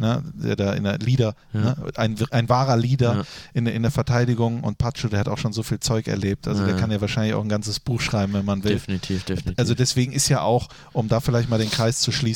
äh, 0.00 0.02
ne, 0.02 0.22
der 0.34 0.56
da 0.56 0.72
in 0.74 0.84
der 0.84 0.98
Leader, 0.98 1.34
ne, 1.52 1.76
ein, 1.96 2.16
ein 2.30 2.48
wahrer 2.48 2.76
Leader 2.76 3.24
in, 3.54 3.64
der- 3.64 3.74
in 3.74 3.82
der 3.82 3.90
Verteidigung 3.90 4.62
und 4.62 4.78
Pacho, 4.78 5.08
der 5.08 5.20
hat 5.20 5.28
auch 5.28 5.38
schon 5.38 5.52
so 5.52 5.62
viel 5.62 5.80
Zeug 5.80 6.08
erlebt, 6.08 6.46
also 6.48 6.64
der 6.64 6.76
kann 6.76 6.90
ja 6.90 7.00
wahrscheinlich 7.00 7.34
auch 7.34 7.42
ein 7.42 7.48
ganzes 7.48 7.80
Buch 7.80 8.00
schreiben, 8.00 8.32
wenn 8.34 8.44
man 8.44 8.62
will. 8.64 8.72
Definitiv, 8.74 9.24
definitiv. 9.24 9.58
Also 9.58 9.74
deswegen 9.74 10.12
ist 10.12 10.28
ja 10.28 10.42
auch, 10.42 10.68
um 10.92 11.08
da 11.08 11.20
vielleicht 11.20 11.48
mal 11.48 11.58
den 11.58 11.70
Kreis 11.70 12.00
zu 12.00 12.12
schließen, 12.12 12.33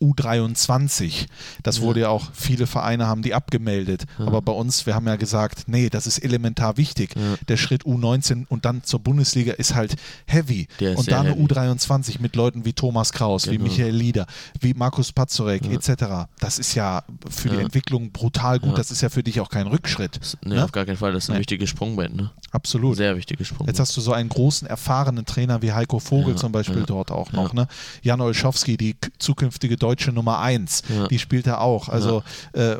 U23. 0.00 1.26
Das 1.62 1.80
wurde 1.80 2.00
ja 2.00 2.08
auch, 2.08 2.30
viele 2.32 2.66
Vereine 2.66 3.06
haben 3.06 3.22
die 3.22 3.34
abgemeldet. 3.34 4.04
Aber 4.18 4.42
bei 4.42 4.52
uns, 4.52 4.86
wir 4.86 4.94
haben 4.94 5.06
ja 5.06 5.16
gesagt, 5.16 5.64
nee, 5.66 5.88
das 5.90 6.06
ist 6.06 6.18
elementar 6.18 6.76
wichtig. 6.76 7.14
Ja. 7.16 7.22
Der 7.48 7.56
Schritt 7.56 7.84
U19 7.84 8.46
und 8.48 8.64
dann 8.64 8.82
zur 8.84 9.00
Bundesliga 9.00 9.52
ist 9.54 9.74
halt 9.74 9.96
heavy. 10.26 10.68
Ist 10.78 10.98
und 10.98 11.10
dann 11.10 11.26
heavy. 11.26 11.42
U23 11.44 12.20
mit 12.20 12.36
Leuten 12.36 12.64
wie 12.64 12.72
Thomas 12.72 13.12
Kraus, 13.12 13.46
wie 13.46 13.58
Genau. 13.58 13.64
Michael 13.64 13.94
Lieder, 13.94 14.26
wie 14.60 14.74
Markus 14.74 15.12
Pazorek 15.12 15.64
Ja. 15.64 15.72
etc. 15.72 16.28
Das 16.40 16.58
ist 16.58 16.74
ja 16.74 17.02
für 17.28 17.48
die 17.48 17.56
Ja. 17.56 17.60
Entwicklung 17.62 18.10
brutal 18.12 18.58
gut. 18.60 18.70
Ja. 18.70 18.76
Das 18.76 18.90
ist 18.90 19.00
ja 19.00 19.08
für 19.08 19.22
dich 19.22 19.40
auch 19.40 19.48
kein 19.50 19.66
Rückschritt. 19.66 20.18
Das- 20.20 20.36
nee, 20.44 20.54
ne? 20.54 20.64
auf 20.64 20.72
gar 20.72 20.84
keinen 20.86 20.96
Fall. 20.96 21.12
Das 21.12 21.24
ist 21.24 21.30
ein 21.30 21.34
Nee. 21.34 21.40
wichtiges 21.40 21.70
Sprungbrett, 21.70 22.14
ne? 22.14 22.30
Absolut. 22.50 22.96
Sehr 22.96 23.16
wichtiges 23.16 23.48
Jetzt 23.48 23.54
Sprungbrett. 23.54 23.78
hast 23.80 23.96
du 23.96 24.00
so 24.00 24.12
einen 24.12 24.28
großen, 24.28 24.66
erfahrenen 24.68 25.24
Trainer 25.24 25.60
wie 25.62 25.72
Heiko 25.72 25.98
Vogel 25.98 26.34
Ja, 26.34 26.36
zum 26.36 26.52
Beispiel 26.52 26.80
ja, 26.80 26.86
dort 26.86 27.10
auch 27.10 27.32
noch. 27.32 27.54
ja. 27.54 27.62
Ne? 27.62 27.68
Jan 28.02 28.20
Olschowski, 28.20 28.76
die 28.76 28.94
k- 28.94 29.10
zukünftige 29.38 29.76
deutsche 29.76 30.12
Nummer 30.12 30.40
1, 30.40 30.82
Ja. 30.88 31.06
die 31.08 31.18
spielt 31.18 31.46
er 31.46 31.60
auch. 31.60 31.88
Also 31.88 32.22
äh, 32.52 32.76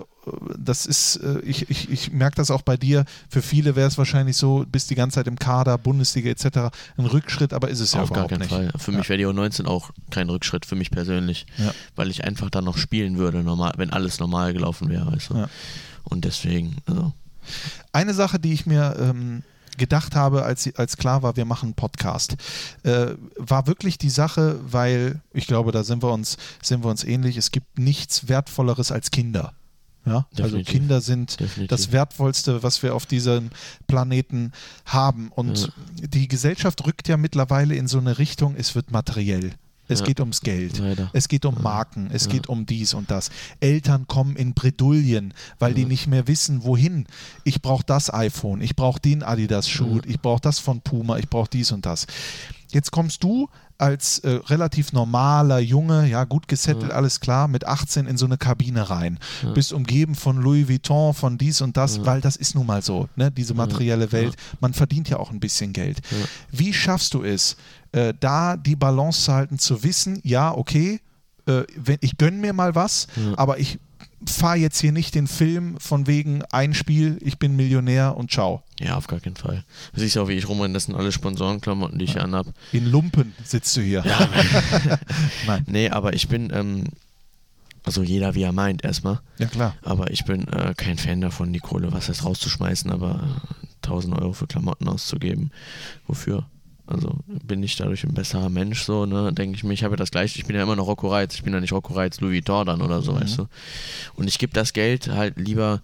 das 0.59 0.85
ist, 0.85 1.17
äh, 1.17 1.39
ich, 1.41 1.71
ich, 1.71 1.89
ich 1.91 2.13
merke 2.13 2.37
das 2.37 2.51
auch 2.51 2.61
bei 2.63 2.77
dir, 2.77 3.05
für 3.31 3.41
viele 3.41 3.77
wäre 3.77 3.89
es 3.89 3.97
wahrscheinlich 3.97 4.37
so, 4.37 4.65
bist 4.71 4.91
die 4.91 4.95
ganze 4.95 5.15
Zeit 5.15 5.27
im 5.29 5.39
Kader, 5.39 5.79
Bundesliga 5.79 6.29
etc. 6.31 6.75
ein 6.99 7.07
Rückschritt, 7.07 7.53
aber 7.55 7.69
ist 7.71 7.81
es 7.81 7.93
ja 7.95 8.03
auf 8.03 8.11
gar 8.11 8.25
überhaupt 8.27 8.31
keinen 8.31 8.41
nicht. 8.41 8.73
Fall. 8.73 8.81
Für 8.81 8.93
mich 8.93 9.09
wäre 9.09 9.19
die 9.19 9.27
U19 9.27 9.67
auch 9.67 9.91
kein 10.11 10.29
Rückschritt, 10.29 10.67
für 10.67 10.75
mich 10.77 10.91
persönlich. 10.91 11.47
Ja. 11.57 11.73
Weil 11.97 12.11
ich 12.11 12.25
einfach 12.25 12.51
dann 12.51 12.65
noch 12.65 12.77
spielen 12.77 13.17
würde, 13.19 13.43
normal, 13.43 13.73
wenn 13.77 13.91
alles 13.91 14.19
normal 14.19 14.53
gelaufen 14.53 14.89
wäre, 14.91 15.07
weißt 15.11 15.31
du. 15.31 15.35
Ja. 15.37 15.49
Und 16.05 16.25
deswegen, 16.25 16.77
also, 16.87 17.13
Eine 17.93 18.13
Sache, 18.13 18.39
die 18.39 18.53
ich 18.53 18.67
mir 18.67 18.97
ähm, 19.01 19.43
gedacht 19.79 20.15
habe, 20.15 20.45
als, 20.45 20.69
als 20.77 20.97
klar 20.97 21.23
war, 21.23 21.37
wir 21.37 21.45
machen 21.45 21.69
einen 21.69 21.75
Podcast, 21.75 22.37
äh, 22.83 23.15
war 23.37 23.67
wirklich 23.67 23.97
die 23.99 24.11
Sache, 24.11 24.61
weil 24.63 25.21
ich 25.33 25.47
glaube, 25.47 25.73
da 25.73 25.85
sind 25.85 26.03
wir 26.03 26.13
uns, 26.13 26.37
sind 26.63 26.85
wir 26.85 26.91
uns 26.91 27.05
ähnlich. 27.05 27.37
Es 27.37 27.51
gibt 27.51 27.79
nichts 27.79 28.29
Wertvolleres 28.29 28.93
als 28.93 29.11
Kinder. 29.11 29.55
Ja? 30.05 30.27
Also. 30.41 30.63
Kinder 30.63 31.01
sind 31.01 31.41
Definitiv. 31.41 31.69
das 31.69 31.93
Wertvollste, 31.93 32.63
was 32.63 32.83
wir 32.83 32.95
auf 32.95 33.07
diesem 33.07 33.51
Planeten 33.87 34.53
haben. 34.85 35.31
Und 35.35 35.73
die 35.97 36.29
Gesellschaft 36.29 36.85
rückt 36.87 37.09
ja 37.09 37.17
mittlerweile 37.17 37.75
in 37.75 37.89
so 37.89 37.99
eine 37.99 38.19
Richtung, 38.19 38.55
es 38.57 38.75
wird 38.75 38.91
materiell. 38.91 39.53
Es 39.89 40.01
Ja. 40.01 40.07
geht 40.07 40.21
ums 40.21 40.43
Geld. 40.43 40.79
Leider. 40.79 41.11
Es 41.13 41.29
geht 41.29 41.45
um 41.45 41.61
Marken, 41.63 42.11
es 42.13 42.25
Ja. 42.27 42.33
geht 42.33 42.49
um 42.49 42.67
dies 42.67 42.95
und 42.95 43.11
das. 43.11 43.31
Eltern 43.61 44.07
kommen 44.07 44.37
in 44.37 44.55
Bredouillen, 44.55 45.35
weil 45.59 45.75
die 45.75 45.85
nicht 45.87 46.07
mehr 46.07 46.29
wissen, 46.29 46.63
wohin. 46.65 47.07
Ich 47.45 47.63
brauche 47.63 47.85
das 47.85 48.13
iPhone, 48.13 48.61
ich 48.61 48.77
brauche 48.77 49.01
den 49.01 49.23
Adidas-Schuh, 49.23 50.01
ich 50.07 50.21
brauche 50.21 50.41
das 50.43 50.59
von 50.59 50.81
Puma, 50.83 51.19
ich 51.19 51.29
brauche 51.29 51.49
dies 51.51 51.73
und 51.73 51.87
das. 51.87 52.07
Jetzt 52.71 52.91
kommst 52.91 53.23
du 53.25 53.49
als 53.79 54.19
äh, 54.21 54.41
relativ 54.47 54.93
normaler 54.93 55.61
Junge, 55.61 56.07
ja, 56.09 56.25
gut 56.25 56.49
gesettelt, 56.49 56.91
alles 56.97 57.21
klar, 57.21 57.47
mit 57.49 57.65
18 57.67 58.07
in 58.07 58.17
so 58.17 58.27
eine 58.27 58.37
Kabine 58.37 58.91
rein. 58.91 59.19
Bist 59.55 59.73
umgeben 59.73 60.15
von 60.17 60.37
Louis 60.39 60.69
Vuitton, 60.69 61.15
von 61.15 61.39
dies 61.39 61.61
und 61.61 61.77
das, 61.77 61.99
weil 62.07 62.21
das 62.21 62.35
ist 62.37 62.55
nun 62.57 62.67
mal 62.67 62.83
so, 62.83 63.09
ne, 63.17 63.31
diese 63.31 63.55
materielle 63.55 64.11
Welt. 64.13 64.35
Man 64.61 64.75
verdient 64.75 65.09
ja 65.09 65.19
auch 65.19 65.31
ein 65.31 65.39
bisschen 65.41 65.73
Geld. 65.73 66.01
Wie 66.51 66.75
schaffst 66.75 67.15
du 67.15 67.23
es, 67.23 67.57
äh, 67.93 68.13
da 68.19 68.57
die 68.57 68.77
Balance 68.77 69.23
zu 69.23 69.33
halten, 69.33 69.59
zu 69.59 69.83
wissen, 69.85 70.21
ja, 70.25 70.53
okay, 70.53 71.01
äh, 71.47 71.63
wenn, 71.77 71.99
ich 72.01 72.19
gönne 72.19 72.37
mir 72.39 72.53
mal 72.53 72.75
was, 72.75 73.07
aber 73.37 73.59
ich 73.61 73.79
fahre 74.27 74.57
jetzt 74.57 74.81
hier 74.81 74.93
nicht 74.93 75.15
den 75.15 75.27
Film 75.27 75.77
von 75.79 76.07
wegen 76.07 76.43
ein 76.51 76.75
Spiel, 76.75 77.19
ich 77.21 77.39
bin 77.39 77.55
Millionär 77.57 78.17
und 78.17 78.31
ciao. 78.31 78.63
ja, 78.81 78.97
auf 78.97 79.07
gar 79.07 79.21
keinen 79.21 79.37
Fall. 79.37 79.65
Du 79.95 80.01
siehst 80.01 80.19
auch, 80.19 80.29
wie 80.29 80.33
ich 80.35 80.49
rumrenne, 80.49 80.75
das 80.75 80.85
sind 80.85 80.95
alle 80.97 81.13
Sponsorenklamotten, 81.13 81.99
die 81.99 82.05
ich 82.05 82.13
hier 82.13 82.25
anhab. 82.25 82.47
In 82.73 82.87
Lumpen 82.91 83.35
sitzt 83.45 83.77
du 83.77 83.81
hier. 83.81 84.03
Ja, 84.05 84.29
Nein. 85.47 85.65
nee, 85.67 85.89
aber 85.91 86.15
ich 86.15 86.29
bin, 86.29 86.51
ähm, 86.53 86.85
also 87.85 88.03
jeder 88.03 88.35
wie 88.35 88.43
er 88.43 88.53
meint 88.53 88.85
erstmal. 88.85 89.21
Ja, 89.39 89.47
klar. 89.47 89.75
Aber 89.83 90.11
ich 90.11 90.25
bin 90.25 90.49
äh, 90.49 90.75
kein 90.77 90.99
Fan 90.99 91.21
davon, 91.21 91.53
die 91.53 91.61
Kohle, 91.61 91.93
was 91.93 92.09
heißt 92.09 92.25
rauszuschmeißen, 92.25 92.91
aber 92.91 93.41
äh, 93.63 93.67
1000 93.87 94.19
Euro 94.19 94.33
für 94.33 94.47
Klamotten 94.47 94.89
auszugeben. 94.89 95.51
Wofür? 96.07 96.45
Also 96.91 97.19
bin 97.27 97.63
ich 97.63 97.77
dadurch 97.77 98.05
ein 98.05 98.15
besserer 98.15 98.49
Mensch, 98.49 98.83
so, 98.83 99.05
ne? 99.05 99.31
Denke 99.33 99.57
ich 99.57 99.63
mir, 99.63 99.75
ich 99.75 99.85
habe 99.85 99.93
ja 99.93 99.97
das 99.97 100.11
gleiche, 100.11 100.39
ich 100.39 100.47
bin 100.47 100.57
ja 100.57 100.63
immer 100.63 100.75
noch 100.75 100.87
Rocco 100.87 101.09
Reitz, 101.09 101.35
ich 101.35 101.43
bin 101.43 101.53
ja 101.53 101.61
nicht 101.61 101.73
Rocco 101.73 101.93
Reitz 101.93 102.21
Louis 102.21 102.37
Vuitton 102.37 102.67
dann 102.67 102.81
oder 102.81 103.03
so, 103.03 103.15
weißt 103.15 103.39
du. 103.39 103.47
Und 104.15 104.27
ich 104.27 104.39
gebe 104.39 104.55
das 104.55 104.73
Geld 104.73 105.09
halt 105.09 105.39
lieber 105.39 105.83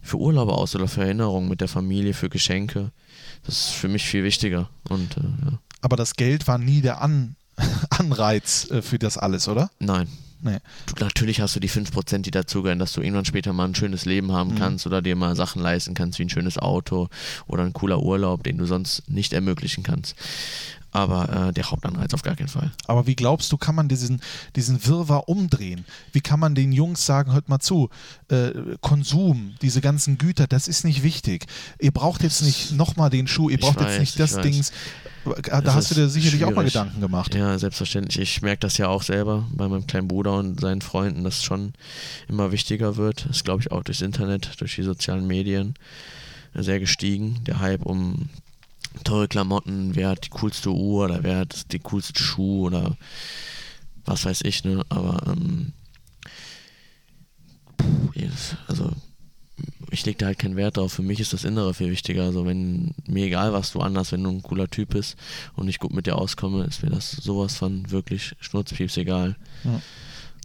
für 0.00 0.16
Urlaube 0.16 0.54
aus 0.54 0.74
oder 0.74 0.88
für 0.88 1.02
Erinnerungen 1.02 1.50
mit 1.50 1.60
der 1.60 1.68
Familie, 1.68 2.14
für 2.14 2.30
Geschenke. 2.30 2.90
Das 3.44 3.66
ist 3.66 3.74
für 3.74 3.88
mich 3.88 4.06
viel 4.06 4.24
wichtiger. 4.24 4.70
Und 4.88 5.18
äh, 5.18 5.20
ja. 5.20 5.58
Aber 5.82 5.96
das 5.96 6.14
Geld 6.14 6.48
war 6.48 6.56
nie 6.56 6.80
der 6.80 7.02
An 7.02 7.36
Anreiz 7.90 8.70
äh, 8.70 8.80
für 8.80 8.98
das 8.98 9.18
alles, 9.18 9.48
oder? 9.48 9.70
nein, 9.78 10.08
Nee. 10.46 10.58
Du, 10.86 11.04
natürlich 11.04 11.40
hast 11.40 11.56
du 11.56 11.60
die 11.60 11.68
5%, 11.68 12.18
die 12.22 12.30
dazugehören, 12.30 12.78
dass 12.78 12.92
du 12.92 13.00
irgendwann 13.02 13.24
später 13.24 13.52
mal 13.52 13.66
ein 13.66 13.74
schönes 13.74 14.04
Leben 14.04 14.32
haben 14.32 14.52
Mhm. 14.52 14.58
kannst 14.58 14.86
oder 14.86 15.02
dir 15.02 15.16
mal 15.16 15.34
Sachen 15.36 15.60
leisten 15.60 15.94
kannst, 15.94 16.18
wie 16.18 16.24
ein 16.24 16.30
schönes 16.30 16.56
Auto 16.58 17.08
oder 17.46 17.64
ein 17.64 17.72
cooler 17.72 18.00
Urlaub, 18.02 18.44
den 18.44 18.56
du 18.58 18.64
sonst 18.66 19.08
nicht 19.10 19.32
ermöglichen 19.32 19.82
kannst. 19.82 20.14
Aber 20.92 21.48
äh, 21.48 21.52
der 21.52 21.70
Hauptanreiz 21.70 22.14
auf 22.14 22.22
gar 22.22 22.36
keinen 22.36 22.48
Fall. 22.48 22.70
Aber 22.86 23.06
wie 23.06 23.16
glaubst 23.16 23.52
du, 23.52 23.58
kann 23.58 23.74
man 23.74 23.86
diesen, 23.88 24.22
diesen 24.54 24.86
Wirrwarr 24.86 25.28
umdrehen? 25.28 25.84
Wie 26.12 26.22
kann 26.22 26.40
man 26.40 26.54
den 26.54 26.72
Jungs 26.72 27.04
sagen, 27.04 27.32
hört 27.32 27.50
mal 27.50 27.58
zu, 27.58 27.90
äh, 28.30 28.52
Konsum, 28.80 29.54
diese 29.60 29.82
ganzen 29.82 30.16
Güter, 30.16 30.46
das 30.46 30.68
ist 30.68 30.84
nicht 30.84 31.02
wichtig. 31.02 31.46
Ihr 31.80 31.90
braucht 31.90 32.22
jetzt 32.22 32.40
nicht 32.42 32.72
nochmal 32.72 33.10
den 33.10 33.26
Schuh, 33.26 33.50
ihr 33.50 33.58
braucht 33.58 33.78
jetzt 33.80 33.88
weiß, 33.90 34.00
nicht 34.00 34.10
ich 34.12 34.16
das. 34.16 34.40
Dings. 34.40 34.72
Da 35.42 35.58
Es 35.58 35.74
hast 35.74 35.90
du 35.90 35.94
dir 35.94 36.08
sicherlich 36.08 36.44
auch 36.44 36.52
mal. 36.52 36.64
Gedanken 36.64 37.00
gemacht. 37.00 37.34
Ja, 37.34 37.58
selbstverständlich. 37.58 38.18
Ich 38.18 38.42
merke 38.42 38.60
das 38.60 38.78
ja 38.78 38.88
auch 38.88 39.02
selber 39.02 39.46
bei 39.52 39.68
meinem 39.68 39.86
kleinen 39.86 40.08
Bruder 40.08 40.34
und 40.34 40.60
seinen 40.60 40.80
Freunden, 40.80 41.24
dass 41.24 41.36
es 41.38 41.44
schon 41.44 41.72
immer 42.28 42.52
wichtiger 42.52 42.96
wird. 42.96 43.26
Das 43.26 43.36
ist, 43.36 43.44
glaube 43.44 43.62
ich, 43.62 43.72
auch 43.72 43.82
durchs 43.82 44.02
Internet, 44.02 44.60
durch 44.60 44.76
die 44.76 44.82
sozialen 44.82 45.26
Medien 45.26 45.74
äh, 46.54 46.62
sehr 46.62 46.80
gestiegen. 46.80 47.42
Der 47.44 47.60
Hype 47.60 47.84
um 47.84 48.28
teure 49.04 49.28
Klamotten, 49.28 49.94
wer 49.94 50.10
hat 50.10 50.24
die 50.24 50.30
coolste 50.30 50.70
Uhr 50.70 51.04
oder 51.04 51.22
wer 51.22 51.38
hat 51.38 51.72
den 51.72 51.82
coolsten 51.82 52.16
Schuh 52.16 52.66
oder 52.66 52.96
was 54.04 54.24
weiß 54.24 54.42
ich, 54.44 54.64
ne? 54.64 54.82
Aber 54.88 55.20
ähm, 55.26 55.72
also 58.68 58.90
ich 59.90 60.04
lege 60.04 60.18
da 60.18 60.26
halt 60.26 60.38
keinen 60.38 60.56
Wert 60.56 60.76
drauf. 60.76 60.92
Für 60.92 61.02
mich 61.02 61.20
ist 61.20 61.32
das 61.32 61.44
Innere 61.44 61.72
viel 61.74 61.90
wichtiger. 61.90 62.24
Also 62.24 62.44
wenn 62.46 62.94
mir 63.06 63.26
egal, 63.26 63.52
was 63.52 63.72
du 63.72 63.80
anhast, 63.80 64.12
wenn 64.12 64.22
du 64.22 64.30
ein 64.30 64.42
cooler 64.42 64.68
Typ 64.68 64.90
bist 64.90 65.16
und 65.54 65.68
ich 65.68 65.78
gut 65.78 65.92
mit 65.94 66.06
dir 66.06 66.16
auskomme, 66.16 66.64
ist 66.64 66.82
mir 66.82 66.90
das 66.90 67.10
sowas 67.12 67.56
von 67.56 67.90
wirklich 67.90 68.34
schnurzpieps 68.40 68.96
egal. 68.96 69.36
Ja. 69.64 69.80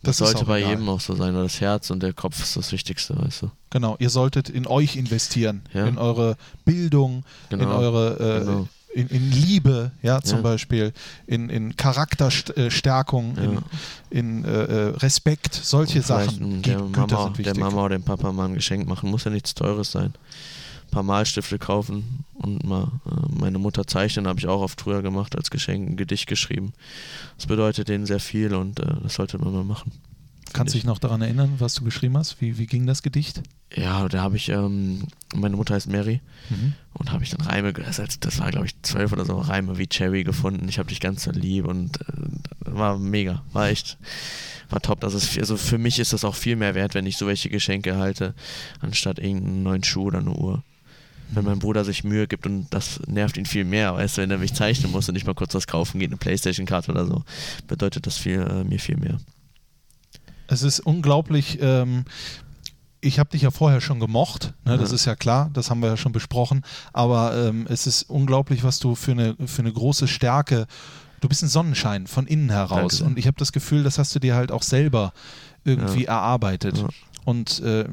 Das, 0.03 0.19
ist 0.19 0.29
sollte 0.29 0.45
bei 0.45 0.59
egal. 0.59 0.71
jedem 0.71 0.89
auch 0.89 0.99
so 0.99 1.15
sein, 1.15 1.35
weil 1.35 1.43
das 1.43 1.61
Herz 1.61 1.91
und 1.91 2.01
der 2.01 2.13
Kopf 2.13 2.41
ist 2.41 2.57
das 2.57 2.71
Wichtigste, 2.71 3.15
weißt 3.17 3.43
du. 3.43 3.51
Genau, 3.69 3.97
ihr 3.99 4.09
solltet 4.09 4.49
in 4.49 4.65
euch 4.65 4.95
investieren, 4.95 5.61
Ja. 5.73 5.85
in 5.85 5.97
eure 5.99 6.37
Bildung, 6.65 7.23
in 7.51 7.59
Genau, 7.59 7.77
eure 7.77 8.37
äh, 8.37 8.39
genau. 8.45 8.67
In, 8.93 9.07
in 9.07 9.31
Liebe, 9.31 9.91
ja, 10.01 10.21
zum 10.21 10.37
Ja. 10.39 10.43
Beispiel, 10.43 10.93
in, 11.27 11.49
in 11.49 11.75
Charakterstärkung, 11.77 13.37
in, 13.37 13.53
Ja. 13.53 13.61
in 14.09 14.45
äh, 14.45 14.49
äh, 14.49 14.87
Respekt, 14.97 15.53
solche 15.55 16.01
Sachen. 16.01 16.61
der 16.61 16.77
Güter 16.77 17.07
Mama, 17.07 17.23
sind 17.25 17.37
der 17.37 17.45
wichtig. 17.45 17.59
Mama 17.63 17.85
oder 17.85 17.97
dem 17.97 18.03
Papa 18.03 18.31
mal 18.31 18.45
ein 18.45 18.53
Geschenk 18.55 18.87
machen. 18.87 19.09
Muss 19.09 19.23
ja 19.23 19.31
nichts 19.31 19.53
Teures 19.53 19.91
sein. 19.91 20.13
Ein 20.87 20.91
paar 20.91 21.03
Malstifte 21.03 21.57
kaufen 21.57 22.25
und 22.33 22.65
mal 22.65 22.91
äh, 23.05 23.39
meine 23.39 23.59
Mutter 23.59 23.87
zeichnen, 23.87 24.27
habe 24.27 24.39
ich 24.39 24.47
auch 24.47 24.61
oft 24.61 24.81
früher 24.81 25.01
gemacht 25.01 25.35
als 25.37 25.49
Geschenk, 25.49 25.89
ein 25.89 25.95
Gedicht 25.97 26.27
geschrieben. 26.27 26.73
Das 27.37 27.45
bedeutet 27.47 27.87
denen 27.87 28.05
sehr 28.05 28.19
viel 28.19 28.53
und 28.53 28.79
äh, 28.81 28.85
das 29.03 29.13
sollte 29.15 29.37
man 29.37 29.53
mal 29.53 29.63
machen. 29.63 29.91
Kannst 30.53 30.73
du 30.73 30.77
dich 30.77 30.85
noch 30.85 30.99
daran 30.99 31.21
erinnern, 31.21 31.55
was 31.59 31.73
du 31.75 31.83
geschrieben 31.83 32.17
hast? 32.17 32.41
Wie, 32.41 32.57
wie 32.57 32.65
ging 32.67 32.85
das 32.85 33.01
Gedicht? 33.03 33.41
Ja, 33.75 34.07
da 34.09 34.21
habe 34.21 34.35
ich, 34.35 34.49
ähm, 34.49 35.03
meine 35.33 35.55
Mutter 35.55 35.75
heißt 35.75 35.89
Mary 35.89 36.21
Mhm. 36.49 36.73
und 36.93 37.11
habe 37.11 37.23
ich 37.23 37.29
dann 37.29 37.41
Reime, 37.41 37.71
das, 37.73 37.99
war 38.39 38.51
glaube 38.51 38.65
ich 38.65 38.75
zwölf 38.81 39.13
oder 39.13 39.25
so, 39.25 39.37
Reime 39.37 39.77
wie 39.77 39.87
Cherry 39.87 40.23
gefunden. 40.23 40.67
Ich 40.67 40.77
habe 40.79 40.89
dich 40.89 40.99
ganz 40.99 41.23
so 41.23 41.31
lieb 41.31 41.65
und 41.65 42.01
äh, 42.01 42.05
war 42.65 42.97
mega, 42.99 43.43
war 43.53 43.69
echt, 43.69 43.97
war 44.69 44.81
top. 44.81 44.99
Das 45.01 45.13
ist, 45.13 45.37
also 45.39 45.55
für 45.57 45.77
mich 45.77 45.99
ist 45.99 46.11
das 46.13 46.25
auch 46.25 46.35
viel 46.35 46.55
mehr 46.57 46.75
wert, 46.75 46.93
wenn 46.95 47.05
ich 47.05 47.17
so 47.17 47.27
welche 47.27 47.49
Geschenke 47.49 47.91
erhalte, 47.91 48.33
anstatt 48.81 49.19
irgendeinen 49.19 49.63
neuen 49.63 49.83
Schuh 49.83 50.05
oder 50.07 50.19
eine 50.19 50.31
Uhr. 50.31 50.63
Wenn 51.33 51.45
mein 51.45 51.59
Bruder 51.59 51.85
sich 51.85 52.03
Mühe 52.03 52.27
gibt 52.27 52.45
und 52.45 52.67
das 52.71 52.99
nervt 53.07 53.37
ihn 53.37 53.45
viel 53.45 53.63
mehr, 53.63 53.93
weißt 53.95 54.17
du, 54.17 54.21
wenn 54.23 54.31
er 54.31 54.37
mich 54.37 54.53
zeichnen 54.53 54.91
muss 54.91 55.07
und 55.07 55.13
nicht 55.13 55.25
mal 55.25 55.33
kurz 55.33 55.53
was 55.53 55.65
kaufen 55.65 55.97
geht, 55.99 56.09
eine 56.09 56.17
Playstation-Karte 56.17 56.91
oder 56.91 57.05
so, 57.05 57.23
bedeutet 57.69 58.05
das 58.05 58.17
viel, 58.17 58.41
äh, 58.41 58.65
mir 58.65 58.79
viel 58.79 58.97
mehr. 58.97 59.17
Es 60.51 60.61
ist 60.63 60.79
unglaublich. 60.81 61.57
Ähm, 61.61 62.03
ich 63.03 63.17
habe 63.17 63.29
dich 63.31 63.41
ja 63.41 63.49
vorher 63.51 63.81
schon 63.81 63.99
gemocht, 63.99 64.53
ne, 64.63 64.77
das 64.77 64.89
Ja. 64.89 64.95
ist 64.95 65.05
ja 65.05 65.15
klar, 65.15 65.49
das 65.53 65.71
haben 65.71 65.81
wir 65.81 65.89
ja 65.89 65.97
schon 65.97 66.11
besprochen, 66.11 66.63
aber 66.93 67.35
ähm, 67.35 67.65
es 67.67 67.87
ist 67.87 68.03
unglaublich, 68.03 68.63
was 68.63 68.77
du 68.77 68.93
für 68.93 69.11
eine, 69.13 69.35
für 69.47 69.63
eine 69.63 69.73
große 69.73 70.07
Stärke, 70.07 70.67
du 71.19 71.27
bist 71.27 71.41
ein 71.41 71.47
Sonnenschein 71.49 72.05
von 72.05 72.27
innen 72.27 72.51
heraus 72.51 72.97
Danke 72.99 73.05
und 73.05 73.17
ich 73.17 73.25
habe 73.25 73.37
das 73.39 73.51
Gefühl, 73.53 73.81
das 73.83 73.97
hast 73.97 74.13
du 74.13 74.19
dir 74.19 74.35
halt 74.35 74.51
auch 74.51 74.61
selber 74.61 75.13
irgendwie 75.63 76.05
erarbeitet 76.05 76.77
Ja. 76.77 76.87
und 77.25 77.59
äh, 77.61 77.85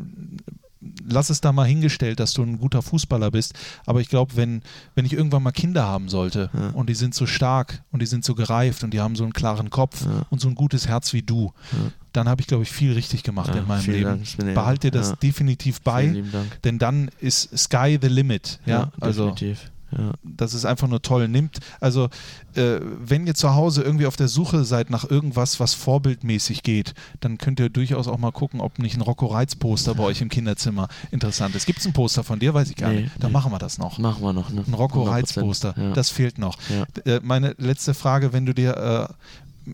lass 1.08 1.30
es 1.30 1.40
da 1.40 1.52
mal 1.52 1.66
hingestellt, 1.66 2.20
dass 2.20 2.32
du 2.34 2.42
ein 2.42 2.58
guter 2.58 2.82
Fußballer 2.82 3.30
bist, 3.30 3.54
aber 3.86 4.00
ich 4.00 4.08
glaube, 4.08 4.36
wenn, 4.36 4.62
wenn 4.94 5.04
ich 5.04 5.12
irgendwann 5.12 5.42
mal 5.42 5.50
Kinder 5.50 5.84
haben 5.84 6.08
sollte 6.08 6.50
Ja. 6.54 6.68
und 6.70 6.88
die 6.88 6.94
sind 6.94 7.14
so 7.14 7.26
stark 7.26 7.82
und 7.90 8.00
die 8.00 8.06
sind 8.06 8.24
so 8.24 8.34
gereift 8.34 8.84
und 8.84 8.92
die 8.94 9.00
haben 9.00 9.16
so 9.16 9.24
einen 9.24 9.32
klaren 9.32 9.70
Kopf 9.70 10.04
Ja. 10.04 10.26
und 10.30 10.40
so 10.40 10.48
ein 10.48 10.54
gutes 10.54 10.86
Herz 10.86 11.12
wie 11.12 11.22
du, 11.22 11.52
Ja. 11.72 11.90
dann 12.12 12.28
habe 12.28 12.40
ich, 12.40 12.46
glaube 12.46 12.62
ich, 12.62 12.70
viel 12.70 12.92
richtig 12.92 13.22
gemacht 13.24 13.54
in 13.54 13.66
meinem 13.66 13.86
Leben. 13.90 14.22
Dank, 14.38 14.54
Behalt 14.54 14.82
dir 14.84 14.90
das 14.90 15.18
definitiv 15.18 15.80
bei, 15.82 16.22
denn 16.64 16.78
dann 16.78 17.10
ist 17.20 17.56
Sky 17.58 17.98
the 18.00 18.08
limit. 18.08 18.60
Ja, 18.66 18.92
also 19.00 19.30
definitiv. 19.30 19.70
Ja. 19.96 20.12
das 20.22 20.54
ist 20.54 20.64
einfach 20.64 20.88
nur 20.88 21.00
toll. 21.02 21.28
Nimmt, 21.28 21.58
also 21.80 22.08
äh, 22.54 22.78
wenn 22.82 23.26
ihr 23.26 23.34
zu 23.34 23.54
Hause 23.54 23.82
irgendwie 23.82 24.06
auf 24.06 24.16
der 24.16 24.28
Suche 24.28 24.64
seid 24.64 24.90
nach 24.90 25.08
irgendwas, 25.08 25.60
was 25.60 25.74
vorbildmäßig 25.74 26.62
geht, 26.62 26.94
dann 27.20 27.38
könnt 27.38 27.58
ihr 27.60 27.70
durchaus 27.70 28.06
auch 28.08 28.18
mal 28.18 28.32
gucken, 28.32 28.60
ob 28.60 28.78
nicht 28.78 28.96
ein 28.96 29.00
Rocco 29.00 29.26
Reitz 29.26 29.56
Poster 29.56 29.94
bei 29.94 30.04
euch 30.04 30.20
im 30.20 30.28
Kinderzimmer 30.28 30.88
interessant 31.10 31.54
ist. 31.54 31.66
Gibt 31.66 31.78
es 31.78 31.86
ein 31.86 31.92
Poster 31.92 32.22
von 32.24 32.38
dir? 32.38 32.52
Weiß 32.54 32.68
ich 32.70 32.76
gar 32.76 32.90
Nee, 32.90 33.02
nicht. 33.02 33.12
Dann 33.18 33.30
nee. 33.30 33.32
machen 33.32 33.50
wir 33.52 33.58
das 33.58 33.78
noch. 33.78 33.98
Machen 33.98 34.22
wir 34.22 34.32
noch, 34.32 34.50
ne? 34.50 34.62
Ein 34.66 34.74
Rocco 34.74 35.04
100%. 35.04 35.10
Reitz 35.10 35.32
Poster. 35.34 35.74
Ja. 35.76 35.92
Das 35.92 36.10
fehlt 36.10 36.38
noch. 36.38 36.56
Ja. 36.68 37.12
Äh, 37.12 37.20
meine 37.22 37.54
letzte 37.58 37.94
Frage, 37.94 38.32
wenn 38.32 38.44
du 38.46 38.52
dir 38.54 38.76
äh, 38.76 39.72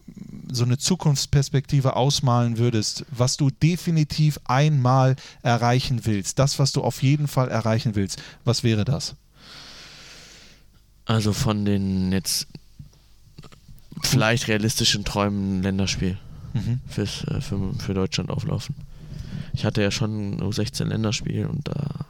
so 0.51 0.65
eine 0.65 0.79
Zukunftsperspektive 0.79 1.97
ausmalen 1.97 2.59
würdest, 2.59 3.05
was 3.11 3.37
du 3.37 3.51
definitiv 3.51 4.39
einmal 4.45 5.17
erreichen 5.43 6.01
willst, 6.05 6.39
das, 6.39 6.59
was 6.59 6.73
du 6.73 6.83
auf 6.83 7.03
jeden 7.03 7.29
Fall 7.29 7.49
erreichen 7.49 7.95
willst, 7.95 8.21
was 8.45 8.63
wäre 8.65 8.85
das? 8.85 9.15
Also 11.07 11.33
von 11.33 11.65
den 11.65 12.13
jetzt 12.13 12.47
vielleicht 14.03 14.49
realistischen 14.49 15.05
Träumen 15.05 15.63
Länderspiel 15.63 16.19
Mhm. 16.55 16.81
fürs, 16.89 17.25
äh, 17.25 17.41
für, 17.41 17.75
für 17.75 17.95
Deutschland 17.95 18.31
auflaufen. 18.31 18.77
Ich 19.55 19.65
hatte 19.65 19.83
ja 19.83 19.91
schon 19.91 20.37
ein 20.37 20.41
U16 20.41 20.85
Länderspiel 20.85 21.47
und 21.47 21.67
da 21.67 22.07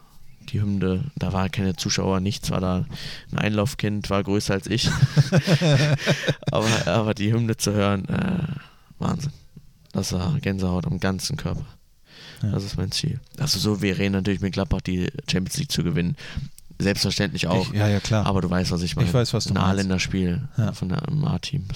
die 0.50 0.60
Hymne, 0.60 1.10
da 1.16 1.32
war 1.32 1.48
keine 1.48 1.74
Zuschauer, 1.74 2.20
nichts, 2.20 2.50
war 2.50 2.60
da 2.60 2.84
ein 3.32 3.38
Einlaufkind, 3.38 4.10
war 4.10 4.22
größer 4.22 4.52
als 4.52 4.66
ich. 4.66 4.90
aber, 6.52 6.86
aber 6.86 7.14
die 7.14 7.32
Hymne 7.32 7.56
zu 7.56 7.72
hören, 7.72 8.06
äh, 8.08 8.42
Wahnsinn. 8.98 9.32
Das 9.92 10.12
war 10.12 10.38
Gänsehaut 10.40 10.86
am 10.86 11.00
ganzen 11.00 11.36
Körper. 11.38 11.64
Ja. 12.42 12.50
Das 12.50 12.64
ist 12.64 12.76
mein 12.76 12.92
Ziel. 12.92 13.20
Also 13.38 13.58
so 13.58 13.80
wäre 13.80 14.08
natürlich 14.10 14.40
mit 14.40 14.52
Gladbach 14.52 14.82
die 14.82 15.08
Champions 15.30 15.56
League 15.56 15.72
zu 15.72 15.82
gewinnen. 15.82 16.16
Selbstverständlich 16.80 17.46
auch. 17.46 17.68
Ich, 17.72 17.78
ja, 17.78 17.88
ja, 17.88 18.00
klar. 18.00 18.26
Aber 18.26 18.40
du 18.40 18.50
weißt, 18.50 18.70
was 18.72 18.82
ich 18.82 18.96
meine. 18.96 19.08
Ich 19.08 19.14
weiß, 19.14 19.32
was 19.32 19.44
du 19.44 19.50
Ein 19.50 19.54
meinst. 19.54 19.68
A-Länderspiel 19.68 20.48
Ja. 20.56 20.72
von 20.72 20.90
einem 20.92 21.24
A-Team. 21.24 21.66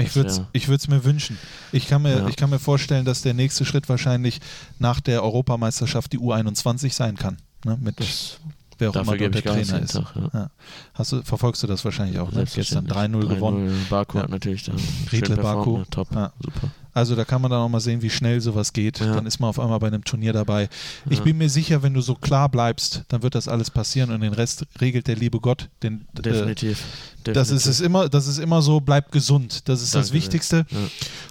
Ich 0.00 0.14
würde 0.14 0.30
es 0.30 0.38
wär- 0.38 0.46
ich 0.52 0.68
würd's 0.68 0.86
mir 0.86 1.04
wünschen. 1.04 1.36
Ich 1.72 1.88
kann 1.88 2.02
mir, 2.02 2.18
Ja. 2.18 2.28
ich 2.28 2.36
kann 2.36 2.50
mir 2.50 2.60
vorstellen, 2.60 3.04
dass 3.04 3.22
der 3.22 3.34
nächste 3.34 3.64
Schritt 3.64 3.88
wahrscheinlich 3.88 4.40
nach 4.78 5.00
der 5.00 5.24
Europameisterschaft 5.24 6.12
die 6.12 6.18
U21 6.20 6.92
sein 6.94 7.16
kann. 7.16 7.38
Ne? 7.64 7.76
Mit 7.80 7.98
Das, 7.98 8.38
wer 8.78 8.90
auch 8.90 8.94
immer 8.94 9.16
dort 9.16 9.34
der 9.34 9.42
Trainer 9.42 9.80
ist. 9.80 9.92
Tag. 9.94 10.14
Ja. 10.14 10.30
Ja. 10.32 10.50
Hast 10.94 11.10
du, 11.12 11.22
verfolgst 11.24 11.64
du 11.64 11.66
das 11.66 11.84
wahrscheinlich 11.84 12.20
auch, 12.20 12.30
ne? 12.30 12.44
Gestern 12.44 12.86
Selbstverständlich. 12.86 12.96
3-0 12.96 13.28
gewonnen. 13.34 13.86
Baku 13.90 14.18
hat 14.20 14.30
natürlich 14.30 14.62
da 14.62 14.72
Riedle 15.10 15.36
Baku. 15.36 15.78
ne? 15.78 15.86
Top. 15.90 16.08
Super. 16.10 16.70
Also 16.98 17.14
da 17.14 17.24
kann 17.24 17.40
man 17.40 17.50
dann 17.50 17.60
auch 17.60 17.68
mal 17.68 17.80
sehen, 17.80 18.02
wie 18.02 18.10
schnell 18.10 18.40
sowas 18.40 18.72
geht. 18.72 18.98
Ja. 19.00 19.14
Dann 19.14 19.24
ist 19.26 19.38
man 19.38 19.50
auf 19.50 19.58
einmal 19.60 19.78
bei 19.78 19.86
einem 19.86 20.04
Turnier 20.04 20.32
dabei. 20.32 20.68
Ich 21.08 21.18
Ja. 21.18 21.24
bin 21.24 21.38
mir 21.38 21.48
sicher, 21.48 21.82
wenn 21.82 21.94
du 21.94 22.00
so 22.00 22.14
klar 22.16 22.48
bleibst, 22.48 23.04
dann 23.08 23.22
wird 23.22 23.34
das 23.34 23.46
alles 23.48 23.70
passieren 23.70 24.10
und 24.10 24.20
den 24.20 24.32
Rest 24.32 24.66
regelt 24.80 25.06
der 25.06 25.16
liebe 25.16 25.38
Gott. 25.40 25.68
Den, 25.82 26.06
äh, 26.18 26.22
Definitiv. 26.22 26.82
das 27.22 27.50
ist 27.50 27.66
es 27.66 27.80
immer, 27.80 28.08
das 28.08 28.26
ist 28.26 28.38
immer 28.38 28.62
so, 28.62 28.80
bleib 28.80 29.12
gesund. 29.12 29.68
Das 29.68 29.80
ist 29.80 29.94
das 29.94 30.06
Danke 30.06 30.06
sehr. 30.08 30.14
Wichtigste. 30.14 30.66
Ja. 30.70 30.78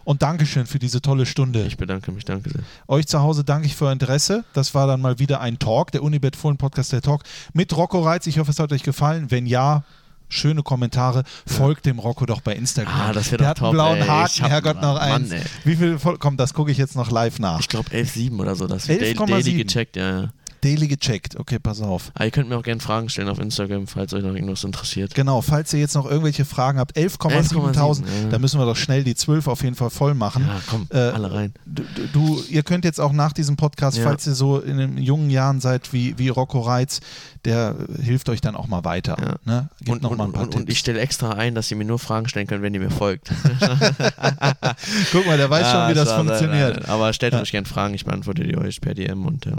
Und 0.05 0.21
Dankeschön 0.21 0.65
für 0.65 0.79
diese 0.79 1.01
tolle 1.01 1.25
Stunde. 1.25 1.65
Ich 1.65 1.75
bedanke 1.77 2.11
mich, 2.11 2.23
danke 2.23 2.49
sehr. 2.49 2.61
Euch 2.87 3.07
zu 3.07 3.19
Hause 3.19 3.43
danke 3.43 3.67
ich 3.67 3.75
für 3.75 3.85
euer 3.85 3.91
Interesse. 3.91 4.45
Das 4.53 4.73
war 4.73 4.87
dann 4.87 5.01
mal 5.01 5.19
wieder 5.19 5.41
ein 5.41 5.59
Talk, 5.59 5.91
der 5.91 6.01
Unibet 6.03 6.35
Fohlen 6.37 6.57
Podcast, 6.57 6.93
der 6.93 7.01
Talk 7.01 7.23
mit 7.53 7.75
Rocco 7.75 8.01
Reitz. 8.01 8.25
Ich 8.27 8.39
hoffe, 8.39 8.51
es 8.51 8.59
hat 8.59 8.71
euch 8.71 8.83
gefallen. 8.83 9.29
Wenn 9.31 9.45
ja, 9.45 9.83
schöne 10.29 10.63
Kommentare. 10.63 11.23
Folgt 11.45 11.85
dem 11.85 11.99
Rocco 11.99 12.25
doch 12.25 12.41
bei 12.41 12.53
Instagram. 12.55 12.93
Ah, 12.93 13.13
das 13.13 13.31
wär 13.31 13.37
Der 13.37 13.47
doch 13.47 13.49
hat 13.51 13.57
einen 13.61 13.65
top, 13.67 13.73
blauen 13.73 13.97
ey. 14.01 14.07
Haken, 14.07 14.45
Herrgott, 14.45 14.81
noch 14.81 14.95
Mann, 14.95 15.11
eins. 15.23 15.31
ey. 15.31 15.41
Wie 15.63 15.75
viel, 15.75 15.99
Voll- 15.99 16.17
komm, 16.17 16.37
das 16.37 16.53
gucke 16.53 16.71
ich 16.71 16.77
jetzt 16.77 16.95
noch 16.95 17.11
live 17.11 17.39
nach. 17.39 17.59
Ich 17.59 17.67
glaube 17.69 17.89
11,7 17.91 18.39
oder 18.39 18.55
so. 18.55 18.67
Das 18.67 18.83
ist 18.83 18.89
11,7. 18.89 19.27
daily 19.27 19.53
gecheckt, 19.63 19.95
ja. 19.95 20.29
Daily 20.61 20.87
gecheckt. 20.87 21.37
Okay, 21.39 21.59
pass 21.59 21.81
auf. 21.81 22.11
Aber 22.15 22.25
ihr 22.25 22.31
könnt 22.31 22.49
mir 22.49 22.57
auch 22.57 22.63
gerne 22.63 22.81
Fragen 22.81 23.09
stellen 23.09 23.29
auf 23.29 23.39
Instagram, 23.39 23.87
falls 23.87 24.13
euch 24.13 24.23
noch 24.23 24.33
irgendwas 24.33 24.63
interessiert. 24.63 25.13
Genau, 25.15 25.41
falls 25.41 25.73
ihr 25.73 25.79
jetzt 25.79 25.95
noch 25.95 26.05
irgendwelche 26.05 26.45
Fragen 26.45 26.79
habt, 26.79 26.95
11,7.000, 26.97 27.73
11,7, 27.75 28.01
ja. 28.23 28.29
da 28.29 28.39
müssen 28.39 28.59
wir 28.59 28.65
doch 28.65 28.75
schnell 28.75 29.03
die 29.03 29.15
12 29.15 29.47
auf 29.47 29.63
jeden 29.63 29.75
Fall 29.75 29.89
voll 29.89 30.13
machen. 30.13 30.45
Ja, 30.47 30.61
komm, 30.69 30.87
Äh, 30.91 30.97
alle 30.97 31.31
rein. 31.33 31.53
Du, 31.65 31.83
du, 32.13 32.43
ihr 32.49 32.63
könnt 32.63 32.85
jetzt 32.85 32.99
auch 32.99 33.11
nach 33.13 33.33
diesem 33.33 33.55
Podcast, 33.55 33.97
Ja. 33.97 34.03
falls 34.03 34.25
ihr 34.27 34.33
so 34.33 34.59
in 34.59 34.77
den 34.77 34.97
jungen 34.97 35.29
Jahren 35.29 35.61
seid 35.61 35.93
wie, 35.93 36.17
wie 36.17 36.29
Rocco 36.29 36.59
Reitz, 36.61 36.99
der 37.45 37.75
hilft 38.01 38.29
euch 38.29 38.41
dann 38.41 38.55
auch 38.55 38.67
mal 38.67 38.83
weiter. 38.83 39.15
Ja. 39.19 39.35
Ne? 39.45 39.69
Gibt 39.79 39.89
Und, 39.91 40.01
noch 40.01 40.11
und, 40.11 40.17
mal 40.17 40.25
ein 40.25 40.31
paar 40.33 40.43
und, 40.43 40.55
und 40.55 40.61
ich 40.63 40.67
Tipps. 40.67 40.79
stelle 40.79 40.99
extra 40.99 41.31
ein, 41.33 41.55
dass 41.55 41.69
ihr 41.71 41.77
mir 41.77 41.85
nur 41.85 41.99
Fragen 41.99 42.27
stellen 42.27 42.47
könnt, 42.47 42.61
wenn 42.61 42.73
ihr 42.73 42.79
mir 42.81 42.89
folgt. 42.91 43.29
Guck 45.11 45.25
mal, 45.25 45.37
der 45.37 45.49
weiß 45.49 45.67
schon, 45.69 45.79
Ah, 45.79 45.89
wie 45.89 45.93
das 45.93 46.11
funktioniert. 46.11 46.89
Aber 46.89 47.13
stellt 47.13 47.33
euch 47.35 47.51
gerne 47.51 47.67
Fragen, 47.67 47.93
ich 47.93 48.05
beantworte 48.05 48.43
die 48.43 48.57
euch 48.57 48.81
per 48.81 48.93
DM 48.93 49.25
und 49.25 49.45
ja. 49.45 49.53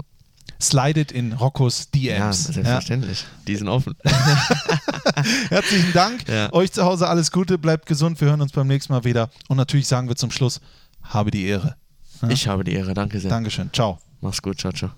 Slidet 0.61 1.11
in 1.11 1.33
Roccos 1.33 1.89
Ja, 1.95 2.17
DMs. 2.19 2.47
Ja, 2.47 2.53
selbstverständlich. 2.53 3.25
Die 3.47 3.55
sind 3.55 3.67
offen. 3.67 3.95
Herzlichen 5.49 5.93
Dank. 5.93 6.27
Ja. 6.27 6.51
Euch 6.53 6.71
zu 6.71 6.83
Hause 6.83 7.07
alles 7.07 7.31
Gute, 7.31 7.57
bleibt 7.57 7.85
gesund. 7.85 8.19
Wir 8.21 8.29
hören 8.29 8.41
uns 8.41 8.51
beim 8.51 8.67
nächsten 8.67 8.93
Mal 8.93 9.03
wieder. 9.03 9.29
Und 9.47 9.57
natürlich 9.57 9.87
sagen 9.87 10.07
wir 10.07 10.15
zum 10.15 10.31
Schluss, 10.31 10.61
habe 11.03 11.31
die 11.31 11.45
Ehre. 11.45 11.75
Ja. 12.21 12.29
Ich 12.29 12.47
habe 12.47 12.63
die 12.63 12.73
Ehre, 12.73 12.93
danke 12.93 13.19
sehr. 13.19 13.29
Dankeschön. 13.29 13.69
Ciao. 13.73 13.99
Mach's 14.21 14.41
gut, 14.41 14.59
ciao, 14.59 14.73
ciao. 14.73 14.91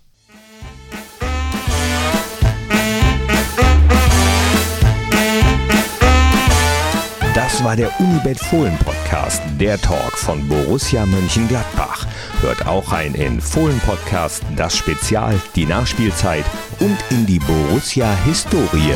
Das 7.33 7.63
war 7.63 7.77
der 7.77 7.97
Unibet 8.01 8.37
Fohlen 8.37 8.77
Podcast, 8.79 9.41
der 9.57 9.79
Talk 9.79 10.17
von 10.17 10.45
Borussia 10.49 11.05
Mönchengladbach. 11.05 12.05
Hört 12.41 12.67
auch 12.67 12.91
rein 12.91 13.15
in 13.15 13.39
Fohlen 13.39 13.79
Podcast, 13.85 14.43
das 14.57 14.75
Spezial, 14.75 15.39
die 15.55 15.65
Nachspielzeit 15.65 16.43
und 16.81 16.97
in 17.09 17.25
die 17.25 17.39
Borussia 17.39 18.13
Historie. 18.25 18.95